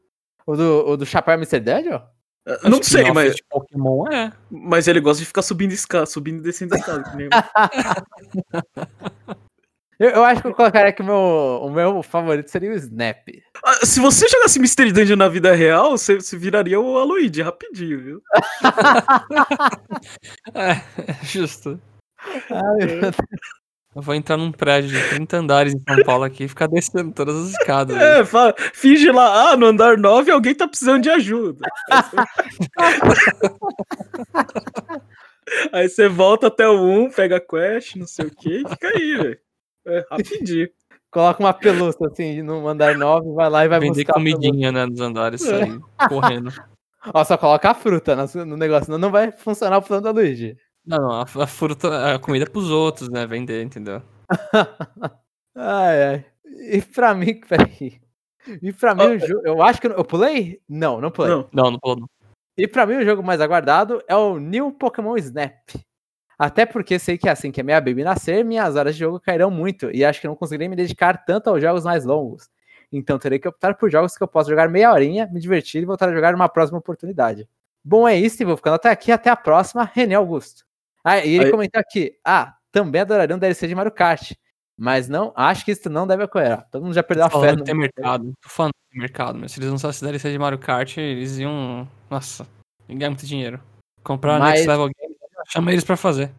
O 0.46 0.56
do, 0.56 0.86
o 0.88 0.96
do 0.96 1.06
Chapéu 1.06 1.34
é 1.34 1.36
Mr. 1.36 1.60
Dungeon? 1.60 2.00
Ah, 2.46 2.68
Não 2.68 2.82
sei, 2.82 3.10
mas, 3.12 3.36
de 3.36 3.44
Pokémon 3.48 4.04
é. 4.12 4.32
mas 4.50 4.88
ele 4.88 5.00
gosta 5.00 5.20
de 5.20 5.26
ficar 5.26 5.42
subindo 5.42 5.70
escada, 5.72 6.04
subindo 6.06 6.40
e 6.40 6.42
descendo 6.42 6.74
escada. 6.74 7.04
eu. 10.00 10.10
Eu, 10.10 10.24
acho 10.24 10.42
que 10.42 10.48
eu 10.48 10.54
colocaria 10.54 10.92
que 10.92 11.00
o 11.02 11.04
meu, 11.04 11.14
o 11.62 11.70
meu 11.70 12.02
favorito 12.02 12.50
seria 12.50 12.70
o 12.72 12.74
Snap. 12.74 13.28
Ah, 13.64 13.86
se 13.86 14.00
você 14.00 14.26
jogasse 14.28 14.58
Mystery 14.58 14.90
Dungeon 14.90 15.14
na 15.16 15.28
vida 15.28 15.54
real, 15.54 15.92
você, 15.92 16.16
você 16.16 16.36
viraria 16.36 16.80
o 16.80 16.98
Aloyd 16.98 17.40
rapidinho, 17.42 18.00
viu? 18.02 18.22
É, 20.54 20.72
é 21.12 21.24
justo. 21.24 21.80
Ai, 22.50 22.86
meu 22.86 23.00
Deus. 23.00 23.16
Eu 23.94 24.00
vou 24.00 24.14
entrar 24.14 24.38
num 24.38 24.50
prédio 24.50 24.88
de 24.90 25.08
30 25.10 25.36
andares 25.36 25.74
em 25.74 25.82
São 25.86 26.02
Paulo 26.04 26.24
aqui 26.24 26.44
e 26.44 26.48
ficar 26.48 26.66
descendo 26.66 27.12
todas 27.12 27.36
as 27.36 27.50
escadas. 27.50 27.94
É, 27.94 28.24
fala, 28.24 28.54
finge 28.72 29.10
lá, 29.12 29.50
ah, 29.52 29.56
no 29.56 29.66
andar 29.66 29.98
9 29.98 30.30
alguém 30.30 30.54
tá 30.54 30.66
precisando 30.66 31.02
de 31.02 31.10
ajuda. 31.10 31.68
Aí 35.72 35.88
você 35.88 36.08
volta 36.08 36.46
até 36.46 36.66
o 36.68 36.80
1, 36.82 37.10
pega 37.10 37.36
a 37.36 37.40
quest, 37.40 37.96
não 37.96 38.06
sei 38.06 38.26
o 38.26 38.30
que, 38.34 38.62
e 38.62 38.68
fica 38.68 38.88
aí, 38.88 39.16
velho. 39.16 39.38
É, 39.86 40.04
rapidinho. 40.10 40.68
Coloca 41.10 41.40
uma 41.42 41.52
pelúcia 41.52 42.06
assim 42.06 42.40
no 42.40 42.66
andar 42.66 42.96
9, 42.96 43.32
vai 43.34 43.50
lá 43.50 43.64
e 43.64 43.68
vai 43.68 43.80
Vender 43.80 44.04
buscar 44.04 44.12
a 44.12 44.14
pelúcia. 44.14 44.38
comidinha, 44.40 44.72
né, 44.72 44.86
nos 44.86 45.00
andares, 45.00 45.44
É. 45.46 45.66
correndo. 46.08 46.50
Ó, 47.12 47.24
só 47.24 47.36
coloca 47.36 47.68
a 47.70 47.74
fruta 47.74 48.14
no, 48.16 48.46
no 48.46 48.56
negócio, 48.56 48.86
senão 48.86 48.98
não 48.98 49.10
vai 49.10 49.32
funcionar 49.32 49.76
o 49.78 49.82
plano 49.82 50.04
da 50.04 50.10
Luigi. 50.12 50.56
Não, 50.84 50.98
não, 50.98 51.12
a, 51.12 51.22
a 51.22 51.46
fruta, 51.46 52.14
a 52.14 52.18
comida 52.18 52.44
é 52.44 52.48
pros 52.48 52.70
outros, 52.70 53.08
né, 53.08 53.26
vender, 53.26 53.62
entendeu? 53.62 54.02
ai, 55.54 56.04
ai. 56.04 56.26
E 56.70 56.82
pra 56.82 57.14
mim, 57.14 57.40
peraí. 57.48 58.00
E 58.60 58.72
pra 58.72 58.94
mim, 58.94 59.04
o 59.04 59.18
jogo. 59.18 59.42
Eu 59.44 59.62
acho 59.62 59.80
que 59.80 59.86
eu, 59.86 59.92
eu 59.92 60.04
pulei? 60.04 60.60
Não, 60.68 61.00
não 61.00 61.10
pulei. 61.10 61.30
Não, 61.30 61.48
Não, 61.52 61.70
não 61.70 61.96
não. 61.96 62.08
E 62.56 62.66
pra 62.68 62.84
mim, 62.84 62.96
o 62.96 63.04
jogo 63.04 63.22
mais 63.22 63.40
aguardado 63.40 64.02
é 64.06 64.14
o 64.14 64.38
New 64.38 64.72
Pokémon 64.72 65.16
Snap. 65.16 65.70
Até 66.38 66.66
porque 66.66 66.98
sei 66.98 67.16
que 67.16 67.28
assim 67.28 67.52
que 67.52 67.60
a 67.60 67.64
minha 67.64 67.80
baby 67.80 68.02
nascer, 68.02 68.44
minhas 68.44 68.74
horas 68.76 68.94
de 68.94 69.00
jogo 69.00 69.20
cairão 69.20 69.50
muito. 69.50 69.90
E 69.94 70.04
acho 70.04 70.20
que 70.20 70.26
não 70.26 70.34
conseguirei 70.34 70.68
me 70.68 70.76
dedicar 70.76 71.24
tanto 71.24 71.48
aos 71.48 71.62
jogos 71.62 71.84
mais 71.84 72.04
longos. 72.04 72.50
Então 72.90 73.18
terei 73.18 73.38
que 73.38 73.48
optar 73.48 73.74
por 73.76 73.90
jogos 73.90 74.16
que 74.16 74.22
eu 74.22 74.28
possa 74.28 74.50
jogar 74.50 74.68
meia 74.68 74.92
horinha, 74.92 75.28
me 75.32 75.40
divertir 75.40 75.82
e 75.82 75.86
voltar 75.86 76.08
a 76.08 76.12
jogar 76.12 76.32
numa 76.32 76.48
próxima 76.48 76.78
oportunidade. 76.78 77.48
Bom, 77.82 78.06
é 78.06 78.16
isso, 78.16 78.42
e 78.42 78.44
vou 78.44 78.56
ficando 78.56 78.74
até 78.74 78.90
aqui. 78.90 79.10
Até 79.10 79.30
a 79.30 79.36
próxima, 79.36 79.90
René 79.94 80.14
Augusto. 80.14 80.64
Ah, 81.04 81.18
e 81.18 81.34
ele 81.34 81.44
Aí- 81.46 81.50
comentou 81.50 81.80
aqui. 81.80 82.14
Ah, 82.24 82.54
também 82.70 83.00
adoraria 83.00 83.34
um 83.34 83.38
DLC 83.38 83.66
de 83.66 83.74
Mario 83.74 83.92
Kart. 83.92 84.32
Mas 84.78 85.08
não, 85.08 85.32
acho 85.36 85.64
que 85.64 85.70
isso 85.72 85.88
não 85.90 86.06
deve 86.06 86.24
ocorrer. 86.24 86.58
ó. 86.58 86.62
Todo 86.70 86.82
mundo 86.82 86.94
já 86.94 87.02
perdeu 87.02 87.26
a 87.26 87.30
fé. 87.30 87.34
Falando 87.36 87.58
no- 87.58 87.64
tem 87.64 87.74
mercado. 87.74 88.32
Tô 88.40 88.48
falando 88.48 88.72
tem 88.90 89.00
mercado, 89.00 89.38
mas 89.38 89.52
se 89.52 89.60
eles 89.60 89.70
lançassem 89.70 90.06
DLC 90.08 90.30
de 90.32 90.38
Mario 90.38 90.58
Kart, 90.58 90.96
eles 90.96 91.38
iam. 91.38 91.86
Nossa, 92.10 92.46
ganhar 92.88 93.10
muito 93.10 93.26
dinheiro. 93.26 93.60
Comprar 94.02 94.38
Mas- 94.38 94.52
Next 94.54 94.68
Level 94.68 94.88
Game, 94.98 95.14
chama 95.48 95.72
eles 95.72 95.84
pra 95.84 95.96
fazer. 95.96 96.32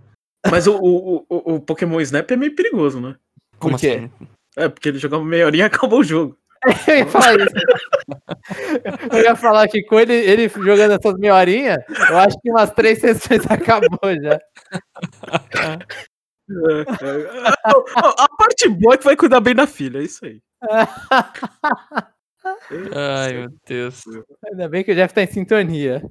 mas 0.49 0.67
o, 0.67 0.75
o, 0.77 1.25
o, 1.29 1.53
o 1.55 1.61
Pokémon 1.61 2.01
Snap 2.01 2.29
é 2.31 2.35
meio 2.35 2.55
perigoso, 2.55 2.99
né? 2.99 3.15
Por 3.53 3.59
Como 3.59 3.77
quê? 3.79 4.09
assim? 4.11 4.27
É, 4.57 4.67
porque 4.67 4.89
ele 4.89 4.97
jogava 4.99 5.23
meia 5.23 5.45
horinha 5.45 5.63
e 5.63 5.67
acabou 5.67 5.99
o 5.99 6.03
jogo. 6.03 6.37
Eu 6.87 6.97
ia 6.97 7.05
falar 7.07 7.35
isso. 7.35 7.55
Eu 9.11 9.21
ia 9.21 9.35
falar 9.35 9.67
que 9.67 9.83
com 9.83 9.99
ele, 9.99 10.13
ele 10.13 10.47
jogando 10.49 10.91
essas 10.91 11.15
meia 11.15 11.35
horinha, 11.35 11.77
eu 12.09 12.17
acho 12.17 12.39
que 12.41 12.49
umas 12.49 12.71
três 12.71 12.99
sessões 12.99 13.45
acabou 13.51 14.13
já. 14.21 14.39
A 17.63 18.27
parte 18.37 18.69
boa 18.69 18.95
é 18.95 18.97
que 18.97 19.03
vai 19.03 19.15
cuidar 19.15 19.39
bem 19.39 19.55
da 19.55 19.67
filha, 19.67 19.99
é 19.99 20.03
isso 20.03 20.25
aí. 20.25 20.41
Ai, 22.95 23.33
meu 23.33 23.49
Deus. 23.65 24.03
Ainda 24.51 24.67
bem 24.67 24.83
que 24.83 24.91
o 24.91 24.95
Jeff 24.95 25.13
tá 25.13 25.21
em 25.21 25.27
sintonia. 25.27 26.01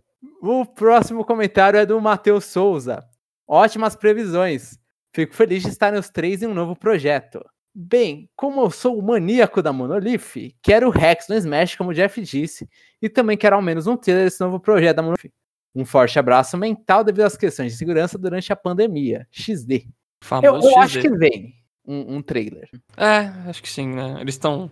O 0.40 0.64
próximo 0.64 1.24
comentário 1.24 1.78
é 1.78 1.86
do 1.86 2.00
Matheus 2.00 2.44
Souza. 2.46 3.04
Ótimas 3.46 3.94
previsões. 3.96 4.78
Fico 5.14 5.34
feliz 5.34 5.62
de 5.62 5.68
estar 5.68 5.92
nos 5.92 6.08
três 6.08 6.42
em 6.42 6.46
um 6.46 6.54
novo 6.54 6.74
projeto. 6.74 7.44
Bem, 7.74 8.28
como 8.36 8.60
eu 8.60 8.70
sou 8.70 8.98
o 8.98 9.02
maníaco 9.02 9.62
da 9.62 9.72
Monolith, 9.72 10.54
quero 10.62 10.88
o 10.88 10.90
Rex 10.90 11.26
no 11.28 11.34
Smash, 11.36 11.76
como 11.76 11.90
o 11.90 11.94
Jeff 11.94 12.20
disse, 12.20 12.68
e 13.00 13.08
também 13.08 13.36
quero 13.36 13.56
ao 13.56 13.62
menos 13.62 13.86
um 13.86 13.96
trailer 13.96 14.24
desse 14.24 14.40
novo 14.40 14.60
projeto 14.60 14.96
da 14.96 15.02
Monolith. 15.02 15.32
Um 15.74 15.86
forte 15.86 16.18
abraço 16.18 16.58
mental 16.58 17.02
devido 17.02 17.22
às 17.24 17.36
questões 17.36 17.72
de 17.72 17.78
segurança 17.78 18.18
durante 18.18 18.52
a 18.52 18.56
pandemia. 18.56 19.26
XD. 19.30 19.86
Eu, 19.86 19.90
Famoso 20.22 20.68
eu 20.68 20.78
acho 20.78 21.00
XD. 21.00 21.08
que 21.08 21.16
vem 21.16 21.54
um, 21.86 22.16
um 22.16 22.22
trailer. 22.22 22.68
É, 22.96 23.32
acho 23.48 23.62
que 23.62 23.68
sim, 23.68 23.88
né? 23.88 24.20
Eles 24.20 24.34
estão. 24.34 24.70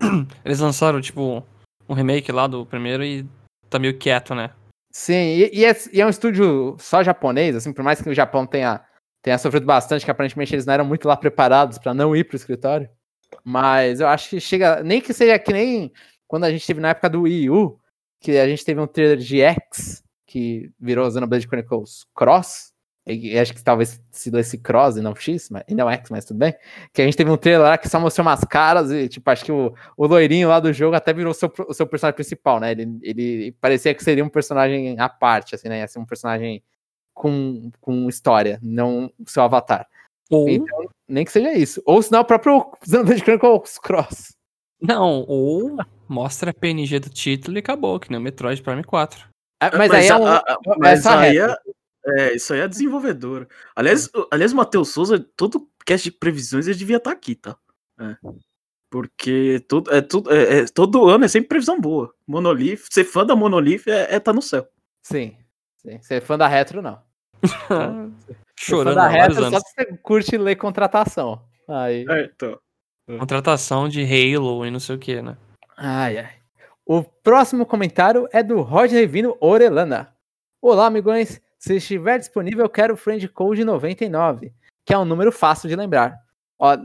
Eles 0.44 0.58
lançaram, 0.58 1.00
tipo, 1.00 1.44
um 1.88 1.94
remake 1.94 2.32
lá 2.32 2.46
do 2.46 2.64
primeiro 2.66 3.04
e 3.04 3.26
tá 3.68 3.78
meio 3.78 3.96
quieto, 3.96 4.34
né? 4.34 4.50
Sim, 4.90 5.14
e, 5.14 5.50
e 5.52 5.64
é, 5.64 5.76
e 5.92 6.00
é 6.00 6.06
um 6.06 6.10
estúdio 6.10 6.76
só 6.78 7.02
japonês, 7.02 7.54
assim, 7.54 7.72
por 7.72 7.84
mais 7.84 8.00
que 8.00 8.08
o 8.08 8.14
Japão 8.14 8.46
tenha, 8.46 8.80
tenha 9.28 9.36
sofrido 9.36 9.66
bastante, 9.66 10.06
que 10.06 10.10
aparentemente 10.10 10.54
eles 10.54 10.64
não 10.64 10.72
eram 10.72 10.84
muito 10.86 11.06
lá 11.06 11.14
preparados 11.14 11.76
pra 11.76 11.92
não 11.92 12.16
ir 12.16 12.24
pro 12.24 12.36
escritório. 12.36 12.88
Mas 13.44 14.00
eu 14.00 14.08
acho 14.08 14.30
que 14.30 14.40
chega. 14.40 14.82
Nem 14.82 15.02
que 15.02 15.12
seja 15.12 15.38
que 15.38 15.52
nem 15.52 15.92
quando 16.26 16.44
a 16.44 16.50
gente 16.50 16.66
teve 16.66 16.80
na 16.80 16.88
época 16.88 17.10
do 17.10 17.22
Wii 17.22 17.50
U, 17.50 17.78
que 18.20 18.38
a 18.38 18.48
gente 18.48 18.64
teve 18.64 18.80
um 18.80 18.86
trailer 18.86 19.18
de 19.18 19.42
X, 19.42 20.02
que 20.26 20.70
virou 20.80 21.10
Xenoblade 21.10 21.46
Chronicles 21.46 22.06
Cross. 22.14 22.72
e 23.06 23.38
acho 23.38 23.52
que 23.52 23.62
talvez 23.62 24.00
sido 24.10 24.38
esse 24.38 24.56
Cross 24.56 24.96
e 24.96 25.02
não 25.02 25.14
X, 25.14 25.50
mas, 25.50 25.62
e 25.68 25.74
não 25.74 25.90
X, 25.90 26.10
mas 26.10 26.24
tudo 26.24 26.38
bem. 26.38 26.54
Que 26.94 27.02
a 27.02 27.04
gente 27.04 27.16
teve 27.16 27.30
um 27.30 27.36
trailer 27.36 27.66
lá 27.68 27.76
que 27.76 27.88
só 27.88 28.00
mostrou 28.00 28.26
umas 28.26 28.40
caras 28.44 28.90
e, 28.90 29.08
tipo, 29.10 29.28
acho 29.30 29.44
que 29.44 29.52
o, 29.52 29.74
o 29.94 30.06
loirinho 30.06 30.48
lá 30.48 30.58
do 30.58 30.72
jogo 30.72 30.96
até 30.96 31.12
virou 31.12 31.32
o 31.32 31.34
seu, 31.34 31.52
o 31.68 31.74
seu 31.74 31.86
personagem 31.86 32.14
principal, 32.16 32.60
né? 32.60 32.70
Ele, 32.72 32.98
ele 33.02 33.52
parecia 33.60 33.94
que 33.94 34.02
seria 34.02 34.24
um 34.24 34.28
personagem 34.30 34.98
à 34.98 35.08
parte, 35.08 35.54
assim, 35.54 35.68
né? 35.68 35.80
Ia 35.80 35.88
ser 35.88 35.98
um 35.98 36.06
personagem 36.06 36.62
com, 37.18 37.70
com 37.80 38.08
história, 38.08 38.58
não 38.62 39.12
o 39.18 39.28
seu 39.28 39.42
avatar. 39.42 39.86
Ou, 40.30 40.48
Então, 40.48 40.84
nem 41.08 41.24
que 41.24 41.32
seja 41.32 41.52
isso. 41.54 41.82
Ou 41.84 42.00
senão 42.02 42.20
o 42.20 42.24
próprio 42.24 42.70
Xenoblade 42.84 43.20
Chronicles 43.22 43.78
Cross. 43.78 44.34
não, 44.80 45.24
ou 45.28 45.76
mostra 46.08 46.50
a 46.50 46.54
PNG 46.54 47.00
do 47.00 47.10
título 47.10 47.56
e 47.56 47.60
acabou, 47.60 47.98
que 48.00 48.10
nem 48.10 48.18
o 48.18 48.22
Metroid 48.22 48.62
Prime 48.62 48.84
4. 48.84 49.26
Ah, 49.60 49.70
Mas, 49.76 49.90
aí 49.90 50.06
é 50.06 50.14
um. 50.16 50.26
a- 50.26 50.36
a- 50.38 50.44
é 50.52 50.76
mas 50.78 51.04
aí 51.06 51.38
é, 51.38 51.56
é, 52.06 52.34
isso 52.36 52.54
aí 52.54 52.60
é 52.60 52.68
desenvolvedor. 52.68 53.48
Aliás, 53.74 54.06
o- 54.14 54.28
aliás, 54.30 54.52
o 54.52 54.56
Matheus 54.56 54.90
Souza, 54.90 55.18
todo 55.36 55.68
cast 55.84 56.08
de 56.10 56.16
previsões, 56.16 56.66
ele 56.68 56.78
devia 56.78 56.98
estar 56.98 57.10
aqui, 57.10 57.34
tá? 57.34 57.56
É. 58.00 58.16
Porque 58.90 59.62
tudo, 59.68 59.92
é, 59.92 60.00
tudo, 60.00 60.32
é, 60.32 60.60
é- 60.60 60.64
todo 60.66 61.08
ano 61.08 61.24
é 61.24 61.28
sempre 61.28 61.48
previsão 61.48 61.80
boa. 61.80 62.14
Monolith, 62.26 62.84
ser 62.90 63.04
fã 63.04 63.26
da 63.26 63.34
Monolith 63.36 63.82
é, 63.86 64.14
é 64.14 64.20
tá 64.20 64.32
no 64.32 64.40
céu. 64.40 64.66
Sim. 65.02 65.36
Sim. 65.76 65.98
Você 66.00 66.14
é 66.14 66.20
fã 66.20 66.38
da 66.38 66.46
retro, 66.48 66.80
não. 66.80 67.02
Chorando 68.56 68.96
da 68.96 69.06
há 69.06 69.08
vários 69.08 69.36
retro 69.36 69.50
só 69.50 69.56
anos. 69.56 69.68
se 69.68 69.74
você 69.74 69.86
curte 70.02 70.36
ler 70.36 70.56
contratação. 70.56 71.40
Aí. 71.68 72.04
É, 72.08 72.24
então. 72.24 72.58
Contratação 73.18 73.88
de 73.88 74.02
Halo 74.02 74.66
e 74.66 74.70
não 74.70 74.80
sei 74.80 74.96
o 74.96 74.98
que, 74.98 75.22
né? 75.22 75.36
Ai, 75.76 76.18
ai. 76.18 76.32
O 76.84 77.02
próximo 77.02 77.64
comentário 77.66 78.28
é 78.32 78.42
do 78.42 78.60
Roger 78.62 78.98
Revino 78.98 79.36
Orelana. 79.40 80.12
Olá, 80.60 80.86
amigões. 80.86 81.40
Se 81.58 81.76
estiver 81.76 82.18
disponível, 82.18 82.64
eu 82.64 82.70
quero 82.70 82.94
o 82.94 82.96
Friend 82.96 83.28
Code 83.28 83.64
99, 83.64 84.52
que 84.84 84.94
é 84.94 84.98
um 84.98 85.04
número 85.04 85.30
fácil 85.30 85.68
de 85.68 85.76
lembrar. 85.76 86.16
Ó, 86.58 86.76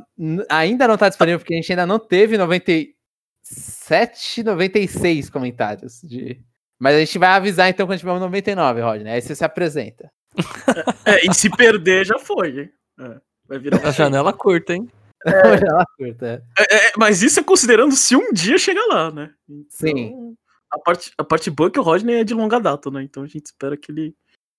ainda 0.50 0.88
não 0.88 0.96
está 0.96 1.10
disponível 1.10 1.40
porque 1.40 1.54
a 1.54 1.58
gente 1.58 1.72
ainda 1.72 1.86
não 1.86 2.00
teve 2.00 2.38
97, 2.38 4.44
96 4.44 5.30
comentários. 5.30 6.02
De... 6.04 6.42
Mas 6.78 6.96
a 6.96 7.00
gente 7.00 7.18
vai 7.18 7.30
avisar 7.30 7.70
então 7.70 7.88
quando 7.88 8.00
tiver 8.00 8.12
um 8.12 8.20
99, 8.20 8.82
Rodney. 8.82 9.14
Aí 9.14 9.22
você 9.22 9.34
se 9.34 9.46
apresenta. 9.46 10.12
É, 11.06 11.26
e 11.26 11.34
se 11.34 11.50
perder, 11.50 12.06
já 12.06 12.18
foi, 12.18 12.62
hein? 12.62 12.72
É, 13.00 13.22
vai 13.48 13.60
virar. 13.60 13.86
A 13.86 13.92
janela 13.92 14.32
curta, 14.32 14.74
hein? 14.74 14.90
Ela 15.26 15.86
curta. 15.98 16.44
É, 16.58 16.76
é, 16.76 16.92
mas 16.98 17.22
isso 17.22 17.40
é 17.40 17.44
considerando 17.44 17.96
se 17.96 18.16
um 18.16 18.32
dia 18.32 18.58
chegar 18.58 18.86
lá, 18.88 19.12
né? 19.12 19.34
Então, 19.48 19.68
Sim. 19.70 20.36
A 20.72 20.80
parte, 20.80 21.12
a 21.18 21.24
parte 21.24 21.52
boa 21.52 21.68
é 21.68 21.72
que 21.72 21.80
o 21.80 21.84
Rodney 21.84 22.16
é 22.16 22.24
de 22.24 22.34
longa 22.34 22.60
data, 22.60 22.90
né? 22.90 23.04
Então 23.04 23.24
a 23.24 23.28
gente 23.28 23.46
espera 23.46 23.78
que 23.78 23.92
ele 23.92 24.16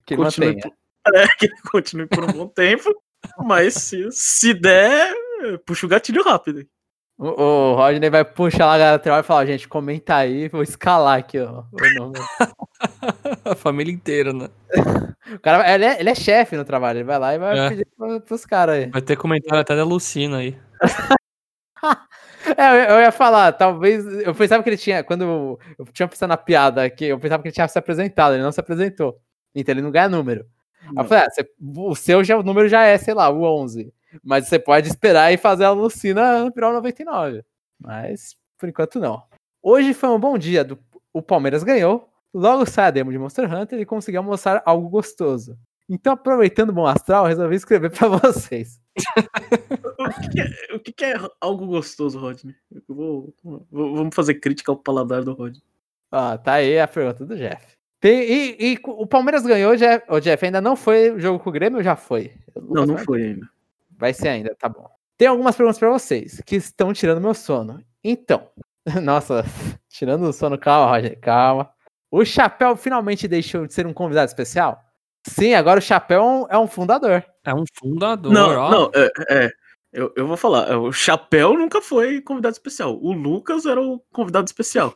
Que 0.07 0.17
continue, 0.17 0.61
por, 0.61 0.71
é, 1.15 1.27
que 1.39 1.47
ele 1.47 1.61
continue 1.71 2.07
por 2.07 2.25
um 2.25 2.33
bom 2.33 2.47
tempo. 2.47 2.95
Mas 3.39 3.75
se, 3.75 4.09
se 4.13 4.55
der, 4.55 5.15
puxa 5.67 5.87
o 5.87 5.89
gatilho 5.89 6.23
rápido. 6.23 6.67
O, 7.17 7.29
o 7.29 7.75
Rodney 7.77 8.11
vai 8.11 8.25
puxar 8.25 8.67
lá 8.67 8.75
a 8.75 8.93
lateral 8.93 9.21
e 9.21 9.23
falar, 9.23 9.47
gente, 9.47 9.69
comenta 9.69 10.17
aí, 10.17 10.49
vou 10.49 10.63
escalar 10.63 11.19
aqui, 11.19 11.39
ó. 11.39 11.63
o 11.73 11.99
nome. 11.99 12.15
A 13.45 13.55
família 13.55 13.93
inteira, 13.93 14.33
né? 14.33 14.49
O 15.35 15.39
cara, 15.39 15.73
ele 15.73 15.85
é, 15.85 16.01
ele 16.01 16.11
é 16.11 16.15
chefe 16.15 16.57
no 16.57 16.65
trabalho, 16.65 16.99
ele 16.99 17.05
vai 17.05 17.19
lá 17.19 17.35
e 17.35 17.39
vai 17.39 17.59
É. 17.59 17.69
pedir 17.69 17.87
pros 18.27 18.45
caras 18.45 18.77
aí. 18.77 18.87
Vai 18.91 19.01
ter 19.03 19.17
comentário 19.17 19.61
até 19.61 19.77
da 19.77 19.85
Lucina 19.85 20.39
aí. 20.39 20.59
É, 22.59 22.91
eu, 22.93 23.01
ia 23.01 23.11
falar, 23.11 23.53
talvez. 23.53 24.05
Eu 24.21 24.35
pensava 24.35 24.63
que 24.63 24.69
ele 24.69 24.77
tinha. 24.77 25.03
Quando 25.03 25.25
eu, 25.25 25.59
tinha 25.95 26.07
pensado 26.07 26.29
na 26.29 26.37
piada 26.37 26.83
aqui, 26.85 27.07
eu 27.07 27.19
pensava 27.19 27.43
que 27.43 27.49
ele 27.49 27.55
tinha 27.55 27.67
se 27.67 27.79
apresentado, 27.79 28.35
ele 28.35 28.43
não 28.43 28.53
se 28.53 28.61
apresentou. 28.61 29.19
Então 29.55 29.73
ele 29.73 29.81
não 29.81 29.91
ganha 29.91 30.11
número. 30.11 30.45
Aí 30.89 30.93
eu 30.99 31.05
falei, 31.05 31.25
ah, 31.25 31.31
você- 31.31 31.49
o 31.81 31.95
seu 31.95 32.23
já, 32.23 32.37
o 32.37 32.43
número 32.43 32.69
já 32.69 32.85
é, 32.85 32.99
sei 32.99 33.15
lá, 33.15 33.31
o 33.31 33.43
11. 33.45 33.91
Mas 34.23 34.47
você 34.49 34.59
pode 34.59 34.89
esperar 34.89 35.33
e 35.33 35.37
fazer 35.37 35.65
a 35.65 35.71
Lucina 35.71 36.51
virar 36.55 36.71
o 36.71 36.75
99. 36.75 37.43
Mas, 37.81 38.37
por 38.59 38.69
enquanto, 38.69 39.01
não. 39.01 39.23
Hoje 39.63 39.95
foi 39.95 40.09
um 40.11 40.19
bom 40.21 40.37
dia. 40.39 40.63
Do, 40.65 40.79
o 41.13 41.23
Palmeiras 41.23 41.63
ganhou. 41.65 42.09
Logo 42.33 42.67
sai 42.67 42.87
a 42.87 42.91
demo 42.91 43.13
de 43.13 43.19
Monster 43.19 43.53
Hunter 43.53 43.79
e 43.81 43.87
conseguiu 43.87 44.23
mostrar 44.23 44.63
algo 44.67 44.89
gostoso. 44.89 45.57
Então, 45.89 46.13
aproveitando 46.15 46.71
o 46.71 46.73
bom 46.73 46.87
astral, 46.87 47.27
resolvi 47.27 47.57
escrever 47.57 47.91
pra 47.91 48.09
vocês. 48.19 48.81
O 49.99 50.31
que, 50.31 50.41
é, 50.41 50.75
o 50.75 50.81
que 50.81 51.05
é 51.05 51.15
algo 51.41 51.67
gostoso, 51.67 52.19
Rodney? 52.19 52.55
Vou, 52.89 53.35
vou- 53.43 53.67
vamos 53.71 54.15
fazer 54.15 54.35
crítica 54.35 54.73
ao 54.73 54.77
paladar 54.77 55.23
do 55.23 55.33
Rodney. 55.33 55.63
Ó, 56.13 56.37
tá 56.39 56.55
aí 56.55 56.79
a 56.79 56.89
pergunta 56.89 57.25
do 57.25 57.37
Jeff. 57.37 57.75
Tem- 58.01 58.23
e, 58.23 58.73
e 58.75 58.79
o 58.85 59.07
Palmeiras 59.07 59.45
ganhou, 59.45 59.77
Jeff, 59.77 60.05
o 60.11 60.21
Jeff 60.21 60.45
ainda 60.45 60.61
não 60.61 60.75
foi 60.77 61.11
o 61.11 61.21
jogo 61.21 61.39
com 61.43 61.51
o 61.51 61.53
Grêmio 61.53 61.79
ou 61.79 61.83
já 61.85 61.97
foi? 61.97 62.33
Não, 62.57 62.87
não 62.87 62.99
foi 62.99 63.23
ainda. 63.23 63.49
Vai 63.97 64.13
ser 64.13 64.29
ainda, 64.29 64.55
tá 64.59 64.69
bom. 64.69 64.89
Tem 65.17 65.29
algumas 65.29 65.57
perguntas 65.57 65.79
pra 65.79 65.91
vocês 65.91 66.41
que 66.45 66.57
estão 66.57 66.93
tirando 66.93 67.21
meu 67.21 67.35
sono. 67.35 67.83
Então, 68.03 68.49
nossa, 69.03 69.45
tirando 69.89 70.29
o 70.29 70.33
sono, 70.33 70.59
calma, 70.59 70.91
Roger, 70.91 71.19
calma. 71.21 71.71
O 72.11 72.25
Chapéu 72.25 72.77
finalmente 72.77 73.27
deixou 73.27 73.67
de 73.67 73.75
ser 73.75 73.87
um 73.87 73.93
convidado 73.93 74.29
especial? 74.29 74.81
Sim, 75.27 75.55
agora 75.55 75.79
o 75.79 75.83
Chapéu 75.83 76.21
é 76.21 76.25
um, 76.25 76.47
é 76.51 76.59
um 76.59 76.67
fundador. 76.67 77.25
É 77.45 77.55
um 77.55 77.65
fundador, 77.75 78.33
Não, 78.33 78.51
ó. 78.51 78.71
não, 78.71 78.91
é, 78.95 79.11
é, 79.31 79.51
eu, 79.93 80.13
eu 80.17 80.27
vou 80.27 80.37
falar. 80.37 80.77
O 80.79 80.93
Chapéu 80.93 81.55
nunca 81.55 81.81
foi 81.81 82.21
convidado 82.21 82.53
especial. 82.53 82.99
O 83.01 83.13
Lucas 83.13 83.65
era 83.65 83.81
o 83.81 84.01
convidado 84.13 84.47
especial. 84.47 84.95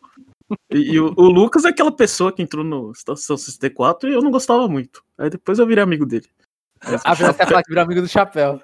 E, 0.70 0.92
e 0.92 1.01
o, 1.01 1.14
o 1.16 1.28
Lucas 1.28 1.64
é 1.64 1.68
aquela 1.68 1.92
pessoa 1.92 2.32
que 2.32 2.42
entrou 2.42 2.64
no 2.64 2.92
Estação 2.92 3.36
64 3.36 4.09
e 4.09 4.12
eu 4.12 4.22
não 4.22 4.30
gostava 4.30 4.68
muito. 4.68 5.03
Aí 5.16 5.30
depois 5.30 5.59
eu 5.59 5.66
virei 5.66 5.82
amigo 5.82 6.05
dele. 6.05 6.26
Ah, 7.05 7.14
você 7.14 7.32
falar 7.32 7.62
que 7.62 7.70
virou 7.70 7.84
amigo 7.84 8.01
do 8.01 8.09
Chapéu. 8.09 8.61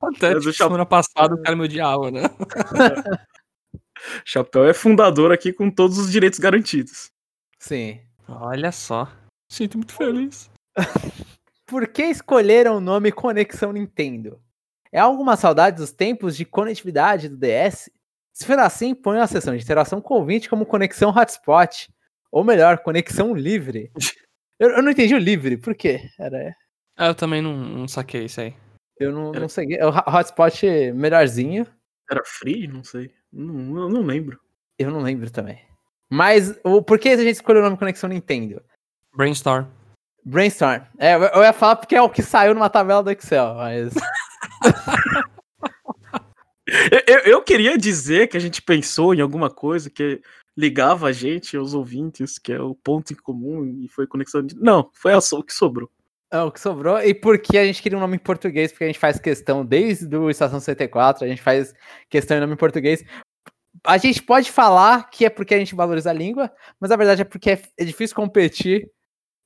Até 0.00 0.34
Mas 0.34 0.46
o 0.46 0.50
tipo, 0.50 0.52
Chapéu- 0.52 0.52
semana 0.52 0.86
passada 0.86 1.34
o 1.34 1.42
cara 1.42 1.56
me 1.56 1.64
odiava, 1.64 2.10
né? 2.10 2.22
Chapéu 4.24 4.64
é 4.66 4.74
fundador 4.74 5.32
aqui 5.32 5.52
com 5.52 5.70
todos 5.70 5.98
os 5.98 6.10
direitos 6.10 6.38
garantidos. 6.38 7.10
Sim. 7.58 8.00
Olha 8.28 8.70
só. 8.72 9.08
Sinto 9.50 9.78
muito 9.78 9.94
feliz. 9.94 10.50
Por 11.66 11.86
que 11.88 12.02
escolheram 12.04 12.76
o 12.76 12.80
nome 12.80 13.10
Conexão 13.10 13.72
Nintendo? 13.72 14.40
É 14.92 15.00
alguma 15.00 15.36
saudade 15.36 15.76
dos 15.78 15.90
tempos 15.92 16.36
de 16.36 16.44
conectividade 16.44 17.28
do 17.28 17.36
DS? 17.36 17.90
Se 18.32 18.44
for 18.46 18.58
assim, 18.58 18.94
põe 18.94 19.18
a 19.18 19.26
seção 19.26 19.56
de 19.56 19.62
interação 19.62 20.00
com 20.00 20.14
o 20.14 20.18
ouvinte 20.18 20.48
como 20.48 20.66
Conexão 20.66 21.10
Hotspot. 21.10 21.88
Ou 22.30 22.44
melhor, 22.44 22.78
Conexão 22.78 23.34
Livre. 23.34 23.90
Eu, 24.58 24.70
eu 24.70 24.82
não 24.82 24.90
entendi 24.90 25.14
o 25.14 25.18
livre, 25.18 25.58
por 25.58 25.74
quê? 25.74 26.08
Era, 26.18 26.56
Ah, 26.96 27.08
eu 27.08 27.14
também 27.14 27.42
não, 27.42 27.54
não 27.56 27.88
saquei 27.88 28.24
isso 28.24 28.40
aí. 28.40 28.54
eu 28.98 29.12
não, 29.12 29.32
não 29.32 29.48
sei. 29.48 29.66
O 29.82 29.88
ho- 29.90 30.16
Hotspot 30.16 30.92
melhorzinho, 30.94 31.66
Era 32.10 32.22
free? 32.24 32.66
Não 32.66 32.82
sei. 32.84 33.12
Não, 33.32 33.82
eu 33.82 33.88
não 33.90 34.02
lembro. 34.02 34.40
eu 34.78 34.90
não 34.90 35.00
lembro 35.00 35.30
também. 35.30 35.60
Mas 36.10 36.58
o, 36.64 36.80
por 36.82 36.98
que 36.98 37.08
a 37.10 37.16
gente 37.16 37.34
escolheu 37.34 37.60
o 37.60 37.64
nome 37.64 37.76
Conexão 37.76 38.08
Nintendo? 38.08 38.62
Brainstorm. 39.14 39.66
Brainstorm. 40.24 40.82
É, 40.98 41.14
eu 41.14 41.42
ia 41.42 41.52
falar 41.52 41.76
porque 41.76 41.94
é 41.96 42.02
o 42.02 42.08
que 42.10 42.22
saiu 42.22 42.54
numa 42.54 42.70
tabela 42.70 43.02
do 43.02 43.10
Excel, 43.10 43.54
mas. 43.54 43.92
Eu, 47.06 47.18
eu- 47.20 47.42
queria 47.42 47.78
dizer 47.78 48.26
que 48.26 48.36
a 48.36 48.40
gente 48.40 48.60
pensou 48.60 49.14
em 49.14 49.20
alguma 49.20 49.48
coisa 49.48 49.88
que 49.88 50.20
ligava 50.56 51.06
a 51.06 51.12
gente 51.12 51.56
aos 51.56 51.74
ouvintes, 51.74 52.38
que 52.40 52.52
é 52.52 52.60
o 52.60 52.74
ponto 52.74 53.12
em 53.12 53.16
comum 53.16 53.64
e 53.64 53.88
foi 53.88 54.04
conexão 54.06 54.42
de. 54.42 54.56
Não, 54.56 54.90
foi 54.92 55.12
a 55.12 55.20
so- 55.20 55.38
o 55.38 55.44
que 55.44 55.52
sobrou. 55.54 55.88
É 56.36 56.42
o 56.42 56.52
que 56.52 56.60
sobrou. 56.60 56.98
E 57.00 57.14
porque 57.14 57.56
a 57.58 57.64
gente 57.64 57.82
queria 57.82 57.96
um 57.98 58.00
nome 58.00 58.16
em 58.16 58.20
português, 58.20 58.70
porque 58.72 58.84
a 58.84 58.86
gente 58.88 58.98
faz 58.98 59.18
questão 59.18 59.64
desde 59.64 60.14
o 60.16 60.30
Estação 60.30 60.60
74, 60.60 61.24
a 61.24 61.28
gente 61.28 61.42
faz 61.42 61.74
questão 62.08 62.36
em 62.36 62.40
nome 62.40 62.54
em 62.54 62.56
português. 62.56 63.04
A 63.84 63.98
gente 63.98 64.22
pode 64.22 64.50
falar 64.50 65.10
que 65.10 65.24
é 65.24 65.30
porque 65.30 65.54
a 65.54 65.58
gente 65.58 65.74
valoriza 65.74 66.10
a 66.10 66.12
língua, 66.12 66.50
mas 66.80 66.90
a 66.90 66.96
verdade 66.96 67.22
é 67.22 67.24
porque 67.24 67.50
é, 67.50 67.62
é 67.78 67.84
difícil 67.84 68.16
competir 68.16 68.90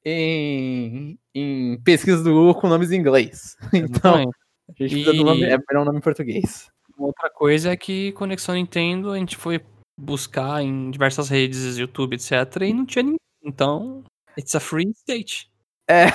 em, 0.05 1.19
em 1.35 1.81
pesquisa 1.83 2.23
do 2.23 2.33
Google 2.33 2.55
com 2.55 2.69
nomes 2.69 2.91
em 2.91 2.97
inglês. 2.97 3.57
Então, 3.73 4.15
a 4.17 4.83
gente 4.83 4.95
precisa 4.95 5.13
do 5.13 5.25
nome, 5.25 5.41
E- 5.43 5.45
é 5.45 5.59
melhor 5.69 5.83
um 5.83 5.85
nome 5.85 5.99
em 5.99 6.03
português. 6.03 6.71
Outra 6.99 7.31
coisa 7.31 7.71
é 7.73 7.77
que 7.77 8.13
Conexão 8.13 8.55
Nintendo 8.55 9.11
a 9.13 9.19
gente 9.19 9.37
foi 9.37 9.61
buscar 9.99 10.63
em 10.63 10.91
diversas 10.91 11.29
redes, 11.29 11.79
YouTube, 11.79 12.15
etc. 12.15 12.33
E 12.63 12.73
não 12.75 12.85
tinha 12.87 13.03
ninguém. 13.03 13.19
Então, 13.43 14.05
it's 14.39 14.55
a 14.55 14.61
free 14.61 14.91
state. 14.91 15.51
É. 15.91 16.07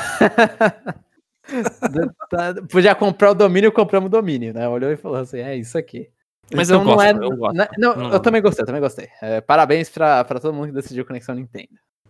Podia 2.71 2.95
comprar 2.95 3.31
o 3.31 3.35
domínio, 3.35 3.71
compramos 3.71 4.07
o 4.07 4.11
domínio, 4.11 4.53
né? 4.53 4.67
Olhou 4.67 4.91
e 4.91 4.97
falou 4.97 5.17
assim: 5.19 5.39
é 5.39 5.55
isso 5.55 5.77
aqui. 5.77 6.09
Mas 6.53 6.69
eu 6.69 6.77
não 6.77 6.85
gosto, 6.85 7.01
é- 7.05 7.11
eu 7.11 7.35
gosto. 7.37 7.55
não- 7.55 7.67
não, 7.77 7.95
Não- 7.95 8.13
eu 8.13 8.19
também 8.19 8.41
gostei, 8.41 8.61
eu 8.63 8.65
também 8.67 8.81
gostei. 8.81 9.09
É, 9.21 9.41
parabéns 9.41 9.89
pra, 9.89 10.23
pra 10.23 10.39
todo 10.39 10.53
mundo 10.53 10.67
que 10.67 10.73
decidiu 10.73 11.05
Conexão 11.05 11.33
Nintendo. 11.35 11.69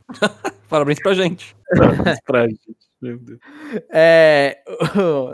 Parabéns 0.70 1.00
pra 1.02 1.14
gente. 1.14 1.56
Pra, 1.70 2.18
pra 2.26 2.48
gente. 2.48 2.76
Meu 3.02 3.18
Deus. 3.18 3.40
É, 3.90 4.60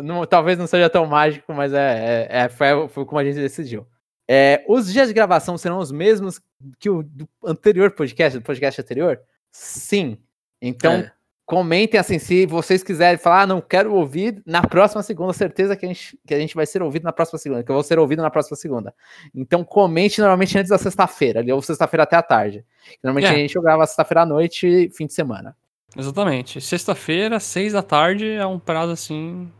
não- 0.04 0.26
talvez 0.26 0.58
não 0.58 0.68
seja 0.68 0.90
tão 0.90 1.06
mágico, 1.06 1.52
mas 1.54 1.74
é, 1.74 2.28
é- 2.30 2.44
é- 2.44 2.50
foi, 2.50 2.88
foi 2.90 3.06
como 3.06 3.20
a 3.20 3.24
gente 3.24 3.36
decidiu. 3.36 3.86
É, 4.30 4.64
os 4.68 4.92
dias 4.92 5.08
de 5.08 5.14
gravação 5.14 5.58
serão 5.58 5.80
os 5.80 5.92
mesmos 5.92 6.40
que 6.80 6.90
o 6.90 7.04
do 7.04 7.28
anterior 7.44 7.92
podcast, 7.92 8.38
do 8.40 8.44
podcast 8.44 8.80
anterior? 8.80 9.20
Sim. 9.52 10.18
Então, 10.62 10.94
É. 10.94 11.12
comentem 11.52 12.00
assim, 12.00 12.18
se 12.18 12.46
vocês 12.46 12.82
quiserem 12.82 13.18
falar, 13.18 13.42
ah, 13.42 13.46
não 13.46 13.60
quero 13.60 13.94
ouvir 13.94 14.42
na 14.46 14.62
próxima 14.62 15.04
segunda, 15.04 15.34
certeza 15.34 15.76
que 15.76 15.86
a, 15.86 15.90
gente, 15.90 16.18
que 16.26 16.34
a 16.34 16.40
gente 16.40 16.56
vai 16.56 16.66
ser 16.66 16.82
ouvido 16.82 17.04
na 17.04 17.12
próxima 17.12 17.38
segunda, 17.38 17.62
que 17.62 17.70
eu 17.70 17.76
vou 17.76 17.84
ser 17.84 18.00
ouvido 18.00 18.22
na 18.22 18.30
próxima 18.30 18.56
segunda. 18.56 18.96
Então 19.36 19.62
comente 19.62 20.22
normalmente 20.22 20.58
antes 20.58 20.70
da 20.70 20.78
sexta-feira, 20.78 21.42
ali, 21.42 21.52
ou 21.52 21.62
sexta-feira 21.62 22.04
até 22.04 22.16
a 22.16 22.24
tarde. 22.24 22.66
Normalmente 23.04 23.30
É. 23.30 23.36
a 23.36 23.38
gente 23.38 23.52
jogava 23.54 23.86
sexta-feira 23.86 24.22
à 24.22 24.26
noite 24.26 24.66
e 24.66 24.90
fim 24.92 25.06
de 25.06 25.14
semana. 25.14 25.54
Exatamente. 25.98 26.62
Sexta-feira, 26.62 27.38
seis 27.38 27.74
da 27.74 27.84
tarde, 27.84 28.32
é 28.32 28.46
um 28.46 28.58
prazo 28.58 28.94
assim 28.94 29.52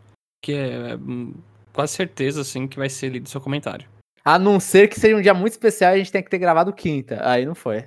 que 0.42 0.54
é, 0.54 0.92
é, 0.92 0.96
hum, 0.96 1.34
quase 1.74 1.92
certeza 1.92 2.40
assim 2.40 2.70
que 2.70 2.78
vai 2.80 2.88
ser 2.90 3.10
lido 3.10 3.28
seu 3.28 3.42
comentário. 3.42 3.86
A 4.24 4.40
não 4.40 4.62
ser 4.62 4.88
que 4.88 4.98
seja 4.98 5.18
um 5.18 5.22
dia 5.22 5.34
muito 5.34 5.52
especial 5.52 5.92
e 5.92 5.96
a 5.96 5.98
gente 5.98 6.12
tem 6.14 6.24
que 6.24 6.30
ter 6.30 6.38
gravado 6.38 6.72
quinta. 6.72 7.20
Aí 7.22 7.46
não 7.46 7.54
foi. 7.54 7.80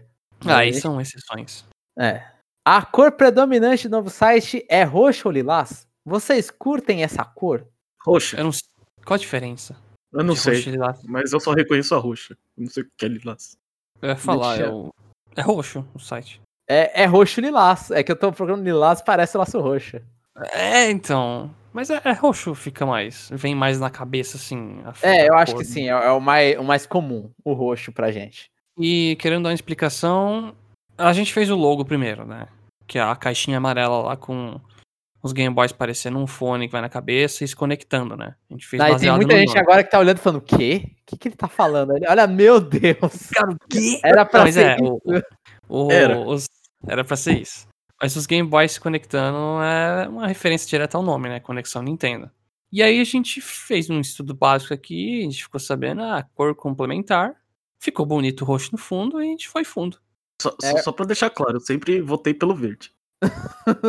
Aí 0.44 0.68
Aí- 0.68 0.74
são 0.74 1.01
exceções. 1.01 1.64
É. 1.98 2.34
A 2.66 2.82
cor 2.85 3.12
predominante 3.12 3.89
do 3.89 3.97
novo 3.97 4.09
site 4.11 4.65
é 4.69 4.82
roxo 4.85 5.28
ou 5.28 5.32
lilás? 5.32 5.86
Vocês 6.05 6.51
curtem 6.51 7.03
essa 7.03 7.24
cor? 7.24 7.66
Roxa. 8.03 8.39
Eu 8.39 8.45
não 8.45 8.53
sei- 8.53 8.62
Qual 9.05 9.16
a 9.16 9.19
diferença? 9.19 9.77
Eu 10.12 10.24
não 10.24 10.35
sei. 10.35 10.55
roxo 10.55 10.69
e 10.69 10.73
lilás? 10.73 11.03
Mas 11.05 11.32
eu 11.32 11.41
só 11.41 11.53
reconheço 11.53 11.95
a 11.95 11.99
roxa. 11.99 12.35
Eu 12.57 12.65
não 12.65 12.70
sei 12.70 12.82
o 12.85 12.86
que 12.97 13.05
é 13.05 13.09
lilás. 13.09 13.57
Eu 14.01 14.09
ia 14.11 14.16
falar, 14.16 14.57
Deixa- 14.57 14.70
é, 14.70 14.73
o... 14.73 14.91
é 15.36 15.41
roxo 15.43 15.86
o 15.95 15.99
site. 15.99 16.41
É, 16.69 17.03
é 17.03 17.05
roxo 17.07 17.41
lilás. 17.41 17.91
É 17.91 18.03
que 18.03 18.11
eu 18.11 18.16
tô 18.16 18.32
procurando 18.32 18.65
lilás 18.65 19.03
parece 19.03 19.36
laço 19.36 19.61
roxo. 19.61 20.01
É, 20.53 20.91
então. 20.91 21.55
Mas 21.73 21.91
é, 21.91 22.01
é 22.05 22.12
roxo, 22.12 22.55
fica 22.55 22.86
mais. 22.86 23.28
Vem 23.32 23.55
mais 23.55 23.78
na 23.78 23.91
cabeça, 23.91 24.36
assim. 24.39 24.81
a- 24.85 24.95
É, 25.07 25.28
eu 25.28 25.35
acho 25.35 25.53
cor. 25.53 25.61
que 25.61 25.66
sim, 25.66 25.85
é, 25.89 25.91
é 25.91 26.11
o, 26.11 26.20
mais, 26.20 26.59
o 26.59 26.65
mais 26.65 26.86
comum, 26.86 27.31
o 27.45 27.53
roxo 27.53 27.93
pra 27.93 28.11
gente. 28.11 28.51
E 28.78 29.16
querendo 29.20 29.43
dar 29.45 29.51
uma 29.51 29.55
explicação, 29.55 30.55
a 30.96 31.12
gente 31.12 31.32
fez 31.32 31.50
o 31.50 31.56
logo 31.56 31.84
primeiro, 31.84 32.24
né? 32.26 32.46
Que 32.86 32.98
é 32.98 33.02
a 33.02 33.16
caixinha 33.16 33.58
amarela 33.58 33.98
lá 34.02 34.16
com 34.16 34.60
os 35.22 35.32
Game 35.32 35.54
Boys 35.54 35.72
parecendo 35.72 36.18
um 36.18 36.26
fone 36.26 36.66
que 36.66 36.72
vai 36.72 36.82
na 36.82 36.88
cabeça 36.88 37.42
e 37.44 37.48
se 37.48 37.56
conectando, 37.56 38.14
né? 38.16 38.34
A 38.50 38.52
gente 38.52 38.66
fez 38.66 38.78
Daí 38.82 38.98
tem 38.98 39.10
muita 39.10 39.32
no 39.34 39.38
gente 39.40 39.48
nome. 39.48 39.60
agora 39.60 39.82
que 39.82 39.90
tá 39.90 39.98
olhando 39.98 40.18
e 40.18 40.20
falando, 40.20 40.38
o 40.38 40.42
quê? 40.42 40.82
O 40.84 40.90
que, 41.06 41.16
que 41.16 41.28
ele 41.28 41.36
tá 41.36 41.48
falando? 41.48 41.96
Ele- 41.96 42.06
Olha, 42.06 42.26
meu 42.26 42.60
Deus. 42.60 43.30
Cara, 43.32 43.52
o 43.52 43.56
quê? 43.68 44.00
Era 44.04 44.24
pra 44.26 44.44
Não, 44.44 44.52
ser 44.52 44.66
é, 44.66 44.74
isso. 44.76 45.00
o, 45.68 45.86
o- 45.86 45.90
Era. 45.92 46.18
os- 46.20 46.46
era 46.86 47.02
pra 47.02 47.16
ser 47.16 47.40
isso. 47.40 47.66
Mas 48.02 48.14
os 48.16 48.26
Game 48.26 48.46
Boys 48.46 48.72
se 48.72 48.80
conectando 48.80 49.62
é 49.62 50.06
uma 50.08 50.26
referência 50.26 50.68
direta 50.68 50.98
ao 50.98 51.02
nome, 51.02 51.28
né? 51.30 51.40
Conexão 51.40 51.80
Nintendo. 51.82 52.30
E 52.70 52.82
aí 52.82 53.00
a 53.00 53.04
gente 53.04 53.40
fez 53.40 53.88
um 53.88 54.00
estudo 54.00 54.34
básico 54.34 54.74
aqui, 54.74 55.20
a 55.20 55.24
gente 55.24 55.44
ficou 55.44 55.60
sabendo 55.60 56.02
a 56.02 56.22
cor 56.34 56.54
complementar. 56.54 57.34
Ficou 57.80 58.04
bonito 58.04 58.42
o 58.42 58.44
roxo 58.44 58.70
no 58.72 58.78
fundo 58.78 59.22
e 59.22 59.26
a 59.26 59.30
gente 59.30 59.48
foi 59.48 59.64
fundo. 59.64 59.96
Só, 60.40 60.55
É. 60.62 60.78
só, 60.78 60.93
pra 60.93 61.06
deixar 61.06 61.31
claro, 61.31 61.56
eu 61.56 61.61
sempre 61.61 62.01
votei 62.01 62.35
pelo 62.35 62.55
verde. 62.55 62.93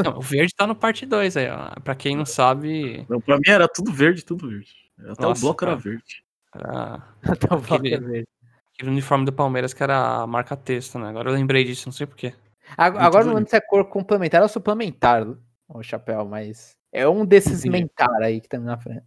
Não, 0.04 0.18
o 0.20 0.22
verde 0.22 0.54
tá 0.56 0.66
no 0.66 0.76
parte 0.76 1.06
2 1.06 1.36
aí, 1.36 1.50
ó. 1.50 1.72
Pra 1.82 1.96
quem 1.96 2.16
não 2.16 2.26
sabe, 2.26 3.06
Não, 3.10 3.20
pra 3.20 3.36
mim 3.38 3.50
era 3.50 3.68
tudo 3.68 3.92
verde, 3.92 4.24
tudo 4.24 4.48
verde. 4.50 4.70
Até 5.10 5.24
Nossa, 5.24 5.40
o 5.42 5.42
bloco 5.42 5.66
era 5.66 5.72
cara. 5.78 5.82
verde. 5.84 6.24
era 6.54 7.36
Tá 7.36 7.56
bom, 7.58 7.76
Aquele- 7.76 7.98
beleza. 8.00 8.28
aquele 8.74 8.92
uniforme 8.92 9.26
do 9.26 9.34
Palmeiras 9.34 9.74
que 9.74 9.84
era 9.84 10.22
a 10.22 10.28
marca 10.28 10.56
texto, 10.56 10.98
né? 11.00 11.10
Agora 11.10 11.30
eu 11.30 11.34
lembrei 11.36 11.64
disso, 11.66 11.88
não 11.88 11.94
sei 11.94 12.08
porquê. 12.08 12.34
Ag- 12.78 12.94
Muito 12.96 13.06
Agora 13.06 13.26
não 13.26 13.34
lembro 13.36 13.50
se 13.50 13.56
é 13.58 13.62
cor 13.62 13.86
complementar 13.86 14.42
ou 14.42 14.48
suplementar, 14.48 15.26
o 15.68 15.84
chapéu, 15.84 16.26
mas 16.26 16.76
é 16.92 17.08
um 17.08 17.26
desses 17.26 17.66
Entendi. 17.66 17.70
mentar 17.84 18.22
aí 18.22 18.40
que 18.40 18.48
tá 18.48 18.58
na 18.60 18.78
frente. 18.78 19.04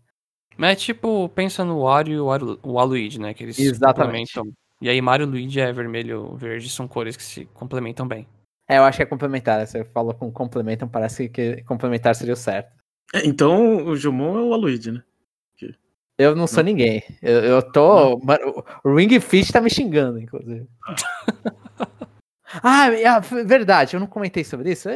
Mas 0.56 0.72
é 0.72 0.74
tipo, 0.76 1.28
pensa 1.30 1.64
no 1.64 1.82
Wario 1.84 2.14
e 2.14 2.20
o 2.20 2.58
o 2.64 2.72
Waluigi, 2.74 3.18
né? 3.20 3.32
Que 3.32 3.44
eles 3.44 3.58
Exatamente. 3.58 4.34
complementam. 4.34 4.52
E 4.80 4.88
aí 4.88 5.00
Mario 5.00 5.26
e 5.26 5.30
Luigi 5.30 5.60
é 5.60 5.72
vermelho 5.72 6.36
verde, 6.36 6.68
são 6.68 6.86
cores 6.86 7.16
que 7.16 7.22
se 7.22 7.44
complementam 7.46 8.06
bem. 8.06 8.28
É, 8.68 8.78
eu 8.78 8.84
acho 8.84 8.98
que 8.98 9.02
é 9.02 9.06
complementar. 9.06 9.66
Você 9.66 9.84
falou 9.84 10.14
com 10.14 10.30
complementam, 10.30 10.88
parece 10.88 11.28
que 11.28 11.62
complementar 11.64 12.14
seria 12.14 12.34
o 12.34 12.36
certo. 12.36 12.70
É, 13.14 13.26
então 13.26 13.86
o 13.86 13.96
Jumon 13.96 14.38
é 14.38 14.42
o 14.42 14.52
Aloyd, 14.52 14.92
né? 14.92 15.02
Eu 16.18 16.34
não 16.34 16.48
sou 16.48 16.64
ninguém. 16.64 17.02
Eu, 17.22 17.44
eu 17.44 17.62
tô. 17.62 18.18
Mano, 18.18 18.64
o 18.82 18.94
Ring 18.94 19.20
Fit 19.20 19.52
tá 19.52 19.60
me 19.60 19.70
xingando, 19.70 20.18
inclusive. 20.18 20.66
ah, 22.60 22.88
é, 22.88 23.20
verdade, 23.44 23.94
eu 23.94 24.00
não 24.00 24.06
comentei 24.08 24.42
sobre 24.42 24.72
isso. 24.72 24.88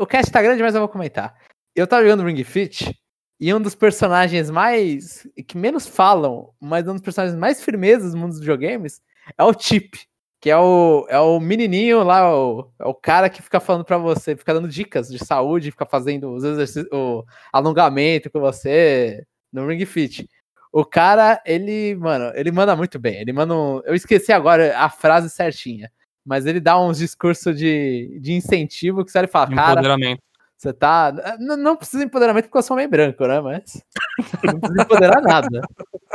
O 0.00 0.06
cast 0.06 0.32
tá 0.32 0.40
grande, 0.40 0.62
mas 0.62 0.74
eu 0.74 0.80
vou 0.80 0.88
comentar. 0.88 1.36
Eu 1.76 1.86
tava 1.86 2.02
jogando 2.02 2.24
Ring 2.24 2.42
Fit 2.42 2.98
e 3.38 3.52
um 3.52 3.60
dos 3.60 3.74
personagens 3.74 4.48
mais. 4.48 5.28
que 5.46 5.58
menos 5.58 5.86
falam, 5.86 6.50
mas 6.58 6.88
um 6.88 6.92
dos 6.92 7.02
personagens 7.02 7.38
mais 7.38 7.62
firmezas 7.62 8.12
do 8.12 8.18
mundo 8.18 8.30
dos 8.30 8.40
videogames 8.40 9.02
é 9.36 9.44
o 9.44 9.52
Chip. 9.58 9.98
Que 10.40 10.50
é 10.50 10.58
o, 10.58 11.06
é 11.08 11.18
o 11.18 11.40
menininho 11.40 12.02
lá, 12.04 12.30
o, 12.36 12.70
é 12.78 12.84
o 12.84 12.92
cara 12.92 13.30
que 13.30 13.40
fica 13.40 13.58
falando 13.58 13.82
pra 13.82 13.96
você, 13.96 14.36
fica 14.36 14.52
dando 14.52 14.68
dicas 14.68 15.08
de 15.08 15.18
saúde, 15.24 15.70
fica 15.70 15.86
fazendo 15.86 16.34
os 16.34 16.44
exercícios, 16.44 16.86
o 16.92 17.24
alongamento 17.50 18.30
com 18.30 18.40
você 18.40 19.24
no 19.50 19.66
Ring 19.66 19.82
Fit. 19.86 20.28
O 20.70 20.84
cara, 20.84 21.40
ele, 21.46 21.94
mano, 21.94 22.30
ele 22.34 22.50
manda 22.52 22.76
muito 22.76 22.98
bem. 22.98 23.20
Ele 23.22 23.32
manda 23.32 23.54
um, 23.54 23.80
Eu 23.86 23.94
esqueci 23.94 24.32
agora 24.32 24.76
a 24.76 24.90
frase 24.90 25.30
certinha. 25.30 25.90
Mas 26.26 26.44
ele 26.46 26.60
dá 26.60 26.78
uns 26.78 26.98
discursos 26.98 27.56
de, 27.56 28.18
de 28.20 28.32
incentivo 28.34 29.02
que 29.04 29.10
você 29.12 29.18
olha 29.18 29.26
e 29.26 29.30
fala, 29.30 29.46
De 29.46 29.54
cara, 29.54 29.72
empoderamento. 29.80 30.22
você 30.58 30.72
tá. 30.74 31.10
N- 31.38 31.56
não 31.56 31.76
precisa 31.76 32.00
de 32.02 32.06
empoderamento 32.06 32.44
porque 32.46 32.58
eu 32.58 32.62
sou 32.62 32.76
meio 32.76 32.88
branco, 32.90 33.26
né? 33.26 33.40
Mas. 33.40 33.82
não 34.44 34.60
precisa 34.60 34.82
empoderar 34.82 35.22
nada. 35.22 35.60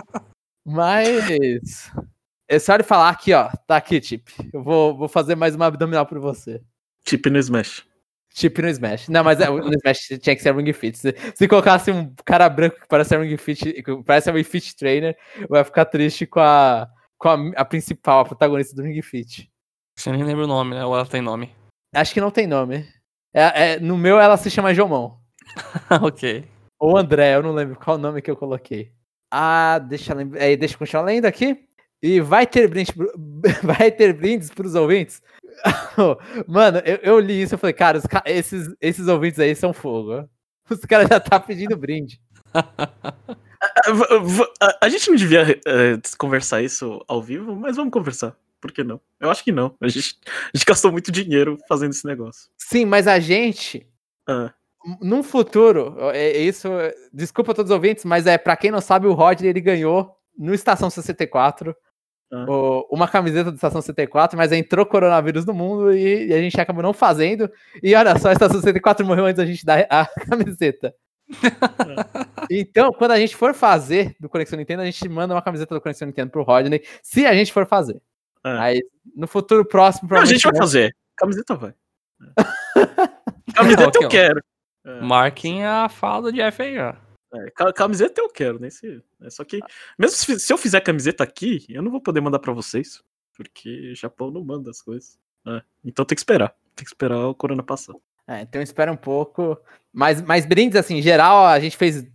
Mas. 0.65 1.91
Você 2.49 2.71
olha 2.71 2.81
e 2.81 2.85
fala, 2.85 3.09
aqui, 3.09 3.31
ó, 3.33 3.49
tá 3.67 3.77
aqui, 3.77 4.01
Chip. 4.01 4.31
Eu 4.51 4.63
vou, 4.63 4.97
vou 4.97 5.07
fazer 5.07 5.35
mais 5.35 5.55
uma 5.55 5.67
abdominal 5.67 6.05
pra 6.05 6.19
você. 6.19 6.61
Tipo 7.03 7.29
no 7.29 7.37
Smash. 7.37 7.85
Chip 8.33 8.59
no 8.61 8.67
Smash. 8.69 9.07
Não, 9.07 9.23
mas 9.23 9.39
é, 9.39 9.47
no 9.47 9.73
Smash 9.73 10.19
tinha 10.19 10.35
que 10.35 10.41
ser 10.41 10.55
Ring 10.55 10.73
Fit. 10.73 10.97
Se, 10.97 11.13
se 11.35 11.47
colocasse 11.47 11.91
um 11.91 12.11
cara 12.25 12.49
branco 12.49 12.79
que 12.79 12.87
parece 12.87 13.15
Ring 13.17 13.37
Fit, 13.37 13.83
que 13.83 14.03
parece 14.03 14.31
um 14.31 14.43
Fit 14.43 14.75
Trainer, 14.75 15.15
vai 15.47 15.63
ficar 15.63 15.85
triste 15.85 16.25
com 16.25 16.39
a, 16.39 16.87
com 17.19 17.29
a, 17.29 17.37
a 17.55 17.65
principal, 17.65 18.21
a 18.21 18.25
protagonista 18.25 18.75
do 18.75 18.81
Ring 18.81 19.01
Fit. 19.01 19.51
Você 19.95 20.11
nem 20.11 20.23
lembra 20.23 20.45
o 20.45 20.47
nome, 20.47 20.73
né? 20.73 20.83
Ou 20.83 20.95
ela 20.95 21.05
tem 21.05 21.21
nome. 21.21 21.53
Acho 21.93 22.13
que 22.13 22.21
não 22.21 22.31
tem 22.31 22.47
nome. 22.47 22.87
É, 23.31 23.73
é- 23.73 23.79
no 23.79 23.95
meu 23.97 24.19
ela 24.19 24.37
se 24.37 24.49
chama 24.49 24.73
Jomon. 24.73 25.17
ok. 26.01 26.47
Ou 26.79 26.97
André, 26.97 27.35
eu 27.35 27.43
não 27.43 27.51
lembro 27.51 27.75
qual 27.75 27.97
o 27.97 27.99
nome 27.99 28.21
que 28.21 28.31
eu 28.31 28.37
coloquei. 28.37 28.91
Ah, 29.29 29.77
deixa 29.79 30.13
eu 30.13 30.17
lembrar. 30.17 30.41
É, 30.41 30.55
deixa 30.55 30.73
eu 30.75 30.79
continuar 30.79 31.03
lendo 31.03 31.25
aqui. 31.25 31.68
E 32.01 32.21
vai 32.21 32.47
ter 32.47 32.67
brinde, 32.67 32.93
vai 33.63 33.91
ter 33.91 34.13
brindes 34.13 34.49
pros 34.49 34.75
ouvintes? 34.75 35.21
Mano, 36.47 36.79
eu, 36.85 36.97
eu 36.97 37.19
li 37.19 37.41
isso 37.41 37.55
e 37.55 37.57
falei, 37.57 37.73
cara, 37.73 37.97
os 37.97 38.05
esses, 38.25 38.73
esses 38.79 39.07
ouvintes 39.07 39.39
aí 39.39 39.55
são 39.55 39.73
fogo. 39.73 40.27
Os 40.69 40.79
caras 40.81 41.09
já 41.09 41.19
tá 41.19 41.39
pedindo 41.39 41.75
brinde. 41.75 42.21
A, 44.79 44.87
gente 44.87 45.09
não 45.09 45.15
devia 45.15 45.59
eh, 45.65 45.99
conversar 46.15 46.61
isso 46.61 47.03
ao 47.07 47.23
vivo, 47.23 47.55
mas 47.55 47.75
vamos 47.75 47.91
conversar. 47.91 48.35
Por 48.61 48.71
que 48.71 48.83
não? 48.83 49.01
Eu 49.19 49.31
acho 49.31 49.43
que 49.43 49.51
não. 49.51 49.75
A 49.81 49.87
gente, 49.87 50.19
a 50.27 50.55
gente 50.55 50.65
gastou 50.65 50.91
muito 50.91 51.11
dinheiro 51.11 51.57
fazendo 51.67 51.89
esse 51.89 52.05
negócio. 52.05 52.51
Sim, 52.55 52.85
mas 52.85 53.07
a 53.07 53.19
gente, 53.19 53.87
Ah, 54.27 54.53
num 55.01 55.23
futuro, 55.23 55.95
é, 56.11 56.37
é 56.37 56.41
isso, 56.41 56.69
desculpa 57.11 57.51
a 57.51 57.55
todos 57.55 57.71
os 57.71 57.75
ouvintes, 57.75 58.05
mas 58.05 58.27
é 58.27 58.37
para 58.37 58.55
quem 58.55 58.69
não 58.69 58.81
sabe, 58.81 59.07
o 59.07 59.13
Rodney 59.13 59.49
ele 59.49 59.61
ganhou 59.61 60.15
no 60.37 60.53
Estação 60.53 60.89
64 60.89 61.75
Ah. 62.31 62.45
o- 62.47 62.87
uma 62.91 63.07
camiseta 63.07 63.51
do 63.51 63.55
Estação 63.55 63.81
64, 63.81 64.37
mas 64.37 64.51
entrou 64.51 64.85
coronavírus 64.85 65.45
no 65.45 65.53
mundo 65.53 65.91
e, 65.93 66.27
e 66.27 66.33
a 66.33 66.39
gente 66.39 66.59
acabou 66.59 66.83
não 66.83 66.93
fazendo. 66.93 67.49
E 67.81 67.95
olha 67.95 68.17
só, 68.19 68.29
a 68.29 68.33
Estação 68.33 68.59
64 68.61 69.05
morreu 69.05 69.25
antes 69.25 69.37
da 69.37 69.45
gente 69.45 69.65
dar 69.65 69.85
a 69.89 70.05
camiseta. 70.29 70.93
então, 72.49 72.91
quando 72.93 73.11
a 73.11 73.19
gente 73.19 73.35
for 73.35 73.53
fazer 73.53 74.15
do 74.19 74.27
Conexão 74.29 74.57
Nintendo, 74.57 74.81
a 74.81 74.85
gente 74.85 75.07
manda 75.09 75.33
uma 75.33 75.41
camiseta 75.41 75.73
do 75.75 75.81
Conexão 75.81 76.07
Nintendo 76.07 76.31
pro 76.31 76.43
Rodney, 76.43 76.83
se 77.03 77.25
a 77.25 77.33
gente 77.33 77.51
for 77.53 77.65
fazer. 77.67 78.01
É. 78.43 78.49
Aí, 78.57 78.83
no 79.15 79.27
futuro 79.27 79.65
próximo, 79.65 80.09
não, 80.09 80.17
a 80.21 80.25
gente 80.25 80.43
vai 80.43 80.53
provavelmente, 80.53 80.91
fazer. 80.91 80.95
Camiseta 81.17 81.55
vai. 81.55 81.73
Camiseta 83.55 83.99
eu 84.01 84.09
quero. 84.09 84.41
É. 84.85 85.01
Marquem 85.01 85.65
a 85.65 85.89
fala 85.89 86.23
do 86.23 86.33
Jeff 86.33 86.61
aí, 86.61 86.79
ó. 86.79 86.93
É, 87.33 87.51
ca- 87.51 87.73
camiseta 87.73 88.21
eu 88.21 88.29
quero, 88.29 88.59
né? 88.59 88.69
Se, 88.69 89.03
é 89.21 89.29
só 89.29 89.43
que, 89.43 89.59
mesmo 89.97 90.15
se, 90.15 90.39
se 90.39 90.51
eu 90.51 90.57
fizer 90.57 90.81
camiseta 90.81 91.23
aqui, 91.23 91.65
eu 91.69 91.81
não 91.81 91.91
vou 91.91 92.01
poder 92.01 92.21
mandar 92.21 92.39
pra 92.39 92.53
vocês, 92.53 93.03
porque 93.35 93.93
Japão 93.95 94.31
não 94.31 94.43
manda 94.43 94.69
as 94.69 94.81
coisas. 94.81 95.17
É, 95.45 95.61
então 95.85 96.05
tem 96.05 96.15
que 96.15 96.21
esperar. 96.21 96.55
Tem 96.75 96.85
que 96.85 96.89
esperar 96.89 97.27
o 97.27 97.35
corona 97.35 97.63
passar. 97.63 97.93
É, 98.27 98.41
então 98.41 98.61
espera 98.61 98.91
um 98.91 98.97
pouco. 98.97 99.57
Mas, 99.91 100.21
mas 100.21 100.45
brindes, 100.45 100.75
assim, 100.75 100.97
em 100.97 101.01
geral, 101.01 101.45
a 101.45 101.59
gente 101.59 101.77
fez 101.77 102.05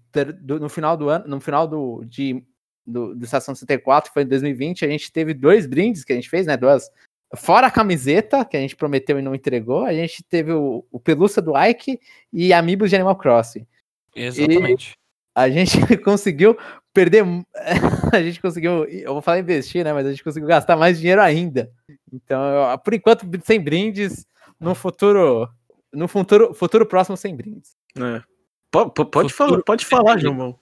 no 0.58 0.68
final 0.68 0.96
do 0.96 1.08
ano, 1.08 1.26
no 1.26 1.40
final 1.40 1.66
do, 1.66 2.04
de, 2.04 2.44
do, 2.86 3.14
do 3.14 3.24
Estação 3.24 3.54
64, 3.54 4.12
foi 4.12 4.22
em 4.22 4.26
2020, 4.26 4.84
a 4.84 4.88
gente 4.88 5.10
teve 5.10 5.34
dois 5.34 5.66
brindes 5.66 6.04
que 6.04 6.12
a 6.12 6.16
gente 6.16 6.30
fez, 6.30 6.46
né? 6.46 6.56
Duas. 6.56 6.88
Fora 7.36 7.66
a 7.66 7.70
camiseta, 7.70 8.44
que 8.44 8.56
a 8.56 8.60
gente 8.60 8.76
prometeu 8.76 9.18
e 9.18 9.22
não 9.22 9.34
entregou, 9.34 9.84
a 9.84 9.92
gente 9.92 10.22
teve 10.22 10.52
o, 10.52 10.84
o 10.90 11.00
pelúcia 11.00 11.42
do 11.42 11.52
Ike 11.58 11.98
e 12.32 12.52
amigos 12.52 12.90
de 12.90 12.96
Animal 12.96 13.16
Crossing. 13.16 13.66
Exatamente. 14.14 14.96
A 15.34 15.48
gente 15.50 15.76
conseguiu 16.04 16.56
perder. 16.92 17.24
A 18.12 18.22
gente 18.22 18.40
conseguiu. 18.40 18.84
Eu 18.84 19.12
vou 19.14 19.22
falar 19.22 19.38
investir, 19.40 19.84
né? 19.84 19.92
Mas 19.92 20.06
a 20.06 20.10
gente 20.10 20.22
conseguiu 20.22 20.48
gastar 20.48 20.76
mais 20.76 20.98
dinheiro 20.98 21.20
ainda. 21.20 21.70
Então, 22.12 22.40
eu- 22.70 22.78
por 22.78 22.94
enquanto, 22.94 23.26
sem 23.44 23.60
brindes. 23.60 24.26
No 24.60 24.74
futuro, 24.74 25.48
no 25.92 26.06
futuro, 26.06 26.54
futuro 26.54 26.86
próximo 26.86 27.16
sem 27.16 27.34
brindes. 27.34 27.72
É. 27.98 28.22
Po- 28.70 28.88
po- 28.90 29.04
Pode, 29.06 29.32
Futuro 29.32 29.50
falar, 29.50 29.62
pode 29.64 29.84
falar. 29.86 30.18
João. 30.18 30.58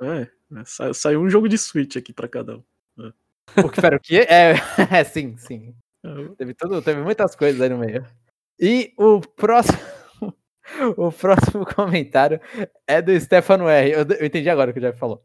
É, 0.00 0.22
é, 0.22 0.64
sa- 0.64 0.94
saiu 0.94 1.20
um 1.20 1.28
jogo 1.28 1.48
de 1.48 1.58
Switch 1.58 1.96
aqui 1.96 2.12
pra 2.12 2.26
cada 2.26 2.56
um. 2.56 2.62
O 3.62 3.68
que, 3.68 3.80
pera, 3.80 3.96
o 3.96 4.00
quê? 4.00 4.26
É, 4.28 4.54
é, 5.00 5.04
sim, 5.04 5.36
sim. 5.36 5.74
É, 6.04 6.08
Teve, 6.38 6.54
tudo, 6.54 6.80
teve 6.80 7.02
muitas 7.02 7.36
coisas 7.36 7.60
aí 7.60 7.68
no 7.68 7.78
meio. 7.78 8.04
E 8.58 8.92
o 8.98 9.20
próximo. 9.20 9.78
O 10.96 11.12
próximo 11.12 11.64
comentário 11.74 12.40
é 12.86 13.00
do 13.02 13.18
Stefano 13.20 13.68
R. 13.68 13.90
Eu, 13.92 14.04
eu 14.18 14.26
entendi 14.26 14.48
agora 14.48 14.70
o 14.70 14.74
que 14.74 14.80
o 14.80 14.82
Jeff 14.82 14.98
falou. 14.98 15.22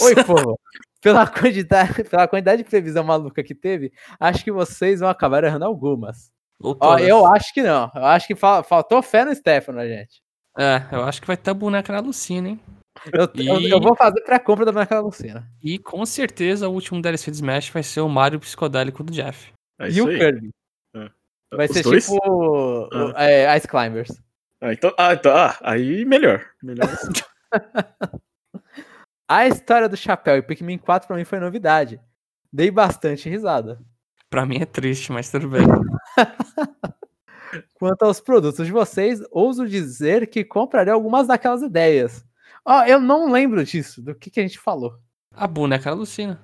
Oi, 0.00 0.14
povo. 0.24 0.58
Pela 1.00 1.26
quantidade, 1.26 2.04
pela 2.04 2.26
quantidade 2.26 2.62
de 2.62 2.68
previsão 2.68 3.04
maluca 3.04 3.42
que 3.44 3.54
teve, 3.54 3.92
acho 4.18 4.42
que 4.42 4.50
vocês 4.50 5.00
vão 5.00 5.08
acabar 5.08 5.44
errando 5.44 5.64
algumas. 5.64 6.30
Ó, 6.60 6.74
todas. 6.74 7.06
eu 7.06 7.24
acho 7.26 7.54
que 7.54 7.62
não. 7.62 7.90
Eu 7.94 8.04
acho 8.04 8.26
que 8.26 8.34
fal- 8.34 8.64
faltou 8.64 9.00
fé 9.02 9.24
no 9.24 9.34
Stefano, 9.34 9.80
gente. 9.86 10.20
É, 10.58 10.82
eu 10.90 11.02
acho 11.04 11.20
que 11.20 11.26
vai 11.26 11.36
ter 11.36 11.50
a 11.50 11.54
boneca 11.54 11.92
da 11.92 12.00
Lucina, 12.00 12.48
hein? 12.48 12.60
Eu, 13.12 13.28
eu, 13.36 13.60
E- 13.60 13.70
eu 13.70 13.80
vou 13.80 13.94
fazer 13.94 14.20
pré-compra 14.22 14.64
da 14.64 14.72
Boneca 14.72 14.96
da 14.96 15.00
Lucina. 15.00 15.48
E 15.62 15.78
com 15.78 16.04
certeza 16.04 16.68
o 16.68 16.72
último 16.72 17.00
DLC 17.00 17.30
de 17.30 17.36
Smash 17.36 17.68
vai 17.70 17.84
ser 17.84 18.00
o 18.00 18.08
Mario 18.08 18.40
psicodélico 18.40 19.04
do 19.04 19.12
Jeff. 19.12 19.52
é 19.80 19.88
e 19.88 20.02
o 20.02 20.08
aí. 20.08 20.18
Kirby. 20.18 20.50
É. 20.96 21.08
Vai 21.54 21.66
Os 21.66 21.72
ser 21.72 21.82
dois? 21.84 22.06
tipo 22.06 22.18
o- 22.28 23.12
é, 23.16 23.56
Ice 23.56 23.68
Climbers. 23.68 24.10
Ah, 24.60 24.72
então, 24.72 24.92
ah, 24.98 25.14
então, 25.14 25.36
ah, 25.36 25.56
aí 25.62 26.04
melhor. 26.04 26.44
melhor. 26.62 26.88
A 29.30 29.46
história 29.46 29.88
do 29.88 29.96
Chapéu 29.96 30.36
e 30.36 30.42
Pikmin 30.42 30.78
4 30.78 31.06
pra 31.06 31.16
mim 31.16 31.24
foi 31.24 31.38
novidade. 31.38 32.00
Dei 32.52 32.70
bastante 32.70 33.28
risada. 33.28 33.78
Pra 34.30 34.46
mim 34.46 34.58
é 34.60 34.64
triste, 34.66 35.12
mas 35.12 35.30
tudo 35.30 35.48
bem. 35.50 35.62
Quanto 37.78 38.02
aos 38.04 38.20
produtos 38.20 38.66
de 38.66 38.72
vocês, 38.72 39.20
ouso 39.30 39.66
dizer 39.66 40.26
que 40.28 40.44
comprarei 40.44 40.92
algumas 40.92 41.26
daquelas 41.26 41.62
ideias. 41.62 42.24
Ó, 42.64 42.84
eu 42.84 43.00
não 43.00 43.30
lembro 43.30 43.64
disso, 43.64 44.02
do 44.02 44.14
que, 44.14 44.30
que 44.30 44.40
a 44.40 44.42
gente 44.42 44.58
falou. 44.58 44.98
A 45.34 45.46
boneca 45.46 45.90
da 45.90 45.96
Lucina. 45.96 46.40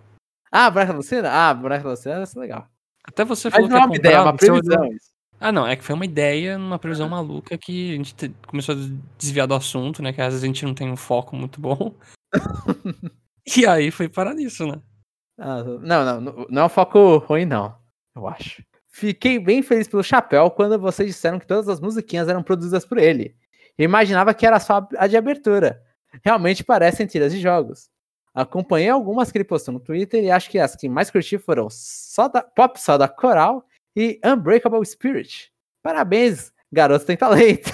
Ah, 0.53 0.71
Boneca 0.71 0.93
da 0.93 0.99
Lucina? 0.99 1.31
Ah, 1.31 1.53
Boneca 1.53 1.83
da 1.85 1.91
Lucina 1.91 2.17
vai 2.17 2.27
ser 2.27 2.39
legal. 2.39 2.69
Até 3.03 3.25
você 3.25 3.49
Mas 3.49 3.55
falou 3.55 3.69
não 3.69 3.77
que 3.79 3.83
é 3.83 3.87
uma 3.87 3.97
ideia, 3.97 4.15
é 4.15 4.21
uma 4.21 4.27
olhou- 4.29 4.39
previsão. 4.39 4.87
isso. 4.93 5.14
Ah, 5.41 5.53
não, 5.53 5.67
é 5.67 5.77
que 5.77 5.85
foi 5.85 5.95
uma 5.95 6.05
ideia, 6.05 6.57
uma 6.57 6.79
previsão 6.79 7.09
maluca 7.09 7.59
que 7.59 7.93
a 7.93 7.97
gente 7.97 8.15
te- 8.15 8.35
começou 8.47 8.75
a 8.75 8.79
desviar 9.19 9.47
do 9.47 9.55
assunto, 9.55 10.03
né? 10.03 10.13
Que 10.13 10.21
às 10.21 10.29
vezes 10.29 10.43
a 10.43 10.47
gente 10.47 10.65
não 10.65 10.75
tem 10.75 10.91
um 10.91 10.97
foco 10.97 11.37
muito 11.37 11.61
bom. 11.61 11.95
e 13.57 13.67
aí 13.67 13.91
foi 13.91 14.09
parar 14.09 14.35
nisso, 14.35 14.67
né? 14.67 14.81
Ah, 15.39 15.63
não, 15.63 16.21
não, 16.21 16.47
não, 16.49 16.63
é 16.63 16.65
um 16.65 16.69
foco 16.69 17.19
ruim, 17.19 17.45
não. 17.45 17.77
Eu 18.15 18.27
acho. 18.27 18.63
Fiquei 18.89 19.39
bem 19.39 19.63
feliz 19.63 19.89
pelo 19.89 20.05
Chapéu 20.05 20.51
quando 20.51 20.79
vocês 20.79 21.09
disseram 21.09 21.39
que 21.39 21.47
todas 21.47 21.69
as 21.69 21.81
musiquinhas 21.81 22.29
eram 22.29 22.43
produzidas 22.43 22.85
por 22.85 22.97
ele. 22.99 23.37
Eu 23.77 23.85
imaginava 23.85 24.33
que 24.33 24.47
era 24.47 24.61
só 24.61 24.87
a 24.97 25.07
de 25.09 25.17
abertura. 25.17 25.83
Realmente 26.25 26.63
parecem 26.63 27.07
tiras 27.07 27.33
de 27.33 27.41
jogos. 27.41 27.91
Acompanhei 28.33 28.89
algumas 28.89 29.31
que 29.33 29.39
ele 29.39 29.45
postou 29.45 29.75
no 29.75 29.81
Twitter 29.81 30.23
e 30.23 30.31
acho 30.31 30.49
que 30.49 30.59
as 30.59 30.77
que 30.77 30.89
mais 30.89 31.11
curti 31.11 31.39
foram 31.39 31.69
Soda, 31.71 32.43
Pop 32.43 32.81
Soda 32.81 33.09
Coral 33.09 33.67
e 33.97 34.21
Unbreakable 34.25 34.85
Spirit. 34.85 35.51
Parabéns, 35.83 36.53
garoto 36.73 37.05
tem 37.07 37.17
talento. 37.17 37.71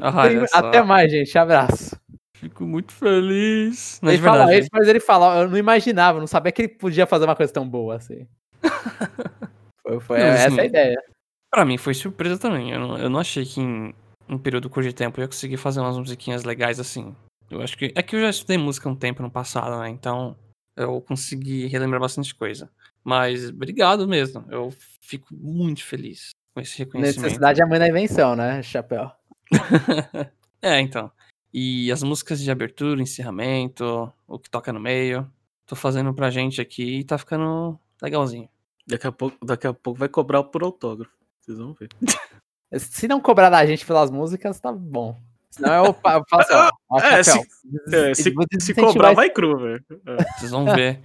Ah, 0.00 0.28
Tem-. 0.28 0.44
Até 0.52 0.82
mais, 0.82 1.10
gente. 1.10 1.36
Abraço. 1.36 1.94
Fico 2.36 2.64
muito 2.64 2.92
feliz. 2.92 3.98
Mas 4.02 4.12
ele 4.14 4.16
de 4.18 4.22
verdade, 4.22 4.44
fala 4.44 4.58
isso, 4.58 4.68
mas 4.72 4.88
ele 4.88 5.00
fala, 5.00 5.40
eu 5.42 5.48
não 5.48 5.56
imaginava, 5.58 6.18
não 6.20 6.26
sabia 6.26 6.52
que 6.52 6.62
ele 6.62 6.68
podia 6.68 7.06
fazer 7.06 7.24
uma 7.24 7.36
coisa 7.36 7.52
tão 7.52 7.68
boa 7.68 7.96
assim. 7.96 8.26
Foi, 9.82 10.00
foi- 10.00 10.18
Não, 10.18 10.24
essa 10.26 10.46
assim, 10.48 10.58
é 10.58 10.60
a 10.62 10.64
ideia. 10.64 11.02
Pra 11.50 11.64
mim 11.64 11.76
foi 11.76 11.92
surpresa 11.92 12.38
também. 12.38 12.70
Eu 12.72 12.80
não, 12.80 12.98
eu 12.98 13.10
não 13.10 13.20
achei 13.20 13.44
que 13.44 13.60
em 13.60 13.94
um 14.28 14.38
período 14.38 14.70
curto 14.70 14.88
de 14.88 14.94
tempo 14.94 15.20
eu 15.20 15.22
ia 15.24 15.28
conseguir 15.28 15.58
fazer 15.58 15.80
umas 15.80 15.98
musiquinhas 15.98 16.42
legais 16.42 16.80
assim. 16.80 17.14
Eu 17.50 17.60
acho 17.60 17.76
que. 17.76 17.92
É 17.94 18.02
que 18.02 18.16
eu 18.16 18.20
já 18.22 18.30
estudei 18.30 18.56
música 18.56 18.88
um 18.88 18.96
tempo 18.96 19.22
no 19.22 19.30
passado, 19.30 19.78
né? 19.80 19.90
Então 19.90 20.34
eu 20.76 21.00
consegui 21.02 21.66
relembrar 21.66 22.00
bastante 22.00 22.34
coisa. 22.34 22.70
Mas 23.04 23.50
obrigado 23.50 24.08
mesmo. 24.08 24.44
Eu 24.48 24.72
fico 25.00 25.28
muito 25.30 25.84
feliz 25.84 26.30
com 26.54 26.60
esse 26.60 26.78
reconhecimento. 26.78 27.22
Necessidade 27.22 27.60
é 27.60 27.64
a 27.64 27.66
mãe 27.66 27.78
da 27.78 27.88
invenção, 27.88 28.34
né, 28.34 28.62
Chapéu? 28.62 29.10
é, 30.62 30.80
então. 30.80 31.12
E 31.52 31.92
as 31.92 32.02
músicas 32.02 32.40
de 32.40 32.50
abertura, 32.50 33.02
encerramento, 33.02 34.12
o 34.26 34.38
que 34.38 34.50
toca 34.50 34.72
no 34.72 34.80
meio. 34.80 35.30
Tô 35.66 35.76
fazendo 35.76 36.12
pra 36.14 36.30
gente 36.30 36.60
aqui 36.60 37.00
e 37.00 37.04
tá 37.04 37.18
ficando 37.18 37.78
legalzinho. 38.02 38.48
Daqui 38.86 39.06
a 39.06 39.12
pouco, 39.12 39.44
daqui 39.44 39.66
a 39.66 39.74
pouco 39.74 39.98
vai 39.98 40.08
cobrar 40.08 40.42
por 40.44 40.62
autógrafo. 40.62 41.14
Vocês 41.40 41.58
vão 41.58 41.74
ver. 41.74 41.88
Se 42.78 43.06
não 43.06 43.20
cobrar 43.20 43.50
da 43.50 43.64
gente 43.64 43.86
pelas 43.86 44.10
músicas, 44.10 44.58
tá 44.58 44.72
bom. 44.72 45.20
Senão 45.54 45.84
eu, 45.86 45.94
fa- 45.94 46.14
eu 46.14 46.24
falo 46.28 46.42
assim, 46.42 46.54
ó, 46.54 46.70
ó, 46.90 46.98
É, 47.00 47.20
É, 47.20 48.14
se, 48.14 48.30
vou 48.30 48.42
se 48.44 48.48
desincentivar 48.58 48.92
cobrar, 48.92 49.08
esse- 49.08 49.16
vai 49.16 49.30
cru, 49.30 49.58
velho. 49.58 49.84
É. 50.06 50.24
Vocês 50.38 50.50
vão 50.50 50.64
ver. 50.66 51.00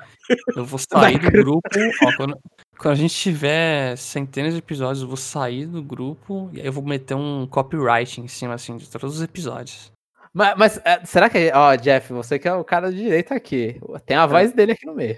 Eu 0.56 0.66
vou 0.66 0.80
sair 0.80 1.20
do 1.20 1.32
grupo. 1.32 1.70
ó, 2.04 2.16
quando, 2.18 2.38
quando 2.78 2.92
a 2.94 2.96
gente 2.96 3.14
tiver 3.16 3.96
centenas 3.98 4.54
de 4.54 4.60
episódios, 4.60 5.02
eu 5.02 5.08
vou 5.08 5.18
sair 5.18 5.66
do 5.66 5.84
grupo 5.84 6.50
e 6.54 6.60
aí 6.62 6.66
eu 6.66 6.72
vou 6.74 6.84
meter 6.84 7.14
um 7.16 7.46
copyright 7.48 8.20
em 8.22 8.28
cima, 8.28 8.54
assim, 8.56 8.76
de 8.78 8.90
todos 8.90 9.16
os 9.18 9.22
episódios. 9.22 9.92
Mas, 10.34 10.56
mas, 10.58 10.82
é, 10.86 11.04
será 11.06 11.30
que. 11.30 11.52
Ó, 11.54 11.76
Jeff, 11.76 12.14
você 12.14 12.38
que 12.38 12.48
é 12.48 12.54
o 12.54 12.64
cara 12.64 12.92
de 12.92 12.98
direito 12.98 13.34
aqui. 13.34 13.80
Tem 14.06 14.16
a 14.18 14.26
voz 14.28 14.52
dele 14.54 14.72
aqui 14.74 14.86
no 14.86 14.94
meio. 14.94 15.18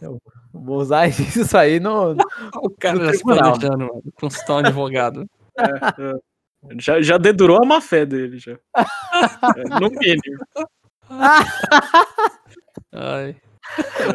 Eu 0.00 0.18
vou 0.52 0.78
usar 0.78 1.06
isso 1.08 1.56
aí 1.56 1.80
no. 1.80 2.12
O 2.62 2.70
cara 2.78 2.98
No 2.98 3.04
já 3.06 3.12
se 3.14 3.22
planejando, 3.22 3.78
mano, 3.78 4.02
consultar 4.20 4.54
um 4.54 4.58
advogado. 4.66 5.26
É, 5.58 5.64
é. 5.64 6.14
Já, 6.78 7.00
já 7.00 7.18
dedurou 7.18 7.62
a 7.62 7.66
má 7.66 7.80
fé 7.80 8.04
dele, 8.06 8.38
já. 8.38 8.58
É, 9.56 9.64
no 9.80 9.88
mínimo. 9.88 10.38
Ai. 12.92 13.36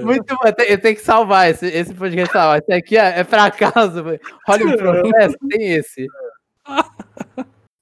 Muito 0.01 0.35
bom. 0.35 0.41
Eu 0.45 0.53
te- 0.53 0.71
eu 0.71 0.79
tenho 0.81 0.95
que 0.95 1.01
salvar 1.01 1.49
esse, 1.49 1.65
esse 1.67 1.93
podcast. 1.93 2.31
Salvar. 2.31 2.59
Esse 2.59 2.73
aqui 2.73 2.97
é, 2.97 3.19
é 3.19 3.23
velho. 3.23 4.19
Olha 4.47 4.65
o 4.67 4.77
processo, 4.77 5.35
tem 5.49 5.73
esse. 5.73 6.07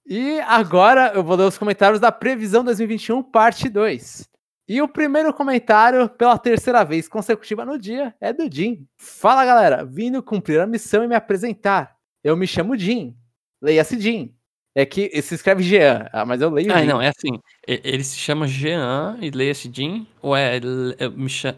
E 0.05 0.39
agora 0.41 1.11
eu 1.13 1.23
vou 1.23 1.35
ler 1.35 1.43
os 1.43 1.57
comentários 1.57 1.99
da 1.99 2.11
previsão 2.11 2.63
2021, 2.63 3.21
parte 3.23 3.69
2. 3.69 4.27
E 4.67 4.81
o 4.81 4.87
primeiro 4.87 5.33
comentário, 5.33 6.07
pela 6.09 6.37
terceira 6.37 6.83
vez 6.83 7.07
consecutiva 7.07 7.65
no 7.65 7.77
dia, 7.77 8.15
é 8.21 8.31
do 8.31 8.47
Jim. 8.51 8.87
Fala 8.97 9.43
galera, 9.45 9.83
vindo 9.83 10.21
cumprir 10.21 10.59
a 10.59 10.67
missão 10.67 11.03
e 11.03 11.07
me 11.07 11.15
apresentar. 11.15 11.95
Eu 12.23 12.37
me 12.37 12.45
chamo 12.47 12.77
Jim. 12.77 13.15
Leia-se 13.61 13.99
Jim. 13.99 14.35
É 14.79 14.85
que 14.85 15.21
se 15.21 15.35
escreve 15.35 15.61
Jean, 15.61 16.07
ah, 16.13 16.25
mas 16.25 16.39
eu 16.41 16.49
leio 16.49 16.71
Ah, 16.71 16.79
Jim. 16.79 16.87
não, 16.87 17.01
é 17.01 17.09
assim. 17.09 17.37
Ele 17.67 18.01
se 18.01 18.17
chama 18.17 18.47
Jean 18.47 19.17
e 19.21 19.29
leia-se 19.29 19.69
Jim? 19.69 20.07
Ou 20.21 20.33
é, 20.33 20.55
é, 20.55 20.61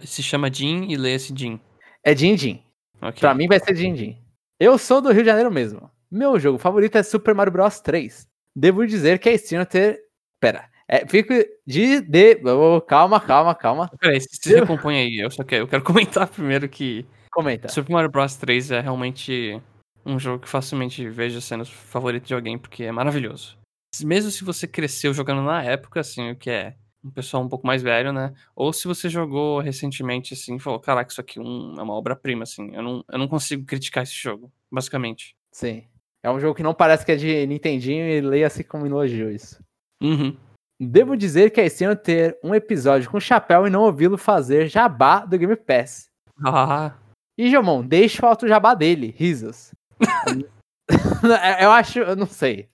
se 0.07 0.23
chama 0.23 0.51
Jim 0.51 0.87
e 0.89 0.97
leia-se 0.97 1.31
Jim? 1.37 1.59
É 2.03 2.15
Jim 2.15 2.35
Jim. 2.35 2.63
Ok. 2.99 3.19
Pra 3.19 3.35
mim 3.35 3.45
vai 3.47 3.59
ser 3.59 3.75
Din 3.75 3.93
Din. 3.93 4.17
Eu 4.59 4.75
sou 4.75 5.01
do 5.01 5.11
Rio 5.11 5.21
de 5.21 5.29
Janeiro 5.29 5.51
mesmo. 5.51 5.87
Meu 6.09 6.39
jogo 6.39 6.57
favorito 6.57 6.97
é 6.97 7.03
Super 7.03 7.35
Mario 7.35 7.53
Bros 7.53 7.79
3. 7.79 8.27
Devo 8.55 8.87
dizer 8.87 9.19
que 9.19 9.29
é 9.29 9.33
estranho 9.33 9.67
ter. 9.67 9.99
Pera. 10.39 10.67
É, 10.87 11.07
fico 11.07 11.31
de. 11.65 12.01
de... 12.01 12.41
oh, 12.43 12.81
calma, 12.81 13.19
calma, 13.19 13.53
calma. 13.53 13.87
Peraí, 13.99 14.19
se 14.19 14.29
se 14.31 14.55
recompõe 14.55 14.97
aí. 14.97 15.19
Eu 15.19 15.29
só 15.29 15.43
quero, 15.43 15.65
eu 15.65 15.67
quero 15.67 15.83
comentar 15.85 16.27
primeiro 16.27 16.67
que 16.67 17.05
Comenta. 17.31 17.69
Super 17.69 17.93
Mario 17.93 18.09
Bros 18.09 18.35
3 18.35 18.71
é 18.71 18.81
realmente 18.81 19.61
um 20.05 20.17
jogo 20.19 20.43
que 20.43 20.49
facilmente 20.49 21.07
vejo 21.09 21.41
sendo 21.41 21.61
o 21.61 21.65
favorito 21.65 22.25
de 22.27 22.33
alguém, 22.33 22.57
porque 22.57 22.83
é 22.83 22.91
maravilhoso. 22.91 23.57
Mesmo 24.03 24.31
se 24.31 24.43
você 24.43 24.67
cresceu 24.67 25.13
jogando 25.13 25.41
na 25.41 25.63
época, 25.63 25.99
assim, 25.99 26.31
o 26.31 26.35
que 26.35 26.49
é 26.49 26.75
um 27.03 27.09
pessoal 27.11 27.43
um 27.43 27.49
pouco 27.49 27.65
mais 27.67 27.81
velho, 27.81 28.13
né? 28.13 28.33
Ou 28.55 28.71
se 28.71 28.87
você 28.87 29.09
jogou 29.09 29.59
recentemente, 29.59 30.33
assim, 30.33 30.55
e 30.55 30.59
falou, 30.59 30.79
caraca, 30.79 31.11
isso 31.11 31.19
aqui 31.19 31.39
um- 31.39 31.75
é 31.77 31.81
uma 31.81 31.93
obra-prima, 31.95 32.43
assim. 32.43 32.73
Eu 32.73 32.81
não, 32.83 33.03
eu 33.11 33.19
não 33.19 33.27
consigo 33.27 33.65
criticar 33.65 34.03
esse 34.03 34.13
jogo, 34.15 34.51
basicamente. 34.71 35.35
Sim. 35.53 35.83
É 36.23 36.29
um 36.31 36.39
jogo 36.39 36.55
que 36.55 36.63
não 36.63 36.73
parece 36.73 37.03
que 37.05 37.11
é 37.11 37.15
de 37.15 37.47
Nintendinho 37.47 38.05
e 38.07 38.21
leia-se 38.21 38.63
como 38.63 38.85
elogio 38.85 39.31
isso. 39.31 39.59
Uhum. 40.01 40.37
Devo 40.79 41.17
dizer 41.17 41.51
que 41.51 41.59
é 41.59 41.65
estranho 41.65 41.95
ter 41.95 42.37
um 42.43 42.55
episódio 42.55 43.09
com 43.09 43.19
chapéu 43.19 43.67
e 43.67 43.69
não 43.69 43.81
ouvi-lo 43.83 44.17
fazer 44.17 44.67
jabá 44.67 45.25
do 45.25 45.37
Game 45.37 45.55
Pass. 45.55 46.09
Ah, 46.43 46.95
E 47.37 47.51
Jomon, 47.51 47.85
deixa 47.85 48.25
o 48.25 48.29
alto 48.29 48.47
jabá 48.47 48.73
dele. 48.73 49.13
Risos. 49.17 49.71
eu 51.61 51.71
acho. 51.71 51.99
Eu 51.99 52.15
não 52.15 52.25
sei. 52.27 52.67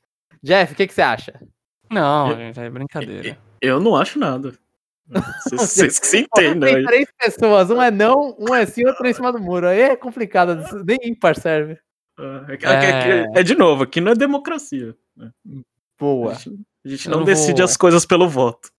Jeff, 0.44 0.74
o 0.74 0.76
que, 0.76 0.88
que 0.88 0.94
você 0.94 1.02
acha? 1.02 1.34
não, 1.92 2.36
gente, 2.36 2.60
é 2.60 2.70
brincadeira. 2.70 3.38
Eu 3.62 3.80
não 3.80 3.96
acho 3.96 4.20
nada. 4.20 4.54
Vocês- 5.44 5.98
que 6.00 6.06
se 6.08 6.18
entendam 6.20 6.70
Tem 6.72 6.84
três 6.86 7.08
pessoas, 7.18 7.70
um 7.72 7.82
é 7.82 7.90
não, 7.90 8.36
um 8.38 8.54
é 8.54 8.66
sim, 8.66 8.86
outro 8.86 9.06
é 9.08 9.10
em 9.10 9.14
cima 9.14 9.32
do 9.32 9.40
muro. 9.40 9.68
Aí 9.68 9.80
é 9.82 9.96
complicado, 9.96 10.62
nem 10.86 10.98
ímpar 11.04 11.36
serve. 11.40 11.78
É, 12.20 12.24
é 12.52 12.54
é 12.54 12.58
que- 13.28 13.40
é 13.40 13.44
de 13.44 13.56
novo, 13.56 13.84
aqui 13.84 14.02
não 14.02 14.12
é 14.12 14.16
democracia. 14.16 14.96
né? 15.16 15.32
Boa. 16.00 16.32
A 16.32 16.36
gente, 16.36 16.60
a 16.86 16.90
gente 16.90 17.10
não 17.10 17.20
não 17.20 17.26
decide 17.26 17.62
vou- 17.62 17.66
as 17.66 17.78
coisas 17.78 18.06
pelo 18.06 18.28
voto. 18.28 18.70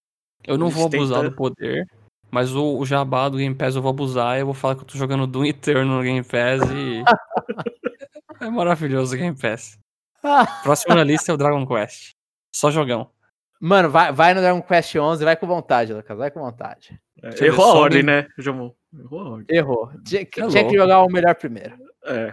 Eu 0.46 0.56
não 0.58 0.68
vou 0.68 0.86
abusar 0.86 1.18
tenta- 1.20 1.30
do 1.30 1.36
poder, 1.36 1.86
mas 2.30 2.54
o, 2.54 2.78
o 2.78 2.84
jabá 2.86 3.28
do 3.28 3.38
Game 3.38 3.54
Pass 3.54 3.74
eu 3.74 3.82
vou 3.82 3.90
abusar 3.90 4.36
e 4.36 4.40
eu 4.40 4.46
vou 4.46 4.54
falar 4.54 4.74
que 4.76 4.82
eu 4.82 4.86
tô 4.86 4.96
jogando 4.98 5.26
Doom 5.26 5.46
Eternal 5.46 5.96
no 5.96 6.02
Game 6.02 6.22
Pass 6.22 6.60
e. 6.70 7.02
é 8.40 8.51
maravilhoso 8.51 9.15
o 9.15 9.19
Game 9.19 9.36
Pass. 9.36 9.78
Ah, 10.23 10.47
Próximo 10.62 10.94
na 10.94 11.05
lista 11.05 11.31
é 11.31 11.35
o 11.35 11.39
Dragon 11.39 11.66
Quest. 11.66 12.12
Só 12.55 12.70
jogão. 12.70 13.10
Mano, 13.60 13.90
vai, 13.90 14.12
vai 14.12 14.35
no 14.35 14.40
Dragon 14.40 14.62
Quest 14.62 14.94
11, 14.94 15.24
vai 15.24 15.36
com 15.36 15.47
vontade, 15.47 15.93
Lucas, 15.93 16.16
vai 16.16 16.31
com 16.31 16.40
vontade. 16.40 17.01
É, 17.23 17.44
errou 17.44 17.65
a 17.65 17.74
ordem, 17.74 18.02
né, 18.02 18.28
Jomon? 18.39 18.73
Errou 18.97 19.20
a 19.20 19.28
ordem. 19.31 19.56
Errou. 19.56 19.90
Tinha, 20.05 20.23
É 20.23 20.24
tinha 20.24 20.69
que 20.69 20.77
jogar 20.77 21.02
o 21.02 21.10
melhor 21.10 21.35
primeiro. 21.35 21.77
É. 22.05 22.32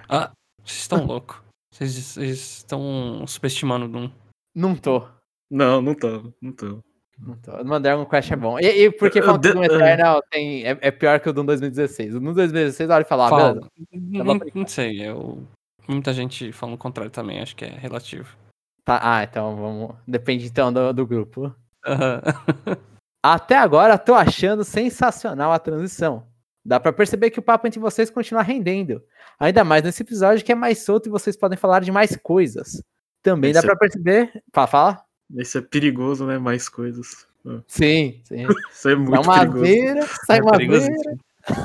Vocês 0.63 0.81
estão 0.81 1.05
loucos. 1.05 1.37
Vocês 1.71 2.15
estão 2.17 3.25
subestimando 3.27 3.85
o 3.85 3.89
Doom. 3.89 4.09
Não 4.53 4.75
tô. 4.75 5.05
Não, 5.49 5.81
não 5.81 5.93
tô, 5.93 6.31
não 6.41 6.51
tô. 6.51 6.83
Não 7.17 7.35
tô. 7.37 7.51
Mano, 7.63 7.79
Dragon 7.79 8.05
Quest 8.05 8.31
é 8.31 8.35
bom. 8.35 8.59
E, 8.59 8.65
e 8.65 8.91
por 8.91 9.09
que 9.09 9.21
falam 9.21 9.39
que 9.39 9.47
o 9.47 9.53
Doom 9.53 9.63
Eternal 9.63 10.21
tem, 10.29 10.65
é, 10.65 10.77
é 10.81 10.91
pior 10.91 11.19
que 11.19 11.29
o 11.29 11.33
Doom 11.33 11.45
2016? 11.45 12.15
O 12.15 12.19
Doom 12.19 12.33
2016, 12.33 12.89
olha 12.89 13.01
e 13.01 13.05
fala, 13.05 13.25
ah, 13.25 13.29
Fala. 13.29 13.69
Não, 13.91 14.39
pra 14.39 14.47
não 14.53 14.67
sei, 14.67 15.01
eu... 15.01 15.45
muita 15.87 16.13
gente 16.13 16.51
falando 16.51 16.75
o 16.75 16.79
contrário 16.79 17.11
também, 17.11 17.41
acho 17.41 17.55
que 17.55 17.65
é 17.65 17.69
relativo. 17.69 18.35
Tá, 18.83 18.99
ah, 19.01 19.23
então 19.23 19.55
vamos. 19.55 19.95
Depende 20.07 20.45
então 20.45 20.71
do, 20.71 20.93
do 20.93 21.05
grupo. 21.07 21.53
Aham. 21.85 22.21
Até 23.23 23.57
agora, 23.57 23.97
tô 23.97 24.13
achando 24.13 24.63
sensacional 24.63 25.51
a 25.51 25.57
transição. 25.59 26.27
Dá 26.63 26.79
pra 26.79 26.93
perceber 26.93 27.31
que 27.31 27.39
o 27.39 27.43
papo 27.43 27.65
entre 27.67 27.79
vocês 27.79 28.09
continua 28.09 28.43
rendendo. 28.43 29.01
Ainda 29.39 29.63
mais 29.63 29.83
nesse 29.83 30.03
episódio 30.03 30.45
que 30.45 30.51
é 30.51 30.55
mais 30.55 30.79
solto 30.83 31.07
e 31.07 31.11
vocês 31.11 31.35
podem 31.35 31.57
falar 31.57 31.79
de 31.81 31.91
mais 31.91 32.15
coisas. 32.17 32.81
Também 33.23 33.51
dá 33.51 33.59
Isso 33.59 33.65
é- 33.67 33.69
pra 33.69 33.79
perceber. 33.79 34.43
Fala, 34.53 34.67
fala? 34.67 35.05
Isso 35.37 35.57
é 35.57 35.61
perigoso, 35.61 36.25
né? 36.27 36.37
Mais 36.37 36.69
coisas. 36.69 37.27
É. 37.47 37.59
Sim, 37.67 38.21
sim. 38.23 38.45
Isso 38.71 38.89
é 38.89 38.95
muito 38.95 39.23
Sai 39.23 39.23
uma 39.23 39.39
perigoso. 39.39 39.61
veira, 39.63 40.07
sai 40.27 40.37
É 40.37 40.41
uma 40.41 40.51
perigosíssimo. 40.51 41.19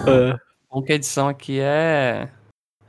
veira. 0.04 0.34
É. 0.34 0.40
Bom 0.70 0.82
que 0.82 0.92
a 0.92 0.94
edição 0.94 1.28
aqui 1.28 1.60
é... 1.60 2.30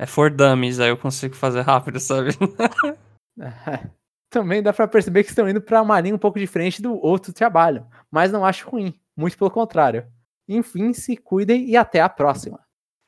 É 0.02 0.06
for 0.08 0.32
dummies, 0.32 0.80
aí 0.80 0.90
eu 0.90 0.98
consigo 0.98 1.36
fazer 1.36 1.62
rápido, 1.62 2.00
sabe? 2.00 2.32
Também 4.32 4.64
dá 4.64 4.74
pra 4.74 4.88
perceber 4.88 5.24
que 5.24 5.30
estão 5.30 5.48
indo 5.48 5.62
pra 5.62 5.82
uma 5.82 6.00
linha 6.00 6.16
um 6.16 6.20
pouco 6.20 6.40
diferente 6.40 6.82
do 6.82 6.94
outro 7.06 7.32
trabalho. 7.32 7.86
Mas 8.10 8.32
não 8.32 8.44
acho 8.44 8.68
ruim. 8.68 8.94
Muito 9.16 9.38
pelo 9.38 9.52
contrário. 9.52 10.06
Enfim, 10.50 10.92
se 10.94 11.16
cuidem 11.18 11.70
e 11.70 11.78
até 11.78 12.02
a 12.02 12.10
próxima. 12.10 12.60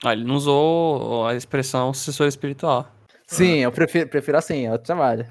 Ah, 0.04 0.14
ele 0.14 0.24
não 0.24 0.36
usou 0.36 1.26
a 1.26 1.34
expressão 1.34 1.94
sucessor 1.94 2.28
espiritual. 2.28 2.88
Sim, 3.28 3.60
eu 3.60 3.72
prefiro, 3.72 4.08
prefiro 4.10 4.38
assim, 4.38 4.66
é 4.68 4.72
outro 4.72 4.86
trabalho. 4.86 5.26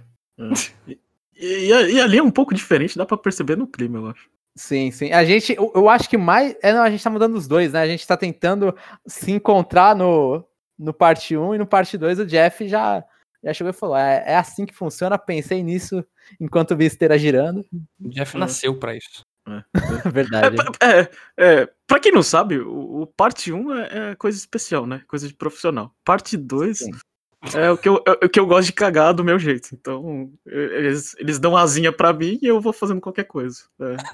E, 0.89 0.99
e- 1.37 1.93
e 1.93 2.01
ali 2.01 2.19
é 2.19 2.23
um 2.23 2.31
pouco 2.31 2.55
diferente, 2.55 2.97
dá 2.99 3.05
pra 3.07 3.17
perceber 3.19 3.57
no 3.57 3.67
clima, 3.69 3.99
eu 3.99 4.07
acho. 4.09 4.29
Sim, 4.57 4.91
sim. 4.91 5.13
A 5.13 5.25
gente, 5.25 5.55
eu, 5.55 5.71
eu 5.75 5.89
acho 5.89 6.09
que 6.11 6.17
mais. 6.19 6.57
É, 6.63 6.73
não, 6.73 6.83
a 6.83 6.91
gente 6.91 7.05
tá 7.05 7.11
mudando 7.11 7.35
os 7.37 7.47
dois, 7.47 7.73
né? 7.73 7.81
A 7.83 7.87
gente 7.87 8.07
tá 8.07 8.17
tentando 8.17 8.75
se 9.07 9.31
encontrar 9.31 9.95
no, 9.95 10.45
no 10.83 10.93
parte 10.93 11.37
1 11.37 11.55
e 11.55 11.59
no 11.59 11.67
parte 11.67 11.97
2 11.97 12.19
o 12.19 12.27
Jeff 12.27 12.67
já, 12.69 13.05
já 13.43 13.53
chegou 13.55 13.71
e 13.71 13.75
falou: 13.75 13.97
é, 13.97 14.25
é 14.27 14.37
assim 14.37 14.67
que 14.67 14.75
funciona, 14.75 15.17
pensei 15.19 15.63
nisso 15.63 16.05
enquanto 16.41 16.77
vi 16.77 16.85
a 16.85 16.87
esteira 16.89 17.19
girando. 17.19 17.65
O 18.01 18.09
Jeff 18.09 18.37
É. 18.37 18.41
nasceu 18.41 18.79
pra 18.79 18.95
isso. 18.97 19.23
Verdade. 20.13 20.57
É, 20.81 21.01
é, 21.01 21.11
é, 21.63 21.69
pra 21.87 21.99
quem 21.99 22.13
não 22.13 22.23
sabe, 22.23 22.59
o, 22.59 23.03
o 23.03 23.07
parte 23.07 23.53
1 23.53 23.75
é, 23.75 24.11
é 24.11 24.15
coisa 24.15 24.37
especial, 24.39 24.87
né? 24.87 25.03
Coisa 25.09 25.27
de 25.27 25.35
profissional. 25.35 25.93
Parte 26.05 26.37
2 26.37 26.79
Sim. 26.79 26.91
é 27.55 27.71
o 27.71 27.77
que, 27.77 27.89
eu, 27.89 28.03
é 28.07 28.25
o 28.25 28.29
que 28.29 28.39
eu 28.39 28.47
gosto 28.47 28.67
de 28.67 28.73
cagar 28.73 29.13
do 29.13 29.25
meu 29.25 29.39
jeito. 29.39 29.71
Então, 29.73 30.31
é, 30.47 30.55
eles, 30.55 31.17
eles 31.19 31.39
dão 31.41 31.57
asinha 31.57 31.93
pra 31.93 32.13
mim 32.13 32.39
e 32.41 32.47
eu 32.47 32.61
vou 32.61 32.73
fazendo 32.73 33.01
qualquer 33.01 33.25
coisa. 33.25 33.65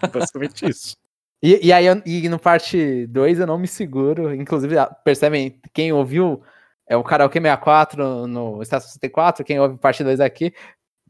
É 0.02 0.06
basicamente 0.08 0.64
isso. 0.68 0.96
E, 1.42 1.66
e 1.66 1.72
aí, 1.72 1.86
eu- 1.86 2.02
e 2.06 2.26
no 2.28 2.38
parte 2.38 3.06
2 3.08 3.38
eu 3.38 3.46
não 3.46 3.58
me 3.58 3.68
seguro. 3.68 4.34
Inclusive, 4.34 4.78
ah, 4.78 4.86
percebem, 4.86 5.60
quem 5.74 5.92
ouviu 5.92 6.42
é 6.88 6.96
o 6.96 7.04
Karaoke 7.04 7.38
64 7.38 8.02
no, 8.02 8.26
no 8.26 8.62
Estácio 8.62 8.88
64, 8.88 9.44
quem 9.44 9.60
ouve 9.60 9.76
parte 9.76 10.02
2 10.02 10.20
aqui, 10.20 10.52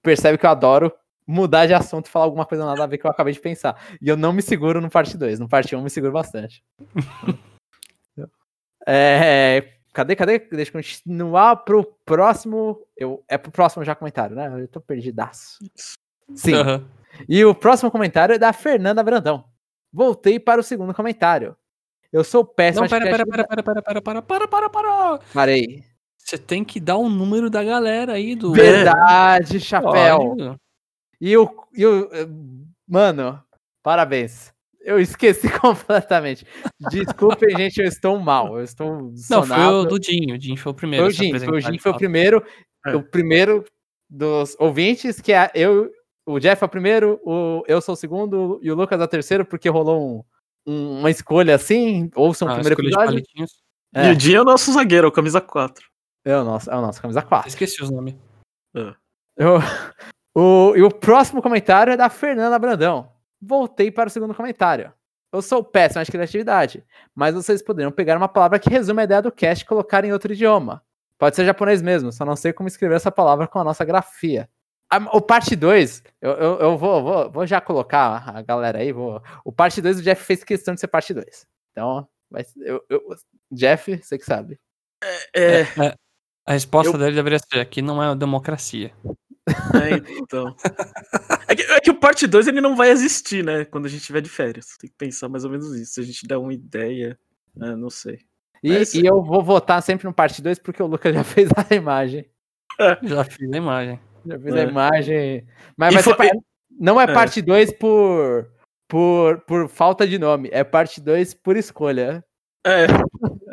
percebe 0.03 0.37
que 0.37 0.45
eu 0.45 0.51
adoro 0.51 0.93
mudar 1.27 1.67
de 1.67 1.75
assunto 1.75 2.07
e 2.07 2.09
falar 2.09 2.25
alguma 2.25 2.47
coisa 2.47 2.65
nada 2.65 2.83
a 2.83 2.87
ver 2.87 2.97
que 2.97 3.07
eu 3.07 3.11
acabei 3.11 3.35
de 3.35 3.41
pensar. 3.41 3.79
E 4.01 4.09
eu 4.09 4.17
não 4.17 4.33
me 4.33 4.41
seguro 4.41 4.81
no 4.81 4.89
parte 4.89 5.17
2. 5.17 5.39
No 5.39 5.47
parte 5.47 5.77
1 5.77 5.79
eu 5.79 5.85
me 5.85 5.91
seguro 5.91 6.13
bastante. 6.13 6.65
é, 8.87 9.75
cadê, 9.93 10.17
cadê? 10.17 10.39
Deixa 10.39 10.71
eu 10.71 10.83
continuar 10.83 11.57
pro 11.57 11.85
próximo. 12.07 12.83
Eu, 12.97 13.23
é 13.29 13.37
pro 13.37 13.53
próximo 13.53 13.85
já 13.85 13.95
comentário, 13.95 14.35
né? 14.35 14.51
Eu 14.59 14.69
tô 14.69 14.81
perdidaço. 14.81 15.59
Sim. 16.35 16.55
Aham. 16.55 16.89
E 17.29 17.45
o 17.45 17.55
próximo 17.55 17.91
comentário 17.91 18.35
é 18.35 18.39
da 18.39 18.53
Fernanda 18.53 19.03
Brandão. 19.03 19.45
Voltei 19.93 20.41
para 20.41 20.61
o 20.61 20.65
segundo 20.65 20.95
comentário. 20.95 21.57
Eu 22.13 22.25
sou 22.25 22.45
péssimo. 22.45 22.83
Não, 22.85 22.89
pera, 22.89 23.05
pera, 23.05 23.25
criatividade- 23.25 23.49
pera, 23.49 23.63
pera, 23.63 23.83
pera, 24.03 24.03
pera, 24.03 24.23
para, 24.23 24.49
para, 24.49 24.71
para. 24.71 25.19
Parei. 25.33 25.85
Você 26.19 26.37
tem 26.39 26.65
que 26.65 26.79
dar 26.81 26.97
o 26.97 27.09
número 27.09 27.49
da 27.51 27.63
galera 27.65 28.13
aí 28.15 28.35
do. 28.35 28.53
Verdade, 28.53 29.61
chapéu. 29.61 30.19
Olha, 30.39 30.57
E 31.21 31.37
o, 31.37 31.51
e 31.75 31.87
o. 31.87 32.09
eh, 32.13 32.27
Mano, 32.87 33.43
parabéns. 33.83 34.53
Eu 34.81 34.99
esqueci 34.99 35.49
completamente. 35.61 36.47
Desculpem, 36.91 37.51
gente, 37.57 37.79
eu 37.81 37.87
estou 37.87 38.19
mal. 38.19 38.57
Eu 38.59 38.65
estou. 38.65 39.13
Não, 39.31 39.43
foi 39.43 39.57
o 39.57 39.59
sonado. 39.59 39.87
do 39.87 39.99
Dinho. 39.99 40.35
O 40.35 40.39
Dinho 40.39 40.57
foi 40.57 40.73
o 40.73 40.75
primeiro. 40.75 41.05
Foi 41.05 41.11
o 41.13 41.15
Jim. 41.15 41.39
Foi 41.39 41.59
o 41.59 41.61
de 41.73 41.79
foi 41.79 41.93
o 41.93 41.97
primeiro. 41.97 42.45
É. 42.87 42.95
O 42.97 43.03
primeiro 43.03 43.65
dos 44.09 44.57
ouvintes, 44.59 45.21
que 45.21 45.33
é 45.33 45.51
eu. 45.55 45.91
O 46.27 46.39
Jeff 46.39 46.63
é 46.63 46.67
o 46.67 46.69
primeiro, 46.69 47.19
o, 47.25 47.63
eu 47.67 47.81
sou 47.81 47.95
o 47.95 47.97
segundo 47.97 48.61
e 48.63 48.71
o 48.71 48.75
Lucas 48.75 49.01
é 49.01 49.05
o 49.05 49.09
terceiro, 49.09 49.47
porque 49.47 49.67
rolou 49.71 49.99
um- 49.99 50.19
um- 50.19 50.23
uma 50.69 51.11
escolha 51.11 51.55
assim. 51.55 52.11
Ouçam 52.15 52.47
o 52.49 52.51
Ah, 52.51 52.55
primeiro 52.55 52.81
escolha 52.89 53.07
de 53.13 53.19
episódio. 53.19 53.47
É. 53.95 54.09
E 54.09 54.13
o 54.13 54.17
Dinho 54.17 54.39
é 54.39 54.43
o 54.43 54.45
nosso 54.45 54.73
zagueiro, 54.73 55.09
o 55.09 55.13
camisa 55.13 55.41
4. 55.41 55.87
É 56.25 56.37
o 56.37 56.45
nosso, 56.45 56.71
é 56.71 56.77
o 56.77 56.81
nosso 56.83 57.01
camisa 57.01 57.23
4. 57.23 57.49
Esqueci 57.49 57.83
os 57.83 57.91
nomes. 57.91 58.15
Eu- 59.37 59.59
o, 60.37 60.75
e 60.77 60.83
o 60.83 60.91
próximo 60.91 61.41
comentário 61.41 61.93
é 61.93 61.97
da 61.97 62.09
Fernanda 62.11 62.59
Brandão. 62.59 63.11
Voltei 63.41 63.91
para 63.91 64.09
o 64.09 64.11
segundo 64.11 64.35
comentário. 64.35 64.93
Eu 65.33 65.43
sou 65.43 65.63
péssimo 65.63 66.03
de 66.05 66.11
criatividade, 66.11 66.85
mas 67.15 67.35
vocês 67.35 67.63
poderiam 67.63 67.93
pegar 67.93 68.17
uma 68.17 68.29
palavra 68.29 68.59
que 68.59 68.71
resume 68.71 69.03
a 69.03 69.05
ideia 69.05 69.23
do 69.23 69.31
cast 69.31 69.63
e 69.63 69.67
colocar 69.67 70.05
em 70.05 70.13
outro 70.13 70.33
idioma. 70.33 70.83
Pode 71.19 71.37
ser 71.37 71.45
japonês 71.45 71.83
mesmo, 71.83 72.11
só 72.13 72.25
não 72.25 72.37
sei 72.37 72.53
como 72.53 72.69
escrever 72.69 72.95
essa 72.97 73.11
palavra 73.11 73.47
com 73.47 73.59
a 73.59 73.65
nossa 73.65 73.85
grafia. 73.85 74.49
A- 74.91 75.17
o 75.17 75.21
parte 75.21 75.55
2, 75.55 76.03
eu, 76.21 76.31
eu, 76.33 76.59
eu 76.61 76.79
vou, 76.79 77.03
vou, 77.03 77.31
vou 77.31 77.47
já 77.47 77.61
colocar 77.61 78.23
a 78.29 78.43
galera 78.43 78.79
aí. 78.79 78.93
Vou, 78.93 79.23
o 79.45 79.53
parte 79.53 79.81
2 79.83 79.99
o 79.99 80.03
Jeff 80.03 80.23
fez 80.25 80.43
questão 80.43 80.75
de 80.75 80.81
ser 80.81 80.89
parte 80.89 81.13
2. 81.13 81.47
Então, 81.73 82.09
ser- 82.45 82.61
eu, 82.67 82.83
eu- 82.89 83.03
Jeff, 83.53 83.97
você 84.03 84.19
que 84.19 84.25
sabe. 84.25 84.59
É, 85.37 85.63
A 86.47 86.53
resposta 86.53 86.95
Eu- 86.95 86.99
dele 86.99 87.15
deveria 87.17 87.39
ser: 87.39 87.61
aqui 87.61 87.83
não 87.83 88.03
é 88.03 88.15
democracia. 88.17 88.93
é, 89.49 89.95
então. 90.19 90.55
É 91.49 91.55
que, 91.55 91.63
é 91.63 91.81
que 91.81 91.91
o 91.91 91.99
parte 92.01 92.27
2 92.27 92.47
ele 92.49 92.61
não 92.61 92.75
vai 92.77 92.91
existir, 92.91 93.45
né? 93.45 93.65
Quando 93.67 93.87
a 93.87 93.89
gente 93.89 94.05
tiver 94.05 94.21
de 94.23 94.29
férias. 94.31 94.77
Tem 94.79 94.89
que 94.91 94.97
pensar 94.97 95.29
mais 95.29 95.45
ou 95.45 95.51
menos 95.51 95.75
isso. 95.75 95.95
Se 95.95 96.01
a 96.01 96.05
gente 96.05 96.27
der 96.27 96.37
uma 96.39 96.53
ideia, 96.53 97.19
né, 97.55 97.75
não 97.77 97.91
sei. 97.91 98.21
E, 98.63 98.71
Mas- 98.79 98.95
e 98.95 99.05
eu 99.07 99.23
vou 99.23 99.43
votar 99.43 99.83
sempre 99.83 100.07
no 100.07 100.13
parte 100.13 100.41
2 100.43 100.59
porque 100.59 100.83
o 100.83 100.87
Lucas 100.87 101.15
já 101.15 101.23
fez 101.25 101.51
a 101.57 101.75
imagem. 101.75 102.29
Já 103.03 103.25
fiz 103.25 103.51
a 103.53 103.57
imagem. 103.57 104.01
Já 104.27 104.39
fiz 104.39 104.55
É. 104.55 104.61
a 104.61 104.65
imagem. 104.69 105.47
Mas 105.77 105.95
ser 105.95 106.03
foi- 106.03 106.15
pa- 106.15 106.37
não 106.79 107.01
é 107.01 107.05
É. 107.05 107.13
parte 107.13 107.41
2 107.43 107.73
por, 107.73 108.51
por, 108.89 109.41
por 109.41 109.69
falta 109.69 110.07
de 110.07 110.19
nome, 110.19 110.49
é 110.53 110.63
parte 110.65 111.01
2 111.01 111.35
por 111.35 111.57
escolha. 111.57 112.25
É, 112.67 112.87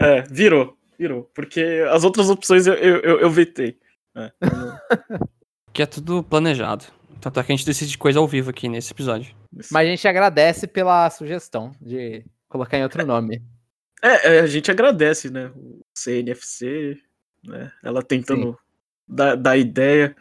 é, 0.02 0.22
virou. 0.24 0.78
Virou. 0.98 1.30
Porque 1.34 1.84
as 1.92 2.04
outras 2.04 2.30
opções 2.30 2.68
eu, 2.68 2.74
eu, 2.76 3.00
eu, 3.02 3.20
eu 3.22 3.30
vetei. 3.30 3.78
É, 4.16 4.32
não- 4.42 4.80
Que 5.74 5.82
é 5.82 5.86
tudo 5.86 6.24
planejado. 6.24 6.86
Tanto 7.20 7.40
é 7.40 7.44
que 7.44 7.52
a 7.52 7.56
gente 7.56 7.66
decide 7.66 7.98
coisa 7.98 8.18
ao 8.20 8.28
vivo 8.28 8.50
aqui 8.50 8.70
nesse 8.70 8.94
episódio. 8.94 9.36
Mas 9.72 9.88
a 9.88 9.90
gente 9.90 10.08
agradece 10.08 10.68
pela 10.68 11.10
sugestão 11.10 11.72
de 11.82 12.24
colocar 12.48 12.78
em 12.78 12.84
outro 12.84 13.06
nome. 13.06 13.42
É, 14.02 14.38
é, 14.38 14.40
a 14.42 14.48
gente 14.48 14.70
agradece, 14.72 15.30
né? 15.30 15.52
O 15.56 15.82
CNFC, 15.98 16.98
né? 17.44 17.72
Ela 17.84 18.02
tentando 18.04 18.58
dar, 19.08 19.36
dar 19.36 19.58
ideia. 19.58 20.16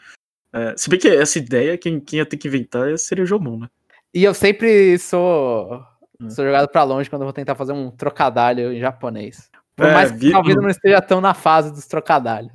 É, 0.54 0.74
se 0.76 0.88
bem 0.88 1.00
que 1.00 1.08
essa 1.08 1.36
ideia, 1.38 1.76
quem, 1.76 1.98
quem 1.98 2.18
ia 2.20 2.26
ter 2.26 2.36
que 2.36 2.46
inventar 2.46 2.96
seria 2.98 3.24
o 3.24 3.26
Jomon, 3.26 3.58
né? 3.58 3.68
E 4.14 4.22
eu 4.22 4.32
sempre 4.32 4.96
sou, 4.98 5.82
Hum. 6.20 6.30
sou 6.30 6.44
jogado 6.44 6.68
pra 6.68 6.84
longe 6.84 7.10
quando 7.10 7.22
eu 7.22 7.26
vou 7.26 7.32
tentar 7.32 7.56
fazer 7.56 7.72
um 7.72 7.90
trocadalho 7.90 8.72
em 8.72 8.78
japonês. 8.78 9.50
Por 9.74 9.86
É, 9.86 9.94
mais 9.94 10.12
que 10.12 10.18
vi- 10.18 10.30
talvez 10.30 10.54
eu 10.54 10.62
não 10.62 10.70
esteja 10.70 11.02
tão 11.02 11.20
na 11.20 11.34
fase 11.34 11.72
dos 11.72 11.88
trocadalhos. 11.88 12.52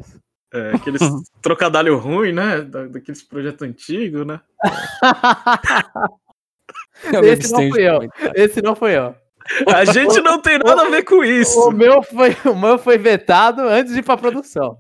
É, 0.54 0.76
aqueles 0.76 1.02
trocadalho 1.44 1.98
ruim, 1.98 2.32
né? 2.32 2.62
Da, 2.62 2.88
daqueles 2.88 3.22
projetos 3.22 3.68
antigos, 3.68 4.26
né? 4.26 4.40
Esse 7.24 7.52
não 7.52 7.70
fui 7.70 7.82
eu. 7.90 8.00
Esse 8.36 8.62
não 8.62 8.76
foi 8.76 8.98
eu. 8.98 9.16
A 9.68 9.86
gente 9.86 10.22
não 10.22 10.42
tem 10.42 10.60
nada 10.60 10.84
a 10.84 10.90
ver 10.90 11.04
com 11.04 11.22
isso. 11.24 11.60
O 11.68 11.72
meu 11.72 12.02
foi, 12.04 12.36
o 12.46 12.56
meu 12.56 12.78
foi 12.78 12.98
vetado 12.98 13.62
antes 13.64 13.94
de 13.94 14.00
ir 14.00 14.04
pra 14.04 14.18
produção. 14.18 14.78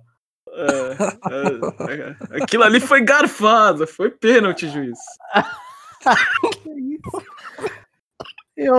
É, 0.59 1.93
é, 1.93 2.37
é, 2.39 2.43
aquilo 2.43 2.63
ali 2.63 2.79
foi 2.79 3.01
garfado, 3.01 3.85
foi 3.87 4.09
pênalti, 4.11 4.67
juiz. 4.69 4.97
Eu, 8.55 8.75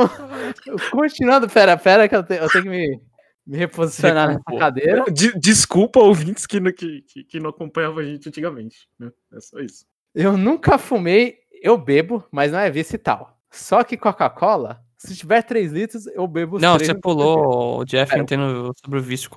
eu- 0.66 0.76
continuando, 0.90 1.48
pera, 1.48 1.76
pera, 1.76 2.06
que 2.08 2.14
eu, 2.14 2.22
te- 2.22 2.34
eu 2.34 2.48
tenho 2.50 2.64
que 2.64 2.68
me, 2.70 3.00
me 3.46 3.56
reposicionar 3.56 4.26
nessa 4.28 4.38
Recompor. 4.40 4.58
cadeira. 4.60 5.04
De- 5.10 5.38
desculpa, 5.40 6.00
ouvintes 6.00 6.46
que, 6.46 6.60
não- 6.60 6.70
que, 6.72 7.00
que, 7.02 7.24
que 7.24 7.40
não 7.40 7.48
acompanhavam 7.48 8.00
a 8.00 8.04
gente 8.04 8.28
antigamente. 8.28 8.86
Né? 8.98 9.10
É 9.32 9.40
só 9.40 9.58
isso. 9.58 9.86
Eu 10.14 10.36
nunca 10.36 10.76
fumei, 10.76 11.38
eu 11.62 11.78
bebo, 11.78 12.22
mas 12.30 12.52
não 12.52 12.58
é 12.58 12.70
vício 12.70 12.96
e 12.96 12.98
tal. 12.98 13.38
Só 13.50 13.82
que 13.82 13.96
Coca-Cola, 13.96 14.82
se 14.98 15.16
tiver 15.16 15.40
3 15.42 15.72
litros, 15.72 16.06
eu 16.08 16.26
bebo 16.26 16.58
Não, 16.58 16.78
você 16.78 16.94
pulou 16.94 17.78
o 17.80 17.84
Jeff 17.86 18.14
entendo 18.18 18.72
sobre 18.84 18.98
o 18.98 19.02
vício 19.02 19.24
de 19.24 19.30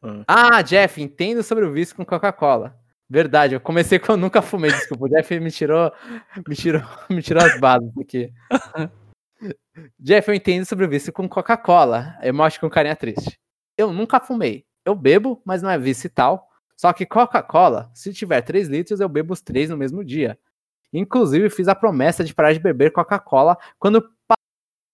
Coca-Cola. 0.00 0.24
Ah, 0.26 0.62
Jeff, 0.62 1.00
entendo 1.02 1.42
sobre 1.42 1.64
o 1.64 1.72
vício 1.72 1.94
com 1.94 2.04
Coca-Cola. 2.04 2.78
Verdade, 3.10 3.54
eu 3.54 3.60
comecei 3.60 3.98
com 3.98 4.12
eu 4.12 4.16
nunca 4.16 4.42
fumei, 4.42 4.70
desculpa. 4.70 5.06
O 5.06 5.08
Jeff 5.08 5.40
me 5.40 5.50
tirou, 5.50 5.92
me 6.46 6.54
tirou, 6.54 6.82
me 7.08 7.22
tirou 7.22 7.42
as 7.42 7.58
bases 7.58 7.90
aqui. 7.98 8.32
Jeff, 9.98 10.28
eu 10.28 10.34
entendo 10.34 10.64
sobre 10.66 10.84
o 10.84 10.88
vício 10.88 11.12
com 11.12 11.28
Coca-Cola. 11.28 12.18
Eu 12.22 12.34
mostro 12.34 12.60
com 12.60 12.70
carinha 12.70 12.96
triste. 12.96 13.38
Eu 13.76 13.92
nunca 13.92 14.20
fumei. 14.20 14.66
Eu 14.84 14.94
bebo, 14.94 15.40
mas 15.44 15.62
não 15.62 15.70
é 15.70 15.78
vício 15.78 16.06
e 16.06 16.10
tal. 16.10 16.48
Só 16.76 16.92
que 16.92 17.06
Coca-Cola, 17.06 17.90
se 17.94 18.12
tiver 18.12 18.42
3 18.42 18.68
litros, 18.68 19.00
eu 19.00 19.08
bebo 19.08 19.32
os 19.32 19.40
3 19.40 19.70
no 19.70 19.76
mesmo 19.76 20.04
dia. 20.04 20.38
Inclusive, 20.92 21.50
fiz 21.50 21.68
a 21.68 21.74
promessa 21.74 22.24
de 22.24 22.34
parar 22.34 22.52
de 22.52 22.60
beber 22.60 22.92
Coca-Cola 22.92 23.56
quando 23.78 24.08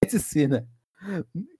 medicina. 0.02 0.66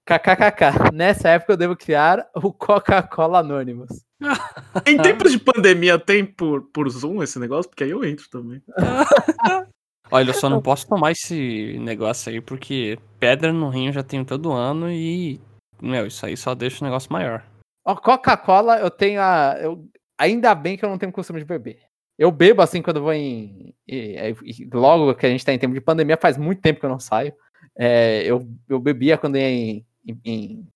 KKKK. 0.07 0.93
Nessa 0.93 1.31
época 1.31 1.53
eu 1.53 1.57
devo 1.57 1.77
criar 1.77 2.27
o 2.35 2.53
Coca-Cola 2.53 3.41
Anonymous. 3.41 4.05
Em 4.87 4.97
tempos 4.99 5.33
de 5.33 5.39
pandemia, 5.39 5.99
tem 5.99 6.25
por, 6.25 6.63
por 6.73 6.89
Zoom 6.89 7.23
esse 7.23 7.39
negócio? 7.39 7.69
Porque 7.71 7.85
aí 7.85 7.91
eu 7.91 8.05
entro 8.05 8.29
também. 8.31 8.63
Olha, 10.11 10.31
eu 10.31 10.35
só 10.35 10.49
não 10.49 10.61
posso 10.63 10.87
tomar 10.87 11.13
esse 11.13 11.79
negócio 11.79 12.31
aí, 12.31 12.41
porque 12.41 12.99
pedra 13.19 13.53
no 13.53 13.69
rim 13.69 13.87
eu 13.89 13.93
já 13.93 14.03
tenho 14.03 14.25
todo 14.25 14.53
ano 14.53 14.91
e. 14.91 15.41
Meu, 15.81 16.07
isso 16.07 16.25
aí 16.25 16.37
só 16.37 16.55
deixa 16.55 16.85
o 16.85 16.89
negócio 16.89 17.13
maior. 17.13 17.45
Ó, 17.85 17.95
Coca-Cola, 17.97 18.79
eu 18.79 18.91
tenho 18.91 19.21
a. 19.21 19.57
Eu, 19.61 19.87
ainda 20.19 20.55
bem 20.55 20.77
que 20.77 20.85
eu 20.85 20.89
não 20.89 20.99
tenho 20.99 21.13
costume 21.13 21.41
de 21.41 21.45
beber. 21.45 21.79
Eu 22.17 22.31
bebo 22.31 22.63
assim 22.63 22.81
quando 22.81 23.03
vou 23.03 23.13
em. 23.13 23.75
e- 23.89 24.35
e- 24.45 24.69
logo 24.73 25.15
que 25.15 25.27
a 25.27 25.29
gente 25.29 25.45
tá 25.45 25.53
em 25.53 25.59
tempo 25.59 25.75
de 25.75 25.81
pandemia, 25.81 26.17
faz 26.17 26.39
muito 26.39 26.61
tempo 26.63 26.79
que 26.81 26.87
eu 26.87 26.91
não 26.91 27.01
saio. 27.01 27.35
É, 27.77 28.23
eu, 28.25 28.47
eu 28.69 28.79
bebia 28.79 29.19
quando 29.19 29.37
ia 29.37 29.49
em, 29.49 29.85
em, 30.07 30.19
em- 30.25 30.69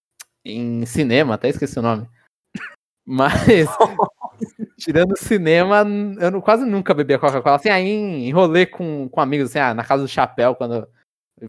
em 0.44 0.86
cinema, 0.86 1.34
até 1.34 1.48
esqueci 1.48 1.78
o 1.78 1.82
nome. 1.82 2.08
Mas, 3.06 3.68
tirando 4.78 5.12
o 5.12 5.18
cinema, 5.18 5.78
eu 6.20 6.30
não- 6.30 6.40
quase 6.40 6.64
nunca 6.64 6.94
bebia 6.94 7.18
Coca-Cola. 7.18 7.56
Assim, 7.56 7.68
aí 7.70 7.88
em, 7.88 8.28
em 8.28 8.32
rolê 8.32 8.66
com, 8.66 9.08
com 9.08 9.20
amigos, 9.20 9.50
assim, 9.50 9.58
ah, 9.58 9.74
na 9.74 9.84
casa 9.84 10.02
do 10.02 10.08
chapéu, 10.08 10.54
quando 10.54 10.86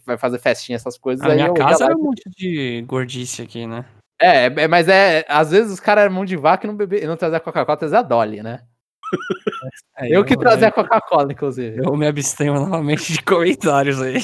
vai 0.06 0.18
fazer 0.18 0.40
festinha, 0.40 0.76
essas 0.76 0.98
coisas. 0.98 1.26
Na 1.28 1.34
minha 1.34 1.54
casa 1.54 1.86
é 1.86 1.96
um 1.96 2.04
monte 2.04 2.30
de 2.30 2.84
gordice 2.88 3.42
aqui, 3.42 3.66
né? 3.66 3.86
é, 4.22 4.46
é, 4.46 4.68
mas 4.68 4.88
é. 4.88 5.26
Às 5.28 5.52
vezes 5.52 5.72
os 5.72 5.80
caras 5.80 6.04
eram 6.04 6.14
mão 6.14 6.26
de 6.26 6.36
vaca 6.36 6.66
e 6.66 6.70
não, 6.70 6.76
bebe, 6.76 7.06
não 7.08 7.16
trazia 7.18 7.40
Coca-Cola, 7.40 7.78
trazia 7.78 8.02
Dolly, 8.02 8.44
né? 8.44 8.64
É, 9.98 10.16
Eu 10.16 10.24
que 10.24 10.38
trazia 10.38 10.72
Coca-Cola, 10.72 11.32
inclusive. 11.32 11.78
Eu 11.84 11.96
me 11.96 12.08
abstenho 12.08 12.54
novamente 12.54 13.12
de 13.14 13.22
comentários 13.24 14.02
aí. 14.02 14.20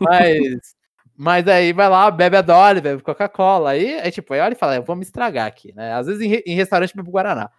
Mas. 0.00 0.74
Mas 1.18 1.48
aí 1.48 1.72
vai 1.72 1.88
lá, 1.88 2.10
bebe 2.10 2.36
a 2.36 2.42
Dolly, 2.42 2.80
bebe 2.82 3.02
Coca-Cola. 3.02 3.70
Aí, 3.70 3.94
é 3.94 4.10
tipo, 4.10 4.34
aí 4.34 4.40
olha 4.40 4.52
e 4.52 4.56
fala, 4.56 4.76
eu 4.76 4.82
vou 4.82 4.94
me 4.94 5.02
estragar 5.02 5.46
aqui, 5.46 5.72
né? 5.74 5.94
Às 5.94 6.06
vezes 6.06 6.20
em, 6.20 6.42
em 6.46 6.54
restaurante 6.54 6.94
bebo 6.94 7.10
Guaraná. 7.10 7.50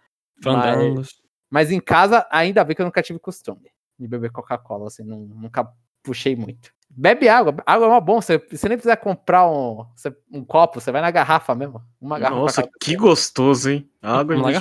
Fandangos. 0.42 1.20
Mas 1.50 1.72
em 1.72 1.80
casa, 1.80 2.24
ainda 2.30 2.62
bem 2.62 2.76
que 2.76 2.82
eu 2.82 2.86
nunca 2.86 3.02
tive 3.02 3.18
costume 3.18 3.68
de 3.98 4.06
beber 4.06 4.30
Coca-Cola, 4.30 4.86
assim, 4.86 5.02
não- 5.02 5.18
nunca 5.18 5.68
puxei 6.04 6.36
muito. 6.36 6.70
Bebe 6.88 7.28
água, 7.28 7.54
água 7.66 7.86
é 7.86 7.90
uma 7.90 8.00
bom. 8.00 8.20
Você, 8.20 8.38
você 8.38 8.68
nem 8.68 8.78
precisa 8.78 8.96
comprar 8.96 9.50
um, 9.50 9.84
você- 9.96 10.14
um 10.32 10.44
copo, 10.44 10.80
você 10.80 10.92
vai 10.92 11.02
na 11.02 11.10
garrafa 11.10 11.52
mesmo. 11.54 11.82
Uma 12.00 12.18
garrafa. 12.18 12.40
Nossa, 12.40 12.68
que 12.80 12.94
gostoso, 12.94 13.70
hein? 13.70 13.90
Água 14.00 14.36
em 14.36 14.38
Uma 14.38 14.52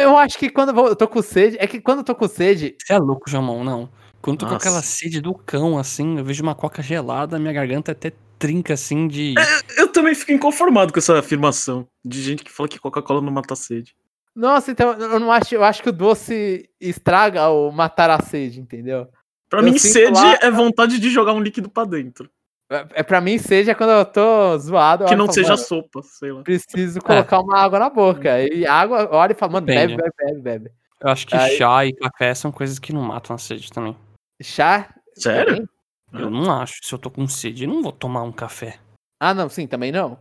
Eu 0.00 0.16
acho 0.16 0.38
que 0.38 0.48
quando 0.48 0.70
eu 0.70 0.74
vou- 0.74 0.88
eu 0.88 0.96
tô 0.96 1.06
com 1.08 1.20
sede, 1.22 1.56
é 1.60 1.66
que 1.66 1.80
quando 1.80 1.98
eu 1.98 2.04
tô 2.04 2.14
com 2.14 2.28
sede, 2.28 2.76
Você 2.82 2.92
é 2.92 2.98
louco, 2.98 3.28
Jamão, 3.28 3.62
não. 3.64 3.88
Quando 4.22 4.38
tô 4.38 4.46
com 4.46 4.52
Nossa. 4.54 4.66
aquela 4.68 4.82
sede 4.82 5.20
do 5.20 5.34
cão, 5.34 5.78
assim, 5.78 6.18
eu 6.18 6.24
vejo 6.24 6.42
uma 6.42 6.54
coca 6.54 6.82
gelada, 6.82 7.38
minha 7.38 7.52
garganta 7.52 7.92
até 7.92 8.12
trinca, 8.38 8.74
assim, 8.74 9.06
de... 9.06 9.34
Eu 9.76 9.88
também 9.88 10.14
fico 10.14 10.32
inconformado 10.32 10.92
com 10.92 10.98
essa 10.98 11.18
afirmação 11.18 11.86
de 12.04 12.20
gente 12.22 12.42
que 12.44 12.50
fala 12.50 12.68
que 12.68 12.78
Coca-Cola 12.78 13.20
não 13.20 13.32
mata 13.32 13.54
a 13.54 13.56
sede. 13.56 13.94
Nossa, 14.34 14.70
então 14.70 14.92
eu 14.94 15.18
não 15.20 15.30
acho, 15.32 15.54
eu 15.54 15.64
acho 15.64 15.82
que 15.82 15.88
o 15.88 15.92
doce 15.92 16.68
estraga 16.80 17.48
o 17.48 17.70
matar 17.70 18.10
a 18.10 18.20
sede, 18.20 18.60
entendeu? 18.60 19.06
Pra 19.48 19.60
Eu 19.60 19.64
mim, 19.64 19.78
sede 19.78 20.12
lá- 20.20 20.38
é 20.42 20.50
vontade 20.50 20.98
de 20.98 21.08
jogar 21.08 21.32
um 21.32 21.40
líquido 21.40 21.70
pra 21.70 21.84
dentro. 21.84 22.28
É, 22.70 22.86
é 22.94 23.02
para 23.02 23.20
mim 23.20 23.38
sede 23.38 23.70
é 23.70 23.74
quando 23.74 23.90
eu 23.90 24.04
tô 24.04 24.58
zoado, 24.58 25.04
eu 25.04 25.08
Que 25.08 25.14
não 25.14 25.26
falo, 25.26 25.34
seja 25.34 25.48
"Mano, 25.50 25.58
sopa, 25.62 26.02
sei 26.02 26.32
lá. 26.32 26.42
preciso 26.42 27.00
colocar 27.00 27.40
uma 27.40 27.56
água 27.58 27.78
na 27.78 27.88
boca. 27.88 28.40
E 28.42 28.66
água, 28.66 29.08
olha 29.12 29.32
e 29.32 29.36
fala, 29.36 29.52
mano, 29.52 29.66
bebe, 29.66 29.94
Depende. 29.96 30.12
bebe, 30.18 30.32
bebe, 30.32 30.40
bebe. 30.42 30.70
Eu 31.00 31.08
acho 31.10 31.26
que 31.26 31.36
Aí- 31.36 31.56
chá 31.56 31.86
e 31.86 31.92
café 31.92 32.34
são 32.34 32.50
coisas 32.50 32.78
que 32.78 32.92
não 32.92 33.02
matam 33.02 33.36
a 33.36 33.38
sede 33.38 33.70
também. 33.72 33.96
Chá? 34.42 34.92
Sério? 35.14 35.54
também? 35.56 35.68
Eu 36.12 36.30
não 36.30 36.50
acho. 36.50 36.80
Se 36.82 36.92
eu 36.92 36.98
tô 36.98 37.10
com 37.10 37.26
sede, 37.28 37.64
eu 37.64 37.68
não 37.68 37.82
vou 37.82 37.92
tomar 37.92 38.22
um 38.22 38.32
café. 38.32 38.78
Ah, 39.20 39.32
não, 39.34 39.48
sim, 39.48 39.66
também 39.66 39.92
não. 39.92 40.18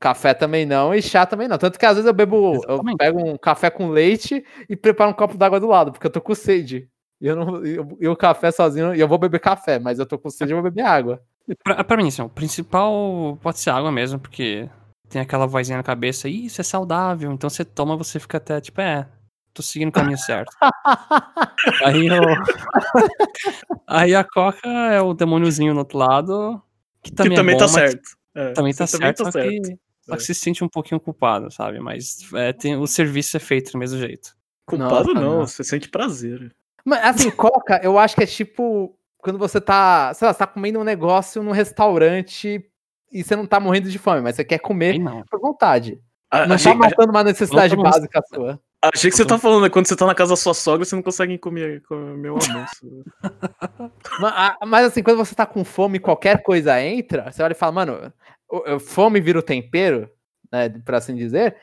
Café 0.00 0.34
também 0.34 0.66
não 0.66 0.94
e 0.94 1.00
chá 1.00 1.24
também 1.24 1.46
não. 1.48 1.56
Tanto 1.58 1.78
que 1.78 1.86
às 1.86 1.94
vezes 1.94 2.06
eu 2.06 2.12
bebo, 2.12 2.54
eu 2.54 2.60
Exatamente. 2.74 2.96
pego 2.98 3.20
um 3.24 3.38
café 3.38 3.70
com 3.70 3.88
leite 3.88 4.44
e 4.68 4.74
preparo 4.76 5.10
um 5.10 5.14
copo 5.14 5.36
d'água 5.36 5.60
do 5.60 5.66
lado, 5.68 5.92
porque 5.92 6.06
eu 6.06 6.10
tô 6.10 6.20
com 6.20 6.34
sede. 6.34 6.88
E 7.20 7.26
eu 7.26 7.36
não, 7.36 7.64
eu, 7.64 7.96
e 8.00 8.08
o 8.08 8.16
café 8.16 8.50
sozinho, 8.50 8.94
e 8.94 9.00
eu 9.00 9.08
vou 9.08 9.16
beber 9.18 9.40
café, 9.40 9.78
mas 9.78 9.98
eu 9.98 10.04
tô 10.06 10.18
com 10.18 10.28
sede, 10.28 10.52
eu 10.52 10.56
vou 10.60 10.64
beber 10.70 10.82
água. 10.84 11.22
Pra, 11.62 11.84
pra 11.84 11.96
mim, 11.96 12.08
assim, 12.08 12.22
o 12.22 12.28
principal 12.28 13.38
pode 13.42 13.58
ser 13.58 13.70
água 13.70 13.92
mesmo, 13.92 14.18
porque 14.18 14.68
tem 15.08 15.20
aquela 15.20 15.46
vozinha 15.46 15.76
na 15.76 15.82
cabeça, 15.84 16.28
"Ih, 16.28 16.46
isso 16.46 16.60
é 16.60 16.64
saudável. 16.64 17.30
Então 17.32 17.50
você 17.50 17.64
toma, 17.64 17.96
você 17.96 18.18
fica 18.18 18.38
até, 18.38 18.60
tipo, 18.60 18.80
é, 18.80 19.06
tô 19.52 19.62
seguindo 19.62 19.90
o 19.90 19.92
caminho 19.92 20.16
certo. 20.18 20.50
Aí 21.84 22.06
eu... 22.06 22.22
Aí 23.86 24.14
a 24.14 24.24
coca 24.24 24.68
é 24.68 25.00
o 25.00 25.12
demôniozinho 25.14 25.74
no 25.74 25.80
outro 25.80 25.98
lado, 25.98 26.62
que 27.02 27.12
também, 27.12 27.32
que 27.32 27.36
também 27.36 27.54
é 27.54 27.58
tá 27.58 27.66
bom, 27.66 27.72
mas 27.72 27.90
certo. 27.90 28.08
É, 28.34 28.52
Também 28.52 28.74
tá 28.74 28.86
você 28.86 28.96
certo, 28.96 29.18
tá 29.18 29.24
só, 29.26 29.30
certo. 29.32 29.48
Que, 29.62 29.78
só 30.06 30.14
É. 30.14 30.16
que 30.16 30.22
se 30.24 30.34
sente 30.34 30.64
um 30.64 30.68
pouquinho 30.68 31.00
culpado, 31.00 31.50
sabe? 31.52 31.78
Mas 31.78 32.18
é, 32.34 32.52
tem, 32.52 32.76
o 32.76 32.86
serviço 32.86 33.36
é 33.36 33.40
feito 33.40 33.70
do 33.72 33.78
mesmo 33.78 33.98
jeito. 33.98 34.34
Culpado 34.66 35.14
Nossa, 35.14 35.14
não, 35.14 35.38
não. 35.40 35.46
você 35.46 35.62
sente 35.62 35.88
prazer. 35.88 36.52
Mas 36.84 37.04
assim, 37.04 37.30
coca, 37.30 37.80
eu 37.82 37.98
acho 37.98 38.16
que 38.16 38.22
é 38.24 38.26
tipo 38.26 38.96
quando 39.24 39.38
você 39.38 39.58
tá, 39.60 40.12
sei 40.14 40.26
lá, 40.28 40.32
você 40.34 40.38
tá 40.38 40.46
comendo 40.46 40.78
um 40.78 40.84
negócio 40.84 41.42
num 41.42 41.50
restaurante 41.50 42.62
e 43.10 43.24
você 43.24 43.34
não 43.34 43.46
tá 43.46 43.58
morrendo 43.58 43.88
de 43.90 43.98
fome, 43.98 44.20
mas 44.20 44.36
você 44.36 44.44
quer 44.44 44.58
comer 44.58 44.92
por 45.30 45.40
vontade. 45.40 45.98
A- 46.30 46.46
Não 46.46 46.56
achei, 46.56 46.72
tá 46.72 46.78
matando 46.78 47.10
uma 47.10 47.24
necessidade 47.24 47.74
básica 47.74 48.20
sua. 48.28 48.60
achei 48.82 49.10
que 49.10 49.16
você 49.16 49.24
tá 49.24 49.38
falando, 49.38 49.62
né, 49.62 49.70
quando 49.70 49.86
você 49.86 49.96
tá 49.96 50.06
na 50.06 50.14
casa 50.14 50.32
da 50.32 50.36
sua 50.36 50.52
sogra, 50.52 50.84
você 50.84 50.94
não 50.94 51.02
consegue 51.02 51.38
comer, 51.38 51.82
comer 51.84 52.30
o 52.30 52.36
almoço. 52.36 53.04
Mas 54.66 54.86
assim, 54.86 55.02
quando 55.02 55.16
você 55.16 55.34
tá 55.34 55.46
com 55.46 55.64
fome 55.64 55.96
e 55.96 56.00
qualquer 56.00 56.42
coisa 56.42 56.80
entra, 56.82 57.30
você 57.32 57.42
olha 57.42 57.52
e 57.52 57.56
fala, 57.56 57.72
mano, 57.72 58.12
fome 58.80 59.20
vira 59.20 59.38
o 59.38 59.42
tempero, 59.42 60.08
né, 60.52 60.68
por 60.68 60.94
assim 60.96 61.14
dizer. 61.14 61.56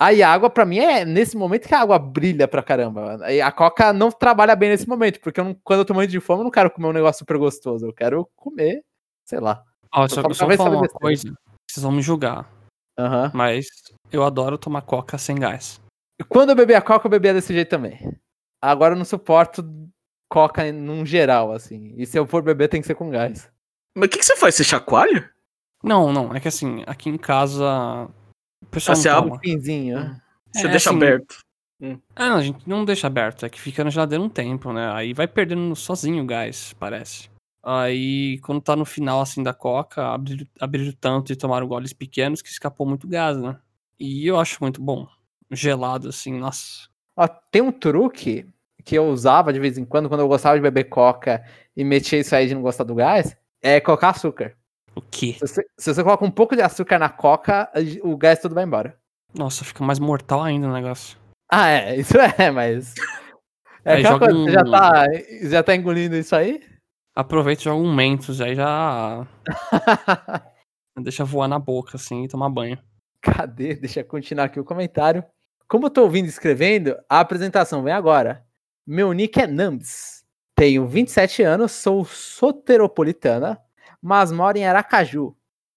Aí 0.00 0.22
a 0.22 0.32
água, 0.32 0.48
pra 0.50 0.64
mim, 0.64 0.78
é 0.78 1.04
nesse 1.04 1.36
momento 1.36 1.68
que 1.68 1.74
a 1.74 1.80
água 1.80 1.98
brilha 1.98 2.48
pra 2.48 2.62
caramba. 2.62 3.18
Aí 3.24 3.40
a 3.40 3.52
coca 3.52 3.92
não 3.92 4.10
trabalha 4.10 4.56
bem 4.56 4.70
nesse 4.70 4.88
momento, 4.88 5.20
porque 5.20 5.38
eu 5.38 5.44
não- 5.44 5.54
quando 5.62 5.80
eu 5.80 5.84
tô 5.84 5.94
morrendo 5.94 6.10
de 6.10 6.20
fome, 6.20 6.40
eu 6.40 6.44
não 6.44 6.50
quero 6.50 6.70
comer 6.70 6.88
um 6.88 6.92
negócio 6.92 7.18
super 7.20 7.36
gostoso. 7.38 7.86
Eu 7.86 7.92
quero 7.92 8.28
comer, 8.34 8.82
sei 9.24 9.38
lá. 9.38 9.62
Ó, 9.94 10.08
só, 10.08 10.16
só 10.16 10.22
vou 10.22 10.34
talvez 10.34 10.58
falar 10.58 10.70
uma 10.70 10.80
besteira. 10.82 11.00
coisa, 11.00 11.34
vocês 11.70 11.82
vão 11.82 11.92
me 11.92 12.00
julgar, 12.02 12.50
Aham. 12.98 13.30
mas 13.34 13.66
eu 14.10 14.24
adoro 14.24 14.56
tomar 14.56 14.82
coca 14.82 15.18
sem 15.18 15.36
gás. 15.36 15.80
Quando 16.28 16.50
eu 16.50 16.56
bebia 16.56 16.80
coca, 16.80 17.06
eu 17.06 17.10
bebia 17.10 17.34
desse 17.34 17.52
jeito 17.52 17.68
também. 17.68 17.98
Agora 18.62 18.94
eu 18.94 18.98
não 18.98 19.04
suporto 19.04 19.62
coca 20.30 20.66
em- 20.66 20.72
num 20.72 21.04
geral, 21.04 21.52
assim. 21.52 21.92
E 21.96 22.06
se 22.06 22.18
eu 22.18 22.26
for 22.26 22.42
beber, 22.42 22.68
tem 22.68 22.80
que 22.80 22.86
ser 22.86 22.94
com 22.94 23.10
gás. 23.10 23.50
Mas 23.94 24.06
o 24.06 24.08
que, 24.08 24.18
que 24.18 24.24
você 24.24 24.36
faz? 24.36 24.54
Você 24.54 24.64
chacoalha? 24.64 25.30
Não, 25.84 26.10
não, 26.12 26.34
é 26.34 26.40
que 26.40 26.48
assim, 26.48 26.82
aqui 26.86 27.10
em 27.10 27.18
casa 27.18 28.08
pessoal 28.66 28.96
Ah, 28.96 29.00
você 29.00 29.08
abre 29.08 29.30
toma. 29.30 29.40
Pinzinho. 29.40 30.20
Você 30.52 30.66
É, 30.66 30.70
deixa 30.70 30.90
assim, 30.90 30.96
aberto. 30.96 31.36
Ah, 32.14 32.28
não, 32.28 32.36
a 32.36 32.42
gente 32.42 32.68
não 32.68 32.84
deixa 32.84 33.08
aberto, 33.08 33.44
é 33.44 33.48
que 33.48 33.60
fica 33.60 33.82
na 33.82 33.90
geladeira 33.90 34.22
um 34.22 34.28
tempo, 34.28 34.72
né? 34.72 34.92
Aí 34.92 35.12
vai 35.12 35.26
perdendo 35.26 35.74
sozinho 35.74 36.22
o 36.22 36.26
gás, 36.26 36.74
parece. 36.78 37.28
Aí, 37.64 38.38
quando 38.38 38.60
tá 38.60 38.74
no 38.76 38.84
final, 38.84 39.20
assim, 39.20 39.42
da 39.42 39.54
coca, 39.54 40.06
abriram, 40.12 40.46
abriram 40.60 40.92
tanto 41.00 41.32
e 41.32 41.36
tomaram 41.36 41.66
goles 41.66 41.92
pequenos 41.92 42.42
que 42.42 42.48
escapou 42.48 42.86
muito 42.86 43.06
gás, 43.08 43.36
né? 43.36 43.56
E 43.98 44.26
eu 44.26 44.38
acho 44.38 44.58
muito 44.60 44.80
bom. 44.82 45.06
Gelado, 45.50 46.08
assim, 46.08 46.38
nossa. 46.38 46.88
Ó, 47.16 47.26
tem 47.26 47.62
um 47.62 47.72
truque 47.72 48.46
que 48.84 48.96
eu 48.96 49.06
usava 49.06 49.52
de 49.52 49.60
vez 49.60 49.78
em 49.78 49.84
quando, 49.84 50.08
quando 50.08 50.20
eu 50.20 50.28
gostava 50.28 50.56
de 50.56 50.62
beber 50.62 50.84
coca 50.84 51.44
e 51.76 51.84
metia 51.84 52.18
isso 52.18 52.34
aí 52.34 52.48
de 52.48 52.54
não 52.54 52.62
gostar 52.62 52.84
do 52.84 52.94
gás, 52.94 53.36
é 53.60 53.80
colocar 53.80 54.10
açúcar. 54.10 54.56
O 54.94 55.00
quê? 55.00 55.34
Se 55.34 55.40
você, 55.40 55.66
se 55.78 55.94
você 55.94 56.02
coloca 56.04 56.24
um 56.24 56.30
pouco 56.30 56.54
de 56.54 56.62
açúcar 56.62 56.98
na 56.98 57.08
coca, 57.08 57.70
o 58.02 58.16
gás 58.16 58.38
tudo 58.40 58.54
vai 58.54 58.64
embora. 58.64 58.96
Nossa, 59.34 59.64
fica 59.64 59.82
mais 59.82 59.98
mortal 59.98 60.42
ainda 60.42 60.68
o 60.68 60.72
negócio. 60.72 61.16
Ah, 61.50 61.68
é, 61.68 61.96
isso 62.00 62.14
é, 62.18 62.50
mas. 62.50 62.94
É 63.84 63.94
Aí 63.94 63.98
aquela 63.98 64.14
joga 64.14 64.26
coisa, 64.26 64.44
você 64.44 64.52
já 64.52 64.62
um- 64.62 64.70
tá, 64.70 65.04
já 65.48 65.62
tá 65.64 65.74
engolindo 65.74 66.14
isso 66.14 66.36
aí? 66.36 66.62
Aproveita 67.16 67.62
e 67.62 67.64
joga 67.64 67.82
um 67.82 67.92
Mentos, 67.92 68.40
aí 68.40 68.54
já 68.54 69.26
deixa 71.02 71.24
voar 71.24 71.48
na 71.48 71.58
boca, 71.58 71.96
assim, 71.96 72.22
e 72.22 72.28
tomar 72.28 72.48
banho. 72.48 72.78
Cadê? 73.20 73.74
Deixa 73.74 73.98
eu 73.98 74.04
continuar 74.04 74.44
aqui 74.44 74.60
o 74.60 74.64
comentário. 74.64 75.24
Como 75.66 75.86
eu 75.86 75.90
tô 75.90 76.02
ouvindo 76.02 76.26
e 76.26 76.28
escrevendo, 76.28 76.96
a 77.08 77.18
apresentação 77.18 77.82
vem 77.82 77.92
agora. 77.92 78.44
Meu 78.86 79.12
nick 79.12 79.40
é 79.40 79.48
Nambs. 79.48 80.22
Tenho 80.54 80.86
27 80.86 81.42
anos, 81.42 81.72
sou 81.72 82.04
soteropolitana, 82.04 83.60
mas 84.02 84.32
moro 84.32 84.58
em 84.58 84.66
Aracaju. 84.66 85.34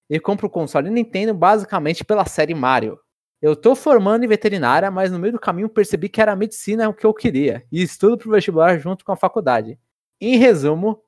E 0.10 0.20
compro 0.20 0.48
o 0.48 0.50
console 0.50 0.90
Nintendo 0.90 1.34
basicamente 1.34 2.04
pela 2.04 2.26
série 2.26 2.54
Mario. 2.54 3.00
Eu 3.42 3.56
tô 3.56 3.76
formando 3.76 4.24
em 4.24 4.28
veterinária, 4.28 4.90
mas 4.90 5.12
no 5.12 5.20
meio 5.20 5.34
do 5.34 5.40
caminho 5.40 5.70
percebi 5.70 6.10
que 6.10 6.22
era 6.22 6.36
medicina 6.36 6.90
o 6.90 6.94
que 6.94 7.06
eu 7.06 7.14
queria. 7.14 7.64
E 7.72 7.82
estudo 7.82 8.18
pro 8.18 8.32
vestibular 8.32 8.78
junto 8.80 9.06
com 9.06 9.12
a 9.12 9.16
faculdade. 9.16 9.78
Em 10.20 10.38
resumo, 10.38 11.02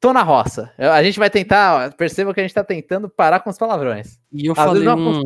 tô 0.00 0.12
na 0.12 0.22
roça. 0.22 0.72
A 0.78 1.02
gente 1.02 1.18
vai 1.18 1.28
tentar, 1.30 1.94
perceba 1.96 2.32
que 2.32 2.40
a 2.40 2.42
gente 2.42 2.54
tá 2.54 2.64
tentando 2.64 3.08
parar 3.08 3.40
com 3.40 3.50
os 3.50 3.58
palavrões. 3.58 4.18
E 4.32 4.46
eu 4.46 4.52
Às 4.52 4.58
falei 4.58 4.88
um. 4.88 5.22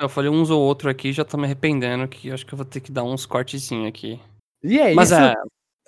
Eu 0.00 0.08
falei 0.08 0.30
uns 0.30 0.50
ou 0.50 0.60
outro 0.60 0.88
aqui, 0.90 1.12
já 1.12 1.24
tô 1.24 1.36
me 1.36 1.44
arrependendo, 1.44 2.08
que 2.08 2.30
acho 2.30 2.46
que 2.46 2.54
eu 2.54 2.56
vou 2.56 2.64
ter 2.64 2.80
que 2.80 2.90
dar 2.90 3.04
uns 3.04 3.26
cortezinhos 3.26 3.86
aqui. 3.86 4.20
E 4.62 4.78
é 4.78 4.94
Mas 4.94 5.10
isso. 5.10 5.20
é, 5.20 5.34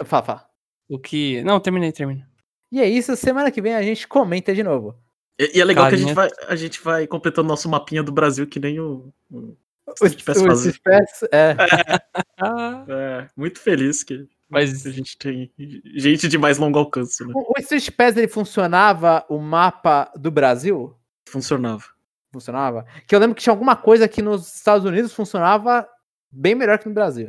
Fala, 0.05 0.22
fala. 0.22 0.47
o 0.89 0.98
que. 0.98 1.43
Não, 1.43 1.59
terminei, 1.60 1.93
terminei. 1.93 2.24
E 2.72 2.80
é 2.80 2.88
isso, 2.88 3.14
semana 3.14 3.50
que 3.50 3.60
vem 3.60 3.74
a 3.74 3.82
gente 3.82 4.08
comenta 4.08 4.54
de 4.54 4.62
novo. 4.62 4.96
E, 5.38 5.58
e 5.58 5.60
é 5.60 5.64
legal 5.64 5.88
que 5.88 5.94
a 5.94 5.98
gente, 5.98 6.14
vai, 6.14 6.30
a 6.48 6.56
gente 6.56 6.82
vai 6.82 7.06
completando 7.06 7.46
nosso 7.48 7.68
mapinha 7.68 8.02
do 8.02 8.10
Brasil, 8.10 8.46
que 8.46 8.58
nem 8.58 8.80
o. 8.80 9.12
o 9.30 9.54
O, 9.86 10.06
Street 10.06 10.24
Pass 10.24 10.38
o 10.38 10.46
fazia. 10.46 10.70
Street 10.70 10.82
Pass, 10.82 11.22
é. 11.30 11.54
Ah, 12.38 12.84
É, 12.88 13.28
muito 13.36 13.60
feliz 13.60 14.02
que 14.02 14.26
mas 14.48 14.84
a 14.86 14.90
gente 14.90 15.16
tem 15.16 15.50
gente 15.96 16.28
de 16.28 16.36
mais 16.36 16.58
longo 16.58 16.78
alcance, 16.78 17.24
né? 17.24 17.32
O, 17.34 17.52
o 17.56 17.60
Street 17.60 17.90
Pass 17.90 18.16
ele 18.16 18.28
funcionava 18.28 19.24
o 19.28 19.38
mapa 19.38 20.12
do 20.14 20.30
Brasil? 20.30 20.94
Funcionava. 21.26 21.84
Funcionava? 22.30 22.84
Que 23.06 23.14
eu 23.14 23.18
lembro 23.18 23.34
que 23.34 23.42
tinha 23.42 23.52
alguma 23.52 23.74
coisa 23.76 24.06
que 24.06 24.20
nos 24.20 24.54
Estados 24.54 24.84
Unidos 24.84 25.14
funcionava 25.14 25.88
bem 26.30 26.54
melhor 26.54 26.78
que 26.78 26.86
no 26.86 26.94
Brasil. 26.94 27.28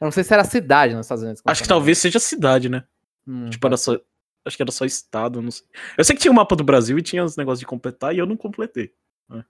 Eu 0.00 0.04
não 0.06 0.10
sei 0.10 0.24
se 0.24 0.32
era 0.34 0.42
cidade 0.42 0.94
nos 0.94 1.06
Estados 1.06 1.22
Unidos. 1.22 1.42
Acho 1.44 1.62
que 1.62 1.68
talvez 1.68 1.98
seja 1.98 2.18
cidade, 2.18 2.68
né? 2.68 2.82
Hum, 3.26 3.48
Tipo, 3.48 3.66
era 3.68 3.76
só. 3.76 3.96
Acho 4.46 4.56
que 4.56 4.62
era 4.62 4.70
só 4.70 4.84
estado, 4.84 5.42
não 5.42 5.50
sei. 5.50 5.66
Eu 5.98 6.04
sei 6.04 6.14
que 6.14 6.22
tinha 6.22 6.30
o 6.30 6.34
mapa 6.34 6.54
do 6.54 6.62
Brasil 6.64 6.96
e 6.98 7.02
tinha 7.02 7.24
os 7.24 7.36
negócios 7.36 7.60
de 7.60 7.66
completar 7.66 8.14
e 8.14 8.18
eu 8.18 8.26
não 8.26 8.36
completei. 8.36 8.92
uhum. 9.30 9.42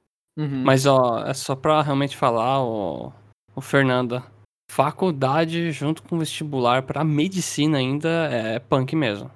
Mas, 0.64 0.86
ó, 0.86 1.24
é 1.26 1.34
só 1.34 1.54
pra 1.54 1.82
realmente 1.82 2.16
falar, 2.16 2.62
o, 2.64 3.12
o 3.54 3.60
Fernanda. 3.60 4.24
Faculdade 4.70 5.70
junto 5.70 6.02
com 6.02 6.18
vestibular 6.18 6.82
pra 6.82 7.04
medicina 7.04 7.78
ainda 7.78 8.08
é 8.32 8.58
punk 8.58 8.96
mesmo. 8.96 9.30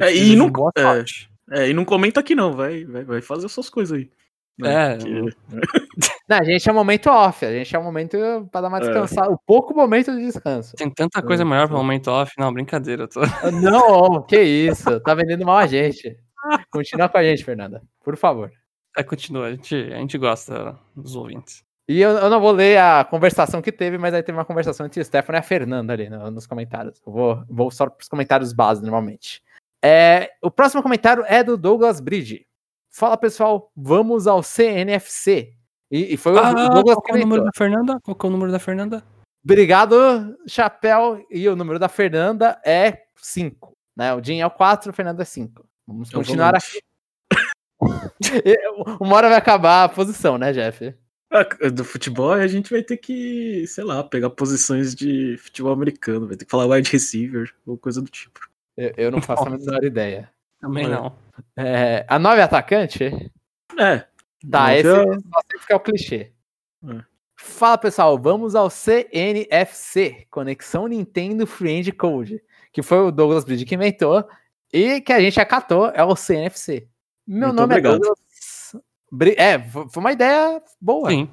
É, 0.00 0.14
e 0.14 0.36
não- 0.36 0.50
boa 0.50 0.70
é. 0.76 1.04
É, 1.50 1.68
e 1.70 1.74
não 1.74 1.84
comenta 1.84 2.20
aqui 2.20 2.34
não, 2.34 2.52
vai, 2.52 2.84
vai, 2.84 3.04
vai 3.04 3.20
fazer 3.22 3.48
suas 3.48 3.68
coisas 3.70 3.98
aí. 3.98 4.10
É, 4.62 4.96
Que- 4.98 5.36
Não, 6.28 6.38
a 6.38 6.42
gente 6.44 6.66
é 6.68 6.72
um 6.72 6.74
momento 6.74 7.10
off, 7.10 7.44
a 7.44 7.52
gente 7.52 7.76
é 7.76 7.78
um 7.78 7.82
momento 7.82 8.16
pra 8.50 8.62
dar 8.62 8.68
uma 8.68 8.78
É. 8.78 8.80
descansada, 8.80 9.30
o 9.30 9.38
pouco 9.46 9.74
momento 9.74 10.10
de 10.16 10.24
descanso. 10.24 10.74
Tem 10.76 10.90
tanta 10.90 11.22
coisa 11.22 11.44
melhor 11.44 11.68
pro 11.68 11.76
momento 11.76 12.08
off. 12.10 12.32
Não, 12.38 12.52
brincadeira. 12.52 13.02
Eu 13.02 13.08
tô... 13.08 13.20
Não, 13.52 14.22
que 14.26 14.40
isso, 14.40 14.98
tá 15.00 15.14
vendendo 15.14 15.44
mal 15.44 15.58
a 15.58 15.66
gente. 15.66 16.16
Continua 16.70 17.08
com 17.08 17.18
a 17.18 17.22
gente, 17.24 17.44
Fernanda, 17.44 17.82
por 18.02 18.16
favor. 18.16 18.50
É, 18.96 19.02
continua. 19.02 19.46
A 19.46 19.50
gente, 19.50 19.74
a 19.74 19.96
gente 19.98 20.16
gosta 20.16 20.78
dos 20.96 21.14
ouvintes. 21.16 21.62
E 21.86 22.00
eu, 22.00 22.10
eu 22.12 22.30
não 22.30 22.40
vou 22.40 22.52
ler 22.52 22.78
a 22.78 23.04
conversação 23.04 23.60
que 23.60 23.70
teve, 23.70 23.98
mas 23.98 24.14
aí 24.14 24.22
teve 24.22 24.38
uma 24.38 24.44
conversação 24.44 24.86
entre 24.86 25.00
o 25.00 25.04
Stefano 25.04 25.36
e 25.36 25.40
a 25.40 25.42
Fernanda 25.42 25.92
ali 25.92 26.08
no- 26.08 26.30
nos 26.30 26.46
comentários. 26.46 26.98
Eu 27.06 27.12
vou, 27.12 27.44
vou 27.50 27.70
só 27.70 27.86
para 27.90 28.00
os 28.00 28.08
comentários 28.08 28.52
base, 28.54 28.80
normalmente. 28.80 29.42
É, 29.84 30.30
o 30.40 30.50
próximo 30.50 30.82
comentário 30.82 31.22
é 31.26 31.42
do 31.44 31.58
Douglas 31.58 32.00
Bridge. 32.00 32.46
Fala 32.90 33.18
pessoal, 33.18 33.70
vamos 33.76 34.26
ao 34.26 34.42
CNFC. 34.42 35.52
E, 35.94 36.14
e 36.14 36.16
foi 36.16 36.32
o 36.32 36.38
Ah, 36.38 36.52
Douglas 36.52 36.96
qual 36.96 37.16
é 37.16 37.20
o 37.20 37.22
número 37.22 37.44
da 37.44 37.50
Fernanda? 37.54 38.00
Qual 38.02 38.16
que 38.16 38.26
é 38.26 38.28
o 38.28 38.32
número 38.32 38.50
da 38.50 38.58
Fernanda? 38.58 39.04
Obrigado, 39.44 40.36
Chapéu. 40.44 41.24
E 41.30 41.48
o 41.48 41.54
número 41.54 41.78
da 41.78 41.88
Fernanda 41.88 42.60
é 42.66 43.04
5. 43.14 43.72
Né? 43.96 44.12
O 44.12 44.20
Jim 44.20 44.40
é 44.40 44.46
o 44.46 44.50
4, 44.50 44.90
o 44.90 44.92
Fernando 44.92 45.20
é 45.22 45.24
5. 45.24 45.64
Vamos 45.86 46.12
É 46.12 46.16
o 46.16 46.18
continuar 46.18 46.56
aqui. 46.56 46.80
Uma 49.00 49.14
hora 49.14 49.28
vai 49.28 49.38
acabar 49.38 49.84
a 49.84 49.88
posição, 49.88 50.36
né, 50.36 50.52
Jeff? 50.52 50.92
Ah, 51.30 51.44
do 51.70 51.84
futebol 51.84 52.32
a 52.32 52.46
gente 52.48 52.72
vai 52.72 52.82
ter 52.82 52.96
que, 52.96 53.64
sei 53.68 53.84
lá, 53.84 54.02
pegar 54.02 54.30
posições 54.30 54.96
de 54.96 55.36
futebol 55.36 55.72
americano, 55.72 56.26
vai 56.26 56.36
ter 56.36 56.44
que 56.44 56.50
falar 56.50 56.66
wide 56.66 56.90
receiver 56.90 57.54
ou 57.64 57.78
coisa 57.78 58.02
do 58.02 58.10
tipo. 58.10 58.40
Eu, 58.76 58.92
eu 58.96 59.10
não 59.12 59.22
faço 59.22 59.46
a 59.46 59.50
menor 59.50 59.84
ideia. 59.84 60.28
Também 60.60 60.86
É. 60.86 60.88
não. 60.88 61.16
É, 61.56 62.04
a 62.08 62.18
9 62.18 62.40
atacante? 62.42 63.30
É. 63.78 64.04
Tá, 64.50 64.76
esse 64.76 64.88
é- 64.88 65.04
só 65.04 65.40
sempre 65.50 65.66
que 65.66 65.72
é 65.72 65.76
o 65.76 65.80
clichê. 65.80 66.32
É. 66.88 67.04
Fala 67.36 67.76
pessoal, 67.78 68.18
vamos 68.18 68.54
ao 68.54 68.70
CNFC, 68.70 70.26
Conexão 70.30 70.86
Nintendo 70.86 71.46
Friend 71.46 71.90
Code, 71.92 72.42
que 72.72 72.82
foi 72.82 72.98
o 72.98 73.10
Douglas 73.10 73.44
Bridge 73.44 73.64
que 73.64 73.74
inventou 73.74 74.26
e 74.72 75.00
que 75.00 75.12
a 75.12 75.20
gente 75.20 75.40
acatou, 75.40 75.88
é 75.94 76.02
o 76.04 76.14
CNFC. 76.16 76.88
Meu 77.26 77.48
Muito 77.48 77.56
nome 77.60 77.74
obrigado. 77.74 77.94
é 77.96 77.98
Douglas. 77.98 78.18
Bri- 79.10 79.34
É, 79.38 79.58
fo- 79.58 79.88
foi 79.88 80.00
uma 80.00 80.12
ideia 80.12 80.62
boa. 80.80 81.10
Sim. 81.10 81.28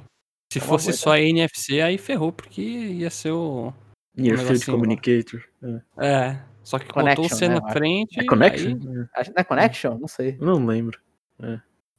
Se 0.51 0.59
É 0.59 0.61
fosse 0.61 0.91
só 0.93 1.15
NFC, 1.17 1.81
aí 1.81 1.97
ferrou, 1.97 2.31
porque 2.31 2.61
ia 2.61 3.09
ser 3.09 3.31
o. 3.31 3.73
Near 4.15 4.37
Um. 4.39 4.71
Communicator. 4.71 5.41
É, 5.63 5.81
É. 6.05 6.39
Só 6.63 6.77
que 6.77 6.85
botou 6.87 7.01
Connection, 7.01 7.25
o 7.25 7.29
C 7.39 7.47
né, 7.47 7.55
na 7.59 7.71
frente. 7.71 8.19
É 8.19 8.25
Connection? 8.25 9.07
aí- 9.15 9.33
é 9.35 9.43
Connection? 9.43 9.97
Não 9.97 10.07
sei. 10.07 10.37
Não 10.39 10.63
lembro. 10.65 10.99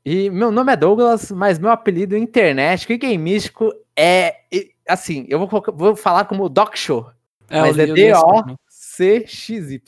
E 0.04 0.28
meu 0.30 0.50
nome 0.50 0.72
é 0.72 0.76
Douglas, 0.76 1.30
mas 1.30 1.58
meu 1.58 1.70
apelido 1.70 2.16
internet 2.16 2.92
e 2.92 2.98
gameístico 2.98 3.72
é. 3.96 4.36
e, 4.50 4.72
Assim, 4.88 5.26
eu 5.28 5.38
vou, 5.38 5.62
vou 5.74 5.94
falar 5.94 6.24
como 6.24 6.48
Doc 6.48 6.74
Show. 6.76 7.08
É, 7.48 7.60
mas 7.60 7.78
é. 7.78 7.86
D-O-C-X-Y. 7.86 9.80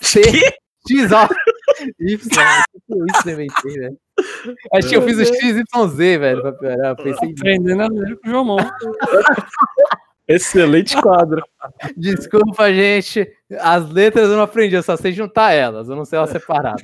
C-X-O. 0.00 0.52
Y. 0.88 1.28
Isso. 2.00 2.28
Acho 4.72 4.88
que 4.88 4.96
eu 4.96 5.02
fiz 5.02 5.18
o 5.18 5.24
XYZ, 5.24 5.96
velho, 5.96 6.42
pra 6.42 6.52
piorar. 6.52 6.96
Pensei, 6.96 7.30
Aprendendo 7.30 7.82
a 7.82 7.88
ler 7.88 8.16
com 8.18 8.28
o 8.28 8.30
Jomon. 8.30 8.56
Excelente 10.34 11.00
quadro. 11.00 11.42
desculpa, 11.96 12.72
gente. 12.72 13.30
As 13.60 13.88
letras 13.90 14.30
eu 14.30 14.36
não 14.36 14.44
aprendi, 14.44 14.74
eu 14.74 14.82
só 14.82 14.96
sei 14.96 15.12
juntar 15.12 15.52
elas, 15.52 15.88
eu 15.88 15.96
não 15.96 16.04
sei 16.04 16.18
elas 16.18 16.30
separadas. 16.30 16.82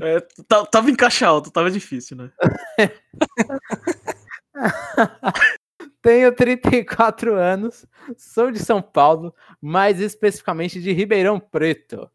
É, 0.00 0.20
tá- 0.46 0.64
tava 0.66 0.90
em 0.90 0.94
caixa 0.94 1.26
alta, 1.26 1.50
tava 1.50 1.70
difícil, 1.70 2.16
né? 2.16 2.30
Tenho 6.02 6.32
34 6.32 7.34
anos, 7.34 7.84
sou 8.16 8.50
de 8.50 8.58
São 8.60 8.80
Paulo, 8.80 9.34
mais 9.60 10.00
especificamente 10.00 10.80
de 10.80 10.92
Ribeirão 10.92 11.40
Preto. 11.40 12.08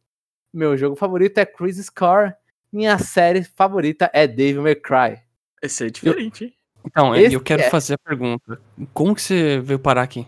Meu 0.53 0.77
jogo 0.77 0.95
favorito 0.95 1.37
é 1.39 1.45
Cruise 1.45 1.83
Score. 1.83 2.33
Minha 2.71 2.97
série 2.97 3.43
favorita 3.43 4.09
é 4.13 4.25
Devil 4.27 4.63
May 4.63 4.75
Cry. 4.75 5.19
Esse 5.61 5.83
aí 5.83 5.89
é 5.89 5.91
diferente, 5.91 6.45
hein? 6.45 6.53
Então, 6.85 7.15
Esse 7.15 7.35
eu 7.35 7.41
quero 7.41 7.63
é. 7.63 7.69
fazer 7.69 7.95
a 7.95 7.97
pergunta. 7.97 8.59
Como 8.93 9.13
que 9.13 9.21
você 9.21 9.59
veio 9.59 9.79
parar 9.79 10.03
aqui? 10.03 10.25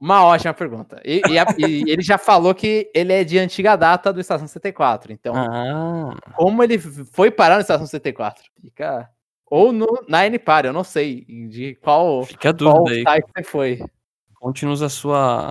Uma 0.00 0.24
ótima 0.24 0.54
pergunta. 0.54 1.00
E, 1.04 1.20
e 1.30 1.38
a- 1.38 1.46
e 1.58 1.84
ele 1.90 2.00
já 2.02 2.16
falou 2.16 2.54
que 2.54 2.90
ele 2.94 3.12
é 3.12 3.22
de 3.22 3.38
antiga 3.38 3.76
data 3.76 4.10
do 4.12 4.20
Estação 4.20 4.46
74. 4.46 5.12
Então, 5.12 5.34
Ah, 5.36 6.16
como 6.34 6.62
ele 6.62 6.78
foi 6.78 7.30
parar 7.30 7.56
no 7.56 7.60
Estação 7.60 7.86
74? 7.86 8.44
Fica. 8.60 9.10
Ou 9.46 9.72
no, 9.72 9.86
na 10.08 10.24
NPAR, 10.26 10.64
eu 10.64 10.72
não 10.72 10.84
sei 10.84 11.24
de 11.50 11.74
qual, 11.82 12.24
fica 12.24 12.50
a 12.50 12.54
qual 12.54 12.74
dúvida 12.84 12.96
aí. 12.96 13.02
site 13.02 13.26
você 13.36 13.42
foi. 13.44 13.80
Conte-nos 14.36 14.80
a 14.80 14.88
sua, 14.88 15.50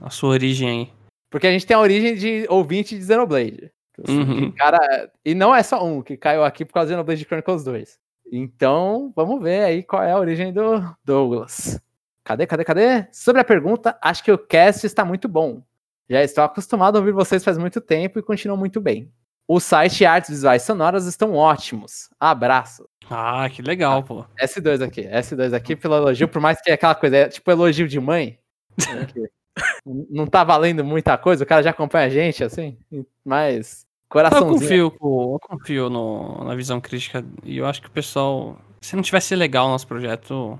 a 0.00 0.10
sua 0.10 0.30
origem 0.30 0.68
aí. 0.68 0.92
Porque 1.30 1.46
a 1.46 1.50
gente 1.52 1.64
tem 1.66 1.76
a 1.76 1.80
origem 1.80 2.14
de 2.16 2.44
ouvinte 2.50 2.98
de 2.98 3.04
Xenoblade. 3.04 3.70
Assim, 4.04 4.18
Uhum. 4.20 4.52
cara, 4.52 5.10
e 5.24 5.34
não 5.34 5.54
é 5.54 5.62
só 5.62 5.82
um 5.82 6.02
que 6.02 6.18
caiu 6.18 6.44
aqui 6.44 6.66
por 6.66 6.74
causa 6.74 6.88
do 6.88 6.90
Xenoblade 6.92 7.24
Chronicles 7.24 7.64
2. 7.64 7.98
Então, 8.30 9.10
vamos 9.16 9.40
ver 9.42 9.64
aí 9.64 9.82
qual 9.82 10.02
é 10.02 10.10
a 10.12 10.18
origem 10.18 10.52
do 10.52 10.84
Douglas. 11.04 11.80
Cadê, 12.26 12.44
cadê, 12.44 12.64
cadê? 12.64 13.06
Sobre 13.12 13.40
a 13.40 13.44
pergunta, 13.44 13.96
acho 14.02 14.24
que 14.24 14.32
o 14.32 14.36
cast 14.36 14.84
está 14.84 15.04
muito 15.04 15.28
bom. 15.28 15.62
Já 16.10 16.24
estou 16.24 16.42
acostumado 16.42 16.96
a 16.96 16.98
ouvir 16.98 17.12
vocês 17.12 17.44
faz 17.44 17.56
muito 17.56 17.80
tempo 17.80 18.18
e 18.18 18.22
continuam 18.22 18.58
muito 18.58 18.80
bem. 18.80 19.12
O 19.46 19.60
site 19.60 20.00
e 20.00 20.06
artes 20.06 20.30
visuais 20.30 20.62
sonoras 20.62 21.06
estão 21.06 21.34
ótimos. 21.34 22.10
Abraço. 22.18 22.88
Ah, 23.08 23.48
que 23.48 23.62
legal, 23.62 24.02
pô. 24.02 24.24
S2 24.40 24.82
aqui, 24.82 25.02
S2 25.02 25.54
aqui 25.54 25.76
pelo 25.76 25.94
elogio, 25.94 26.26
por 26.26 26.42
mais 26.42 26.60
que 26.60 26.68
é 26.68 26.74
aquela 26.74 26.96
coisa, 26.96 27.16
é 27.16 27.28
tipo 27.28 27.48
elogio 27.48 27.86
de 27.86 28.00
mãe. 28.00 28.40
não 30.10 30.26
tá 30.26 30.42
valendo 30.42 30.84
muita 30.84 31.16
coisa, 31.16 31.44
o 31.44 31.46
cara 31.46 31.62
já 31.62 31.70
acompanha 31.70 32.06
a 32.06 32.10
gente, 32.10 32.42
assim, 32.42 32.76
mas 33.24 33.82
Eu 33.82 33.86
coraçãozinho. 34.08 34.60
confio, 34.60 34.90
pô, 34.90 35.34
eu 35.36 35.38
confio 35.48 35.88
no, 35.88 36.42
na 36.42 36.56
visão 36.56 36.80
crítica 36.80 37.24
e 37.44 37.58
eu 37.58 37.66
acho 37.66 37.80
que 37.80 37.86
o 37.86 37.92
pessoal, 37.92 38.58
se 38.80 38.96
não 38.96 39.02
tivesse 39.04 39.36
legal 39.36 39.68
o 39.68 39.70
nosso 39.70 39.86
projeto, 39.86 40.58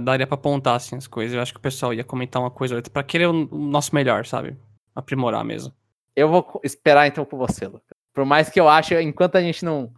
daria 0.00 0.26
pra 0.26 0.34
apontar 0.34 0.76
assim 0.76 0.96
as 0.96 1.06
coisas. 1.06 1.34
Eu 1.34 1.42
acho 1.42 1.52
que 1.52 1.58
o 1.58 1.62
pessoal 1.62 1.92
ia 1.94 2.04
comentar 2.04 2.40
uma 2.40 2.50
coisa 2.50 2.74
ou 2.74 2.78
outra 2.78 2.92
pra 2.92 3.02
querer 3.02 3.26
o, 3.26 3.48
o 3.50 3.58
nosso 3.58 3.94
melhor, 3.94 4.24
sabe? 4.26 4.56
Aprimorar 4.94 5.44
mesmo. 5.44 5.72
Eu 6.14 6.28
vou 6.28 6.60
esperar 6.62 7.06
então 7.06 7.24
com 7.24 7.36
você, 7.36 7.66
Lucas. 7.66 7.82
Por 8.14 8.24
mais 8.24 8.50
que 8.50 8.60
eu 8.60 8.68
ache, 8.68 9.00
enquanto 9.00 9.36
a 9.36 9.40
gente 9.40 9.64
não. 9.64 9.92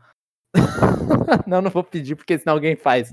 não, 1.47 1.61
não 1.61 1.71
vou 1.71 1.83
pedir, 1.83 2.15
porque 2.15 2.39
senão 2.39 2.55
alguém 2.55 2.77
faz. 2.77 3.13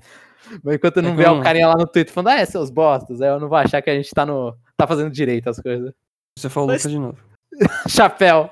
Mas 0.63 0.75
enquanto 0.75 0.97
eu 0.97 1.03
não 1.03 1.19
É 1.19 1.23
como- 1.25 1.39
o 1.39 1.43
carinha 1.43 1.67
lá 1.67 1.75
no 1.75 1.87
Twitter 1.87 2.13
falando, 2.13 2.35
ah, 2.35 2.39
é, 2.39 2.45
seus 2.45 2.69
bostas, 2.69 3.21
aí 3.21 3.29
eu 3.29 3.39
não 3.39 3.49
vou 3.49 3.57
achar 3.57 3.81
que 3.81 3.89
a 3.89 3.95
gente 3.95 4.11
tá, 4.11 4.25
no, 4.25 4.55
tá 4.77 4.85
fazendo 4.87 5.09
direito 5.09 5.49
as 5.49 5.59
coisas. 5.59 5.91
Você 6.37 6.49
falou 6.49 6.67
Mas- 6.69 6.83
Lucas 6.83 6.91
de 6.91 6.99
novo. 6.99 7.17
Chapéu. 7.89 8.49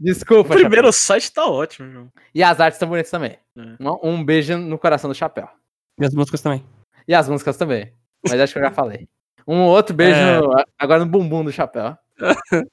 Desculpa, 0.00 0.50
O 0.54 0.56
primeiro 0.56 0.86
Chapéu. 0.88 0.92
site 0.92 1.32
tá 1.32 1.46
ótimo, 1.46 1.88
meu. 1.88 2.08
E 2.34 2.42
as 2.42 2.60
artes 2.60 2.76
estão 2.76 2.88
bonitas 2.88 3.10
também. 3.10 3.38
É. 3.56 3.60
Um, 3.80 4.10
um 4.10 4.24
beijo 4.24 4.56
no 4.58 4.78
coração 4.78 5.08
do 5.10 5.14
Chapéu. 5.14 5.48
E 6.00 6.04
as 6.04 6.14
músicas 6.14 6.40
também. 6.40 6.64
E 7.06 7.14
as 7.14 7.28
músicas 7.28 7.56
também. 7.56 7.92
Mas 8.24 8.40
acho 8.40 8.52
que 8.52 8.58
eu 8.58 8.64
já 8.64 8.70
falei. 8.70 9.08
Um 9.46 9.62
outro 9.62 9.94
beijo 9.94 10.18
É. 10.18 10.40
no- 10.40 10.64
agora 10.78 11.04
no 11.04 11.10
bumbum 11.10 11.44
do 11.44 11.52
Chapéu. 11.52 11.96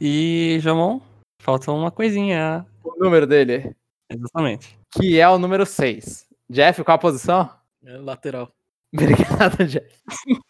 E, 0.00 0.58
Jamon, 0.60 1.00
falta 1.42 1.72
uma 1.72 1.90
coisinha. 1.90 2.64
O 2.84 2.94
número 3.02 3.26
dele, 3.26 3.74
Exatamente. 4.08 4.78
que 4.92 5.18
é 5.18 5.28
o 5.28 5.36
número 5.36 5.66
6. 5.66 6.28
Jeff, 6.48 6.84
qual 6.84 6.94
a 6.94 6.98
posição? 6.98 7.50
É 7.84 7.96
lateral. 7.96 8.52
Obrigado, 8.94 9.64
Jeff. 9.66 9.88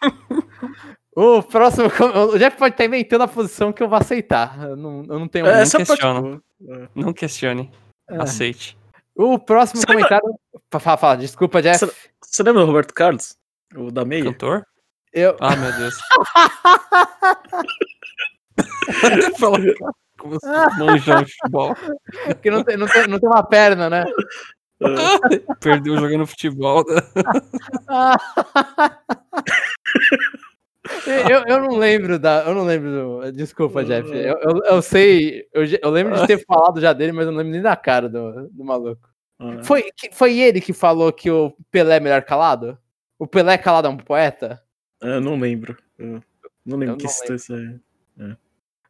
o 1.16 1.42
próximo. 1.42 1.86
O 2.32 2.38
Jeff 2.38 2.56
pode 2.58 2.74
estar 2.74 2.84
inventando 2.84 3.22
a 3.22 3.28
posição 3.28 3.72
que 3.72 3.82
eu 3.82 3.88
vou 3.88 3.98
aceitar. 3.98 4.62
Eu 4.62 4.76
não, 4.76 5.02
eu 5.08 5.18
não 5.18 5.26
tenho. 5.28 5.46
É, 5.46 5.64
não 5.64 5.70
questiono. 5.70 6.42
É. 6.68 6.88
Não 6.94 7.12
questione. 7.14 7.70
É. 8.10 8.16
Aceite. 8.20 8.76
O 9.14 9.38
próximo 9.38 9.84
comentário. 9.86 10.38
Fala, 10.70 10.96
fala, 10.98 11.16
desculpa, 11.16 11.62
Jeff. 11.62 11.78
Você- 11.86 11.92
Você 12.22 12.42
lembra 12.42 12.62
do 12.62 12.66
Roberto 12.66 12.92
Carlos? 12.94 13.36
O 13.74 13.90
da 13.90 14.04
meia? 14.04 14.24
Cantor? 14.24 14.62
Eu. 15.12 15.36
Ah, 15.40 15.56
meu 15.56 15.72
Deus. 15.72 15.94
Fala, 19.38 19.58
como 20.18 20.36
assim, 20.36 20.78
manjão 20.78 21.22
de 21.22 21.32
futebol. 21.36 21.74
Que 22.42 22.50
não 22.50 22.62
tem, 22.64 22.76
não, 22.76 22.86
tem, 22.86 23.06
não 23.06 23.18
tem 23.20 23.28
uma 23.28 23.42
perna, 23.42 23.88
né? 23.88 24.04
Perdeu 25.60 25.96
jogando 25.96 26.26
futebol. 26.26 26.84
eu, 31.06 31.44
eu 31.46 31.60
não 31.60 31.76
lembro 31.78 32.18
da. 32.18 32.44
Eu 32.44 32.54
não 32.54 32.64
lembro. 32.64 32.90
do- 33.22 33.32
desculpa, 33.32 33.84
Jeff. 33.84 34.10
Eu, 34.10 34.36
eu, 34.40 34.64
eu 34.64 34.82
sei. 34.82 35.46
Eu, 35.52 35.64
eu 35.82 35.90
lembro 35.90 36.14
de 36.20 36.26
ter 36.26 36.44
falado 36.44 36.80
já 36.80 36.92
dele, 36.92 37.12
mas 37.12 37.26
eu 37.26 37.32
não 37.32 37.38
lembro 37.38 37.52
nem 37.52 37.62
da 37.62 37.76
cara 37.76 38.08
do, 38.08 38.48
do 38.50 38.64
maluco. 38.64 39.07
Foi, 39.64 39.90
que- 39.96 40.10
foi 40.12 40.38
ele 40.38 40.60
que 40.60 40.72
falou 40.72 41.12
que 41.12 41.30
o 41.30 41.54
Pelé 41.70 41.96
é 41.96 42.00
melhor 42.00 42.22
calado? 42.22 42.76
O 43.18 43.26
Pelé 43.26 43.56
calado 43.58 43.86
é 43.86 43.90
um 43.90 43.96
poeta? 43.96 44.62
Eu 45.00 45.20
não 45.20 45.38
lembro. 45.38 45.76
Eu 45.98 46.22
não 46.66 46.76
lembro 46.78 46.94
Eu 46.94 46.98
que 46.98 47.04
não 47.04 47.10
citou 47.10 47.36
isso 47.36 47.54
aí. 47.54 47.78
Eu 48.18 48.36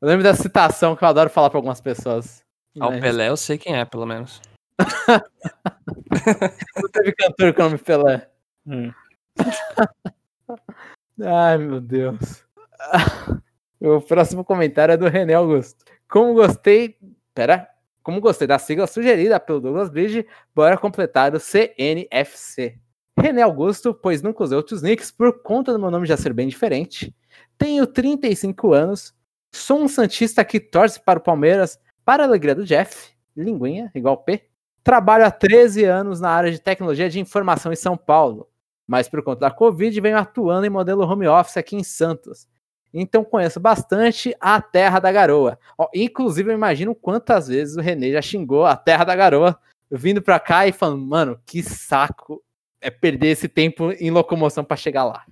lembro 0.08 0.22
da 0.24 0.34
citação 0.34 0.94
que 0.96 1.02
eu 1.04 1.08
adoro 1.08 1.28
falar 1.28 1.50
pra 1.50 1.58
algumas 1.58 1.80
pessoas. 1.80 2.42
Ah, 2.80 2.86
o 2.88 2.90
Né? 2.92 3.00
Pelé 3.00 3.28
eu 3.28 3.36
sei 3.36 3.58
quem 3.58 3.76
é, 3.76 3.84
pelo 3.84 4.06
menos. 4.06 4.40
Não 6.76 6.88
teve 6.92 7.12
cantor 7.12 7.52
com 7.52 7.62
o 7.62 7.64
nome 7.64 7.78
Pelé. 7.78 8.28
Hum. 8.66 8.92
Ai, 11.24 11.58
meu 11.58 11.80
Deus. 11.80 12.44
O 13.80 14.00
próximo 14.00 14.44
comentário 14.44 14.92
é 14.92 14.96
do 14.96 15.06
René 15.06 15.34
Augusto. 15.34 15.84
Como 16.08 16.34
gostei. 16.34 16.96
Pera. 17.32 17.68
Como 18.08 18.22
gostei 18.22 18.48
da 18.48 18.58
sigla 18.58 18.86
sugerida 18.86 19.38
pelo 19.38 19.60
Douglas 19.60 19.90
Bridge, 19.90 20.26
bora 20.54 20.78
completar 20.78 21.34
o 21.34 21.38
CNFC. 21.38 22.78
René 23.20 23.42
Augusto, 23.42 23.92
pois 23.92 24.22
nunca 24.22 24.42
usei 24.42 24.56
outros 24.56 24.80
nicks 24.80 25.10
por 25.10 25.42
conta 25.42 25.74
do 25.74 25.78
meu 25.78 25.90
nome 25.90 26.06
já 26.06 26.16
ser 26.16 26.32
bem 26.32 26.48
diferente. 26.48 27.14
Tenho 27.58 27.86
35 27.86 28.72
anos. 28.72 29.14
Sou 29.52 29.82
um 29.82 29.88
Santista 29.88 30.42
que 30.42 30.58
torce 30.58 30.98
para 30.98 31.18
o 31.18 31.22
Palmeiras, 31.22 31.78
para 32.02 32.22
a 32.22 32.26
alegria 32.26 32.54
do 32.54 32.64
Jeff. 32.64 33.10
Linguinha, 33.36 33.90
igual 33.94 34.16
P. 34.16 34.48
Trabalho 34.82 35.26
há 35.26 35.30
13 35.30 35.84
anos 35.84 36.18
na 36.18 36.30
área 36.30 36.50
de 36.50 36.58
tecnologia 36.58 37.10
de 37.10 37.20
informação 37.20 37.70
em 37.74 37.76
São 37.76 37.94
Paulo 37.94 38.48
mas 38.88 39.06
por 39.06 39.22
conta 39.22 39.40
da 39.40 39.50
Covid 39.50 40.00
venho 40.00 40.16
atuando 40.16 40.66
em 40.66 40.70
modelo 40.70 41.04
home 41.04 41.28
office 41.28 41.58
aqui 41.58 41.76
em 41.76 41.84
Santos. 41.84 42.48
Então 42.92 43.24
conheço 43.24 43.60
bastante 43.60 44.34
a 44.40 44.60
Terra 44.60 44.98
da 44.98 45.12
Garoa. 45.12 45.58
Ó, 45.76 45.88
inclusive, 45.94 46.50
eu 46.50 46.54
imagino 46.54 46.94
quantas 46.94 47.48
vezes 47.48 47.76
o 47.76 47.80
Renê 47.80 48.12
já 48.12 48.22
xingou 48.22 48.64
a 48.64 48.76
Terra 48.76 49.04
da 49.04 49.14
Garoa 49.14 49.58
vindo 49.90 50.22
pra 50.22 50.38
cá 50.38 50.66
e 50.66 50.72
falando, 50.72 51.04
mano, 51.04 51.40
que 51.46 51.62
saco 51.62 52.42
é 52.80 52.90
perder 52.90 53.28
esse 53.28 53.48
tempo 53.48 53.90
em 53.92 54.10
locomoção 54.10 54.64
pra 54.64 54.76
chegar 54.76 55.04
lá. 55.04 55.24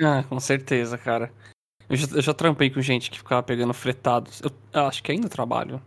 Ah, 0.00 0.24
com 0.28 0.38
certeza, 0.38 0.96
cara. 0.96 1.32
Eu 1.88 1.96
já, 1.96 2.06
eu 2.16 2.22
já 2.22 2.32
trampei 2.32 2.70
com 2.70 2.80
gente 2.80 3.10
que 3.10 3.18
ficava 3.18 3.42
pegando 3.42 3.74
fretados. 3.74 4.40
Eu, 4.40 4.50
eu 4.72 4.86
acho 4.86 5.02
que 5.02 5.12
ainda 5.12 5.28
trabalho. 5.28 5.82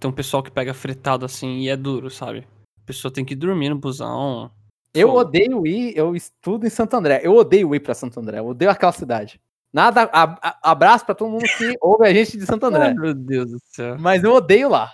Tem 0.00 0.10
um 0.10 0.14
pessoal 0.14 0.42
que 0.42 0.50
pega 0.50 0.72
fretado 0.72 1.24
assim 1.24 1.60
e 1.60 1.68
é 1.68 1.76
duro, 1.76 2.10
sabe? 2.10 2.46
A 2.80 2.84
pessoa 2.86 3.12
tem 3.12 3.24
que 3.24 3.34
dormir 3.34 3.68
no 3.68 3.78
busão. 3.78 4.50
Eu 4.94 5.08
Fogo. 5.08 5.20
odeio 5.20 5.66
ir, 5.66 5.96
eu 5.96 6.14
estudo 6.14 6.66
em 6.66 6.70
Santo 6.70 6.94
André. 6.96 7.20
Eu 7.22 7.34
odeio 7.34 7.74
ir 7.74 7.80
pra 7.80 7.94
Santo 7.94 8.18
André, 8.20 8.38
eu 8.38 8.46
odeio 8.46 8.70
aquela 8.70 8.92
cidade. 8.92 9.40
Nada, 9.72 10.02
a- 10.12 10.38
a- 10.42 10.58
abraço 10.70 11.04
pra 11.06 11.14
todo 11.14 11.30
mundo 11.30 11.44
que 11.56 11.76
ouve 11.80 12.06
a 12.06 12.12
gente 12.12 12.36
de 12.36 12.44
Santo 12.46 12.66
André. 12.66 12.86
Ai, 12.88 12.94
meu 12.94 13.14
Deus 13.14 13.50
do 13.52 13.58
céu. 13.70 13.96
Mas 13.98 14.22
eu 14.22 14.32
odeio 14.34 14.68
lá. 14.68 14.92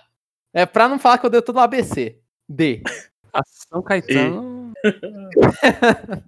É 0.53 0.65
pra 0.65 0.87
não 0.87 0.97
falar 0.97 1.17
que 1.17 1.25
eu 1.25 1.27
odeio 1.27 1.43
todo 1.43 1.57
o 1.57 1.59
ABC. 1.59 2.17
D. 2.47 2.81
A 3.33 3.41
São 3.45 3.81
Caetano. 3.83 4.73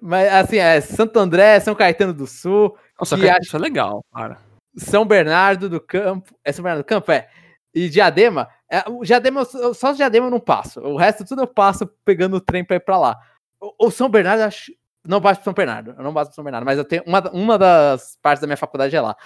Mas 0.00 0.32
assim, 0.32 0.56
é 0.58 0.80
Santo 0.80 1.18
André, 1.18 1.58
São 1.60 1.74
Caetano 1.74 2.12
do 2.12 2.26
Sul, 2.26 2.76
Nossa, 2.98 3.16
que 3.16 3.28
acho- 3.28 3.42
isso 3.42 3.56
é 3.56 3.58
legal, 3.58 4.04
cara. 4.12 4.38
São 4.76 5.04
Bernardo 5.06 5.68
do 5.68 5.80
Campo. 5.80 6.34
É 6.44 6.52
São 6.52 6.62
Bernardo 6.62 6.84
do 6.84 6.86
Campo? 6.88 7.10
É. 7.10 7.28
E 7.74 7.88
Diadema. 7.88 8.48
É, 8.70 8.84
o 8.88 9.02
Diadema, 9.04 9.46
eu- 9.54 9.74
só 9.74 9.90
o 9.90 9.94
Diadema 9.94 10.26
eu 10.26 10.30
não 10.30 10.40
passo. 10.40 10.80
O 10.80 10.96
resto 10.96 11.24
tudo 11.24 11.42
eu 11.42 11.46
passo 11.46 11.86
pegando 12.04 12.36
o 12.36 12.40
trem 12.40 12.64
pra 12.64 12.76
ir 12.76 12.80
pra 12.80 12.98
lá. 12.98 13.16
O, 13.60 13.86
o 13.86 13.90
São 13.90 14.08
Bernardo, 14.08 14.42
acho. 14.42 14.72
Não 15.08 15.20
passo 15.20 15.40
pro 15.40 15.44
São 15.44 15.54
Bernardo. 15.54 15.94
Eu 15.96 16.04
não 16.04 16.12
passo 16.12 16.30
pro 16.30 16.34
São 16.36 16.44
Bernardo, 16.44 16.64
mas 16.64 16.76
eu 16.78 16.84
tenho. 16.84 17.02
Uma, 17.06 17.30
uma 17.32 17.58
das 17.58 18.18
partes 18.22 18.40
da 18.40 18.46
minha 18.46 18.56
faculdade 18.56 18.94
é 18.94 19.00
lá. 19.00 19.16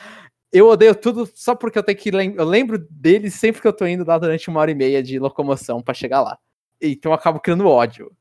Eu 0.53 0.69
odeio 0.69 0.95
tudo 0.95 1.29
só 1.35 1.55
porque 1.55 1.79
eu 1.79 1.83
tenho 1.83 1.99
que. 1.99 2.11
lem- 2.11 2.35
Eu 2.37 2.45
lembro 2.45 2.79
dele 2.91 3.31
sempre 3.31 3.61
que 3.61 3.67
eu 3.69 3.73
tô 3.73 3.87
indo 3.87 4.05
lá 4.07 4.17
durante 4.19 4.49
uma 4.49 4.61
hora 4.61 4.71
e 4.71 4.75
meia 4.75 5.03
de 5.03 5.19
locomoção 5.19 5.83
pra 5.83 5.93
chegar 5.95 6.21
lá. 6.23 6.39
Então 6.81 7.11
eu 7.13 7.15
acabo 7.17 7.41
criando 7.41 7.67
ódio. 7.67 8.13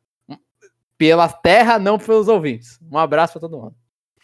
Pela 0.98 1.28
terra, 1.28 1.80
não 1.80 1.98
pelos 1.98 2.28
ouvintes. 2.28 2.80
Um 2.92 2.98
abraço 2.98 3.34
pra 3.34 3.42
todo 3.42 3.58
mundo. 3.60 3.76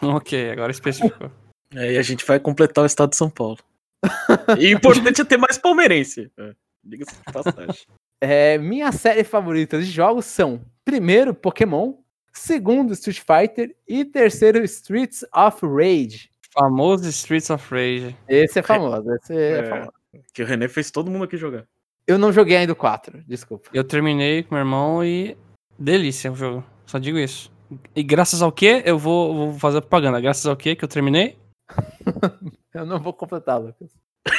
Ok, 0.01 0.51
agora 0.51 0.71
especificou. 0.71 1.31
É, 1.75 1.91
e 1.95 1.97
a 1.97 2.01
gente 2.01 2.23
vai 2.25 2.39
completar 2.39 2.81
o 2.81 2.87
estado 2.87 3.09
de 3.09 3.17
São 3.17 3.29
Paulo. 3.29 3.57
E 4.57 4.67
o 4.73 4.77
importante 4.77 5.19
é 5.19 5.25
ter 5.25 5.35
mais 5.35 5.57
palmeirense. 5.57 6.31
É, 6.37 6.53
Diga-se 6.81 7.13
de 7.17 7.33
passagem. 7.33 7.85
É, 8.21 8.57
minha 8.57 8.89
série 8.93 9.25
favorita 9.25 9.77
de 9.77 9.83
jogos 9.85 10.23
são: 10.23 10.61
primeiro, 10.85 11.33
Pokémon, 11.33 11.95
segundo, 12.37 12.93
Street 12.93 13.19
Fighter 13.19 13.75
e 13.87 14.03
terceiro, 14.05 14.63
Streets 14.63 15.25
of 15.35 15.65
Rage. 15.65 16.29
Famoso 16.53 17.07
Streets 17.09 17.49
of 17.49 17.63
Rage. 17.73 18.15
Esse 18.27 18.59
é 18.59 18.63
famoso. 18.63 19.11
Esse 19.15 19.33
é 19.35 19.59
É. 19.59 19.63
famoso. 19.69 19.91
Que 20.33 20.41
o 20.43 20.45
René 20.45 20.67
fez 20.67 20.89
todo 20.91 21.11
mundo 21.11 21.25
aqui 21.25 21.37
jogar. 21.37 21.65
Eu 22.07 22.17
não 22.17 22.31
joguei 22.31 22.55
ainda 22.57 22.73
o 22.73 22.75
4, 22.75 23.21
desculpa. 23.27 23.69
Eu 23.73 23.83
terminei 23.83 24.41
com 24.43 24.55
meu 24.55 24.59
irmão 24.61 25.03
e. 25.03 25.37
Delícia 25.77 26.31
o 26.31 26.35
jogo. 26.35 26.63
Só 26.85 26.97
digo 26.97 27.17
isso. 27.19 27.51
E 27.95 28.01
graças 28.01 28.41
ao 28.41 28.51
que 28.51 28.81
eu 28.85 28.97
vou, 28.97 29.35
vou 29.51 29.59
fazer 29.59 29.81
propaganda. 29.81 30.21
Graças 30.21 30.45
ao 30.45 30.55
que 30.55 30.75
que 30.75 30.83
eu 30.85 30.87
terminei? 30.89 31.37
Eu 32.73 32.85
não 32.85 32.99
vou 32.99 33.11
completar, 33.13 33.59
Lucas. 33.59 33.91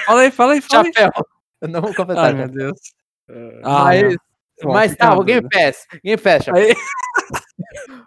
Fala 0.06 0.20
aí, 0.22 0.30
fala 0.30 0.52
aí, 0.54 0.60
fala 0.60 0.84
aí. 0.86 0.92
Chapéu. 0.94 1.24
Eu 1.60 1.68
não 1.68 1.80
vou 1.82 1.94
completar. 1.94 2.26
Ai, 2.26 2.32
meu. 2.32 2.48
Deus. 2.48 2.78
É, 3.28 3.60
Ah, 3.64 3.84
mas, 3.84 4.02
meu. 4.02 4.18
Bom, 4.62 4.72
mas 4.72 4.96
tá, 4.96 5.14
o 5.16 5.22
Game. 5.24 5.46
Pass. 5.48 5.86
Game 6.04 6.20
Pass, 6.22 6.44
Chapéu. 6.44 6.62
Aí, 6.62 6.74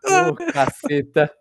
Ô, 0.03 0.36
caceta. 0.53 1.32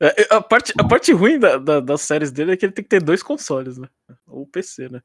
é, 0.00 0.22
é, 0.22 0.34
a, 0.34 0.40
parte, 0.40 0.72
a 0.78 0.84
parte 0.86 1.12
ruim 1.12 1.38
da- 1.38 1.58
da- 1.58 1.80
das 1.80 2.00
séries 2.02 2.30
dele 2.30 2.52
é 2.52 2.56
que 2.56 2.64
ele 2.66 2.72
tem 2.72 2.82
que 2.84 2.88
ter 2.90 3.02
dois 3.02 3.22
consoles, 3.22 3.78
né? 3.78 3.88
Ou 4.26 4.46
PC, 4.46 4.88
né? 4.88 5.02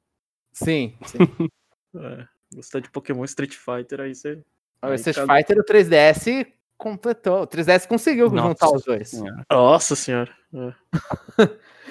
Sim, 0.54 0.96
sim. 1.06 1.18
É, 1.98 2.28
gostar 2.54 2.82
de 2.82 2.90
Pokémon 2.92 3.24
Street 3.24 3.54
Fighter, 3.56 4.02
aí 4.02 4.14
você. 4.14 4.34
O 4.84 4.88
Aí 4.88 4.96
Street 4.96 5.16
cada- 5.16 5.34
Fighter, 5.34 5.58
o 5.60 5.64
3DS 5.64 6.46
completou. 6.78 7.44
O 7.44 7.48
3DS 7.48 7.88
conseguiu 7.88 8.30
Nossa 8.30 8.48
juntar 8.50 8.70
os 8.70 8.84
dois. 8.84 9.10
Senhora. 9.12 9.46
Nossa 9.50 9.96
senhora. 9.96 10.30
É. 10.54 10.74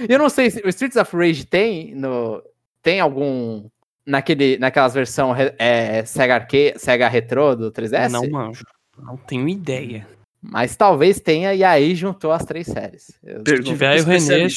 E 0.07 0.12
eu 0.12 0.19
não 0.19 0.29
sei 0.29 0.51
se 0.51 0.61
o 0.62 0.69
Streets 0.69 0.99
of 0.99 1.16
Rage 1.16 1.47
tem 1.47 1.95
no 1.95 2.43
tem 2.83 3.01
algum 3.01 3.66
naquele 4.07 4.59
naquelas 4.59 4.93
versão 4.93 5.33
re- 5.33 5.55
é, 5.59 6.05
Sega 6.05 6.47
Sega 6.77 7.09
Retro 7.09 7.57
do 7.57 7.73
3DS, 7.73 8.11
Não 8.11 8.29
manjo. 8.29 8.62
Não 8.99 9.16
tenho 9.16 9.49
ideia. 9.49 10.07
Mas 10.51 10.77
talvez 10.77 11.21
tenha 11.21 11.55
e 11.55 11.65
aí 11.65 11.95
juntou 11.95 12.33
as 12.33 12.45
três 12.45 12.66
séries. 12.66 13.19
Eu- 13.23 13.43
Perdi 13.43 13.73
o 13.73 13.77
René. 14.05 14.49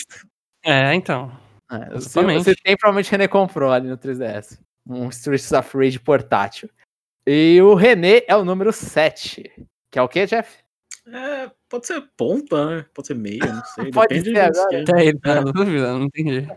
É, 0.64 0.94
então. 0.94 1.32
é, 1.72 1.96
exatamente. 1.96 2.44
Você 2.44 2.56
tem, 2.56 2.76
provavelmente 2.78 3.08
o 3.10 3.12
René 3.12 3.28
comprou 3.28 3.72
ali 3.72 3.88
no 3.88 3.98
3DS. 3.98 4.60
Um 4.86 5.10
Streets 5.10 5.52
of 5.52 5.78
Rage 5.78 6.00
portátil. 6.00 6.70
E 7.26 7.62
o 7.62 7.74
René 7.74 8.24
é 8.28 8.36
o 8.36 8.46
número 8.46 8.72
7. 8.72 9.52
Que 9.92 10.00
é 10.00 10.02
o 10.02 10.08
que, 10.08 10.26
Jeff? 10.26 10.58
É, 11.08 11.50
pode 11.70 11.88
ser 11.88 12.02
ponta, 12.18 12.66
né? 12.78 12.86
Pode 12.94 13.08
ser 13.08 13.16
meia, 13.16 13.46
não 13.46 13.64
sei. 13.66 13.92
Pode 13.92 14.14
depende 14.16 14.32
ser 14.36 14.40
agora. 14.42 14.52
esquema. 14.62 14.82
Até 14.84 15.06
ele 15.06 15.20
tá 15.20 15.42
dúvida, 15.42 15.94
não 15.94 16.04
entendi. 16.06 16.48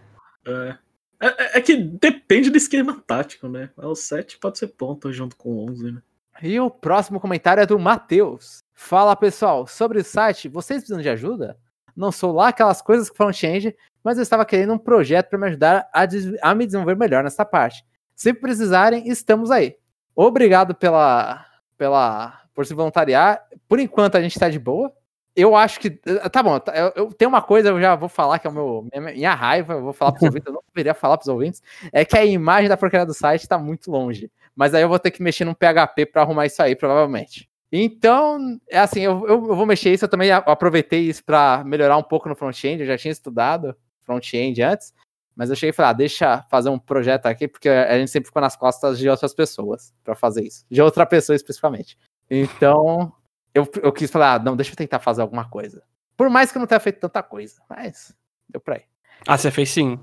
É. 0.47 0.77
É, 1.23 1.27
é- 1.27 1.59
é 1.59 1.61
que 1.61 1.77
depende 1.77 2.51
do 2.51 2.57
esquema 2.57 3.01
tático, 3.07 3.47
né? 3.49 3.71
O 3.77 3.95
7 3.95 4.39
pode 4.39 4.59
ser 4.59 4.69
ponta 4.69 5.13
junto 5.13 5.37
com 5.37 5.51
o 5.51 5.71
11, 5.71 5.93
né? 5.93 6.03
E 6.43 6.59
o 6.59 6.71
próximo 6.71 7.21
comentário 7.21 7.61
é 7.63 7.67
do 7.67 7.79
Matheus. 7.79 8.63
Fala 8.83 9.15
pessoal, 9.15 9.67
sobre 9.67 10.01
o 10.01 10.05
site, 10.05 10.49
vocês 10.49 10.81
precisam 10.81 11.03
de 11.03 11.09
ajuda? 11.11 11.57
Não 11.95 12.11
sou 12.11 12.33
lá 12.33 12.49
aquelas 12.49 12.81
coisas 12.81 13.11
que 13.11 13.17
front-end, 13.17 13.77
mas 14.03 14.17
eu 14.17 14.23
estava 14.23 14.45
querendo 14.45 14.73
um 14.73 14.79
projeto 14.79 15.29
para 15.29 15.39
me 15.39 15.47
ajudar 15.49 15.89
a, 15.93 16.07
a, 16.43 16.55
me 16.55 16.65
desenvolver 16.65 16.97
melhor 16.97 17.23
nessa 17.23 17.45
parte. 17.45 17.85
Se 18.17 18.33
precisarem, 18.33 19.07
estamos 19.07 19.51
aí. 19.51 19.77
Obrigado 20.17 20.75
pela, 20.75 21.45
pela 21.77 22.41
por 22.55 22.65
se 22.65 22.73
voluntariar. 22.73 23.47
Por 23.69 23.79
enquanto 23.79 24.17
a 24.17 24.23
gente 24.23 24.33
está 24.33 24.49
de 24.49 24.59
boa. 24.59 24.91
Eu 25.37 25.55
acho 25.55 25.79
que. 25.79 25.91
Tá 26.33 26.43
bom, 26.43 26.59
tá, 26.59 26.75
eu, 26.75 26.93
eu 26.97 27.13
tenho 27.13 27.29
uma 27.29 27.43
coisa, 27.43 27.69
eu 27.69 27.81
já 27.81 27.95
vou 27.95 28.09
falar 28.09 28.39
que 28.39 28.47
é 28.47 28.51
o 28.51 28.53
meu, 28.53 28.89
minha, 28.91 29.13
minha 29.13 29.35
raiva, 29.35 29.75
eu 29.75 29.83
vou 29.83 29.93
falar 29.93 30.13
para 30.13 30.21
os 30.21 30.25
ouvintes, 30.27 30.47
eu 30.47 30.55
não 30.55 30.63
deveria 30.75 30.95
falar 30.95 31.19
para 31.19 31.25
os 31.25 31.29
ouvintes, 31.29 31.63
é 31.93 32.03
que 32.03 32.17
a 32.17 32.25
imagem 32.25 32.69
da 32.69 32.79
porcaria 32.79 33.07
do 33.07 33.15
site 33.15 33.43
está 33.43 33.59
muito 33.59 33.91
longe. 33.91 34.33
Mas 34.57 34.75
aí 34.75 34.81
eu 34.83 34.89
vou 34.89 34.99
ter 34.99 35.11
que 35.11 35.23
mexer 35.23 35.45
num 35.45 35.55
PHP 35.55 36.07
para 36.07 36.23
arrumar 36.23 36.47
isso 36.47 36.63
aí, 36.63 36.75
provavelmente. 36.75 37.50
Então, 37.73 38.59
é 38.69 38.79
assim, 38.79 39.01
eu, 39.01 39.27
eu, 39.29 39.41
vou 39.41 39.65
mexer 39.65 39.93
isso, 39.93 40.05
eu 40.05 40.09
também 40.09 40.31
aproveitei 40.33 41.03
isso 41.03 41.25
para 41.25 41.63
melhorar 41.65 41.97
um 41.97 42.03
pouco 42.03 42.29
no 42.29 42.35
front-end, 42.35 42.81
eu 42.81 42.87
já 42.87 42.99
tinha 42.99 43.13
estudado 43.13 43.77
front-end 44.03 44.61
antes, 44.61 44.93
mas 45.37 45.51
eu 45.51 45.57
cheguei 45.57 45.71
e 45.71 45.73
falei, 45.73 45.91
ah, 45.91 45.95
deixa 45.95 46.43
fazer 46.51 46.69
um 46.69 46.79
projeto 46.79 47.27
aqui, 47.27 47.47
porque 47.47 47.69
a 47.69 47.97
gente 47.97 48.11
sempre 48.11 48.27
ficou 48.27 48.43
nas 48.43 48.57
costas 48.57 48.99
de 48.99 49.09
outras 49.09 49.33
pessoas 49.33 49.95
para 50.03 50.17
fazer 50.17 50.45
isso, 50.45 50.65
de 50.69 50.83
outra 50.83 51.07
pessoa 51.07 51.37
especificamente. 51.37 51.97
Então, 52.29 53.13
eu, 53.55 53.69
eu 53.83 53.93
quis 53.93 54.11
falar, 54.11 54.35
ah, 54.35 54.39
não, 54.41 54.57
deixa 54.57 54.73
eu 54.73 54.77
tentar 54.77 54.99
fazer 54.99 55.23
alguma 55.23 55.49
coisa. 55.49 55.83
Por 56.17 56.29
mais 56.29 56.51
que 56.51 56.59
eu 56.59 56.61
não 56.61 56.67
tenha 56.67 56.81
feito 56.81 56.99
tanta 56.99 57.23
coisa, 57.23 57.63
mas 57.69 58.15
deu 58.49 58.61
pra 58.61 58.77
ir. 58.77 58.85
Ah, 59.27 59.39
você 59.39 59.51
fez 59.51 59.71
sim. 59.71 59.99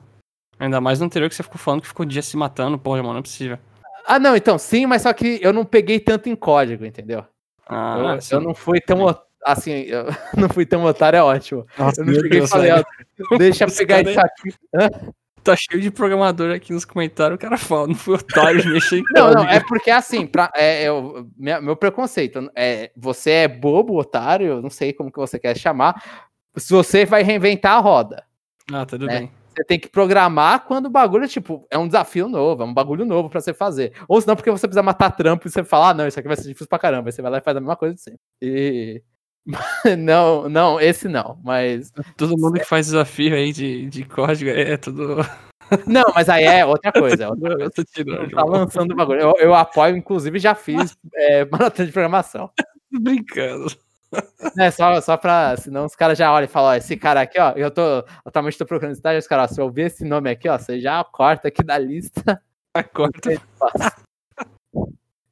Ainda 0.57 0.79
mais 0.81 0.99
no 0.99 1.05
anterior 1.05 1.29
que 1.29 1.35
você 1.35 1.43
ficou 1.43 1.57
falando 1.57 1.81
que 1.81 1.87
ficou 1.87 2.05
o 2.05 2.09
dia 2.09 2.21
se 2.21 2.35
matando, 2.35 2.79
porra, 2.79 2.97
mano, 2.97 3.13
não 3.13 3.19
é 3.19 3.23
possível. 3.23 3.59
Ah, 4.05 4.17
não, 4.17 4.35
então, 4.35 4.57
sim, 4.57 4.85
mas 4.85 5.01
só 5.01 5.13
que 5.13 5.37
eu 5.41 5.51
não 5.51 5.65
peguei 5.65 5.99
tanto 5.99 6.29
em 6.29 6.35
código, 6.35 6.85
entendeu? 6.85 7.25
Ah, 7.69 8.17
eu, 8.31 8.37
eu, 8.37 8.41
não 8.41 8.53
fui 8.53 8.79
tão 8.79 9.07
assim, 9.45 9.71
eu 9.71 10.05
não 10.35 10.49
fui 10.49 10.65
tão 10.65 10.83
otário, 10.83 11.17
é 11.17 11.23
ótimo. 11.23 11.65
Nossa, 11.77 12.01
eu 12.01 12.05
não 12.05 12.13
cheguei 12.13 12.41
e 12.41 12.47
falei, 12.47 12.71
ó, 12.71 12.83
deixa 13.37 13.65
eu 13.65 13.71
pegar 13.71 14.01
isso 14.01 14.19
aqui. 14.19 14.53
Tá 15.43 15.55
cheio 15.55 15.81
de 15.81 15.89
programador 15.89 16.53
aqui 16.53 16.73
nos 16.73 16.83
comentários, 16.83 17.37
o 17.37 17.39
cara 17.39 17.57
fala, 17.57 17.87
não 17.87 17.95
fui 17.95 18.15
otário 18.15 18.61
de 18.61 18.69
mexer 18.69 18.97
em 18.97 19.03
Não, 19.11 19.31
não, 19.31 19.47
é 19.47 19.61
porque 19.61 19.89
assim, 19.89 20.27
pra, 20.27 20.51
é, 20.53 20.83
é 20.83 20.89
meu, 21.37 21.61
meu 21.61 21.75
preconceito, 21.77 22.51
é, 22.53 22.91
você 22.97 23.31
é 23.31 23.47
bobo, 23.47 23.97
otário, 23.97 24.61
não 24.61 24.69
sei 24.69 24.91
como 24.91 25.11
que 25.11 25.17
você 25.17 25.39
quer 25.39 25.57
chamar, 25.57 26.29
se 26.57 26.73
você 26.73 27.05
vai 27.05 27.23
reinventar 27.23 27.77
a 27.77 27.79
roda. 27.79 28.25
Ah, 28.73 28.85
tudo 28.85 29.05
né? 29.05 29.19
bem. 29.19 29.31
Você 29.57 29.63
tem 29.63 29.79
que 29.79 29.89
programar 29.89 30.65
quando 30.65 30.85
o 30.85 30.89
bagulho, 30.89 31.27
tipo, 31.27 31.65
é 31.71 31.77
um 31.79 31.87
desafio 31.87 32.29
novo, 32.29 32.61
é 32.61 32.65
um 32.65 32.73
bagulho 32.73 33.03
novo 33.03 33.27
para 33.27 33.41
você 33.41 33.55
fazer. 33.55 33.91
Ou 34.07 34.21
senão 34.21 34.35
porque 34.35 34.51
você 34.51 34.67
precisa 34.67 34.83
matar 34.83 35.09
trampo 35.09 35.47
e 35.47 35.51
você 35.51 35.63
fala, 35.63 35.89
ah, 35.89 35.93
não, 35.95 36.07
isso 36.07 36.19
aqui 36.19 36.27
vai 36.27 36.37
ser 36.37 36.43
difícil 36.43 36.67
pra 36.67 36.77
caramba. 36.77 37.09
Aí 37.09 37.11
você 37.11 37.23
vai 37.23 37.31
lá 37.31 37.39
e 37.39 37.41
faz 37.41 37.57
a 37.57 37.59
mesma 37.59 37.75
coisa 37.75 37.95
de 37.95 38.01
sempre. 38.01 38.19
E... 38.39 39.01
não, 39.97 40.47
não, 40.47 40.79
esse 40.79 41.07
não, 41.07 41.39
mas... 41.43 41.91
Todo 42.15 42.37
mundo 42.37 42.59
que 42.59 42.65
faz 42.65 42.85
desafio 42.85 43.33
aí 43.33 43.51
de, 43.51 43.87
de 43.87 44.05
código 44.05 44.51
é 44.51 44.77
tudo... 44.77 45.17
Não, 45.85 46.05
mas 46.15 46.29
aí 46.29 46.45
é 46.45 46.65
outra 46.65 46.91
coisa. 46.93 47.25
É 47.25 47.27
outra 47.27 47.55
coisa. 47.57 47.71
Tirando, 47.93 48.31
tá 48.31 48.43
lançando 48.45 48.91
o 48.91 48.95
bagulho. 48.95 49.19
Eu, 49.19 49.33
eu 49.37 49.53
apoio, 49.53 49.97
inclusive, 49.97 50.39
já 50.39 50.55
fiz 50.55 50.95
é, 51.13 51.43
maratona 51.43 51.85
de 51.85 51.91
programação. 51.91 52.49
Brincando. 52.89 53.67
É, 54.57 54.71
só, 54.71 54.99
só 55.01 55.17
pra. 55.17 55.55
Senão 55.57 55.85
os 55.85 55.95
caras 55.95 56.17
já 56.17 56.31
olham 56.31 56.45
e 56.45 56.49
falam: 56.49 56.69
ó, 56.69 56.75
esse 56.75 56.95
cara 56.95 57.21
aqui, 57.21 57.39
ó, 57.39 57.51
eu 57.51 57.69
tô. 57.69 57.81
Atualmente 58.25 58.57
tô 58.57 58.65
procurando 58.65 58.95
estágio, 58.95 59.19
os 59.19 59.27
caras, 59.27 59.51
se 59.51 59.61
eu 59.61 59.69
ver 59.69 59.87
esse 59.87 60.05
nome 60.05 60.29
aqui, 60.29 60.47
ó, 60.47 60.57
você 60.57 60.79
já 60.79 61.03
corta 61.03 61.47
aqui 61.47 61.63
da 61.63 61.77
lista. 61.77 62.41
Corta. 62.93 63.41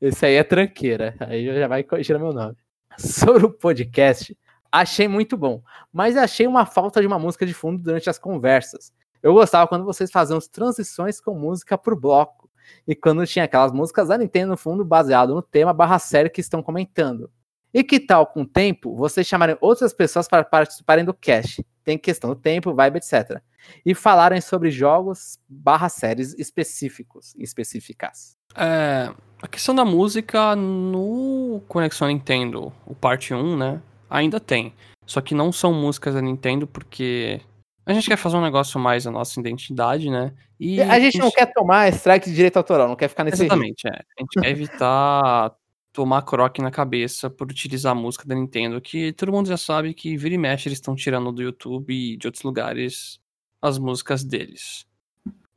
Esse 0.01 0.25
aí 0.25 0.33
é 0.33 0.43
tranqueira. 0.43 1.15
Aí 1.19 1.45
já 1.45 1.67
vai 1.67 1.83
tirar 1.83 2.17
meu 2.17 2.33
nome. 2.33 2.55
Sobre 2.97 3.45
o 3.45 3.51
podcast, 3.51 4.35
achei 4.71 5.07
muito 5.07 5.37
bom, 5.37 5.61
mas 5.93 6.17
achei 6.17 6.47
uma 6.47 6.65
falta 6.65 7.01
de 7.01 7.07
uma 7.07 7.19
música 7.19 7.45
de 7.45 7.53
fundo 7.53 7.83
durante 7.83 8.09
as 8.09 8.17
conversas. 8.17 8.91
Eu 9.21 9.33
gostava 9.33 9.67
quando 9.67 9.85
vocês 9.85 10.09
faziam 10.09 10.37
as 10.37 10.47
transições 10.47 11.19
com 11.19 11.35
música 11.35 11.77
por 11.77 11.99
bloco. 11.99 12.49
E 12.87 12.95
quando 12.95 13.25
tinha 13.27 13.45
aquelas 13.45 13.71
músicas 13.71 14.07
da 14.07 14.17
Nintendo 14.17 14.51
no 14.51 14.57
fundo 14.57 14.83
baseado 14.83 15.33
no 15.33 15.41
tema 15.41 15.73
barra 15.73 15.99
série 15.99 16.29
que 16.29 16.41
estão 16.41 16.63
comentando. 16.63 17.29
E 17.75 17.83
que 17.83 17.99
tal, 17.99 18.25
com 18.25 18.43
o 18.43 18.47
tempo, 18.47 18.95
vocês 18.95 19.27
chamarem 19.27 19.57
outras 19.59 19.93
pessoas 19.93 20.29
para 20.29 20.45
participarem 20.45 21.03
do 21.03 21.13
cast? 21.13 21.61
Tem 21.83 21.97
questão 21.97 22.29
do 22.29 22.35
tempo, 22.37 22.73
vibe, 22.73 22.99
etc. 22.99 23.41
E 23.85 23.93
falarem 23.93 24.39
sobre 24.39 24.71
jogos 24.71 25.37
barra 25.49 25.89
séries 25.89 26.33
específicos, 26.39 27.35
específicas. 27.37 28.37
É, 28.55 29.13
a 29.41 29.47
questão 29.49 29.75
da 29.75 29.83
música 29.83 30.55
no 30.55 31.61
Conexão 31.67 32.07
Nintendo, 32.07 32.71
o 32.85 32.95
parte 32.95 33.33
1, 33.33 33.57
né? 33.57 33.81
Ainda 34.09 34.39
tem. 34.39 34.73
Só 35.05 35.19
que 35.19 35.35
não 35.35 35.51
são 35.51 35.73
músicas 35.73 36.13
da 36.13 36.21
Nintendo 36.21 36.65
porque 36.65 37.41
a 37.85 37.91
gente 37.91 38.07
quer 38.07 38.17
fazer 38.17 38.37
um 38.37 38.41
negócio 38.41 38.79
mais 38.79 39.05
a 39.05 39.11
nossa 39.11 39.37
identidade, 39.37 40.09
né? 40.09 40.31
E 40.57 40.79
a 40.81 40.85
gente, 40.85 40.93
a 40.93 40.99
gente 41.01 41.17
não 41.19 41.29
quer 41.29 41.51
tomar 41.51 41.89
strike 41.89 42.29
de 42.29 42.35
direito 42.35 42.55
autoral, 42.55 42.87
não 42.87 42.95
quer 42.95 43.09
ficar 43.09 43.25
nesse 43.25 43.43
Exatamente, 43.43 43.85
é. 43.85 43.91
A 43.91 44.21
gente 44.21 44.39
quer 44.39 44.49
evitar 44.49 45.53
tomar 45.95 46.23
croque 46.23 46.61
na 46.61 46.69
cabeça 46.69 47.29
por 47.29 47.49
utilizar 47.49 47.93
a 47.93 47.95
música 47.95 48.27
da 48.27 48.35
Nintendo, 48.35 48.81
que 48.81 49.13
todo 49.13 49.31
mundo 49.31 49.47
já 49.47 49.55
sabe 49.55 49.93
que 49.93 50.17
vira 50.17 50.35
e 50.35 50.37
mexe 50.37 50.67
eles 50.67 50.77
estão 50.77 50.93
tirando 50.93 51.31
do 51.31 51.41
YouTube 51.41 51.93
e 51.93 52.17
de 52.17 52.27
outros 52.27 52.43
lugares 52.43 53.17
as 53.61 53.77
músicas 53.77 54.21
deles. 54.21 54.85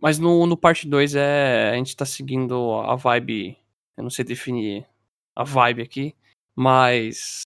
Mas 0.00 0.16
no, 0.20 0.46
no 0.46 0.56
parte 0.56 0.86
2 0.86 1.16
é. 1.16 1.70
A 1.70 1.74
gente 1.74 1.96
tá 1.96 2.06
seguindo 2.06 2.74
a 2.82 2.94
vibe. 2.94 3.58
Eu 3.96 4.04
não 4.04 4.10
sei 4.10 4.24
definir 4.24 4.86
a 5.34 5.42
vibe 5.42 5.82
aqui, 5.82 6.14
mas 6.54 7.42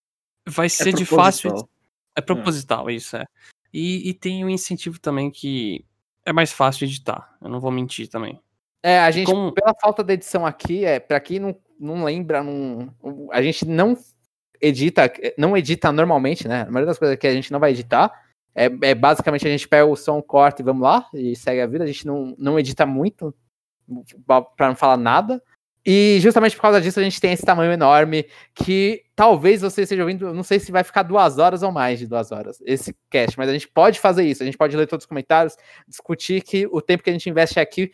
vai 0.47 0.67
é 0.67 0.69
ser 0.69 0.93
de 0.93 1.07
fácil. 1.07 1.67
É 2.15 2.21
proposital, 2.21 2.91
é. 2.91 2.95
isso 2.95 3.17
é. 3.17 3.25
E, 3.73 4.11
e 4.11 4.13
tem 4.13 4.45
um 4.45 4.51
incentivo 4.51 5.01
também 5.01 5.31
que 5.31 5.83
é 6.27 6.33
mais 6.33 6.53
fácil 6.53 6.85
editar. 6.85 7.35
Eu 7.41 7.49
não 7.49 7.59
vou 7.59 7.71
mentir 7.71 8.07
também. 8.07 8.39
É, 8.83 8.99
a 8.99 9.11
gente, 9.11 9.27
Como... 9.27 9.51
pela 9.53 9.75
falta 9.81 10.05
de 10.05 10.13
edição 10.13 10.45
aqui, 10.45 10.85
é, 10.85 11.01
para 11.01 11.19
quem 11.21 11.39
não, 11.39 11.57
não 11.83 12.05
lembra, 12.05 12.43
não, 12.43 12.89
a 13.33 13.43
gente 13.43 13.67
não 13.67 13.97
edita, 14.61 15.13
não 15.37 15.57
edita 15.57 15.91
normalmente, 15.91 16.47
né? 16.47 16.63
A 16.63 16.67
maioria 16.67 16.87
das 16.87 16.99
coisas 16.99 17.17
que 17.19 17.27
a 17.27 17.35
gente 17.35 17.51
não 17.51 17.59
vai 17.59 17.73
editar. 17.73 18.13
É, 18.55 18.67
é 18.83 18.95
basicamente 18.95 19.47
a 19.47 19.51
gente 19.51 19.67
pega 19.67 19.87
o 19.87 19.97
som, 19.97 20.23
corta 20.23 20.63
e 20.63 20.65
vamos 20.65 20.83
lá, 20.83 21.09
e 21.13 21.35
segue 21.35 21.61
a 21.61 21.67
vida. 21.67 21.85
A 21.85 21.87
gente 21.87 22.07
não, 22.07 22.35
não 22.39 22.59
edita 22.59 22.87
muito, 22.87 23.35
para 24.27 24.69
não 24.69 24.77
falar 24.77 24.97
nada. 24.97 25.43
E 25.85 26.19
justamente 26.21 26.55
por 26.55 26.63
causa 26.63 26.81
disso 26.81 27.01
a 27.01 27.03
gente 27.03 27.21
tem 27.21 27.33
esse 27.33 27.45
tamanho 27.45 27.73
enorme 27.73 28.25
que 28.55 29.03
talvez 29.17 29.63
você 29.63 29.83
esteja 29.83 30.03
ouvindo, 30.03 30.33
não 30.33 30.45
sei 30.45 30.61
se 30.61 30.71
vai 30.71 30.85
ficar 30.85 31.03
duas 31.03 31.39
horas 31.39 31.65
ou 31.65 31.73
mais 31.73 31.99
de 31.99 32.07
duas 32.07 32.31
horas 32.31 32.63
esse 32.65 32.95
cast, 33.11 33.37
mas 33.37 33.49
a 33.49 33.53
gente 33.53 33.67
pode 33.67 33.99
fazer 33.99 34.23
isso, 34.23 34.45
a 34.45 34.47
gente 34.47 34.57
pode 34.57 34.77
ler 34.77 34.87
todos 34.87 35.03
os 35.03 35.09
comentários, 35.09 35.57
discutir 35.89 36.41
que 36.41 36.69
o 36.71 36.81
tempo 36.81 37.03
que 37.03 37.11
a 37.11 37.13
gente 37.13 37.29
investe 37.29 37.59
aqui 37.59 37.91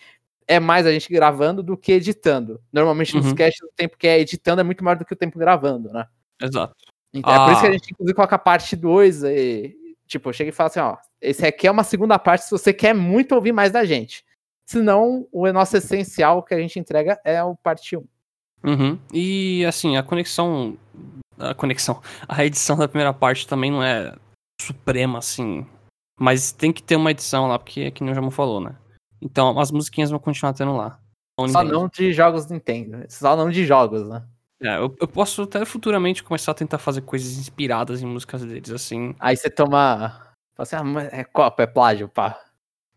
é 0.48 0.58
mais 0.58 0.86
a 0.86 0.92
gente 0.92 1.12
gravando 1.12 1.62
do 1.62 1.76
que 1.76 1.92
editando. 1.92 2.60
Normalmente 2.72 3.14
nos 3.14 3.26
uhum. 3.26 3.34
casts 3.34 3.62
o 3.62 3.70
tempo 3.76 3.98
que 3.98 4.08
é 4.08 4.18
editando 4.18 4.62
é 4.62 4.64
muito 4.64 4.82
maior 4.82 4.96
do 4.96 5.04
que 5.04 5.12
o 5.12 5.16
tempo 5.16 5.38
gravando, 5.38 5.92
né? 5.92 6.06
Exato. 6.42 6.74
Então, 7.12 7.30
ah. 7.30 7.36
É 7.36 7.44
por 7.44 7.52
isso 7.52 7.60
que 7.60 7.66
a 7.66 7.70
ah. 7.70 7.72
gente 7.72 7.90
inclusive 7.92 8.14
coloca 8.14 8.36
a 8.36 8.38
parte 8.38 8.74
2 8.74 9.24
e, 9.24 9.76
tipo, 10.06 10.32
chega 10.32 10.48
e 10.48 10.52
fala 10.52 10.68
assim, 10.68 10.80
ó, 10.80 10.96
esse 11.20 11.46
aqui 11.46 11.66
é 11.66 11.70
uma 11.70 11.84
segunda 11.84 12.18
parte 12.18 12.44
se 12.44 12.50
você 12.50 12.72
quer 12.72 12.94
muito 12.94 13.34
ouvir 13.34 13.52
mais 13.52 13.70
da 13.70 13.84
gente. 13.84 14.24
Senão, 14.66 15.28
o 15.30 15.50
nosso 15.52 15.76
essencial 15.76 16.42
que 16.42 16.54
a 16.54 16.58
gente 16.58 16.78
entrega 16.78 17.20
é 17.24 17.42
o 17.42 17.54
parte 17.54 17.96
1. 17.96 18.04
Uhum. 18.64 18.98
E 19.12 19.64
assim, 19.66 19.96
a 19.96 20.02
conexão. 20.02 20.76
A 21.38 21.54
conexão. 21.54 22.02
A 22.26 22.44
edição 22.44 22.76
da 22.76 22.88
primeira 22.88 23.12
parte 23.12 23.46
também 23.46 23.70
não 23.70 23.82
é 23.82 24.14
suprema, 24.60 25.18
assim. 25.18 25.66
Mas 26.18 26.52
tem 26.52 26.72
que 26.72 26.82
ter 26.82 26.96
uma 26.96 27.10
edição 27.10 27.46
lá, 27.46 27.58
porque 27.58 27.82
é 27.82 27.90
que 27.90 28.02
nem 28.02 28.12
o 28.12 28.14
Jamu 28.14 28.30
falou, 28.30 28.60
né? 28.60 28.74
Então 29.20 29.58
as 29.58 29.70
musiquinhas 29.70 30.10
vão 30.10 30.18
continuar 30.18 30.52
tendo 30.52 30.76
lá. 30.76 31.00
Só 31.48 31.62
não 31.62 31.88
de 31.88 32.12
jogos 32.12 32.46
Nintendo. 32.46 33.04
Só 33.08 33.36
não 33.36 33.50
de 33.50 33.64
jogos, 33.64 34.08
né? 34.08 34.24
É, 34.60 34.76
eu, 34.76 34.94
eu, 35.00 35.06
posso 35.06 35.42
até 35.42 35.64
futuramente 35.64 36.24
começar 36.24 36.50
a 36.50 36.54
tentar 36.54 36.78
fazer 36.78 37.02
coisas 37.02 37.38
inspiradas 37.38 38.02
em 38.02 38.06
músicas 38.06 38.44
deles, 38.44 38.70
assim. 38.70 39.14
Aí 39.20 39.36
você 39.36 39.48
toma. 39.48 40.34
Assim, 40.56 40.74
ah, 40.74 41.08
é 41.12 41.22
copa, 41.22 41.62
é 41.62 41.66
plágio, 41.66 42.08
pá. 42.08 42.40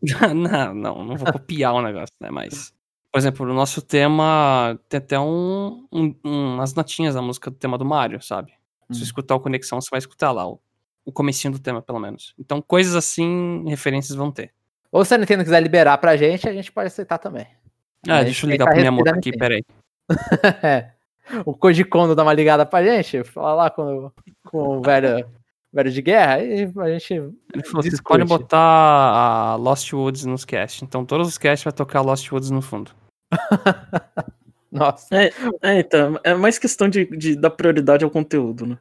não, 0.36 0.74
não, 0.74 1.06
não 1.06 1.16
vou 1.16 1.32
copiar 1.32 1.76
o 1.76 1.82
negócio, 1.82 2.16
né? 2.20 2.32
Mas, 2.32 2.74
por 3.12 3.20
exemplo, 3.20 3.46
o 3.46 3.54
nosso 3.54 3.80
tema 3.84 4.80
tem 4.90 4.98
até 4.98 5.20
um, 5.20 5.88
um, 5.92 6.16
um, 6.26 6.54
umas 6.56 6.74
notinhas 6.74 7.14
da 7.14 7.22
música 7.22 7.52
do 7.52 7.58
tema 7.58 7.78
do 7.78 7.86
Mario, 7.86 8.20
sabe? 8.24 8.52
Se 8.90 8.98
você 8.98 9.02
hum. 9.02 9.04
escutar 9.04 9.36
o 9.36 9.40
Conexão, 9.40 9.80
você 9.80 9.90
vai 9.92 10.00
escutar 10.00 10.32
lá, 10.32 10.48
o, 10.48 10.60
o 11.06 11.12
comecinho 11.12 11.54
do 11.54 11.60
tema, 11.60 11.80
pelo 11.80 12.00
menos. 12.00 12.34
Então, 12.40 12.60
coisas 12.60 12.96
assim, 12.96 13.64
referências 13.68 14.18
vão 14.18 14.32
ter. 14.32 14.52
Ou 14.92 15.06
se 15.06 15.14
a 15.14 15.18
Nintendo 15.18 15.44
quiser 15.44 15.62
liberar 15.62 15.98
pra 15.98 16.18
gente, 16.18 16.48
a 16.48 16.54
gente 16.54 16.72
pode 16.72 16.88
aceitar 16.88 17.18
também. 17.18 17.48
Ah, 18.08 18.24
deixa 18.24 18.46
eu 18.46 18.50
ligar 18.50 18.66
pra 18.66 18.76
minha 18.76 18.92
moto 18.92 19.08
aqui, 19.08 19.32
peraí. 19.32 19.64
é. 20.64 20.92
O 21.46 21.54
Koji 21.54 21.86
Kondo 21.86 22.16
dá 22.16 22.24
uma 22.24 22.34
ligada 22.34 22.66
pra 22.66 22.84
gente, 22.84 23.24
fala 23.24 23.54
lá 23.54 23.70
com, 23.70 24.12
com 24.44 24.78
o 24.78 24.82
velho 24.82 25.26
velho 25.72 25.92
de 25.92 26.02
guerra, 26.02 26.44
e 26.44 26.64
a 26.64 26.90
gente. 26.90 27.14
Ele 27.14 27.64
falou: 27.64 27.84
vocês 27.84 28.02
podem 28.02 28.26
botar 28.26 28.58
a 28.58 29.56
Lost 29.56 29.94
Woods 29.94 30.26
nos 30.26 30.44
casts. 30.44 30.82
Então 30.82 31.06
todos 31.06 31.28
os 31.28 31.38
casts 31.38 31.64
vai 31.64 31.74
tocar 31.74 32.02
Lost 32.02 32.30
Woods 32.32 32.52
no 32.52 32.62
fundo. 32.62 32.92
Nossa. 34.72 35.08
É, 35.16 35.32
é, 35.62 35.80
então, 35.80 36.20
é 36.24 36.34
mais 36.34 36.58
questão 36.58 36.88
de, 36.88 37.06
de 37.06 37.36
dar 37.36 37.50
prioridade 37.50 38.04
ao 38.04 38.12
conteúdo, 38.12 38.66
né? 38.66 38.78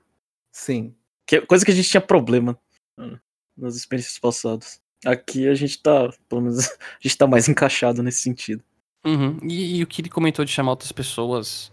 Sim. 0.53 0.95
Que, 1.27 1.41
coisa 1.41 1.65
que 1.65 1.71
a 1.71 1.75
gente 1.75 1.89
tinha 1.89 2.01
problema 2.01 2.57
né, 2.97 3.19
nas 3.57 3.75
experiências 3.75 4.19
passadas. 4.19 4.81
Aqui 5.05 5.49
a 5.49 5.55
gente 5.55 5.81
tá, 5.83 6.11
pelo 6.29 6.43
menos, 6.43 6.59
a 6.69 6.99
gente 7.01 7.17
tá 7.17 7.27
mais 7.27 7.49
encaixado 7.49 8.03
nesse 8.03 8.21
sentido. 8.21 8.63
Uhum. 9.05 9.39
E, 9.43 9.79
e 9.79 9.83
o 9.83 9.87
que 9.87 10.03
ele 10.03 10.11
comentou 10.11 10.45
de 10.45 10.51
chamar 10.51 10.73
outras 10.73 10.93
pessoas, 10.93 11.71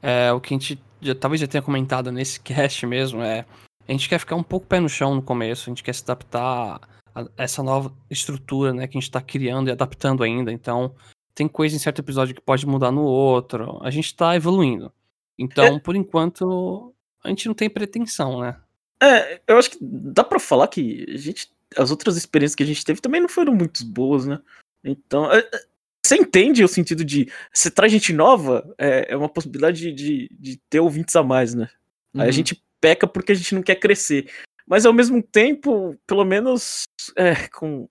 é 0.00 0.32
o 0.32 0.40
que 0.40 0.54
a 0.54 0.58
gente 0.58 0.82
já, 1.00 1.14
talvez 1.14 1.40
já 1.40 1.46
tenha 1.46 1.62
comentado 1.62 2.10
nesse 2.10 2.40
cast 2.42 2.86
mesmo, 2.86 3.20
é 3.22 3.44
a 3.86 3.92
gente 3.92 4.08
quer 4.08 4.18
ficar 4.18 4.36
um 4.36 4.42
pouco 4.42 4.66
pé 4.66 4.80
no 4.80 4.88
chão 4.88 5.14
no 5.14 5.22
começo, 5.22 5.68
a 5.68 5.70
gente 5.70 5.82
quer 5.82 5.94
se 5.94 6.02
adaptar 6.04 6.80
a 7.14 7.26
essa 7.36 7.62
nova 7.62 7.92
estrutura, 8.08 8.72
né, 8.72 8.86
que 8.86 8.96
a 8.96 9.00
gente 9.00 9.10
tá 9.10 9.20
criando 9.20 9.68
e 9.68 9.72
adaptando 9.72 10.22
ainda, 10.22 10.50
então 10.50 10.94
tem 11.34 11.46
coisa 11.48 11.76
em 11.76 11.78
certo 11.78 11.98
episódio 11.98 12.34
que 12.34 12.40
pode 12.40 12.66
mudar 12.66 12.90
no 12.90 13.02
outro, 13.02 13.78
a 13.82 13.90
gente 13.90 14.14
tá 14.14 14.34
evoluindo. 14.34 14.90
Então, 15.38 15.76
É. 15.76 15.78
por 15.78 15.96
enquanto, 15.96 16.94
a 17.22 17.28
gente 17.28 17.46
não 17.46 17.54
tem 17.54 17.68
pretensão, 17.68 18.40
né? 18.40 18.56
É, 19.02 19.40
eu 19.46 19.58
acho 19.58 19.70
que 19.70 19.78
dá 19.80 20.22
pra 20.22 20.38
falar 20.38 20.68
que 20.68 21.04
a 21.08 21.16
gente, 21.18 21.51
as 21.76 21.90
outras 21.90 22.16
experiências 22.16 22.54
que 22.54 22.62
a 22.62 22.66
gente 22.66 22.84
teve 22.84 23.00
também 23.00 23.20
não 23.20 23.28
foram 23.28 23.54
muito 23.54 23.84
boas, 23.84 24.26
né? 24.26 24.40
Então, 24.84 25.30
é, 25.32 25.38
é, 25.38 25.60
você 26.04 26.16
entende 26.16 26.64
o 26.64 26.68
sentido 26.68 27.04
de 27.04 27.30
você 27.52 27.70
traz 27.70 27.92
gente 27.92 28.12
nova, 28.12 28.64
é, 28.78 29.12
é 29.12 29.16
uma 29.16 29.28
possibilidade 29.28 29.80
de, 29.80 29.92
de, 29.92 30.28
de 30.32 30.56
ter 30.68 30.80
ouvintes 30.80 31.14
a 31.16 31.22
mais, 31.22 31.54
né? 31.54 31.68
Aí 32.14 32.22
a 32.22 32.24
Uhum. 32.26 32.32
gente 32.32 32.62
peca 32.80 33.06
porque 33.06 33.32
a 33.32 33.34
gente 33.34 33.54
não 33.54 33.62
quer 33.62 33.76
crescer. 33.76 34.30
Mas 34.66 34.84
ao 34.84 34.92
mesmo 34.92 35.22
tempo, 35.22 35.96
pelo 36.06 36.24
menos 36.24 36.82
é, 37.16 37.48
com 37.48 37.88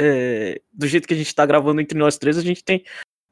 é, 0.00 0.60
do 0.72 0.86
jeito 0.86 1.08
que 1.08 1.14
a 1.14 1.16
gente 1.16 1.34
tá 1.34 1.44
gravando 1.44 1.80
entre 1.80 1.98
nós 1.98 2.16
três, 2.16 2.38
a 2.38 2.42
gente 2.42 2.62
tem 2.62 2.84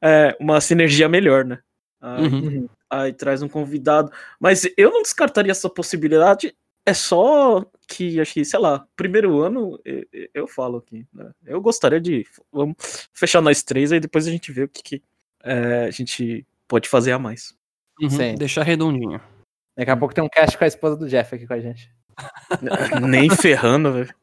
é, 0.03 0.35
uma 0.39 0.59
sinergia 0.61 1.07
melhor, 1.07 1.45
né? 1.45 1.59
Aí, 2.01 2.27
Uhum. 2.27 2.69
aí 2.89 3.13
traz 3.13 3.41
um 3.41 3.47
convidado. 3.49 4.11
Mas 4.39 4.67
eu 4.77 4.91
não 4.91 5.01
descartaria 5.01 5.51
essa 5.51 5.69
possibilidade. 5.69 6.55
É 6.87 6.93
só 6.93 7.65
que, 7.85 8.17
acho 8.17 8.33
que, 8.33 8.45
sei 8.45 8.57
lá, 8.57 8.87
primeiro 8.95 9.41
ano, 9.41 9.77
eu, 9.83 10.05
eu 10.33 10.47
falo 10.47 10.77
aqui, 10.77 11.05
né? 11.13 11.31
Eu 11.45 11.59
gostaria 11.59 11.99
de. 11.99 12.25
Vamos 12.49 12.77
fechar 13.11 13.41
nós 13.41 13.61
três, 13.61 13.91
aí 13.91 13.99
depois 13.99 14.25
a 14.25 14.31
gente 14.31 14.53
vê 14.53 14.63
o 14.63 14.69
que, 14.69 14.81
que, 14.81 15.03
é, 15.43 15.83
a 15.83 15.91
gente 15.91 16.47
pode 16.65 16.87
fazer 16.87 17.11
a 17.11 17.19
mais. 17.19 17.53
Uhum. 18.01 18.09
Sim. 18.09 18.35
Deixar 18.35 18.63
redondinho. 18.63 19.19
Daqui 19.75 19.91
a 19.91 19.97
pouco 19.97 20.15
tem 20.15 20.23
um 20.23 20.29
cast 20.29 20.57
com 20.57 20.63
a 20.63 20.67
esposa 20.67 20.95
do 20.95 21.09
Jeff 21.09 21.35
aqui 21.35 21.45
com 21.45 21.55
a 21.55 21.59
gente. 21.59 21.91
Nem 23.05 23.29
ferrando, 23.31 23.91
velho. 23.91 24.15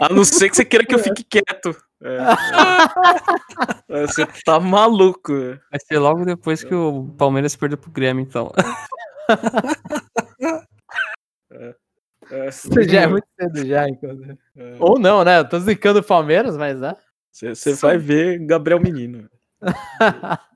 A 0.00 0.08
não 0.08 0.24
ser 0.24 0.48
que 0.48 0.56
você 0.56 0.64
queira 0.64 0.86
que 0.86 0.94
eu 0.94 0.98
fique 0.98 1.24
quieto. 1.24 1.76
É, 2.02 2.16
é. 4.00 4.06
Você 4.06 4.26
tá 4.46 4.58
maluco, 4.58 5.34
velho. 5.34 5.60
Vai 5.70 5.78
ser 5.78 5.98
logo 5.98 6.24
depois 6.24 6.64
que 6.64 6.74
o 6.74 7.08
Palmeiras 7.18 7.54
perdeu 7.54 7.76
pro 7.76 7.90
Grêmio, 7.90 8.22
então. 8.22 8.50
É, 12.30 12.50
Você 12.50 12.88
já 12.88 13.02
é 13.02 13.06
muito 13.06 13.26
cedo 13.38 13.66
já, 13.66 13.88
inclusive. 13.88 14.38
é. 14.56 14.76
Ou 14.78 14.98
não, 14.98 15.24
né? 15.24 15.38
Eu 15.38 15.48
tô 15.48 15.58
zicando 15.58 16.00
o 16.00 16.04
Palmeiras, 16.04 16.56
mas 16.56 16.78
né? 16.80 16.94
Você, 17.30 17.74
vai 17.74 17.96
ver 17.98 18.38
Gabriel 18.46 18.80
Menino. 18.80 19.28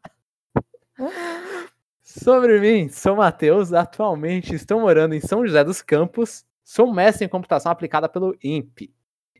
Sobre 2.02 2.60
mim, 2.60 2.88
sou 2.88 3.16
Matheus, 3.16 3.72
atualmente 3.72 4.54
estou 4.54 4.80
morando 4.80 5.14
em 5.14 5.20
São 5.20 5.46
José 5.46 5.64
dos 5.64 5.80
Campos, 5.80 6.44
sou 6.64 6.92
mestre 6.92 7.24
em 7.24 7.28
computação 7.28 7.72
aplicada 7.72 8.08
pelo 8.08 8.36
INPE 8.42 8.92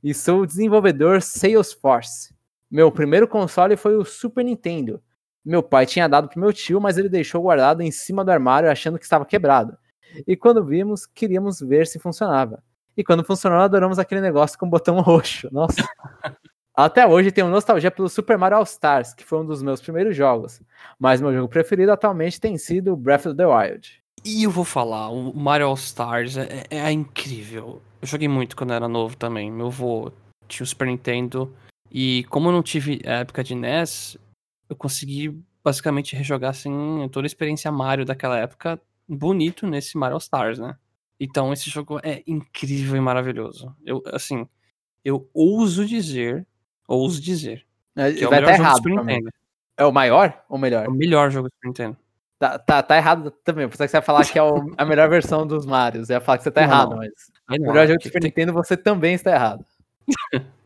e 0.03 0.15
sou 0.15 0.47
desenvolvedor 0.47 1.21
Salesforce. 1.21 2.35
Meu 2.71 2.91
primeiro 2.91 3.29
console 3.29 3.77
foi 3.77 3.97
o 3.97 4.05
Super 4.05 4.45
Nintendo. 4.45 5.03
Meu 5.45 5.63
pai 5.63 5.85
tinha 5.85 6.09
dado 6.09 6.29
pro 6.29 6.41
meu 6.41 6.53
tio, 6.53 6.81
mas 6.81 6.97
ele 6.97 7.09
deixou 7.09 7.43
guardado 7.43 7.83
em 7.83 7.91
cima 7.91 8.25
do 8.25 8.31
armário 8.31 8.71
achando 8.71 8.99
que 8.99 9.05
estava 9.05 9.27
quebrado. 9.27 9.77
E 10.27 10.37
quando 10.37 10.65
vimos, 10.65 11.07
queríamos 11.07 11.61
ver 11.61 11.87
se 11.87 11.99
funcionava. 11.99 12.63
E 12.97 13.03
quando 13.03 13.25
funcionou, 13.25 13.59
adoramos 13.61 13.99
aquele 13.99 14.21
negócio 14.21 14.59
com 14.59 14.69
botão 14.69 15.01
roxo. 15.01 15.49
Nossa. 15.53 15.77
Até 16.75 17.07
hoje 17.07 17.31
tenho 17.31 17.49
nostalgia 17.49 17.91
pelo 17.91 18.09
Super 18.09 18.39
Mario 18.39 18.57
All 18.59 18.63
Stars, 18.65 19.13
que 19.13 19.25
foi 19.25 19.41
um 19.41 19.47
dos 19.47 19.63
meus 19.63 19.81
primeiros 19.81 20.17
jogos. 20.17 20.61
Mas 20.99 21.21
meu 21.21 21.33
jogo 21.33 21.49
preferido 21.49 21.93
atualmente 21.93 22.41
tem 22.41 22.57
sido 22.57 22.97
Breath 22.97 23.27
of 23.27 23.37
the 23.37 23.47
Wild. 23.47 24.03
E 24.25 24.45
eu 24.45 24.51
vou 24.51 24.65
falar, 24.65 25.11
o 25.11 25.35
Mario 25.35 25.67
All 25.67 25.75
Stars 25.75 26.37
é, 26.37 26.65
é- 26.71 26.79
é 26.79 26.91
incrível. 26.93 27.83
Eu 28.01 28.09
joguei 28.09 28.29
muito 28.29 28.57
quando 28.57 28.73
era 28.73 28.89
novo 28.89 29.17
também. 29.17 29.51
Meu 29.51 29.67
avô 29.67 30.11
tinha 30.49 30.65
o 30.65 30.67
Super 30.67 30.87
Nintendo. 30.87 31.55
E 31.91 32.25
como 32.31 32.49
eu 32.49 32.53
não 32.53 32.63
tive 32.63 33.01
a 33.05 33.17
época 33.21 33.45
de 33.45 33.55
NES, 33.55 34.17
eu 34.69 34.75
consegui 34.77 35.39
basicamente 35.63 36.17
rejogar 36.17 36.51
assim, 36.51 37.09
toda 37.13 37.27
a 37.27 37.29
experiência 37.29 37.71
Mario 37.71 38.05
daquela 38.05 38.39
época 38.39 38.81
bonito 39.09 39.67
nesse 39.67 39.97
Mario 39.97 40.19
Stars, 40.19 40.59
né? 40.59 40.77
Então 41.21 41.53
esse 41.53 41.71
jogo 41.71 42.01
é 42.03 42.23
incrível 42.27 42.97
e 42.97 43.01
maravilhoso. 43.01 43.75
Eu, 43.85 44.03
assim, 44.07 44.47
eu 45.05 45.29
ouso 45.33 45.85
dizer, 45.87 46.47
ouso 46.89 47.21
dizer, 47.21 47.65
É, 47.97 48.13
que 48.13 48.25
é 48.25 48.27
o 48.27 48.31
Vai 48.31 48.41
melhor 48.41 48.53
estar 48.53 48.57
jogo 48.57 48.59
do 48.59 48.63
errado. 48.63 48.77
Super 48.77 48.95
também. 48.97 49.17
Nintendo. 49.19 49.35
É 49.77 49.85
o 49.87 49.93
maior 49.93 50.45
ou 50.49 50.57
É 50.59 50.61
melhor? 50.61 50.89
o 50.89 50.93
melhor 50.93 51.31
jogo 51.31 51.49
do 51.49 51.55
Super 51.55 51.69
Nintendo. 51.69 51.97
Tá, 52.39 52.59
tá, 52.59 52.83
tá 52.83 52.97
errado 52.97 53.31
também. 53.45 53.69
Por 53.69 53.75
isso 53.75 53.83
que 53.85 53.89
você 53.89 53.97
vai 53.99 54.03
falar 54.03 54.25
que 54.25 54.37
é 54.39 54.43
o- 54.43 54.73
a 54.77 54.85
melhor 54.85 55.09
versão 55.09 55.47
dos 55.47 55.65
Marios. 55.65 56.11
Eu 56.11 56.15
ia 56.15 56.21
falar 56.21 56.39
que 56.39 56.45
você 56.45 56.51
tá 56.51 56.63
Não, 56.63 56.69
errado, 56.69 56.91
não. 56.91 56.97
mas. 56.99 57.11
Aí 57.49 57.59
O 57.59 57.63
não, 57.63 57.69
melhor 57.73 57.87
jogo 57.87 57.99
do 58.01 58.03
Super 58.05 58.21
tem- 58.21 58.29
Nintendo, 58.29 58.53
você 58.53 58.77
também 58.77 59.15
está 59.15 59.31
errado. 59.33 59.65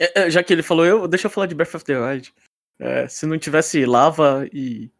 É, 0.00 0.22
é, 0.22 0.30
já 0.30 0.42
que 0.42 0.52
ele 0.52 0.62
falou, 0.62 0.86
eu, 0.86 1.06
deixa 1.06 1.26
eu 1.26 1.30
falar 1.30 1.46
de 1.46 1.54
Breath 1.54 1.74
of 1.74 1.84
the 1.84 1.96
Wild. 1.98 2.32
É, 2.78 3.06
se 3.06 3.26
não 3.26 3.38
tivesse 3.38 3.84
lava 3.84 4.48
e, 4.52 4.90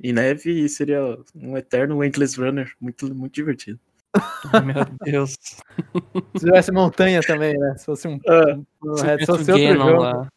e 0.00 0.12
neve, 0.12 0.68
seria 0.68 1.18
um 1.34 1.56
eterno 1.56 2.02
Endless 2.04 2.40
Runner. 2.40 2.72
Muito, 2.80 3.12
muito 3.14 3.32
divertido. 3.34 3.78
Meu 4.64 4.84
Deus. 5.04 5.36
Se 6.36 6.44
tivesse 6.46 6.72
montanha 6.72 7.20
também, 7.22 7.56
né? 7.58 7.74
Se 7.76 7.86
fosse 7.86 8.08
um. 8.08 8.18
É, 8.26 8.54
um 8.82 8.96
Se 8.96 9.04
reto, 9.04 9.26
fosse 9.26 9.50
outro 9.50 9.66
Ganon 9.68 9.86
jogo. 9.90 10.02
lá, 10.02 10.28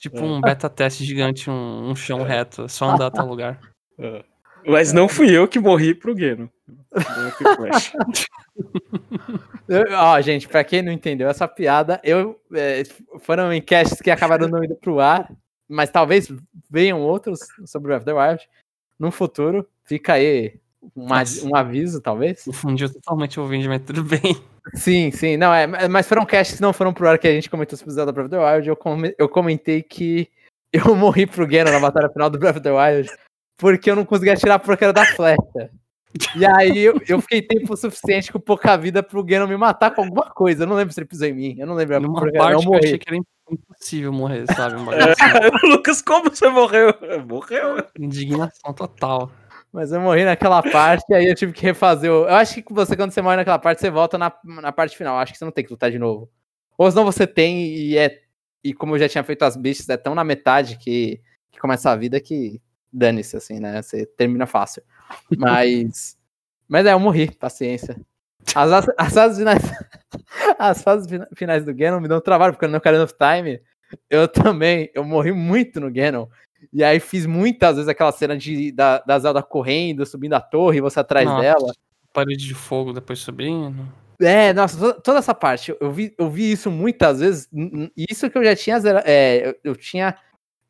Tipo 0.00 0.18
É. 0.18 0.22
um 0.22 0.40
beta 0.40 0.68
teste 0.68 1.04
gigante, 1.04 1.48
um, 1.50 1.90
um 1.90 1.94
chão 1.94 2.22
reto. 2.22 2.62
É 2.64 2.68
só 2.68 2.90
andar 2.90 3.06
até 3.06 3.22
o 3.22 3.26
lugar. 3.26 3.60
é. 3.98 4.24
Mas 4.64 4.92
não 4.92 5.08
fui 5.08 5.36
eu 5.36 5.48
que 5.48 5.58
morri 5.58 5.92
pro 5.92 6.16
Geno. 6.16 6.48
Ó, 9.98 10.20
gente, 10.20 10.48
pra 10.48 10.64
quem 10.64 10.82
não 10.82 10.92
entendeu 10.92 11.28
essa 11.28 11.48
piada, 11.48 12.00
eu 12.04 12.40
é, 12.54 12.82
foram 13.22 13.52
enquetes 13.52 14.00
que 14.00 14.10
acabaram 14.10 14.48
não 14.48 14.62
indo 14.62 14.76
pro 14.76 15.00
ar, 15.00 15.30
mas 15.68 15.90
talvez 15.90 16.28
venham 16.70 17.00
outros 17.00 17.40
sobre 17.66 17.88
Breath 17.88 18.02
of 18.02 18.06
the 18.06 18.12
Wild 18.12 18.48
no 18.98 19.10
futuro. 19.10 19.66
Fica 19.84 20.14
aí 20.14 20.54
um, 20.96 21.06
a- 21.12 21.18
Nossa. 21.20 21.46
um 21.46 21.54
aviso, 21.56 22.00
talvez. 22.00 22.44
Confundiu 22.44 22.92
totalmente 22.92 23.38
o 23.38 23.42
ouvinte, 23.42 23.68
mas 23.68 23.82
tudo 23.82 24.02
bem. 24.04 24.36
Sim, 24.74 25.10
sim, 25.10 25.36
não 25.36 25.52
é, 25.52 25.66
mas 25.66 26.08
foram 26.08 26.24
casts 26.24 26.56
que 26.56 26.62
não 26.62 26.72
foram 26.72 26.92
pro 26.92 27.08
ar 27.08 27.18
que 27.18 27.26
a 27.26 27.32
gente 27.32 27.50
comentou 27.50 27.76
sobre 27.76 27.94
Zelda 27.94 28.12
Breath 28.12 28.26
of 28.26 28.36
the 28.36 28.38
Wild. 28.54 28.68
Eu, 28.68 28.76
come- 28.76 29.14
eu 29.18 29.28
comentei 29.28 29.82
que 29.82 30.28
eu 30.72 30.94
morri 30.94 31.26
pro 31.26 31.46
Ganon 31.46 31.72
na 31.72 31.80
batalha 31.80 32.08
final 32.10 32.30
do 32.30 32.38
Breath 32.38 32.56
of 32.56 32.62
the 32.62 32.70
Wild 32.72 33.10
porque 33.58 33.90
eu 33.90 33.96
não 33.96 34.04
conseguia 34.04 34.34
tirar 34.36 34.54
a 34.56 34.58
porcaria 34.58 34.92
da 34.92 35.04
flecha. 35.04 35.70
E 36.36 36.44
aí 36.44 36.78
eu, 36.78 37.00
eu 37.08 37.20
fiquei 37.22 37.40
tempo 37.42 37.76
suficiente 37.76 38.30
com 38.32 38.38
pouca 38.38 38.76
vida 38.76 39.02
pro 39.02 39.22
Ganon 39.24 39.46
me 39.48 39.56
matar 39.56 39.94
com 39.94 40.02
alguma 40.02 40.30
coisa. 40.30 40.64
Eu 40.64 40.66
não 40.66 40.76
lembro 40.76 40.92
se 40.92 41.00
ele 41.00 41.06
pisou 41.08 41.26
em 41.28 41.32
mim. 41.32 41.54
Eu 41.58 41.66
não 41.66 41.74
lembro. 41.74 41.98
Numa 42.00 42.20
parte 42.20 42.52
eu 42.54 42.58
que 42.60 42.66
eu 42.66 42.70
morri. 42.70 42.84
achei 42.86 42.98
que 42.98 43.08
era 43.08 43.16
impossível 43.52 44.12
morrer, 44.12 44.46
sabe? 44.54 44.76
Um 44.76 44.88
assim. 44.90 45.22
É, 45.22 45.66
Lucas, 45.66 46.02
como 46.02 46.30
você 46.30 46.48
morreu? 46.48 46.94
Morreu. 47.26 47.84
Indignação 47.98 48.72
total. 48.72 49.30
Mas 49.72 49.90
eu 49.90 50.00
morri 50.00 50.24
naquela 50.24 50.62
parte 50.62 51.04
e 51.10 51.14
aí 51.14 51.26
eu 51.26 51.34
tive 51.34 51.52
que 51.52 51.62
refazer. 51.62 52.10
O... 52.10 52.24
Eu 52.24 52.34
acho 52.34 52.62
que 52.62 52.72
você, 52.72 52.94
quando 52.94 53.10
você 53.10 53.22
morre 53.22 53.36
naquela 53.36 53.58
parte, 53.58 53.80
você 53.80 53.90
volta 53.90 54.18
na, 54.18 54.32
na 54.44 54.70
parte 54.70 54.96
final. 54.96 55.18
Acho 55.18 55.32
que 55.32 55.38
você 55.38 55.44
não 55.44 55.52
tem 55.52 55.64
que 55.64 55.70
lutar 55.70 55.90
de 55.90 55.98
novo. 55.98 56.30
Ou 56.76 56.90
senão 56.90 57.04
você 57.04 57.26
tem 57.26 57.66
e 57.74 57.96
é. 57.96 58.20
E 58.62 58.72
como 58.72 58.94
eu 58.94 58.98
já 58.98 59.08
tinha 59.08 59.24
feito 59.24 59.42
as 59.44 59.56
bichas, 59.56 59.88
é 59.88 59.96
tão 59.96 60.14
na 60.14 60.22
metade 60.22 60.76
que, 60.78 61.20
que 61.50 61.58
começa 61.58 61.90
a 61.90 61.96
vida 61.96 62.20
que 62.20 62.60
dane-se, 62.92 63.36
assim, 63.36 63.58
né? 63.58 63.80
Você 63.82 64.06
termina 64.06 64.46
fácil. 64.46 64.82
Mas. 65.36 66.16
mas 66.68 66.86
é, 66.86 66.92
eu 66.92 67.00
morri, 67.00 67.30
paciência. 67.30 67.96
As, 68.54 68.72
as, 68.72 68.86
as 68.96 69.12
fases 69.14 69.38
finais. 69.38 69.62
As 70.58 70.82
fases 70.82 71.08
fina- 71.08 71.28
finais 71.34 71.64
do 71.64 71.74
Ganon 71.74 72.00
me 72.00 72.08
dão 72.08 72.20
trabalho, 72.20 72.52
porque 72.52 72.66
no 72.66 72.76
Ocarina 72.76 73.04
of 73.04 73.14
Time 73.14 73.60
eu 74.08 74.28
também. 74.28 74.90
Eu 74.94 75.04
morri 75.04 75.32
muito 75.32 75.80
no 75.80 75.90
Ganon. 75.90 76.26
E 76.72 76.84
aí 76.84 77.00
fiz 77.00 77.26
muitas 77.26 77.76
vezes 77.76 77.88
aquela 77.88 78.12
cena 78.12 78.36
de, 78.36 78.70
da, 78.72 78.98
da 78.98 79.18
Zelda 79.18 79.42
correndo, 79.42 80.06
subindo 80.06 80.34
a 80.34 80.40
torre, 80.40 80.78
e 80.78 80.80
você 80.80 81.00
atrás 81.00 81.26
Nossa. 81.26 81.42
dela. 81.42 81.72
Parede 82.12 82.46
de 82.46 82.54
fogo 82.54 82.92
depois 82.92 83.18
subindo. 83.18 83.88
É, 84.20 84.52
nossa, 84.52 84.78
toda, 84.78 84.94
toda 85.00 85.18
essa 85.18 85.34
parte, 85.34 85.74
eu 85.80 85.90
vi, 85.90 86.14
eu 86.16 86.30
vi 86.30 86.52
isso 86.52 86.70
muitas 86.70 87.18
vezes. 87.20 87.48
Isso 87.96 88.30
que 88.30 88.38
eu 88.38 88.44
já 88.44 88.54
tinha 88.54 88.78
é, 89.04 89.48
eu, 89.48 89.72
eu 89.72 89.76
tinha. 89.76 90.16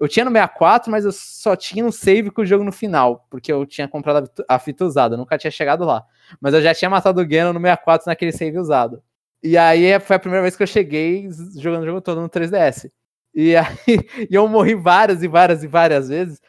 Eu 0.02 0.08
tinha 0.08 0.24
no 0.24 0.32
64, 0.32 0.90
mas 0.90 1.04
eu 1.04 1.12
só 1.12 1.54
tinha 1.54 1.84
um 1.86 1.92
save 1.92 2.28
com 2.32 2.42
o 2.42 2.44
jogo 2.44 2.64
no 2.64 2.72
final, 2.72 3.24
porque 3.30 3.52
eu 3.52 3.64
tinha 3.64 3.86
comprado 3.86 4.28
a 4.48 4.58
fita- 4.58 4.84
usada, 4.84 5.14
eu 5.14 5.18
nunca 5.18 5.38
tinha 5.38 5.50
chegado 5.52 5.84
lá. 5.84 6.04
Mas 6.40 6.54
eu 6.54 6.60
já 6.60 6.74
tinha 6.74 6.90
matado 6.90 7.20
o 7.20 7.24
Ganon 7.26 7.52
no 7.52 7.60
64 7.60 8.08
naquele 8.08 8.32
save 8.32 8.58
usado. 8.58 9.00
E 9.40 9.56
aí 9.56 10.00
foi 10.00 10.16
a 10.16 10.18
primeira 10.18 10.42
vez 10.42 10.56
que 10.56 10.62
eu 10.64 10.66
cheguei 10.66 11.28
jogando 11.56 11.84
o 11.84 11.86
jogo 11.86 12.00
todo 12.00 12.20
no 12.20 12.28
3DS. 12.28 12.90
E 13.32 13.54
aí 13.54 13.64
e 14.28 14.34
eu 14.34 14.48
morri 14.48 14.74
várias 14.74 15.22
e 15.22 15.28
várias 15.28 15.62
e 15.62 15.68
várias 15.68 16.08
vezes, 16.08 16.40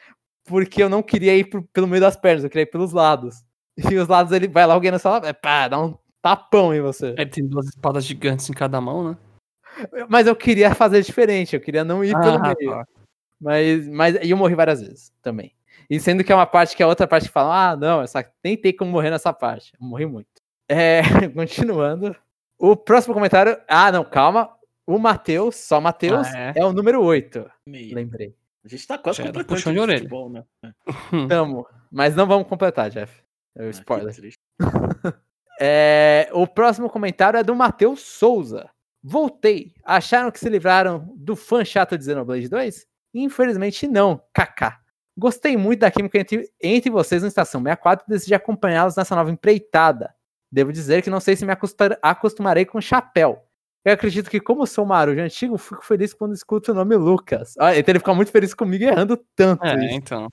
porque 0.46 0.82
eu 0.82 0.90
não 0.90 1.04
queria 1.04 1.38
ir 1.38 1.44
pro- 1.44 1.62
pelo 1.72 1.88
meio 1.88 2.02
das 2.02 2.16
pernas, 2.18 2.44
eu 2.44 2.50
queria 2.50 2.64
ir 2.64 2.72
pelos 2.72 2.92
lados. 2.92 3.36
E 3.94 3.96
os 3.98 4.08
lados 4.08 4.32
ele 4.32 4.48
vai 4.48 4.66
lá, 4.66 4.74
alguém 4.74 4.90
na 4.90 4.98
sala, 4.98 5.28
é, 5.28 5.34
pá, 5.34 5.68
dá 5.68 5.80
um 5.80 5.96
tapão 6.24 6.74
em 6.74 6.82
você. 6.82 7.14
Ele 7.18 7.30
tem 7.30 7.48
duas 7.48 7.68
espadas 7.68 8.04
gigantes 8.04 8.50
em 8.50 8.54
cada 8.54 8.82
mão, 8.82 9.12
né? 9.12 9.18
Mas 10.10 10.26
eu 10.26 10.36
queria 10.36 10.74
fazer 10.74 11.04
diferente, 11.04 11.56
eu 11.56 11.62
queria 11.62 11.84
não 11.84 12.04
ir 12.04 12.16
pelo 12.20 12.38
Ah, 12.38 12.56
meio. 12.60 12.72
tá. 12.72 12.86
Mas, 13.44 13.88
mas 13.90 14.16
eu 14.22 14.38
morri 14.38 14.56
várias 14.56 14.82
vezes 14.82 15.12
também. 15.22 15.54
E 15.90 16.00
sendo 16.00 16.24
que 16.24 16.32
é 16.32 16.36
uma 16.36 16.46
parte 16.46 16.76
que 16.76 16.82
a 16.82 16.88
outra 16.88 17.06
parte 17.06 17.28
que 17.28 17.34
fala, 17.34 17.72
ah, 17.72 17.76
não, 17.76 18.02
essa, 18.02 18.26
nem 18.44 18.56
tem 18.56 18.76
como 18.76 18.90
morrer 18.90 19.10
nessa 19.12 19.34
parte. 19.34 19.74
Eu 19.80 19.86
morri 19.86 20.06
muito. 20.06 20.28
É, 20.70 21.02
continuando. 21.36 22.16
O 22.58 22.76
próximo 22.76 23.14
comentário. 23.14 23.58
Ah, 23.68 23.92
não, 23.92 24.04
calma. 24.06 24.50
O 24.88 24.98
Matheus, 24.98 25.56
só 25.58 25.80
Matheus, 25.82 26.28
Ah, 26.28 26.54
é? 26.56 26.60
é? 26.62 26.66
o 26.66 26.72
número 26.74 27.02
8. 27.04 27.50
Meio. 27.68 27.94
Lembrei. 27.96 28.34
A 28.64 28.68
gente 28.70 28.88
tá 28.88 28.98
quase 28.98 29.22
completando 29.22 29.46
puxão 29.46 29.74
de 29.74 29.80
orelha. 29.80 29.98
futebol, 30.00 30.30
né? 30.30 30.44
É. 30.64 30.72
Tamo. 31.28 31.68
Mas 31.92 32.16
não 32.16 32.26
vamos 32.26 32.48
completar, 32.48 32.90
Jeff. 32.90 33.22
É 33.56 33.64
o 33.64 33.68
Ah, 33.68 33.70
spoiler. 33.72 34.16
É, 35.60 36.30
o 36.34 36.48
próximo 36.48 36.90
comentário 36.90 37.38
é 37.38 37.44
do 37.44 37.54
Matheus 37.56 38.02
Souza. 38.02 38.70
Voltei. 39.04 39.74
Acharam 39.84 40.32
que 40.32 40.40
se 40.40 40.50
livraram 40.50 41.14
do 41.16 41.36
fã 41.36 41.64
chato 41.64 41.98
de 41.98 42.04
Xenoblade 42.06 42.50
2? 42.50 42.88
Infelizmente 43.14 43.88
não, 43.88 44.22
kaká. 44.34 44.80
Gostei 45.18 45.56
muito 45.56 45.82
da 45.82 45.92
química 45.92 46.20
entre, 46.20 46.50
entre 46.62 46.90
vocês 46.90 47.22
no 47.22 47.28
Estação 47.28 47.62
64 47.62 48.06
e 48.08 48.10
decidi 48.10 48.34
acompanhá-los 48.34 48.96
nessa 48.96 49.16
nova 49.16 49.30
empreitada. 49.30 50.14
Devo 50.52 50.72
dizer 50.72 51.02
que 51.04 51.10
não 51.10 51.20
sei 51.20 51.36
se 51.36 51.46
me 51.46 51.54
acostumarei 52.02 52.66
com 52.66 52.78
o 52.78 52.82
chapéu. 52.82 53.44
Eu 53.86 53.94
acredito 53.94 54.30
que, 54.30 54.40
como 54.40 54.66
sou 54.66 54.86
marujo 54.86 55.20
antigo, 55.20 55.58
fico 55.58 55.84
feliz 55.84 56.14
quando 56.14 56.34
escuto 56.34 56.72
o 56.72 56.76
nome 56.76 56.96
Lucas. 56.96 57.56
Ah, 57.60 57.76
então 57.78 57.92
ele 57.92 58.00
fica 58.00 58.14
muito 58.14 58.32
feliz 58.32 58.54
comigo 58.54 58.84
errando 58.84 59.18
tanto. 59.36 59.64
É, 59.66 59.76
isso. 59.86 59.96
então. 59.96 60.30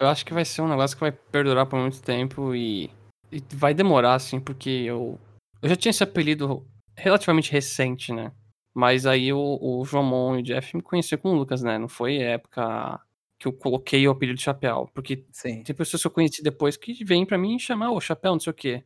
Eu 0.00 0.08
acho 0.08 0.24
que 0.24 0.32
vai 0.32 0.44
ser 0.44 0.62
um 0.62 0.68
negócio 0.68 0.96
que 0.96 1.02
vai 1.02 1.12
perdurar 1.12 1.66
por 1.66 1.78
muito 1.78 2.02
tempo 2.02 2.54
e, 2.54 2.90
e 3.30 3.42
vai 3.52 3.74
demorar, 3.74 4.14
assim, 4.14 4.40
porque 4.40 4.70
eu. 4.70 5.20
Eu 5.62 5.68
já 5.68 5.76
tinha 5.76 5.90
esse 5.90 6.02
apelido 6.02 6.66
relativamente 6.96 7.52
recente, 7.52 8.12
né? 8.12 8.32
Mas 8.74 9.06
aí 9.06 9.32
o, 9.32 9.58
o 9.60 9.84
Jomon 9.84 10.36
e 10.36 10.40
o 10.40 10.42
Jeff 10.42 10.76
me 10.76 10.82
conheceram 10.82 11.22
com 11.22 11.30
o 11.30 11.34
Lucas, 11.36 11.62
né? 11.62 11.78
Não 11.78 11.88
foi 11.88 12.16
época 12.16 13.00
que 13.38 13.46
eu 13.46 13.52
coloquei 13.52 14.06
o 14.08 14.10
apelido 14.10 14.36
de 14.36 14.42
chapéu. 14.42 14.90
Porque 14.92 15.24
Sim. 15.30 15.62
tem 15.62 15.74
pessoas 15.74 16.02
que 16.02 16.06
eu 16.08 16.10
conheci 16.10 16.42
depois 16.42 16.76
que 16.76 17.04
vêm 17.04 17.24
pra 17.24 17.38
mim 17.38 17.58
chamar 17.58 17.92
o 17.92 18.00
chapéu, 18.00 18.32
não 18.32 18.40
sei 18.40 18.50
o 18.50 18.54
quê. 18.54 18.84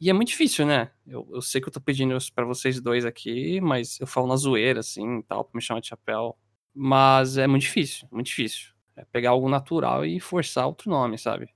E 0.00 0.10
é 0.10 0.12
muito 0.12 0.28
difícil, 0.28 0.66
né? 0.66 0.90
Eu, 1.06 1.28
eu 1.32 1.42
sei 1.42 1.60
que 1.60 1.68
eu 1.68 1.72
tô 1.72 1.80
pedindo 1.80 2.16
isso 2.16 2.32
pra 2.32 2.44
vocês 2.44 2.80
dois 2.80 3.04
aqui, 3.04 3.60
mas 3.60 3.98
eu 4.00 4.06
falo 4.06 4.26
na 4.28 4.36
zoeira, 4.36 4.80
assim, 4.80 5.22
tal, 5.22 5.44
pra 5.44 5.56
me 5.56 5.62
chamar 5.62 5.80
de 5.80 5.88
chapéu. 5.88 6.36
Mas 6.74 7.36
é 7.36 7.46
muito 7.46 7.62
difícil, 7.62 8.08
muito 8.10 8.26
difícil. 8.26 8.72
É 8.96 9.04
pegar 9.04 9.30
algo 9.30 9.48
natural 9.48 10.04
e 10.04 10.20
forçar 10.20 10.66
outro 10.66 10.90
nome, 10.90 11.18
sabe? 11.18 11.48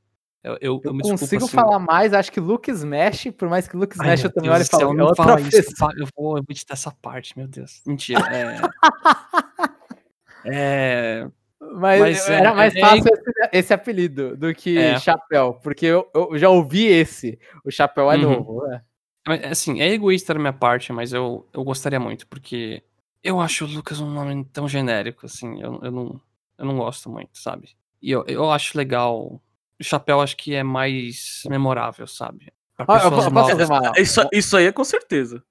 Eu, 0.44 0.55
eu, 0.60 0.81
Eu 0.85 0.93
eu 0.93 0.98
consigo 1.01 1.44
assim. 1.44 1.56
falar 1.56 1.78
mais, 1.78 2.12
acho 2.12 2.32
que 2.32 2.40
Luke 2.40 2.69
Smash, 2.70 3.31
por 3.39 3.48
mais 3.48 3.69
que 3.69 3.77
Luke 3.77 3.94
Ai, 4.01 4.06
Smash 4.14 4.20
meu 4.23 4.28
eu 4.31 4.35
também 4.35 4.51
olho 4.51 4.62
e 4.62 4.64
falo, 4.64 4.90
é 4.90 4.94
não 4.94 5.14
fala 5.14 5.40
isso, 5.40 5.56
eu 5.97 6.06
vou, 6.16 6.36
eu 6.36 6.43
vou 6.43 6.44
editar 6.51 6.74
essa 6.74 6.90
parte, 6.90 7.39
meu 7.39 7.47
Deus. 7.47 7.81
Mentira. 7.86 8.20
É. 8.35 8.60
é 10.44 11.28
Mas, 11.60 12.01
Mas 12.01 12.28
é- 12.28 12.35
era 12.35 12.55
mais 12.55 12.74
é- 12.74 12.81
fácil 12.81 13.05
esse, 13.12 13.48
esse 13.52 13.73
apelido 13.74 14.36
do 14.36 14.52
que 14.52 14.77
É. 14.77 14.98
chapéu, 14.98 15.55
porque 15.62 15.86
eu, 15.86 16.10
eu 16.12 16.36
já 16.36 16.48
ouvi 16.51 16.86
esse. 16.86 17.39
O 17.64 17.70
chapéu 17.70 18.10
é 18.10 18.16
Uhum. 18.16 18.23
novo. 18.23 18.66
é. 18.73 18.82
Mas, 19.27 19.44
assim, 19.44 19.81
é 19.81 19.89
egoísta 19.93 20.35
da 20.35 20.40
minha 20.40 20.52
parte, 20.52 20.93
mas 20.93 21.12
eu, 21.12 21.47
eu 21.52 21.62
gostaria 21.62 22.01
muito, 22.01 22.27
porque 22.27 22.82
eu 23.23 23.40
acho 23.40 23.64
o 23.64 23.69
Lucas 23.69 24.01
um 24.01 24.10
nome 24.10 24.44
tão 24.47 24.66
genérico, 24.69 25.27
assim, 25.27 25.62
eu, 25.62 25.78
eu, 25.85 25.93
não, 25.93 26.20
eu 26.59 26.64
não 26.64 26.77
gosto 26.77 27.09
muito, 27.09 27.39
sabe? 27.39 27.69
E 28.02 28.10
eu, 28.10 28.24
eu 28.27 28.51
acho 28.51 28.77
legal. 28.77 29.40
O 29.82 29.84
chapéu 29.84 30.20
acho 30.20 30.36
que 30.36 30.54
é 30.54 30.62
mais 30.62 31.42
memorável, 31.48 32.06
sabe? 32.06 32.52
Pra 32.76 32.86
Ó, 32.88 32.96
eu 32.98 33.66
uma. 33.66 33.92
Isso, 33.98 34.20
isso 34.32 34.56
aí 34.56 34.66
é 34.66 34.72
com 34.72 34.84
certeza. 34.84 35.42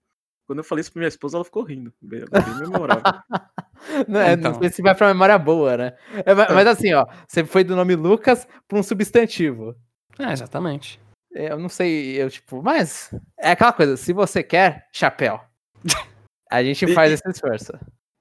Quando 0.48 0.60
eu 0.60 0.64
falei 0.64 0.82
isso 0.82 0.92
pra 0.92 1.00
minha 1.02 1.08
esposa, 1.10 1.38
ela 1.38 1.46
ficou 1.46 1.64
rindo. 1.64 1.94
Bem, 2.02 2.22
bem 2.32 2.56
memorável. 2.62 3.04
Não, 4.08 4.20
é, 4.22 4.34
Então. 4.34 4.52
não 4.52 4.60
sei 4.60 4.70
se 4.70 4.82
vai 4.82 4.94
pra 4.96 5.08
memória 5.08 5.38
boa, 5.40 5.76
né? 5.76 5.94
É, 6.26 6.34
ma- 6.36 6.48
mas 6.52 6.68
assim, 6.68 6.94
ó, 6.94 7.06
você 7.28 7.44
foi 7.44 7.64
do 7.64 7.76
nome 7.76 7.96
Lucas 7.96 8.48
pra 8.68 8.78
um 8.78 8.84
substantivo. 8.84 9.76
É, 10.20 10.32
exatamente. 10.32 11.00
Eu 11.32 11.58
não 11.58 11.68
sei, 11.70 12.22
eu 12.22 12.30
tipo, 12.30 12.62
mas 12.62 13.12
é 13.40 13.52
aquela 13.52 13.74
coisa, 13.74 13.98
se 13.98 14.14
você 14.14 14.44
quer, 14.44 14.88
chapéu. 14.94 15.42
A 16.52 16.64
gente 16.64 16.94
faz 16.94 17.10
e- 17.12 17.14
esse 17.16 17.28
esforço. 17.30 17.72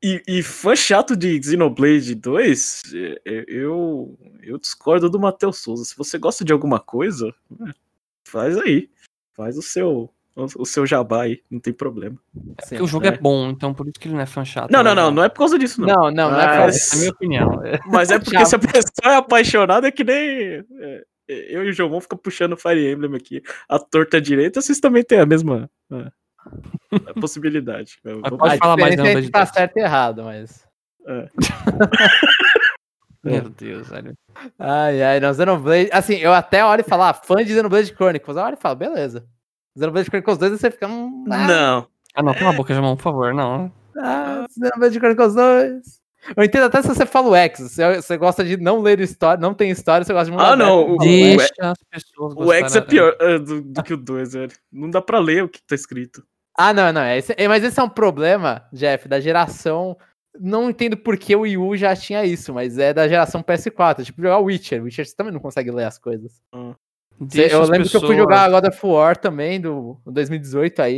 E, 0.03 0.23
e 0.27 0.43
fã 0.43 0.75
chato 0.75 1.15
de 1.15 1.43
Xenoblade 1.43 2.15
2, 2.15 2.83
é, 2.95 3.21
é, 3.27 3.45
eu, 3.49 4.19
eu 4.43 4.59
discordo 4.59 5.11
do 5.11 5.21
Matheus 5.21 5.59
Souza. 5.59 5.85
Se 5.85 5.97
você 5.97 6.19
gosta 6.19 6.43
de 6.43 6.53
alguma 6.53 6.81
coisa, 6.81 7.35
é, 7.69 7.73
faz 8.27 8.57
aí. 8.57 8.89
Faz 9.35 9.59
o 9.59 9.63
seu, 9.63 10.11
o, 10.35 10.65
seu 10.65 10.87
jabá 10.87 11.25
aí, 11.25 11.43
não 11.51 11.61
tem 11.61 11.73
problema. 11.73 12.17
Sim. 12.35 12.47
Porque 12.71 12.83
o 12.83 12.87
jogo 12.87 13.05
é. 13.05 13.09
é 13.09 13.19
bom, 13.19 13.51
então 13.51 13.75
por 13.75 13.87
isso 13.87 14.01
que 14.01 14.09
ele 14.09 14.15
não 14.15 14.23
é 14.23 14.27
fã 14.27 14.43
chato. 14.43 14.71
Não, 14.71 14.83
não, 14.83 14.95
né? 14.95 15.03
não, 15.03 15.11
não 15.11 15.25
é 15.25 15.29
por 15.29 15.39
causa 15.39 15.59
disso, 15.59 15.83
não. 15.83 15.89
Não, 15.89 16.11
não, 16.11 16.31
não 16.31 16.41
é 16.41 16.47
pra 16.47 16.59
Mas- 16.61 16.77
Essa 16.77 16.95
é 16.95 16.97
a 16.97 17.01
minha 17.01 17.13
opinião. 17.13 17.65
É. 17.67 17.79
Mas 17.87 18.11
é 18.11 18.19
porque 18.21 18.47
se 18.47 18.55
a 18.55 18.59
pessoa 18.59 19.15
é 19.15 19.17
apaixonada, 19.17 19.87
é 19.87 19.91
que 19.91 20.05
nem. 20.05 20.65
é, 20.79 21.05
eu 21.29 21.65
e 21.65 21.69
o 21.69 21.73
Jomon 21.73 22.01
fica 22.01 22.17
puxando 22.17 22.57
Fire 22.57 22.91
Emblem 22.91 23.15
aqui. 23.15 23.43
A 23.69 23.79
torta 23.79 24.19
direita, 24.19 24.63
vocês 24.63 24.81
também 24.81 25.05
têm 25.05 25.21
a 25.21 25.27
mesma 25.27 25.71
é, 26.93 27.13
possibilidade. 27.21 27.99
Eu 28.05 28.21
Mas 28.21 28.37
pode 28.37 28.59
falar 28.59 28.77
mais 28.77 28.97
da 28.97 29.07
é 29.09 29.23
tá 29.31 29.39
2. 29.41 29.49
certo 29.51 29.77
e 29.77 29.81
errado, 29.81 30.25
mas. 30.25 30.67
Meu 33.23 33.49
Deus, 33.51 33.89
velho. 33.89 34.15
Ai, 34.59 35.03
ai, 35.03 35.21
não, 35.21 35.33
Xenoblade. 35.35 35.91
Assim, 35.93 36.15
eu 36.17 36.33
até 36.33 36.65
olho 36.65 36.81
e 36.81 36.89
falo, 36.89 37.03
ah, 37.03 37.15
fã 37.15 37.37
de 37.45 37.53
Xenoblade 37.53 37.93
Chronicles. 37.95 38.37
Eu 38.37 38.43
olho 38.43 38.55
e 38.55 38.61
falo, 38.61 38.77
beleza. 38.77 39.27
Xenoblade 39.77 40.09
Chronicles 40.09 40.39
2, 40.39 40.53
você 40.53 40.71
fica. 40.71 40.89
Hum, 40.89 41.25
ah, 41.31 41.47
Não. 41.47 41.87
Ah, 42.15 42.23
não, 42.23 42.35
cala 42.35 42.51
a 42.51 42.55
boca, 42.55 42.75
Jamão, 42.75 42.97
por 42.97 43.03
favor, 43.03 43.35
não. 43.35 43.71
ah, 43.99 44.47
Xenoblade 44.51 44.99
Chronicles 44.99 45.35
2. 45.35 46.01
Eu 46.37 46.45
entendo 46.45 46.65
até 46.65 46.83
se 46.83 46.89
você 46.89 47.07
fala 47.07 47.29
o 47.29 47.35
X. 47.35 47.61
Você, 47.61 47.97
você 47.97 48.17
gosta 48.17 48.45
de 48.45 48.57
não 48.59 48.81
ler 48.81 49.01
história, 49.01 49.41
não 49.41 49.55
tem 49.55 49.71
história, 49.71 50.05
você 50.05 50.13
gosta 50.13 50.31
de 50.31 50.37
Ah, 50.39 50.55
não, 50.57 50.83
o- 50.83 50.95
o 50.95 50.99
Deixa 50.99 51.45
X. 51.45 51.51
Deixa 51.59 51.73
as 51.73 51.79
pessoas 51.91 52.35
O 52.37 52.53
X 52.53 52.77
é 52.77 52.81
pior 52.81 53.17
é, 53.21 53.39
do, 53.39 53.63
do 53.63 53.83
que 53.83 53.95
o 53.95 53.97
2, 53.97 54.33
velho. 54.35 54.53
Não 54.73 54.91
dá 54.91 55.01
pra 55.01 55.19
ler 55.19 55.45
o 55.45 55.49
que 55.49 55.63
tá 55.63 55.75
escrito. 55.75 56.23
Ah, 56.61 56.73
não, 56.75 56.93
não. 56.93 57.01
É, 57.03 57.17
esse- 57.19 57.35
é, 57.37 57.49
mas 57.49 57.65
esse 57.65 57.79
é 57.81 57.83
um 57.83 57.89
problema, 57.89 58.67
Jeff, 58.73 59.09
da 59.09 59.19
geração. 59.21 59.97
Não 60.39 60.71
entendo 60.71 60.97
por 60.97 61.17
que 61.17 61.35
o 61.35 61.41
Wii 61.41 61.57
U 61.57 61.77
já 61.77 61.97
tinha 61.97 62.25
isso, 62.25 62.53
mas 62.55 62.79
é 62.79 62.93
da 62.93 63.09
geração 63.09 63.43
PS4. 63.43 64.05
Tipo, 64.05 64.23
jogar 64.23 64.39
Witcher. 64.39 64.83
Witcher 64.83 65.07
você 65.07 65.17
também 65.17 65.33
não 65.33 65.41
consegue 65.41 65.71
ler 65.71 65.85
as 65.85 65.99
coisas. 65.99 66.41
Deixa 67.19 67.55
eu 67.57 67.61
lembro 67.63 67.89
que 67.89 67.97
eu 67.97 68.01
fui 68.01 68.11
pessoas- 68.11 68.17
jogar 68.19 68.51
God 68.51 68.65
of 68.73 68.87
War 68.87 69.17
também, 69.17 69.61
do 69.61 70.01
2018 70.07 70.81
aí, 70.81 70.97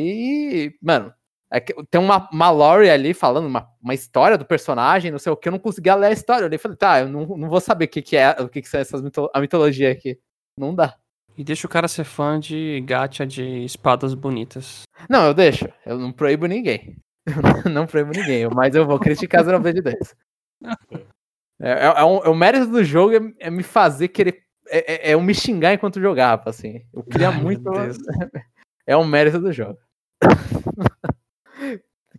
e, 0.68 0.74
mano, 0.82 1.12
é 1.52 1.59
tem 1.60 2.01
uma, 2.01 2.28
uma 2.32 2.51
lore 2.51 2.89
ali 2.90 3.12
falando, 3.14 3.47
uma, 3.47 3.68
uma 3.82 3.94
história 3.94 4.39
do 4.39 4.44
personagem, 4.44 5.10
não 5.10 5.18
sei 5.18 5.32
o 5.32 5.36
que, 5.36 5.48
eu 5.48 5.52
não 5.52 5.59
conseguia 5.59 5.94
ler 5.94 6.09
a 6.09 6.12
história. 6.12 6.47
Eu 6.47 6.52
e 6.52 6.59
falei, 6.59 6.76
tá, 6.76 7.01
eu 7.01 7.09
não, 7.09 7.26
não 7.36 7.48
vou 7.48 7.60
saber 7.60 7.86
o 7.86 7.89
que, 7.89 8.02
que 8.02 8.16
é, 8.16 8.30
o 8.40 8.48
que, 8.48 8.60
que 8.62 8.68
são 8.68 8.80
essas 8.80 9.01
mito- 9.02 9.30
a 9.34 9.40
mitologia 9.40 9.90
aqui. 9.93 10.18
Não 10.59 10.74
dá. 10.74 10.97
E 11.37 11.43
deixa 11.45 11.67
o 11.67 11.71
cara 11.71 11.89
ser 11.89 12.05
fã 12.05 12.39
de 12.39 12.81
gacha 12.87 13.27
de 13.27 13.65
espadas 13.65 14.15
bonitas. 14.15 14.83
Não, 15.09 15.27
eu 15.27 15.35
deixo. 15.35 15.67
Eu 15.87 15.99
não 15.99 16.13
proíbo 16.13 16.47
ninguém. 16.47 16.97
Eu 17.65 17.71
não 17.71 17.87
proíbo 17.87 18.11
ninguém, 18.11 18.49
mas 18.49 18.75
eu 18.75 18.85
vou 18.85 18.99
criticar 18.99 19.45
Xenoblade 19.45 19.81
2. 19.81 19.97
É, 21.61 21.71
é, 21.71 21.85
é 21.85 22.05
um- 22.05 22.25
é 22.25 22.29
o 22.29 22.35
mérito 22.35 22.67
do 22.67 22.83
jogo 22.83 23.15
é, 23.15 23.47
é 23.47 23.51
me 23.51 23.63
fazer 23.63 24.09
querer. 24.09 24.43
É, 24.69 24.93
é, 24.93 25.11
é 25.11 25.15
eu 25.15 25.21
me 25.21 25.33
xingar 25.33 25.73
enquanto 25.73 26.01
jogava, 26.01 26.51
assim. 26.51 26.85
Eu 26.93 27.05
queria 27.05 27.29
Ai, 27.29 27.35
meu 27.35 27.43
muito. 27.45 27.71
Deus. 27.71 27.97
É 28.85 28.97
um 28.97 29.05
mérito 29.07 29.39
do 29.39 29.53
jogo. 29.53 29.79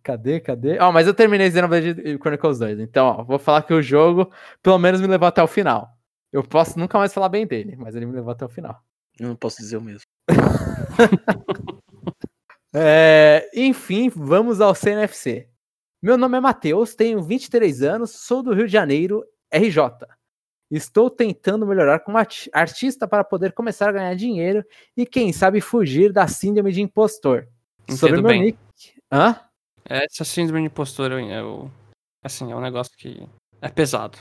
cadê, 0.02 0.40
cadê? 0.40 0.80
Ó, 0.80 0.94
mas 0.94 1.06
eu 1.07 1.14
terminei 1.14 1.52
Xenoblade 1.52 1.94
Chronicles 2.19 2.60
2. 2.60 2.80
Então, 2.80 3.07
ó, 3.07 3.23
vou 3.23 3.38
falar 3.38 3.64
que 3.64 3.73
o 3.73 3.81
jogo 3.81 4.31
pelo 4.61 4.80
menos 4.80 5.02
me 5.02 5.07
levou 5.07 5.27
até 5.27 5.44
o 5.44 5.48
final. 5.48 5.90
Eu 6.31 6.41
posso 6.44 6.80
nunca 6.80 6.98
mais 6.98 7.14
falar 7.14 7.27
bem 7.27 7.45
dele, 7.45 7.76
mas 7.77 7.95
ele 7.95 8.06
me 8.06 8.14
levou 8.14 8.31
até 8.31 8.45
o 8.45 8.49
final. 8.49 8.81
Eu 9.19 9.27
não 9.30 9.35
posso 9.35 9.57
dizer 9.57 9.77
o 9.77 9.81
mesmo. 9.81 10.02
É, 12.76 13.52
enfim, 13.53 14.10
vamos 14.10 14.60
ao 14.60 14.73
CNFC. 14.73 15.48
Meu 16.02 16.18
nome 16.18 16.38
é 16.38 16.41
Matheus, 16.41 16.95
tenho 16.95 17.22
23 17.22 17.84
anos, 17.84 18.10
sou 18.11 18.41
do 18.41 18.52
Rio 18.52 18.65
de 18.65 18.73
Janeiro, 18.73 19.23
RJ. 19.52 19.77
Estou 20.72 21.07
tentando 21.10 21.68
melhorar 21.68 21.99
como 21.99 22.18
arti- 22.18 22.49
artista 22.52 23.07
para 23.07 23.23
poder 23.23 23.53
começar 23.53 23.90
a 23.90 23.91
ganhar 23.91 24.15
dinheiro 24.15 24.65
e, 24.98 25.06
quem 25.06 25.31
sabe, 25.31 25.61
fugir 25.61 26.11
da 26.11 26.27
síndrome 26.27 26.72
de 26.72 26.81
impostor. 26.81 27.48
Sobre 27.91 28.18
Entendo 28.18 28.23
meu 28.23 28.31
bem. 28.31 28.41
nick. 28.41 28.57
Hã? 29.11 29.40
Essa 29.85 30.23
síndrome 30.26 30.61
de 30.61 30.65
impostor, 30.68 31.11
eu, 31.11 31.19
eu- 31.19 31.72
assim, 32.23 32.52
é 32.52 32.56
um 32.56 32.61
negócio 32.61 32.91
que 32.98 33.23
é 33.61 33.69
pesado. 33.69 34.18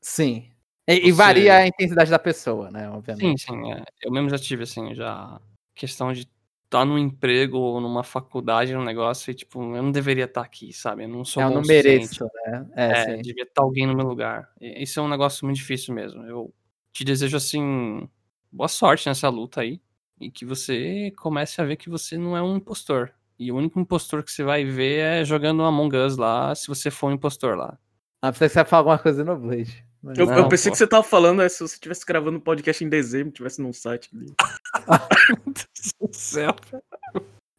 Sim. 0.00 0.48
E, 0.88 1.08
e 1.08 1.12
varia 1.12 1.56
a 1.56 1.66
intensidade 1.66 2.10
da 2.10 2.18
pessoa, 2.18 2.70
né? 2.70 2.88
Obviamente. 2.88 3.42
Sim, 3.42 3.62
sim. 3.62 3.72
é. 3.72 3.84
Eu 4.02 4.10
mesmo 4.10 4.30
já 4.30 4.38
tive, 4.38 4.62
assim, 4.62 4.94
já 4.94 5.38
questão 5.74 6.12
de 6.12 6.26
estar 6.64 6.84
num 6.84 6.98
emprego 6.98 7.58
ou 7.58 7.80
numa 7.80 8.02
faculdade, 8.02 8.74
num 8.74 8.84
negócio, 8.84 9.30
e 9.30 9.34
tipo, 9.34 9.60
eu 9.76 9.82
não 9.82 9.92
deveria 9.92 10.24
estar 10.24 10.40
aqui, 10.40 10.72
sabe? 10.72 11.04
Eu 11.04 11.08
não 11.08 11.24
sou 11.24 11.42
eu 11.42 11.50
não 11.50 11.62
mereço, 11.62 12.24
né? 12.46 12.66
É, 12.74 13.12
É, 13.12 13.16
devia 13.18 13.44
estar 13.44 13.62
alguém 13.62 13.86
no 13.86 13.94
meu 13.94 14.06
lugar. 14.06 14.50
E 14.60 14.82
Isso 14.82 14.98
é 14.98 15.02
um 15.02 15.08
negócio 15.08 15.44
muito 15.44 15.58
difícil 15.58 15.94
mesmo. 15.94 16.22
Eu 16.24 16.52
te 16.92 17.04
desejo, 17.04 17.36
assim, 17.36 18.08
boa 18.50 18.68
sorte 18.68 19.08
nessa 19.08 19.28
luta 19.28 19.60
aí. 19.60 19.80
E 20.20 20.30
que 20.30 20.44
você 20.44 21.12
comece 21.16 21.60
a 21.60 21.64
ver 21.64 21.76
que 21.76 21.88
você 21.88 22.18
não 22.18 22.36
é 22.36 22.42
um 22.42 22.56
impostor. 22.56 23.12
E 23.38 23.52
o 23.52 23.56
único 23.56 23.78
impostor 23.78 24.22
que 24.24 24.32
você 24.32 24.42
vai 24.42 24.64
ver 24.64 24.98
é 25.00 25.24
jogando 25.24 25.62
Among 25.62 25.96
Us 25.96 26.16
lá, 26.16 26.54
se 26.54 26.66
você 26.66 26.90
for 26.90 27.08
um 27.10 27.14
impostor 27.14 27.56
lá. 27.56 27.78
Ah, 28.20 28.32
pensei 28.32 28.48
que 28.48 28.54
você 28.54 28.58
ia 28.58 28.64
falar 28.64 28.80
alguma 28.80 28.98
coisa 28.98 29.22
no 29.22 29.38
Blade. 29.38 29.87
Eu, 30.04 30.14
eu 30.14 30.26
Não, 30.26 30.48
pensei 30.48 30.70
pô. 30.70 30.74
que 30.74 30.78
você 30.78 30.86
tava 30.86 31.02
falando 31.02 31.42
é, 31.42 31.48
se 31.48 31.58
você 31.58 31.74
estivesse 31.74 32.06
gravando 32.06 32.38
um 32.38 32.40
podcast 32.40 32.84
em 32.84 32.88
dezembro, 32.88 33.32
tivesse 33.32 33.60
num 33.60 33.72
site 33.72 34.08
ali. 34.14 34.32
Meu 35.28 35.38
Deus 35.46 35.94
do 36.00 36.08
céu. 36.12 36.54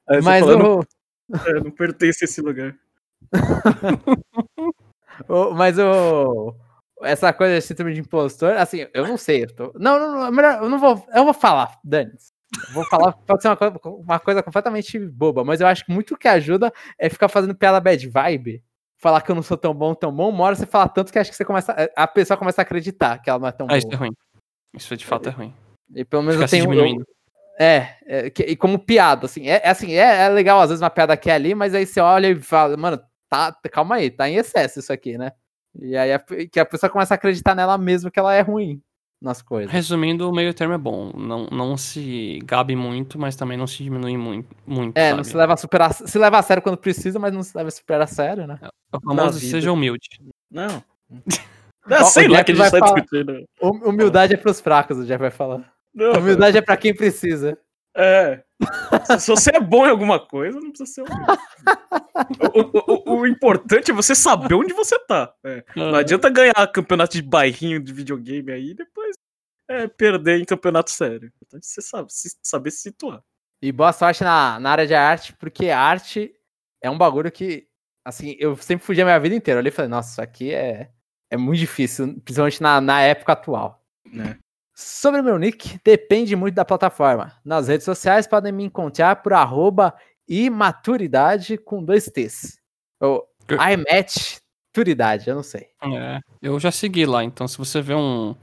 Aí 0.07 0.22
Mas 0.22 0.45
falando, 0.45 0.80
o, 0.80 0.86
é, 1.36 1.53
não 1.56 1.72
pertence 1.72 2.24
a 2.24 2.26
esse 2.26 2.41
lugar. 2.41 2.74
mas 5.56 5.78
o 5.78 6.56
essa 7.02 7.32
coisa 7.32 7.56
de 7.56 7.61
síndrome 7.61 7.94
de 7.94 8.02
impostor, 8.02 8.53
assim, 8.53 8.88
eu 8.94 9.07
não 9.07 9.18
sei. 9.18 9.44
Eu 9.44 9.56
tô... 9.56 9.74
Não, 9.76 9.99
não, 9.99 10.11
não, 10.11 10.26
é 10.26 10.32
melhor, 10.32 10.64
eu 10.64 10.70
não 10.70 10.80
vou, 10.80 11.06
eu 11.14 11.24
vou 11.24 11.34
falar, 11.34 11.80
Dani. 11.84 12.11
Vou 12.74 12.86
falar, 12.86 13.14
pode 13.26 13.41
ser 13.41 13.49
uma 13.49 13.57
coisa, 13.57 13.80
uma 13.84 14.20
coisa 14.20 14.44
completamente 14.44 14.99
boba, 14.99 15.44
mas 15.44 15.61
eu 15.61 15.68
acho 15.68 15.86
que 15.86 15.91
muito 15.91 16.18
que 16.18 16.28
ajuda 16.28 16.74
é 16.98 17.10
ficar 17.10 17.30
fazendo 17.30 17.56
piada 17.56 17.80
bad 17.80 18.07
vibe. 18.07 18.64
Falar 19.02 19.22
que 19.22 19.32
eu 19.32 19.36
não 19.36 19.42
sou 19.42 19.58
tão 19.58 19.74
bom, 19.74 19.94
tão 19.96 20.12
bom, 20.12 20.30
uma 20.30 20.44
hora 20.44 20.56
você 20.56 20.66
fala 20.66 20.90
tanto 20.90 21.12
que 21.12 21.18
acho 21.18 21.32
que 21.32 21.38
você 21.38 21.46
começa. 21.46 21.74
A 21.96 22.06
pessoa 22.06 22.38
começa 22.38 22.62
a 22.62 22.64
acreditar 22.64 23.18
que 23.20 23.30
ela 23.30 23.40
não 23.40 23.48
é 23.48 23.52
tão 23.52 23.66
Ah, 23.70 23.78
isso 23.78 23.88
é 23.88 23.92
boa. 23.92 24.00
ruim. 24.00 24.12
Isso 24.76 24.98
de 24.98 25.06
fato 25.06 25.30
é 25.30 25.32
ruim. 25.32 25.54
E 25.96 26.04
pelo 26.04 26.22
menos 26.22 26.36
Ficar 26.36 26.46
eu 26.48 26.50
tenho. 26.50 26.64
diminuindo. 26.64 27.08
É, 27.58 27.98
é, 28.06 28.34
e 28.48 28.56
como 28.56 28.80
piada, 28.80 29.26
assim, 29.26 29.50
é, 29.50 29.62
é 29.64 29.70
assim, 29.70 29.94
é, 29.94 30.26
é 30.26 30.30
legal 30.30 30.62
às 30.62 30.70
vezes 30.70 30.82
uma 30.82 30.90
piada 30.90 31.12
aqui 31.14 31.28
e 31.28 31.32
ali, 31.32 31.56
mas 31.56 31.74
aí 31.74 31.86
você 31.86 32.00
olha 32.00 32.28
e 32.28 32.36
fala, 32.42 32.78
mano, 32.78 33.02
tá, 33.30 33.54
calma 33.70 33.96
aí, 33.96 34.10
tá 34.10 34.30
em 34.30 34.36
excesso 34.36 34.80
isso 34.80 34.94
aqui, 34.94 35.18
né? 35.18 35.34
E 35.78 35.96
aí 35.98 36.14
a, 36.14 36.20
que 36.20 36.60
a 36.60 36.66
pessoa 36.66 36.90
começa 36.90 37.14
a 37.14 37.16
acreditar 37.16 37.56
nela 37.56 37.78
mesma 37.78 38.10
que 38.10 38.20
ela 38.20 38.34
é 38.34 38.40
ruim 38.42 38.82
nas 39.22 39.41
coisas. 39.41 39.72
Resumindo, 39.72 40.30
o 40.30 40.34
meio 40.34 40.54
termo 40.54 40.74
é 40.74 40.78
bom. 40.78 41.12
Não, 41.16 41.46
não 41.52 41.78
se 41.78 42.40
gabe 42.46 42.76
muito, 42.76 43.20
mas 43.20 43.36
também 43.36 43.58
não 43.58 43.68
se 43.68 43.84
diminui 43.84 44.18
muito. 44.18 44.56
muito 44.66 44.98
É, 44.98 45.10
sabe? 45.10 45.18
não 45.18 45.24
se 45.24 45.36
leva, 45.36 45.54
a 45.54 45.58
super 45.58 45.82
a, 45.82 45.91
se 45.91 46.18
leva 46.18 46.38
a 46.38 46.41
sério 46.41 46.64
quando 46.64 46.78
precisa, 46.78 47.20
mas 47.20 47.34
não 47.34 47.44
se 47.44 47.56
leva 47.58 47.70
super 47.72 48.00
a 48.02 48.08
sério, 48.08 48.48
né? 48.48 48.58
O 48.94 49.00
famoso 49.02 49.40
seja 49.40 49.72
humilde. 49.72 50.08
Não. 50.52 50.84
Ah, 51.91 52.04
sei 52.04 52.28
lá 52.28 52.44
que 52.44 52.52
a 52.52 52.56
vai 52.56 52.70
gente 52.70 52.80
tá 52.80 52.86
falar. 52.88 53.02
discutindo. 53.02 53.46
Hum- 53.64 53.82
Humildade 53.90 54.36
é 54.36 54.38
pros 54.38 54.62
fracos, 54.62 54.98
o 55.00 55.06
Jeff 55.06 55.18
vai 55.20 55.32
falar. 55.32 55.74
Não, 55.96 56.12
Humildade 56.20 56.58
é 56.58 56.62
pra 56.62 56.78
quem 56.78 56.94
precisa. 56.94 57.58
É. 57.95 58.44
Se, 59.20 59.28
você 59.30 59.52
é 59.56 59.60
bom 59.60 59.86
em 59.86 59.90
alguma 59.90 60.20
coisa, 60.20 60.60
não 60.60 60.70
precisa 60.72 60.91
ser 60.91 61.02
o, 61.02 61.06
o- 62.60 63.14
o- 63.16 63.20
o 63.22 63.28
importante 63.28 63.91
é 63.91 63.94
você 63.94 64.14
saber 64.16 64.53
onde 64.53 64.74
você 64.74 64.98
tá. 64.99 65.34
É. 65.44 65.64
Não 65.76 65.95
adianta 65.95 66.30
ganhar 66.30 66.53
campeonato 66.74 67.14
de 67.14 67.22
bairrinho 67.22 67.80
de 67.80 67.94
videogame 67.94 68.52
aí 68.52 68.70
e 68.72 68.74
depois 68.74 69.16
é, 69.70 69.88
perder 69.88 70.40
em 70.40 70.45
campeonato 70.45 70.91
sério. 70.91 71.24
O 71.24 71.28
importante 71.28 71.64
é 71.64 71.68
você 71.68 71.82
sabe, 71.82 72.11
se- 72.14 72.38
saber 72.41 72.72
se 72.72 72.82
situar. 72.82 73.22
E 73.61 73.72
boa 73.72 73.91
sorte 73.91 74.24
na, 74.24 74.60
na 74.60 74.72
área 74.72 74.88
de 74.88 74.95
arte, 74.95 75.34
porque 75.34 75.70
arte 75.70 76.34
é 76.82 76.90
um 76.90 76.98
bagulho 76.98 77.32
que, 77.32 77.68
assim, 78.06 78.36
eu 78.40 78.56
sempre 78.57 78.86
fugi 78.86 79.02
a 79.02 79.06
minha 79.06 79.20
vida 79.20 79.36
inteira. 79.36 79.57
Eu 79.57 79.61
olhei 79.61 79.70
e 79.72 79.76
falei, 79.76 79.90
nossa, 79.90 80.11
isso 80.11 80.22
aqui 80.22 80.53
é, 80.53 80.90
é 81.30 81.38
muito 81.38 81.60
difícil, 81.60 82.20
principalmente 82.24 82.61
na, 82.61 82.80
na 82.80 83.02
época 83.02 83.34
atual. 83.34 83.84
Né? 84.11 84.38
Sobre 84.82 85.20
o 85.20 85.24
meu 85.26 85.38
nick, 85.38 85.78
depende 85.84 86.38
muito 86.38 86.56
da 86.56 86.64
plataforma. 86.64 87.34
Nas 87.44 87.68
redes 87.68 87.84
sociais 87.84 88.26
podem 88.26 88.54
me 88.54 88.64
encontrar 88.64 89.18
por 89.18 89.34
arroba 89.34 89.94
imaturidade 90.26 91.58
com 91.58 91.84
dois 91.84 92.06
T's. 92.06 92.58
Ou 93.02 93.28
Que- 93.46 93.56
imatch 93.56 94.38
turidade, 94.72 95.30
eu 95.30 95.36
não 95.36 95.44
sei. 95.44 95.68
É, 95.84 96.22
eu 96.42 96.58
já 96.62 96.72
segui 96.72 97.06
lá, 97.06 97.26
então 97.26 97.46
se 97.46 97.58
você 97.58 97.82
vê 97.82 97.94
um, 97.94 98.34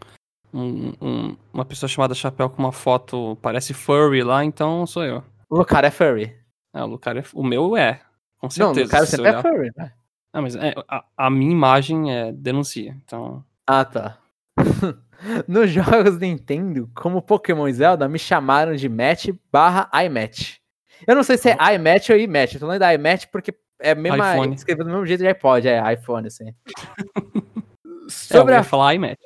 um- 0.52 0.92
um- 1.00 1.36
uma 1.54 1.64
pessoa 1.64 1.88
chamada 1.88 2.14
Chapéu 2.14 2.50
com 2.50 2.58
uma 2.62 2.72
foto, 2.72 3.38
parece 3.40 3.72
furry 3.72 4.22
lá, 4.22 4.44
então 4.44 4.86
sou 4.86 5.04
eu. 5.04 5.24
O 5.48 5.64
cara 5.64 5.86
é 5.86 5.90
furry. 5.90 6.36
É, 6.74 6.84
o 6.84 6.98
cara 6.98 7.20
é, 7.20 7.24
o 7.32 7.42
meu 7.42 7.76
é, 7.78 8.02
com 8.38 8.46
Não, 8.46 8.50
certeza. 8.50 8.86
o 8.86 8.90
cara 8.90 9.06
se 9.06 9.10
você 9.12 9.16
sempre 9.16 9.30
é 9.30 9.32
olhar. 9.32 9.42
furry, 9.42 9.70
né? 9.74 9.92
Ah, 10.34 10.42
mas 10.42 10.54
é, 10.54 10.74
a, 10.86 11.02
a 11.16 11.30
minha 11.30 11.50
imagem 11.52 12.12
é 12.14 12.30
denuncia, 12.30 12.94
então... 13.06 13.42
Ah, 13.66 13.86
tá. 13.86 14.18
Nos 15.48 15.70
jogos 15.70 16.18
Nintendo, 16.18 16.90
como 16.94 17.22
Pokémon 17.22 17.68
e 17.68 17.72
Zelda, 17.72 18.08
me 18.08 18.18
chamaram 18.18 18.74
de 18.74 18.88
Match 18.88 19.28
barra 19.50 19.90
iMatch. 20.04 20.58
Eu 21.06 21.14
não 21.14 21.22
sei 21.22 21.36
se 21.36 21.50
é 21.50 21.74
iMatch 21.74 22.10
ou 22.10 22.18
iMatch. 22.18 22.54
Eu 22.54 22.60
tô 22.60 22.66
falando 22.66 22.80
da 22.80 22.94
iMatch 22.94 23.26
porque 23.28 23.54
é 23.80 23.92
iPhone. 23.92 24.54
escreveu 24.54 24.84
do 24.84 24.90
mesmo 24.90 25.06
jeito 25.06 25.20
de 25.20 25.28
iPod, 25.28 25.68
é 25.68 25.92
iPhone, 25.92 26.26
assim. 26.26 26.54
Sobre 28.08 28.52
é, 28.52 28.56
eu 28.56 28.58
ia 28.58 28.60
a... 28.60 28.64
falar 28.64 28.94
iMatch. 28.94 29.20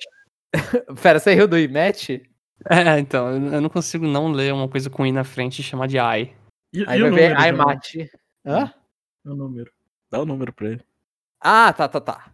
Pera, 1.02 1.18
você 1.18 1.34
riu 1.34 1.46
do 1.46 1.58
iMatch? 1.58 2.22
É, 2.68 2.98
então, 2.98 3.30
eu 3.30 3.60
não 3.60 3.68
consigo 3.70 4.06
não 4.06 4.30
ler 4.30 4.52
uma 4.52 4.68
coisa 4.68 4.90
com 4.90 5.06
i 5.06 5.12
na 5.12 5.24
frente 5.24 5.60
e 5.60 5.62
chamar 5.62 5.86
de 5.86 5.98
i. 5.98 6.32
E, 6.72 6.84
Aí 6.86 6.98
e 6.98 7.02
vai 7.02 7.10
o 7.10 7.14
ver 7.14 7.36
iMatch. 7.48 8.10
Hã? 8.44 8.72
É 9.24 9.30
o 9.30 9.34
número. 9.34 9.70
Dá 10.10 10.20
o 10.20 10.26
número 10.26 10.52
pra 10.52 10.68
ele. 10.70 10.84
Ah, 11.40 11.72
tá, 11.72 11.88
tá, 11.88 12.00
tá. 12.00 12.32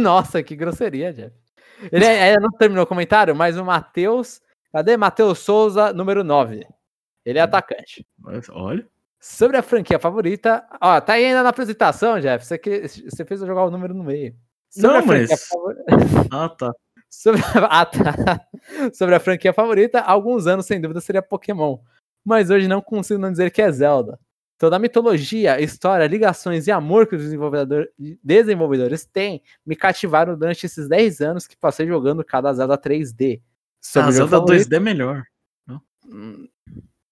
Nossa, 0.00 0.42
que 0.42 0.56
grosseria, 0.56 1.12
Jeff. 1.12 1.41
Ele 1.90 2.04
é- 2.04 2.22
ainda 2.24 2.40
não 2.40 2.50
terminou 2.52 2.84
o 2.84 2.86
comentário, 2.86 3.34
mas 3.34 3.56
o 3.56 3.64
Matheus. 3.64 4.40
Cadê? 4.72 4.96
Matheus 4.96 5.38
Souza, 5.40 5.92
número 5.92 6.22
9. 6.24 6.66
Ele 7.24 7.38
é 7.38 7.42
atacante. 7.42 8.06
Mas, 8.18 8.48
olha. 8.50 8.86
Sobre 9.20 9.56
a 9.56 9.62
franquia 9.62 9.98
favorita. 9.98 10.66
Ó, 10.80 11.00
tá 11.00 11.12
aí 11.14 11.24
ainda 11.26 11.42
na 11.42 11.50
apresentação, 11.50 12.18
Jeff. 12.18 12.44
Você, 12.44 12.58
que, 12.58 12.88
você 12.88 13.24
fez 13.24 13.40
eu 13.40 13.46
jogar 13.46 13.64
o 13.64 13.70
número 13.70 13.94
no 13.94 14.02
meio. 14.02 14.34
Não, 14.76 14.96
a 14.96 15.02
franquia 15.02 15.28
mas- 15.30 15.46
favor- 15.46 15.76
Ah, 16.32 16.48
tá. 16.48 16.72
Sobre 17.10 17.40
a... 17.42 17.44
Ah, 17.80 17.86
tá. 17.86 18.46
Sobre 18.94 19.14
a 19.14 19.20
franquia 19.20 19.52
favorita, 19.52 20.00
há 20.00 20.10
alguns 20.10 20.46
anos, 20.46 20.66
sem 20.66 20.80
dúvida, 20.80 21.00
seria 21.00 21.22
Pokémon. 21.22 21.78
Mas 22.24 22.50
hoje 22.50 22.66
não 22.66 22.80
consigo 22.80 23.20
não 23.20 23.30
dizer 23.30 23.50
que 23.50 23.60
é 23.60 23.70
Zelda. 23.70 24.18
Toda 24.62 24.76
a 24.76 24.78
mitologia, 24.78 25.60
história, 25.60 26.06
ligações 26.06 26.68
e 26.68 26.70
amor 26.70 27.08
que 27.08 27.16
os 27.16 27.22
desenvolvedor- 27.22 27.88
desenvolvedores 28.22 29.04
têm 29.04 29.42
me 29.66 29.74
cativaram 29.74 30.38
durante 30.38 30.64
esses 30.66 30.88
10 30.88 31.20
anos 31.20 31.48
que 31.48 31.56
passei 31.56 31.84
jogando 31.84 32.22
cada 32.24 32.52
Zelda 32.54 32.78
3D. 32.78 33.42
Sobre 33.84 34.10
Ah, 34.10 34.12
Zelda 34.12 34.36
favorito- 34.38 34.60
2D 34.68 34.76
é 34.76 34.78
melhor. 34.78 35.24
Hum, 36.06 36.46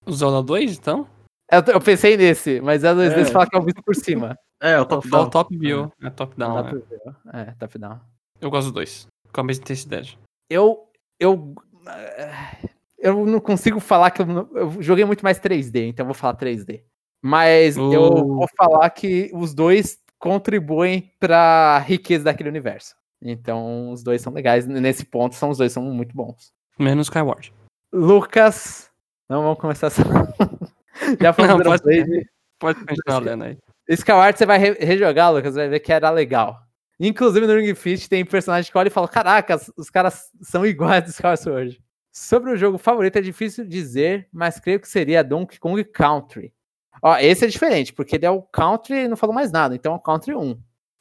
O 0.05 0.13
Zelda 0.13 0.41
2, 0.41 0.77
então? 0.77 1.05
Eu, 1.51 1.61
eu 1.73 1.81
pensei 1.81 2.15
nesse, 2.15 2.61
mas 2.61 2.83
Zelda 2.83 3.01
2D 3.09 3.19
É. 3.19 3.25
você 3.25 3.31
fala 3.33 3.45
que 3.45 3.57
é 3.57 3.59
o 3.59 3.63
visto 3.65 3.83
por 3.83 3.95
cima. 3.95 4.33
É, 4.63 4.79
o 4.79 4.85
top 4.85 5.07
o 5.07 5.11
down. 5.11 5.29
top 5.29 5.57
view. 5.57 5.91
É 6.01 6.09
top 6.11 6.37
down, 6.37 6.55
né? 6.63 6.69
pra 6.69 6.79
ver, 6.79 7.01
ó. 7.05 7.37
É, 7.37 7.45
top 7.59 7.77
down. 7.79 7.99
Eu 8.39 8.49
gosto 8.49 8.67
dos 8.67 8.73
dois. 8.73 9.07
Com 9.33 9.41
a 9.41 9.43
mesma 9.43 9.61
intensidade. 9.63 10.17
eu 10.49 10.87
eu 11.19 11.53
eu 12.97 13.25
não 13.25 13.39
consigo 13.41 13.79
falar 13.81 14.11
que 14.11 14.21
eu, 14.21 14.25
não- 14.27 14.49
eu 14.53 14.81
joguei 14.81 15.03
muito 15.03 15.23
mais 15.23 15.39
3D, 15.39 15.87
então 15.87 16.03
eu 16.03 16.07
vou 16.07 16.13
falar 16.13 16.35
3D. 16.35 16.83
Mas 17.21 17.77
eu 17.77 18.03
Uh. 18.03 18.35
vou 18.35 18.47
falar 18.57 18.89
que 18.89 19.29
os 19.33 19.53
dois 19.53 19.99
contribuem 20.17 21.11
para 21.19 21.79
riqueza 21.79 22.23
daquele 22.25 22.49
universo. 22.49 22.95
Então 23.21 23.91
os 23.91 24.01
dois 24.01 24.21
são 24.21 24.33
legais 24.33 24.65
nesse 24.65 25.05
ponto, 25.05 25.35
são 25.35 25.49
os 25.49 25.57
dois 25.57 25.71
são 25.71 25.83
muito 25.83 26.15
bons. 26.15 26.51
Menos 26.79 27.07
Skyward. 27.07 27.53
Lucas, 27.93 28.89
não 29.29 29.43
vamos 29.43 29.59
começar 29.59 29.87
essa. 29.87 30.01
Já 31.21 31.33
falamos 31.33 31.57
Não, 31.57 31.63
do 31.63 31.69
pode- 31.79 31.83
Blade. 31.83 32.29
Pode 32.59 32.85
continuar 32.85 33.19
lendo 33.19 33.43
aí. 33.43 33.57
Skyward 33.89 34.37
você 34.37 34.45
vai 34.45 34.57
re- 34.59 34.77
rejogar, 34.79 35.31
Lucas, 35.33 35.55
vai 35.55 35.67
ver 35.67 35.79
que 35.79 35.91
era 35.91 36.09
legal. 36.09 36.59
Inclusive 36.99 37.47
no 37.47 37.55
Ring 37.55 37.73
Fit 37.73 38.07
tem 38.07 38.23
personagem 38.23 38.71
que 38.71 38.77
olha 38.77 38.87
e 38.87 38.91
fala: 38.91 39.07
Caraca, 39.07 39.59
os 39.77 39.89
caras 39.89 40.29
são 40.41 40.65
iguais 40.65 41.03
do 41.03 41.09
Skyward 41.09 41.41
Sword. 41.41 41.83
Sobre 42.13 42.51
o 42.51 42.57
jogo 42.57 42.77
favorito 42.77 43.17
é 43.17 43.21
difícil 43.21 43.65
dizer, 43.65 44.27
mas 44.31 44.59
creio 44.59 44.79
que 44.79 44.87
seria 44.87 45.23
Donkey 45.23 45.59
Kong 45.59 45.83
Country. 45.85 46.53
Ó, 47.01 47.15
esse 47.17 47.45
é 47.45 47.47
diferente, 47.47 47.93
porque 47.93 48.15
ele 48.15 48.25
é 48.25 48.31
o 48.31 48.41
Country 48.41 49.05
e 49.05 49.07
não 49.07 49.17
falou 49.17 49.33
mais 49.33 49.51
nada, 49.51 49.75
então 49.75 49.93
é 49.93 49.95
o 49.95 49.99
Country 49.99 50.35
1. 50.35 50.57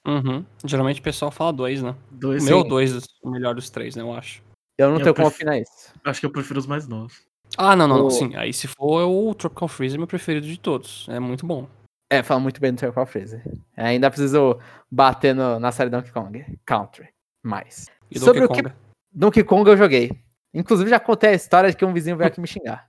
Uhum. 0.06 0.44
Geralmente 0.64 1.00
o 1.00 1.02
pessoal 1.04 1.30
fala 1.30 1.52
dois, 1.52 1.82
né? 1.82 1.94
Dois, 2.10 2.42
O 2.42 2.46
meu 2.46 2.62
sim. 2.62 2.68
dois, 2.68 3.06
o 3.22 3.30
melhor 3.30 3.54
dos 3.54 3.68
três, 3.68 3.94
né? 3.96 4.02
Eu 4.02 4.12
acho. 4.14 4.42
Eu 4.78 4.88
não 4.90 4.96
Eu 4.96 5.02
tenho 5.02 5.14
como 5.14 5.28
prefiro- 5.28 5.50
opinar 5.50 5.60
isso. 5.62 5.92
Acho 6.04 6.20
que 6.20 6.26
eu 6.26 6.30
prefiro 6.32 6.58
os 6.58 6.66
mais 6.66 6.88
novos. 6.88 7.20
Ah, 7.58 7.76
não, 7.76 7.86
não, 7.86 7.98
não. 7.98 8.06
O- 8.06 8.10
Sim. 8.10 8.34
Aí 8.36 8.52
se 8.52 8.66
for, 8.68 9.04
o 9.04 9.34
Tropical 9.34 9.68
Freeze 9.68 9.96
é 9.96 9.98
meu 9.98 10.06
preferido 10.06 10.46
de 10.46 10.58
todos. 10.58 11.06
É 11.10 11.18
muito 11.20 11.44
bom. 11.44 11.68
É, 12.08 12.22
fala 12.22 12.40
muito 12.40 12.60
bem 12.60 12.72
do 12.72 12.78
Tropical 12.78 13.04
Freezer. 13.06 13.42
Ainda 13.76 14.10
preciso 14.10 14.58
bater 14.90 15.34
no- 15.34 15.60
na 15.60 15.70
série 15.70 15.90
Donkey 15.90 16.10
Kong 16.12 16.58
Country. 16.64 17.08
Mais. 17.44 17.86
E 18.10 18.18
Sobre 18.18 18.40
Donkey 18.46 18.60
o 18.60 18.64
que. 18.64 18.72
Donkey 19.12 19.44
Kong 19.44 19.68
eu 19.68 19.76
joguei. 19.76 20.10
Inclusive 20.54 20.88
já 20.90 20.98
contei 20.98 21.30
a 21.30 21.34
história 21.34 21.70
de 21.70 21.76
que 21.76 21.84
um 21.84 21.92
vizinho 21.92 22.16
veio 22.16 22.28
aqui 22.28 22.40
me 22.40 22.46
xingar. 22.46 22.88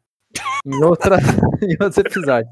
Em, 0.65 0.83
outra, 0.83 1.17
em 1.61 1.71
outros 1.81 1.97
episódios. 1.97 2.51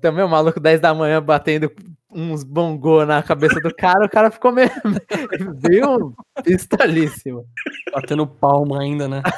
Também 0.00 0.24
o 0.24 0.28
maluco 0.28 0.60
10 0.60 0.80
da 0.80 0.94
manhã 0.94 1.22
batendo 1.22 1.70
uns 2.12 2.42
bongô 2.42 3.04
na 3.04 3.22
cabeça 3.22 3.60
do 3.60 3.74
cara, 3.74 4.04
o 4.04 4.08
cara 4.10 4.30
ficou 4.30 4.52
meio. 4.52 4.70
Viu? 5.58 6.14
Pistolíssimo. 6.42 7.44
Batendo 7.92 8.26
palma 8.26 8.80
ainda, 8.80 9.08
né? 9.08 9.22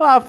A, 0.00 0.22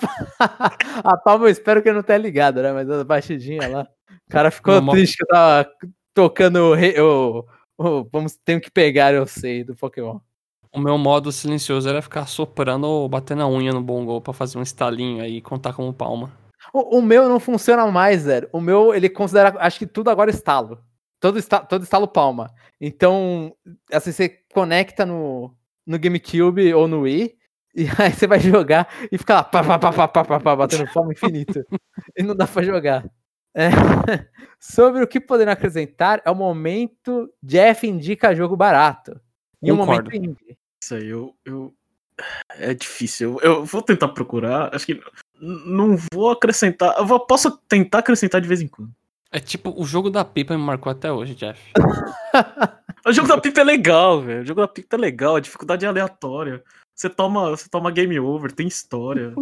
a 1.04 1.18
palma 1.18 1.46
eu 1.46 1.50
espero 1.50 1.82
que 1.82 1.90
ele 1.90 1.96
não 1.98 2.04
tenha 2.04 2.20
ligado, 2.20 2.62
né? 2.62 2.72
Mas 2.72 2.90
a 2.90 3.04
batidinha 3.04 3.68
lá. 3.68 3.88
O 4.28 4.32
cara 4.32 4.52
ficou 4.52 4.80
Não, 4.80 4.94
triste 4.94 5.18
que 5.18 5.24
eu 5.24 5.28
tava 5.28 5.70
tocando 6.14 6.58
o, 6.58 6.74
re- 6.76 7.00
o, 7.02 7.44
o 7.78 8.04
Vamos, 8.12 8.38
tenho 8.46 8.62
que 8.62 8.70
pegar, 8.70 9.14
eu 9.14 9.26
sei, 9.26 9.64
do 9.64 9.76
Pokémon. 9.76 10.20
O 10.72 10.80
meu 10.80 10.98
modo 10.98 11.32
silencioso 11.32 11.90
era 11.90 12.02
ficar 12.02 12.28
soprando 12.28 12.86
ou 12.86 13.10
batendo 13.10 13.42
a 13.42 13.48
unha 13.48 13.72
no 13.72 13.82
bongo 13.82 14.22
pra 14.22 14.34
fazer 14.34 14.60
um 14.60 14.62
estalinho 14.62 15.24
aí 15.24 15.38
e 15.38 15.42
contar 15.42 15.74
como 15.74 15.94
palma. 15.94 16.32
O, 16.74 16.98
o 16.98 17.02
meu 17.02 17.28
não 17.28 17.40
funciona 17.40 17.86
mais, 17.88 18.22
Zero. 18.22 18.50
O 18.52 18.62
meu, 18.62 18.94
ele 18.94 19.10
considera, 19.10 19.56
acho 19.60 19.80
que 19.80 19.88
tudo 19.88 20.10
agora 20.10 20.32
é 20.32 20.34
estalo. 20.34 20.84
Todo, 21.20 21.40
esta, 21.40 21.60
todo 21.60 21.84
estalo 21.84 22.08
palma. 22.08 22.54
Então, 22.80 23.56
assim, 23.92 24.12
você 24.12 24.30
conecta 24.54 25.06
no, 25.06 25.56
no 25.86 25.98
GameCube 25.98 26.74
ou 26.74 26.88
no 26.88 27.02
Wii, 27.02 27.36
e 27.76 27.88
aí 28.00 28.12
você 28.12 28.28
vai 28.28 28.40
jogar 28.40 28.88
e 29.12 29.18
fica 29.18 29.36
lá, 29.36 29.44
pá, 29.44 29.64
pá, 29.64 29.80
pá, 29.80 29.94
pá, 29.94 30.08
pá, 30.08 30.26
pá, 30.26 30.40
pá 30.40 30.56
batendo 30.56 30.92
palma 30.92 31.14
infinito. 31.14 31.66
e 32.16 32.24
não 32.24 32.36
dá 32.36 32.48
pra 32.48 32.64
jogar. 32.64 33.06
É. 33.56 33.70
Sobre 34.60 35.02
o 35.04 35.08
que 35.08 35.20
poder 35.20 35.50
acrescentar, 35.50 36.22
é 36.24 36.30
o 36.30 36.36
momento 36.36 37.32
Jeff 37.42 37.88
indica 37.88 38.36
jogo 38.36 38.56
barato. 38.56 39.20
E 39.62 39.72
o 39.72 39.76
momento 39.76 40.16
indie. 40.16 40.58
Isso 40.82 40.96
aí, 40.96 41.08
eu, 41.08 41.36
eu. 41.44 41.74
É 42.50 42.74
difícil. 42.74 43.40
Eu, 43.42 43.54
eu 43.54 43.66
vou 43.66 43.82
tentar 43.82 44.10
procurar. 44.10 44.74
Acho 44.76 44.86
que 44.86 45.02
não 45.40 45.98
vou 46.14 46.32
acrescentar. 46.32 46.96
Eu 46.98 47.06
vou, 47.06 47.20
posso 47.20 47.58
tentar 47.70 48.00
acrescentar 48.00 48.42
de 48.42 48.48
vez 48.48 48.62
em 48.62 48.68
quando. 48.68 48.92
É 49.32 49.40
tipo, 49.40 49.74
o 49.80 49.86
jogo 49.86 50.10
da 50.10 50.24
pipa 50.24 50.58
me 50.58 50.64
marcou 50.64 50.92
até 50.92 51.12
hoje, 51.12 51.36
Jeff. 51.36 51.62
o 53.06 53.12
jogo 53.12 53.28
da 53.28 53.40
pipa 53.40 53.62
é 53.62 53.64
legal, 53.64 54.22
velho. 54.22 54.42
O 54.42 54.46
jogo 54.46 54.62
da 54.62 54.68
pipa 54.68 54.96
é 54.96 55.00
legal, 55.00 55.36
a 55.36 55.40
dificuldade 55.40 55.86
é 55.86 55.88
aleatória. 55.88 56.64
Você 56.96 57.10
toma, 57.10 57.50
você 57.50 57.70
toma 57.70 57.92
game 57.92 58.20
over, 58.20 58.52
tem 58.52 58.68
história. 58.68 59.34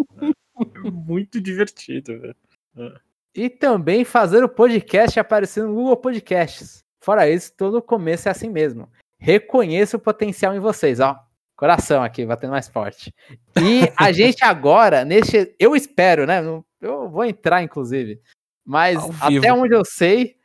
é 0.60 0.90
muito 0.92 1.40
divertido, 1.40 2.20
velho. 2.20 2.36
É. 2.78 2.94
E 3.36 3.50
também 3.50 4.04
fazer 4.04 4.44
o 4.44 4.50
podcast 4.50 5.20
aparecer 5.20 5.64
no 5.64 5.74
Google 5.74 5.98
Podcasts. 5.98 6.80
Fora 7.02 7.30
isso, 7.30 7.54
todo 7.56 7.82
começo 7.82 8.28
é 8.28 8.32
assim 8.32 8.50
mesmo. 8.50 8.90
Reconheço 9.20 9.98
o 9.98 10.00
potencial 10.00 10.56
em 10.56 10.60
vocês, 10.60 11.00
ó. 11.00 11.25
Coração 11.56 12.04
aqui, 12.04 12.26
batendo 12.26 12.52
mais 12.52 12.68
forte. 12.68 13.14
E 13.58 13.92
a 13.96 14.12
gente 14.14 14.44
agora, 14.44 15.06
neste. 15.06 15.56
Eu 15.60 15.76
espero, 15.76 16.26
né? 16.26 16.42
Eu 16.82 17.10
vou 17.10 17.24
entrar, 17.24 17.64
inclusive. 17.64 18.20
Mas 18.66 18.98
até 19.22 19.54
onde 19.54 19.76
eu 19.76 19.86
sei, 19.86 20.36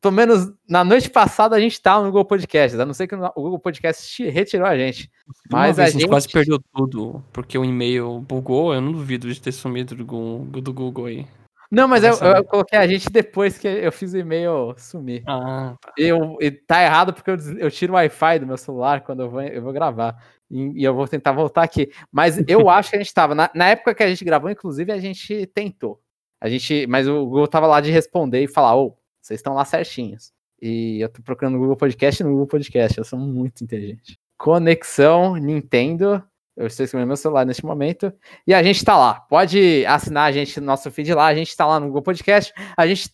pelo 0.00 0.14
menos 0.14 0.52
na 0.68 0.84
noite 0.84 1.10
passada 1.10 1.56
a 1.56 1.60
gente 1.60 1.80
tava 1.80 2.04
no 2.04 2.10
Google 2.12 2.24
Podcast. 2.24 2.80
A 2.80 2.86
não 2.86 2.94
ser 2.94 3.08
que 3.08 3.14
o 3.14 3.32
Google 3.34 3.58
Podcast 3.58 4.22
retirou 4.30 4.66
a 4.66 4.76
gente. 4.76 5.10
Mas 5.50 5.78
a, 5.78 5.84
a, 5.84 5.90
gente 5.90 6.06
quase 6.06 6.28
perdeu 6.28 6.60
tudo, 6.72 7.24
porque 7.32 7.58
o 7.58 7.64
e-mail 7.64 8.20
bugou. 8.20 8.72
Eu 8.72 8.80
não 8.80 8.92
duvido 8.92 9.32
de 9.32 9.40
ter 9.40 9.52
sumido 9.52 9.96
do 9.96 10.04
Google, 10.04 10.60
do 10.62 10.72
Google 10.72 11.06
aí. 11.06 11.26
Não, 11.70 11.86
mas 11.86 12.02
eu, 12.02 12.14
eu, 12.14 12.44
coloquei 12.44 12.78
a 12.78 12.86
gente 12.86 13.10
depois 13.10 13.58
que 13.58 13.68
eu 13.68 13.92
fiz 13.92 14.14
o 14.14 14.18
e-mail 14.18 14.74
sumir. 14.78 15.22
Ah, 15.26 15.76
tá. 15.80 15.92
Eu, 15.98 16.38
e 16.40 16.50
tá 16.50 16.82
errado 16.82 17.12
porque 17.12 17.30
eu, 17.30 17.36
eu 17.58 17.70
tiro 17.70 17.92
o 17.92 17.96
Wi-Fi 17.96 18.38
do 18.38 18.46
meu 18.46 18.56
celular 18.56 19.02
quando 19.02 19.22
eu 19.22 19.30
vou, 19.30 19.42
eu 19.42 19.62
vou 19.62 19.72
gravar. 19.72 20.16
E, 20.50 20.80
e 20.80 20.84
eu 20.84 20.94
vou 20.94 21.06
tentar 21.06 21.32
voltar 21.32 21.62
aqui. 21.62 21.90
Mas 22.10 22.38
eu 22.48 22.68
acho 22.70 22.90
que 22.90 22.96
a 22.96 22.98
gente 22.98 23.12
tava. 23.12 23.34
Na, 23.34 23.50
na, 23.54 23.68
época 23.68 23.94
que 23.94 24.02
a 24.02 24.08
gente 24.08 24.24
gravou, 24.24 24.50
inclusive, 24.50 24.90
a 24.90 24.98
gente 24.98 25.46
tentou. 25.48 26.00
A 26.40 26.48
gente. 26.48 26.86
Mas 26.86 27.06
o 27.06 27.24
Google 27.26 27.48
tava 27.48 27.66
lá 27.66 27.80
de 27.82 27.90
responder 27.90 28.42
e 28.42 28.48
falar, 28.48 28.74
ô, 28.74 28.86
oh, 28.86 28.98
vocês 29.20 29.38
estão 29.38 29.52
lá 29.52 29.64
certinhos. 29.64 30.32
E 30.60 31.00
eu 31.00 31.08
tô 31.08 31.22
procurando 31.22 31.54
no 31.54 31.60
Google 31.60 31.76
Podcast 31.76 32.22
e 32.22 32.24
no 32.24 32.30
Google 32.30 32.46
Podcast. 32.46 32.96
Eu 32.96 33.04
sou 33.04 33.18
muito 33.18 33.62
inteligente. 33.62 34.18
Conexão 34.38 35.36
Nintendo 35.36 36.24
eu 36.58 36.66
estou 36.66 36.82
escrevendo 36.82 37.06
meu 37.06 37.16
celular 37.16 37.46
neste 37.46 37.64
momento. 37.64 38.12
E 38.44 38.52
a 38.52 38.60
gente 38.62 38.78
está 38.78 38.96
lá. 38.96 39.14
Pode 39.14 39.86
assinar 39.86 40.28
a 40.28 40.32
gente 40.32 40.58
no 40.58 40.66
nosso 40.66 40.90
feed 40.90 41.14
lá. 41.14 41.26
A 41.26 41.34
gente 41.34 41.50
está 41.50 41.64
lá 41.64 41.78
no 41.78 41.86
Google 41.86 42.02
Podcast. 42.02 42.52
A 42.76 42.84
gente, 42.84 43.10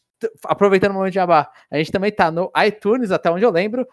aproveitando 0.47 0.93
o 0.93 0.95
momento 0.95 1.12
de 1.12 1.19
abar, 1.19 1.53
a 1.71 1.77
gente 1.77 1.93
também 1.93 2.09
está 2.09 2.31
no 2.31 2.51
iTunes, 2.66 3.11
até 3.11 3.31
onde 3.31 3.45
eu 3.45 3.51
lembro, 3.51 3.87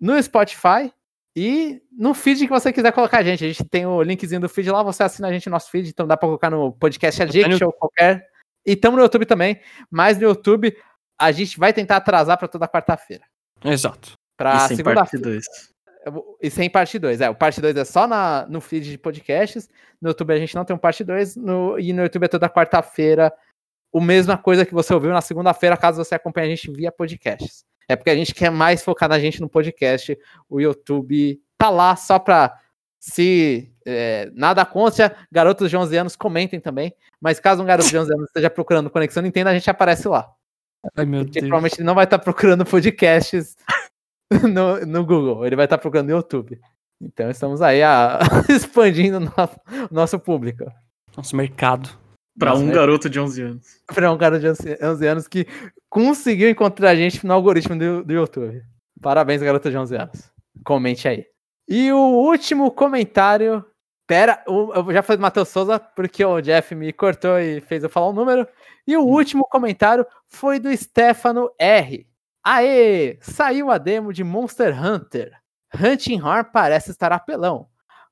no 0.00 0.22
Spotify 0.22 0.92
e 1.34 1.82
no 1.90 2.14
feed 2.14 2.46
que 2.46 2.52
você 2.52 2.72
quiser 2.72 2.92
colocar 2.92 3.18
a 3.18 3.22
gente. 3.24 3.44
A 3.44 3.48
gente 3.48 3.64
tem 3.64 3.84
o 3.84 4.00
linkzinho 4.00 4.40
do 4.40 4.48
feed 4.48 4.70
lá. 4.70 4.84
Você 4.84 5.02
assina 5.02 5.26
a 5.26 5.32
gente 5.32 5.48
no 5.48 5.52
nosso 5.52 5.68
feed. 5.68 5.88
Então 5.88 6.06
dá 6.06 6.16
para 6.16 6.28
colocar 6.28 6.50
no 6.50 6.72
Podcast 6.72 7.20
Addict 7.20 7.64
ou 7.64 7.72
qualquer. 7.72 8.24
E 8.64 8.74
estamos 8.74 8.96
no 8.96 9.02
YouTube 9.02 9.26
também. 9.26 9.60
Mas 9.90 10.16
no 10.16 10.28
YouTube 10.28 10.76
a 11.18 11.32
gente 11.32 11.58
vai 11.58 11.72
tentar 11.72 11.96
atrasar 11.96 12.38
para 12.38 12.46
toda 12.46 12.68
quarta-feira. 12.68 13.24
Exato. 13.64 14.12
Para 14.36 14.68
segunda-feira. 14.68 15.40
E 16.40 16.50
sem 16.50 16.68
parte 16.68 16.98
2. 16.98 17.20
É, 17.20 17.30
o 17.30 17.34
parte 17.34 17.60
2 17.60 17.76
é 17.76 17.84
só 17.84 18.06
na, 18.06 18.46
no 18.48 18.60
feed 18.60 18.90
de 18.90 18.98
podcasts. 18.98 19.68
No 20.00 20.10
YouTube 20.10 20.32
a 20.32 20.38
gente 20.38 20.54
não 20.54 20.64
tem 20.64 20.74
um 20.74 20.78
parte 20.78 21.04
2. 21.04 21.36
No, 21.36 21.78
e 21.78 21.92
no 21.92 22.02
YouTube 22.02 22.24
é 22.24 22.28
toda 22.28 22.48
quarta-feira. 22.48 23.32
O 23.92 24.00
mesma 24.00 24.36
coisa 24.36 24.64
que 24.64 24.74
você 24.74 24.92
ouviu 24.92 25.10
na 25.12 25.20
segunda-feira, 25.20 25.76
caso 25.76 26.02
você 26.02 26.14
acompanhe 26.14 26.46
a 26.46 26.56
gente 26.56 26.70
via 26.72 26.90
podcasts. 26.90 27.64
É 27.88 27.94
porque 27.94 28.10
a 28.10 28.16
gente 28.16 28.34
quer 28.34 28.50
mais 28.50 28.82
focar 28.82 29.08
na 29.08 29.18
gente 29.18 29.40
no 29.40 29.48
podcast. 29.48 30.18
O 30.48 30.60
YouTube 30.60 31.40
tá 31.58 31.70
lá 31.70 31.94
só 31.94 32.18
pra 32.18 32.58
se 32.98 33.72
é, 33.84 34.30
nada 34.34 34.64
contra, 34.64 35.16
garotos 35.30 35.68
de 35.68 35.76
11 35.76 35.96
anos 35.96 36.16
comentem 36.16 36.60
também. 36.60 36.94
Mas 37.20 37.38
caso 37.38 37.62
um 37.62 37.66
garoto 37.66 37.88
de 37.88 37.98
11 37.98 38.12
anos 38.12 38.26
esteja 38.26 38.48
procurando 38.48 38.90
Conexão 38.90 39.22
Nintendo, 39.22 39.50
a 39.50 39.54
gente 39.54 39.68
aparece 39.68 40.08
lá. 40.08 40.32
Ai, 40.96 41.04
meu 41.04 41.24
Porque 41.24 41.40
Deus. 41.40 41.48
provavelmente 41.48 41.76
ele 41.78 41.86
não 41.86 41.94
vai 41.94 42.04
estar 42.04 42.18
procurando 42.18 42.64
podcasts 42.64 43.56
no, 44.52 44.84
no 44.86 45.04
Google, 45.04 45.46
ele 45.46 45.56
vai 45.56 45.66
estar 45.66 45.78
procurando 45.78 46.08
no 46.08 46.16
YouTube. 46.16 46.60
Então 47.00 47.30
estamos 47.30 47.60
aí 47.60 47.82
a, 47.82 48.20
expandindo 48.48 49.18
o 49.18 49.94
nosso 49.94 50.18
público. 50.18 50.64
Nosso 51.16 51.36
mercado. 51.36 51.88
Para 52.38 52.54
um 52.54 52.70
garoto 52.70 53.10
de 53.10 53.20
11 53.20 53.42
anos. 53.42 53.66
Para 53.86 54.10
um 54.10 54.16
garoto 54.16 54.40
de 54.40 54.84
11 54.86 55.06
anos 55.06 55.28
que 55.28 55.46
conseguiu 55.90 56.48
encontrar 56.48 56.90
a 56.90 56.96
gente 56.96 57.26
no 57.26 57.34
algoritmo 57.34 57.76
do, 57.76 58.02
do 58.02 58.12
YouTube. 58.12 58.62
Parabéns, 59.00 59.42
garoto 59.42 59.70
de 59.70 59.76
11 59.76 59.96
anos. 59.96 60.32
Comente 60.64 61.06
aí. 61.06 61.26
E 61.68 61.92
o 61.92 61.98
último 61.98 62.70
comentário. 62.70 63.64
Pera, 64.06 64.42
eu 64.46 64.92
já 64.92 65.02
falei 65.02 65.16
do 65.16 65.22
Matheus 65.22 65.48
Souza, 65.48 65.78
porque 65.78 66.24
o 66.24 66.40
Jeff 66.40 66.74
me 66.74 66.92
cortou 66.92 67.38
e 67.38 67.60
fez 67.60 67.82
eu 67.82 67.88
falar 67.88 68.08
o 68.08 68.10
um 68.10 68.14
número. 68.14 68.46
E 68.86 68.96
o 68.96 69.02
último 69.02 69.46
comentário 69.48 70.04
foi 70.28 70.58
do 70.58 70.74
Stefano 70.76 71.50
R. 71.58 72.06
Aê! 72.44 73.18
Saiu 73.20 73.70
a 73.70 73.78
demo 73.78 74.12
de 74.12 74.24
Monster 74.24 74.74
Hunter. 74.84 75.32
Hunting 75.74 76.20
Horn 76.20 76.50
parece 76.52 76.90
estar 76.90 77.12
apelão. 77.12 77.68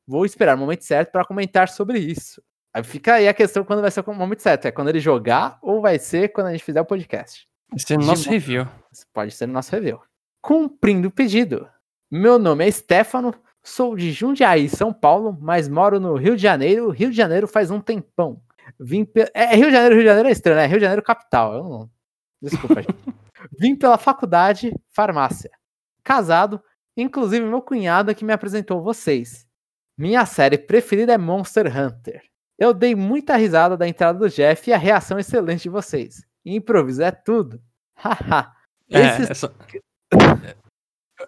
Vou 0.06 0.24
esperar 0.24 0.56
o 0.56 0.58
momento 0.58 0.84
certo 0.84 1.10
para 1.10 1.24
comentar 1.24 1.68
sobre 1.68 1.98
isso. 1.98 2.42
Aí 2.72 2.84
fica 2.84 3.14
aí 3.14 3.28
a 3.28 3.34
questão 3.34 3.64
quando 3.64 3.82
vai 3.82 3.90
ser 3.90 4.02
o 4.06 4.14
momento 4.14 4.40
certo. 4.40 4.66
É 4.66 4.70
quando 4.70 4.88
ele 4.88 5.00
jogar 5.00 5.58
ou 5.60 5.80
vai 5.80 5.98
ser 5.98 6.28
quando 6.28 6.46
a 6.46 6.52
gente 6.52 6.64
fizer 6.64 6.80
o 6.80 6.84
podcast? 6.84 7.48
Vai 7.70 7.78
ser 7.80 7.98
no 7.98 8.06
nosso 8.06 8.24
de... 8.24 8.30
review. 8.30 8.66
Pode 9.12 9.32
ser 9.32 9.46
no 9.46 9.52
nosso 9.52 9.72
review. 9.72 10.00
Cumprindo 10.40 11.08
o 11.08 11.10
pedido. 11.10 11.68
Meu 12.10 12.38
nome 12.38 12.66
é 12.66 12.70
Stefano, 12.70 13.34
sou 13.62 13.96
de 13.96 14.10
Jundiaí, 14.12 14.68
São 14.68 14.92
Paulo, 14.92 15.36
mas 15.40 15.68
moro 15.68 16.00
no 16.00 16.16
Rio 16.16 16.36
de 16.36 16.42
Janeiro. 16.42 16.90
Rio 16.90 17.10
de 17.10 17.16
Janeiro 17.16 17.46
faz 17.46 17.70
um 17.70 17.80
tempão. 17.80 18.40
Vim 18.78 19.04
pe... 19.04 19.30
É 19.34 19.54
Rio 19.54 19.66
de 19.66 19.72
Janeiro, 19.72 19.94
Rio 19.94 20.02
de 20.02 20.08
Janeiro 20.08 20.28
é 20.28 20.32
estranho, 20.32 20.56
né? 20.56 20.66
Rio 20.66 20.78
de 20.78 20.84
Janeiro 20.84 21.02
capital. 21.02 21.54
Eu 21.54 21.62
não... 21.64 21.90
Desculpa, 22.40 22.82
gente. 22.82 22.94
Vim 23.58 23.76
pela 23.76 23.98
faculdade, 23.98 24.72
farmácia. 24.90 25.50
Casado, 26.02 26.62
inclusive 26.96 27.44
meu 27.44 27.60
cunhado 27.60 28.14
que 28.14 28.24
me 28.24 28.32
apresentou 28.32 28.82
vocês. 28.82 29.46
Minha 29.96 30.24
série 30.24 30.56
preferida 30.56 31.12
é 31.12 31.18
Monster 31.18 31.66
Hunter. 31.66 32.22
Eu 32.58 32.74
dei 32.74 32.94
muita 32.94 33.36
risada 33.36 33.76
da 33.76 33.88
entrada 33.88 34.18
do 34.18 34.28
Jeff 34.28 34.68
e 34.68 34.72
a 34.72 34.78
reação 34.78 35.18
excelente 35.18 35.64
de 35.64 35.68
vocês. 35.68 36.24
Improviso 36.44 37.02
é 37.02 37.10
tudo. 37.10 37.60
Haha. 37.96 38.52
é, 38.90 39.00
Esses... 39.00 39.30
essa... 39.30 39.54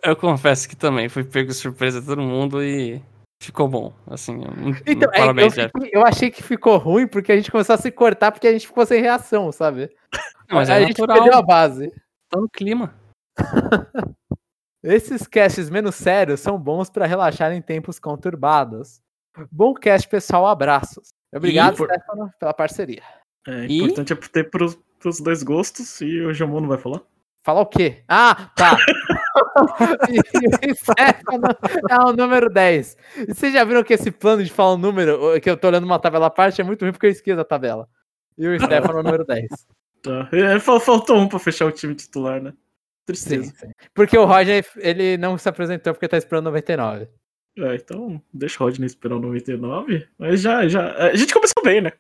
Eu 0.03 0.17
confesso 0.17 0.67
que 0.67 0.75
também 0.75 1.09
fui 1.09 1.23
pego 1.23 1.53
surpresa 1.53 2.01
todo 2.01 2.23
mundo 2.23 2.65
e 2.65 3.03
ficou 3.43 3.69
bom. 3.69 3.93
Assim, 4.07 4.41
então, 4.87 5.11
parabéns, 5.11 5.59
é, 5.59 5.65
eu, 5.65 5.69
fiquei, 5.69 5.91
eu, 5.93 6.07
achei 6.07 6.31
que 6.31 6.43
ficou 6.43 6.79
ruim 6.79 7.07
porque 7.07 7.31
a 7.31 7.37
gente 7.37 7.51
começou 7.51 7.75
a 7.75 7.79
se 7.79 7.91
cortar 7.91 8.33
porque 8.33 8.47
a 8.47 8.53
gente 8.53 8.67
ficou 8.67 8.87
sem 8.87 9.03
reação, 9.03 9.53
sabe? 9.53 9.91
Mas 10.51 10.71
a 10.71 10.77
é 10.77 10.87
gente 10.87 10.99
natural. 10.99 11.23
perdeu 11.23 11.39
a 11.39 11.43
base. 11.43 11.93
Tá 12.33 12.41
no 12.41 12.49
clima. 12.49 12.95
Esses 14.83 15.27
casts 15.27 15.69
menos 15.69 15.95
sérios 15.95 16.41
são 16.41 16.59
bons 16.59 16.89
para 16.89 17.05
relaxar 17.05 17.53
em 17.53 17.61
tempos 17.61 17.99
conturbados. 17.99 19.03
Bom 19.51 19.75
cast, 19.75 20.09
pessoal. 20.09 20.47
Abraços. 20.47 21.11
Obrigado, 21.33 21.77
por... 21.77 21.89
Stefano, 21.89 22.33
pela 22.41 22.55
parceria. 22.55 23.03
É 23.47 23.67
e... 23.67 23.83
importante 23.83 24.15
é 24.15 24.17
ter 24.17 24.51
pros, 24.51 24.79
pros 24.99 25.21
dois 25.21 25.43
gostos 25.43 26.01
e 26.01 26.21
o 26.21 26.33
Jamon 26.33 26.63
não 26.63 26.69
vai 26.69 26.79
falar? 26.79 27.03
Falar 27.45 27.61
o 27.61 27.67
quê? 27.67 28.03
Ah, 28.09 28.51
tá. 28.57 28.79
e, 30.09 30.75
Stefano 30.75 31.49
é 31.91 31.97
o 32.03 32.13
número 32.15 32.49
10. 32.49 32.97
E 33.29 33.35
vocês 33.35 33.53
já 33.53 33.63
viram 33.63 33.85
que 33.85 33.93
esse 33.93 34.11
plano 34.11 34.43
de 34.43 34.51
falar 34.51 34.75
um 34.75 34.79
número, 34.79 35.39
que 35.41 35.51
eu 35.51 35.57
tô 35.57 35.69
olhando 35.69 35.85
uma 35.85 35.99
tabela 35.99 36.27
à 36.27 36.31
parte, 36.31 36.63
é 36.63 36.65
muito 36.65 36.83
ruim 36.83 36.93
porque 36.93 37.07
eu 37.07 37.11
esqueço 37.11 37.41
a 37.41 37.45
tabela. 37.45 37.87
E 38.39 38.49
o 38.49 38.59
Stefano 38.59 38.99
é 38.99 39.01
o 39.01 39.03
número 39.03 39.25
10. 39.27 39.49
Tá. 40.03 40.29
É, 40.33 40.59
faltou 40.59 41.17
um 41.17 41.29
pra 41.29 41.39
fechar 41.39 41.67
o 41.67 41.73
time 41.73 41.95
titular, 41.95 42.43
né? 42.43 42.53
Tristeza. 43.07 43.45
Sim, 43.45 43.53
sim. 43.55 43.73
Porque 43.95 44.19
o 44.19 44.25
Roger, 44.25 44.67
ele 44.77 45.17
não 45.17 45.39
se 45.39 45.49
apresentou 45.49 45.93
porque 45.95 46.09
tá 46.09 46.17
esperando 46.17 46.47
99. 46.47 47.09
É, 47.59 47.75
então 47.75 48.21
deixa 48.33 48.63
o 48.63 48.67
Rodney 48.67 48.87
esperar 48.87 49.17
o 49.17 49.21
99. 49.21 50.07
Mas 50.19 50.41
já, 50.41 50.67
já. 50.69 50.93
A 50.97 51.15
gente 51.15 51.33
começou 51.33 51.63
bem, 51.63 51.81
né? 51.81 51.93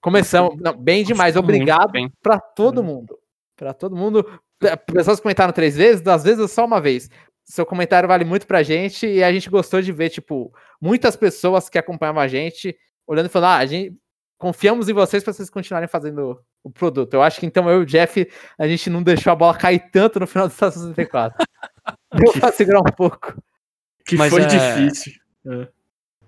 Começamos 0.00 0.56
não, 0.60 0.76
bem 0.76 1.04
demais. 1.04 1.36
Obrigado 1.36 1.92
para 2.22 2.38
todo 2.38 2.84
mundo. 2.84 3.18
Para 3.56 3.72
todo 3.72 3.96
mundo. 3.96 4.24
Pessoas 4.92 5.20
comentaram 5.20 5.52
três 5.52 5.76
vezes, 5.76 6.00
das 6.00 6.24
vezes 6.24 6.50
só 6.50 6.64
uma 6.64 6.80
vez. 6.80 7.08
Seu 7.44 7.64
comentário 7.64 8.08
vale 8.08 8.24
muito 8.24 8.46
pra 8.46 8.62
gente 8.62 9.06
e 9.06 9.24
a 9.24 9.32
gente 9.32 9.48
gostou 9.48 9.80
de 9.80 9.90
ver, 9.90 10.10
tipo, 10.10 10.52
muitas 10.80 11.16
pessoas 11.16 11.68
que 11.68 11.78
acompanhavam 11.78 12.20
a 12.20 12.28
gente 12.28 12.76
olhando 13.06 13.26
e 13.26 13.30
falando: 13.30 13.50
ah, 13.50 13.56
a 13.56 13.66
gente 13.66 13.96
confiamos 14.36 14.88
em 14.88 14.92
vocês 14.92 15.24
para 15.24 15.32
vocês 15.32 15.48
continuarem 15.48 15.88
fazendo 15.88 16.38
o 16.62 16.70
produto. 16.70 17.14
Eu 17.14 17.22
acho 17.22 17.40
que 17.40 17.46
então 17.46 17.68
eu 17.68 17.80
e 17.80 17.82
o 17.82 17.86
Jeff, 17.86 18.28
a 18.58 18.68
gente 18.68 18.90
não 18.90 19.02
deixou 19.02 19.32
a 19.32 19.36
bola 19.36 19.56
cair 19.56 19.90
tanto 19.90 20.20
no 20.20 20.26
final 20.26 20.48
do 20.48 20.52
Estação 20.52 20.82
64. 20.88 21.46
Deu 22.14 22.32
pra 22.32 22.52
segurar 22.52 22.80
um 22.80 22.92
pouco. 22.96 23.40
Que 24.04 24.16
Mas 24.16 24.32
foi 24.32 24.42
é- 24.42 24.46
difícil. 24.46 25.12
É. 25.46 25.68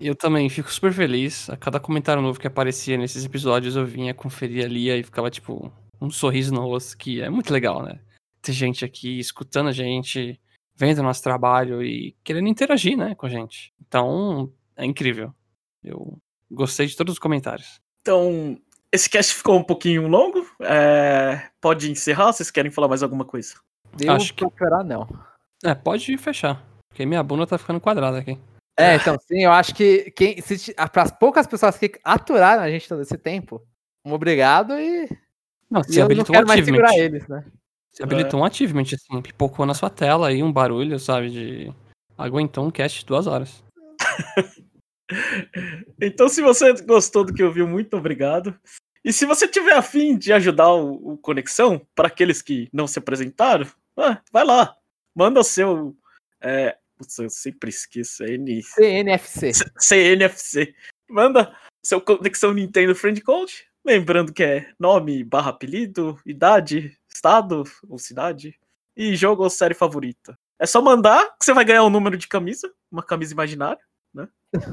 Eu 0.01 0.15
também 0.15 0.49
fico 0.49 0.73
super 0.73 0.93
feliz. 0.93 1.51
A 1.51 1.57
cada 1.57 1.79
comentário 1.79 2.23
novo 2.23 2.41
que 2.41 2.47
aparecia 2.47 2.97
nesses 2.97 3.25
episódios, 3.25 3.77
eu 3.77 3.85
vinha 3.85 4.15
conferir 4.15 4.65
ali 4.65 4.91
e 4.91 5.03
ficava, 5.03 5.31
tipo, 5.31 5.71
um 6.01 6.11
sorriso 6.11 6.55
no 6.55 6.63
rosto, 6.63 6.97
que 6.97 7.21
é 7.21 7.29
muito 7.29 7.53
legal, 7.53 7.83
né? 7.83 8.01
Ter 8.41 8.53
gente 8.53 8.83
aqui 8.83 9.19
escutando 9.19 9.69
a 9.69 9.73
gente, 9.73 10.41
vendo 10.75 11.03
nosso 11.03 11.23
trabalho 11.23 11.83
e 11.83 12.17
querendo 12.25 12.49
interagir, 12.49 12.97
né, 12.97 13.15
com 13.15 13.27
a 13.27 13.29
gente. 13.29 13.75
Então, 13.87 14.51
é 14.75 14.87
incrível. 14.87 15.35
Eu 15.85 16.19
gostei 16.51 16.87
de 16.87 16.97
todos 16.97 17.13
os 17.13 17.19
comentários. 17.19 17.79
Então, 18.01 18.59
esse 18.93 19.09
cast 19.09 19.35
ficou 19.35 19.59
um 19.59 19.63
pouquinho 19.63 20.07
longo. 20.09 20.47
É, 20.61 21.49
Pode 21.61 21.91
encerrar? 21.91 22.33
Vocês 22.33 22.51
querem 22.51 22.71
falar 22.71 22.89
mais 22.89 23.03
alguma 23.03 23.25
coisa? 23.25 23.55
Eu 24.01 24.13
Acho 24.13 24.33
que- 24.35 24.41
procurar, 24.41 24.85
não. 24.85 25.07
É, 25.65 25.75
pode 25.75 26.17
fechar. 26.17 26.65
Porque 26.89 27.05
minha 27.05 27.23
bunda 27.23 27.47
tá 27.47 27.59
ficando 27.59 27.81
quadrada 27.81 28.19
aqui. 28.19 28.39
É, 28.79 28.97
então, 28.97 29.19
sim, 29.21 29.45
eu 29.45 29.53
acho 29.53 29.75
que 29.75 30.11
quem, 30.13 30.41
se, 30.41 30.73
para 30.75 31.03
as 31.03 31.11
poucas 31.11 31.47
pessoas 31.47 31.77
que 31.77 31.93
aturaram 32.03 32.63
a 32.63 32.71
gente 32.71 32.89
todo 32.89 33.03
esse 33.03 33.19
tempo, 33.19 33.63
um 34.07 34.13
obrigado 34.13 34.73
e, 34.79 35.07
Não, 35.71 35.83
e 35.83 35.85
você 35.85 35.93
eu 35.93 35.99
não 35.99 36.05
habilitou 36.07 36.35
um 36.35 36.37
quero 36.37 36.49
mais 36.49 36.65
segurar 36.65 36.97
eles, 36.97 37.29
né? 37.29 37.45
Você 37.93 38.03
habilitou 38.03 38.41
um 38.41 38.45
achievement, 38.45 38.85
assim, 38.95 39.21
pipocou 39.21 39.67
na 39.67 39.75
sua 39.75 39.91
tela 39.91 40.29
aí 40.29 40.43
um 40.43 40.53
barulho, 40.53 40.99
sabe, 40.99 41.29
de... 41.31 41.73
Aguentou 42.17 42.65
um 42.67 42.71
cast 42.71 43.01
de 43.01 43.07
duas 43.07 43.27
horas. 43.27 43.63
Então, 46.01 46.29
se 46.29 46.41
você 46.43 46.73
gostou 46.83 47.25
do 47.25 47.33
que 47.35 47.43
ouviu, 47.43 47.67
muito 47.67 47.97
obrigado. 47.97 48.59
E 49.05 49.13
se 49.13 49.25
você 49.25 49.49
tiver 49.49 49.73
afim 49.73 50.17
de 50.17 50.33
ajudar 50.33 50.73
o, 50.73 51.13
o 51.13 51.19
Conexão, 51.19 51.87
para 51.95 52.09
aqueles 52.09 52.43
que 52.43 52.69
não 52.73 52.87
se 52.87 52.99
apresentaram, 52.99 53.67
ah, 53.97 54.21
vai 54.33 54.45
lá. 54.45 54.77
Manda 55.15 55.41
o 55.41 55.45
seu. 55.45 55.97
É, 56.41 56.77
putz, 56.97 57.19
eu 57.19 57.31
sempre 57.31 57.71
esqueço. 57.71 58.23
É 58.25 58.33
N, 58.35 58.63
CNFC. 58.63 59.55
C- 59.55 59.73
CNFC. 59.79 60.75
Manda 61.09 61.55
seu 61.85 62.01
Conexão 62.01 62.53
Nintendo 62.53 62.95
Friend 62.95 63.21
Code. 63.23 63.65
Lembrando 63.85 64.33
que 64.33 64.43
é 64.43 64.71
nome 64.79 65.25
barra 65.25 65.51
apelido, 65.51 66.19
idade, 66.27 66.97
estado 67.09 67.65
ou 67.89 67.99
cidade. 67.99 68.59
E 68.97 69.17
jogo 69.17 69.43
ou 69.43 69.51
série 69.51 69.75
favorita. 69.75 70.39
É 70.59 70.67
só 70.67 70.83
mandar 70.83 71.25
que 71.39 71.45
você 71.45 71.55
vai 71.55 71.65
ganhar 71.65 71.85
um 71.85 71.91
número 71.91 72.19
de 72.19 72.29
camisa, 72.29 72.71
uma 72.93 73.03
camisa 73.03 73.33
imaginária, 73.33 73.81
né? 74.13 74.29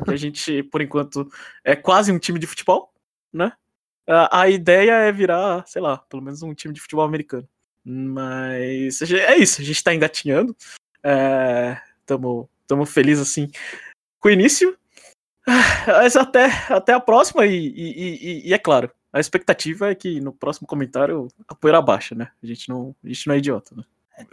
Que 0.05 0.11
a 0.11 0.15
gente, 0.17 0.63
por 0.63 0.81
enquanto, 0.81 1.29
é 1.63 1.75
quase 1.75 2.11
um 2.11 2.19
time 2.19 2.39
de 2.39 2.47
futebol, 2.47 2.91
né? 3.31 3.51
A, 4.09 4.49
ideia 4.49 4.91
é 4.93 5.11
virar, 5.11 5.67
sei 5.67 5.81
lá, 5.81 5.97
pelo 5.97 6.21
menos 6.21 6.41
um 6.41 6.53
time 6.53 6.73
de 6.73 6.79
futebol 6.79 7.03
americano. 7.03 7.47
Mas 7.83 9.01
é 9.01 9.35
isso, 9.35 9.61
a 9.61 9.65
gente 9.65 9.83
tá 9.83 9.93
engatinhando. 9.93 10.55
É, 11.03 11.77
tamo, 12.05 12.49
tamo 12.65 12.85
feliz 12.85 13.19
assim 13.19 13.49
com 14.19 14.29
o 14.29 14.31
início. 14.31 14.77
Mas 15.87 16.15
até, 16.15 16.45
até 16.69 16.93
a 16.93 16.99
próxima, 16.99 17.45
e, 17.45 17.67
e- 17.67 18.43
e- 18.45 18.49
e 18.49 18.53
é 18.53 18.57
claro, 18.57 18.91
a 19.11 19.19
expectativa 19.19 19.89
é 19.89 19.95
que 19.95 20.19
no 20.19 20.33
próximo 20.33 20.67
comentário 20.67 21.27
a 21.47 21.55
poeira 21.55 21.81
baixa, 21.81 22.13
né? 22.15 22.29
A 22.43 22.45
gente 22.45 22.67
não, 22.69 22.95
a 23.03 23.07
gente 23.07 23.27
não 23.27 23.35
é 23.35 23.37
idiota, 23.37 23.75
né? 23.75 23.83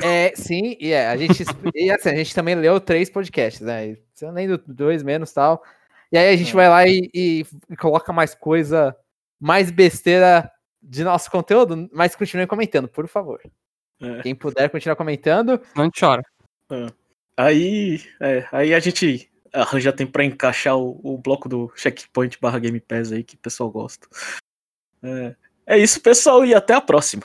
É, 0.03 0.33
sim, 0.35 0.77
e 0.81 0.93
é, 0.93 1.09
a 1.09 1.17
gente, 1.17 1.45
e 1.75 1.91
assim, 1.91 2.09
a 2.11 2.15
gente 2.17 2.35
também 2.35 2.55
leu 2.55 2.81
três 2.81 3.11
podcasts, 3.11 3.61
né? 3.61 3.89
e 3.89 4.03
Você 4.15 4.31
lendo 4.31 4.57
dois 4.67 5.03
menos 5.03 5.33
tal. 5.33 5.63
E 6.11 6.17
aí 6.17 6.33
a 6.33 6.37
gente 6.37 6.51
É. 6.51 6.55
vai 6.55 6.69
lá 6.69 6.87
e, 6.87 7.11
e- 7.13 7.47
e 7.71 7.77
coloca 7.77 8.13
mais 8.13 8.35
coisa, 8.35 8.97
mais 9.41 9.71
besteira 9.71 10.51
de 10.83 11.03
nosso 11.05 11.31
conteúdo, 11.31 11.89
mas 11.93 12.15
continue 12.15 12.47
comentando, 12.47 12.89
por 12.89 13.07
favor. 13.09 13.41
É. 14.01 14.23
Quem 14.23 14.35
puder 14.35 14.71
continuar 14.71 14.97
comentando, 14.97 15.61
Não 15.77 15.91
chora. 15.99 16.23
Aí, 17.37 18.01
é, 18.21 18.47
aí 18.53 18.73
a 18.75 18.79
gente 18.81 19.31
arranja 19.53 19.93
tempo 19.93 20.13
pra 20.13 20.25
encaixar 20.25 20.77
o, 20.79 21.01
o 21.03 21.19
bloco 21.19 21.49
do 21.49 21.71
checkpoint 21.77 22.39
barra 22.41 22.59
Game 22.59 22.81
Pass 22.81 23.13
aí 23.13 23.23
que 23.25 23.35
o 23.35 23.39
pessoal 23.39 23.71
gosta. 23.71 24.07
É, 25.03 25.35
é 25.67 25.79
isso, 25.79 26.01
pessoal, 26.01 26.45
e 26.45 26.55
até 26.55 26.75
a 26.75 26.81
próxima. 26.81 27.25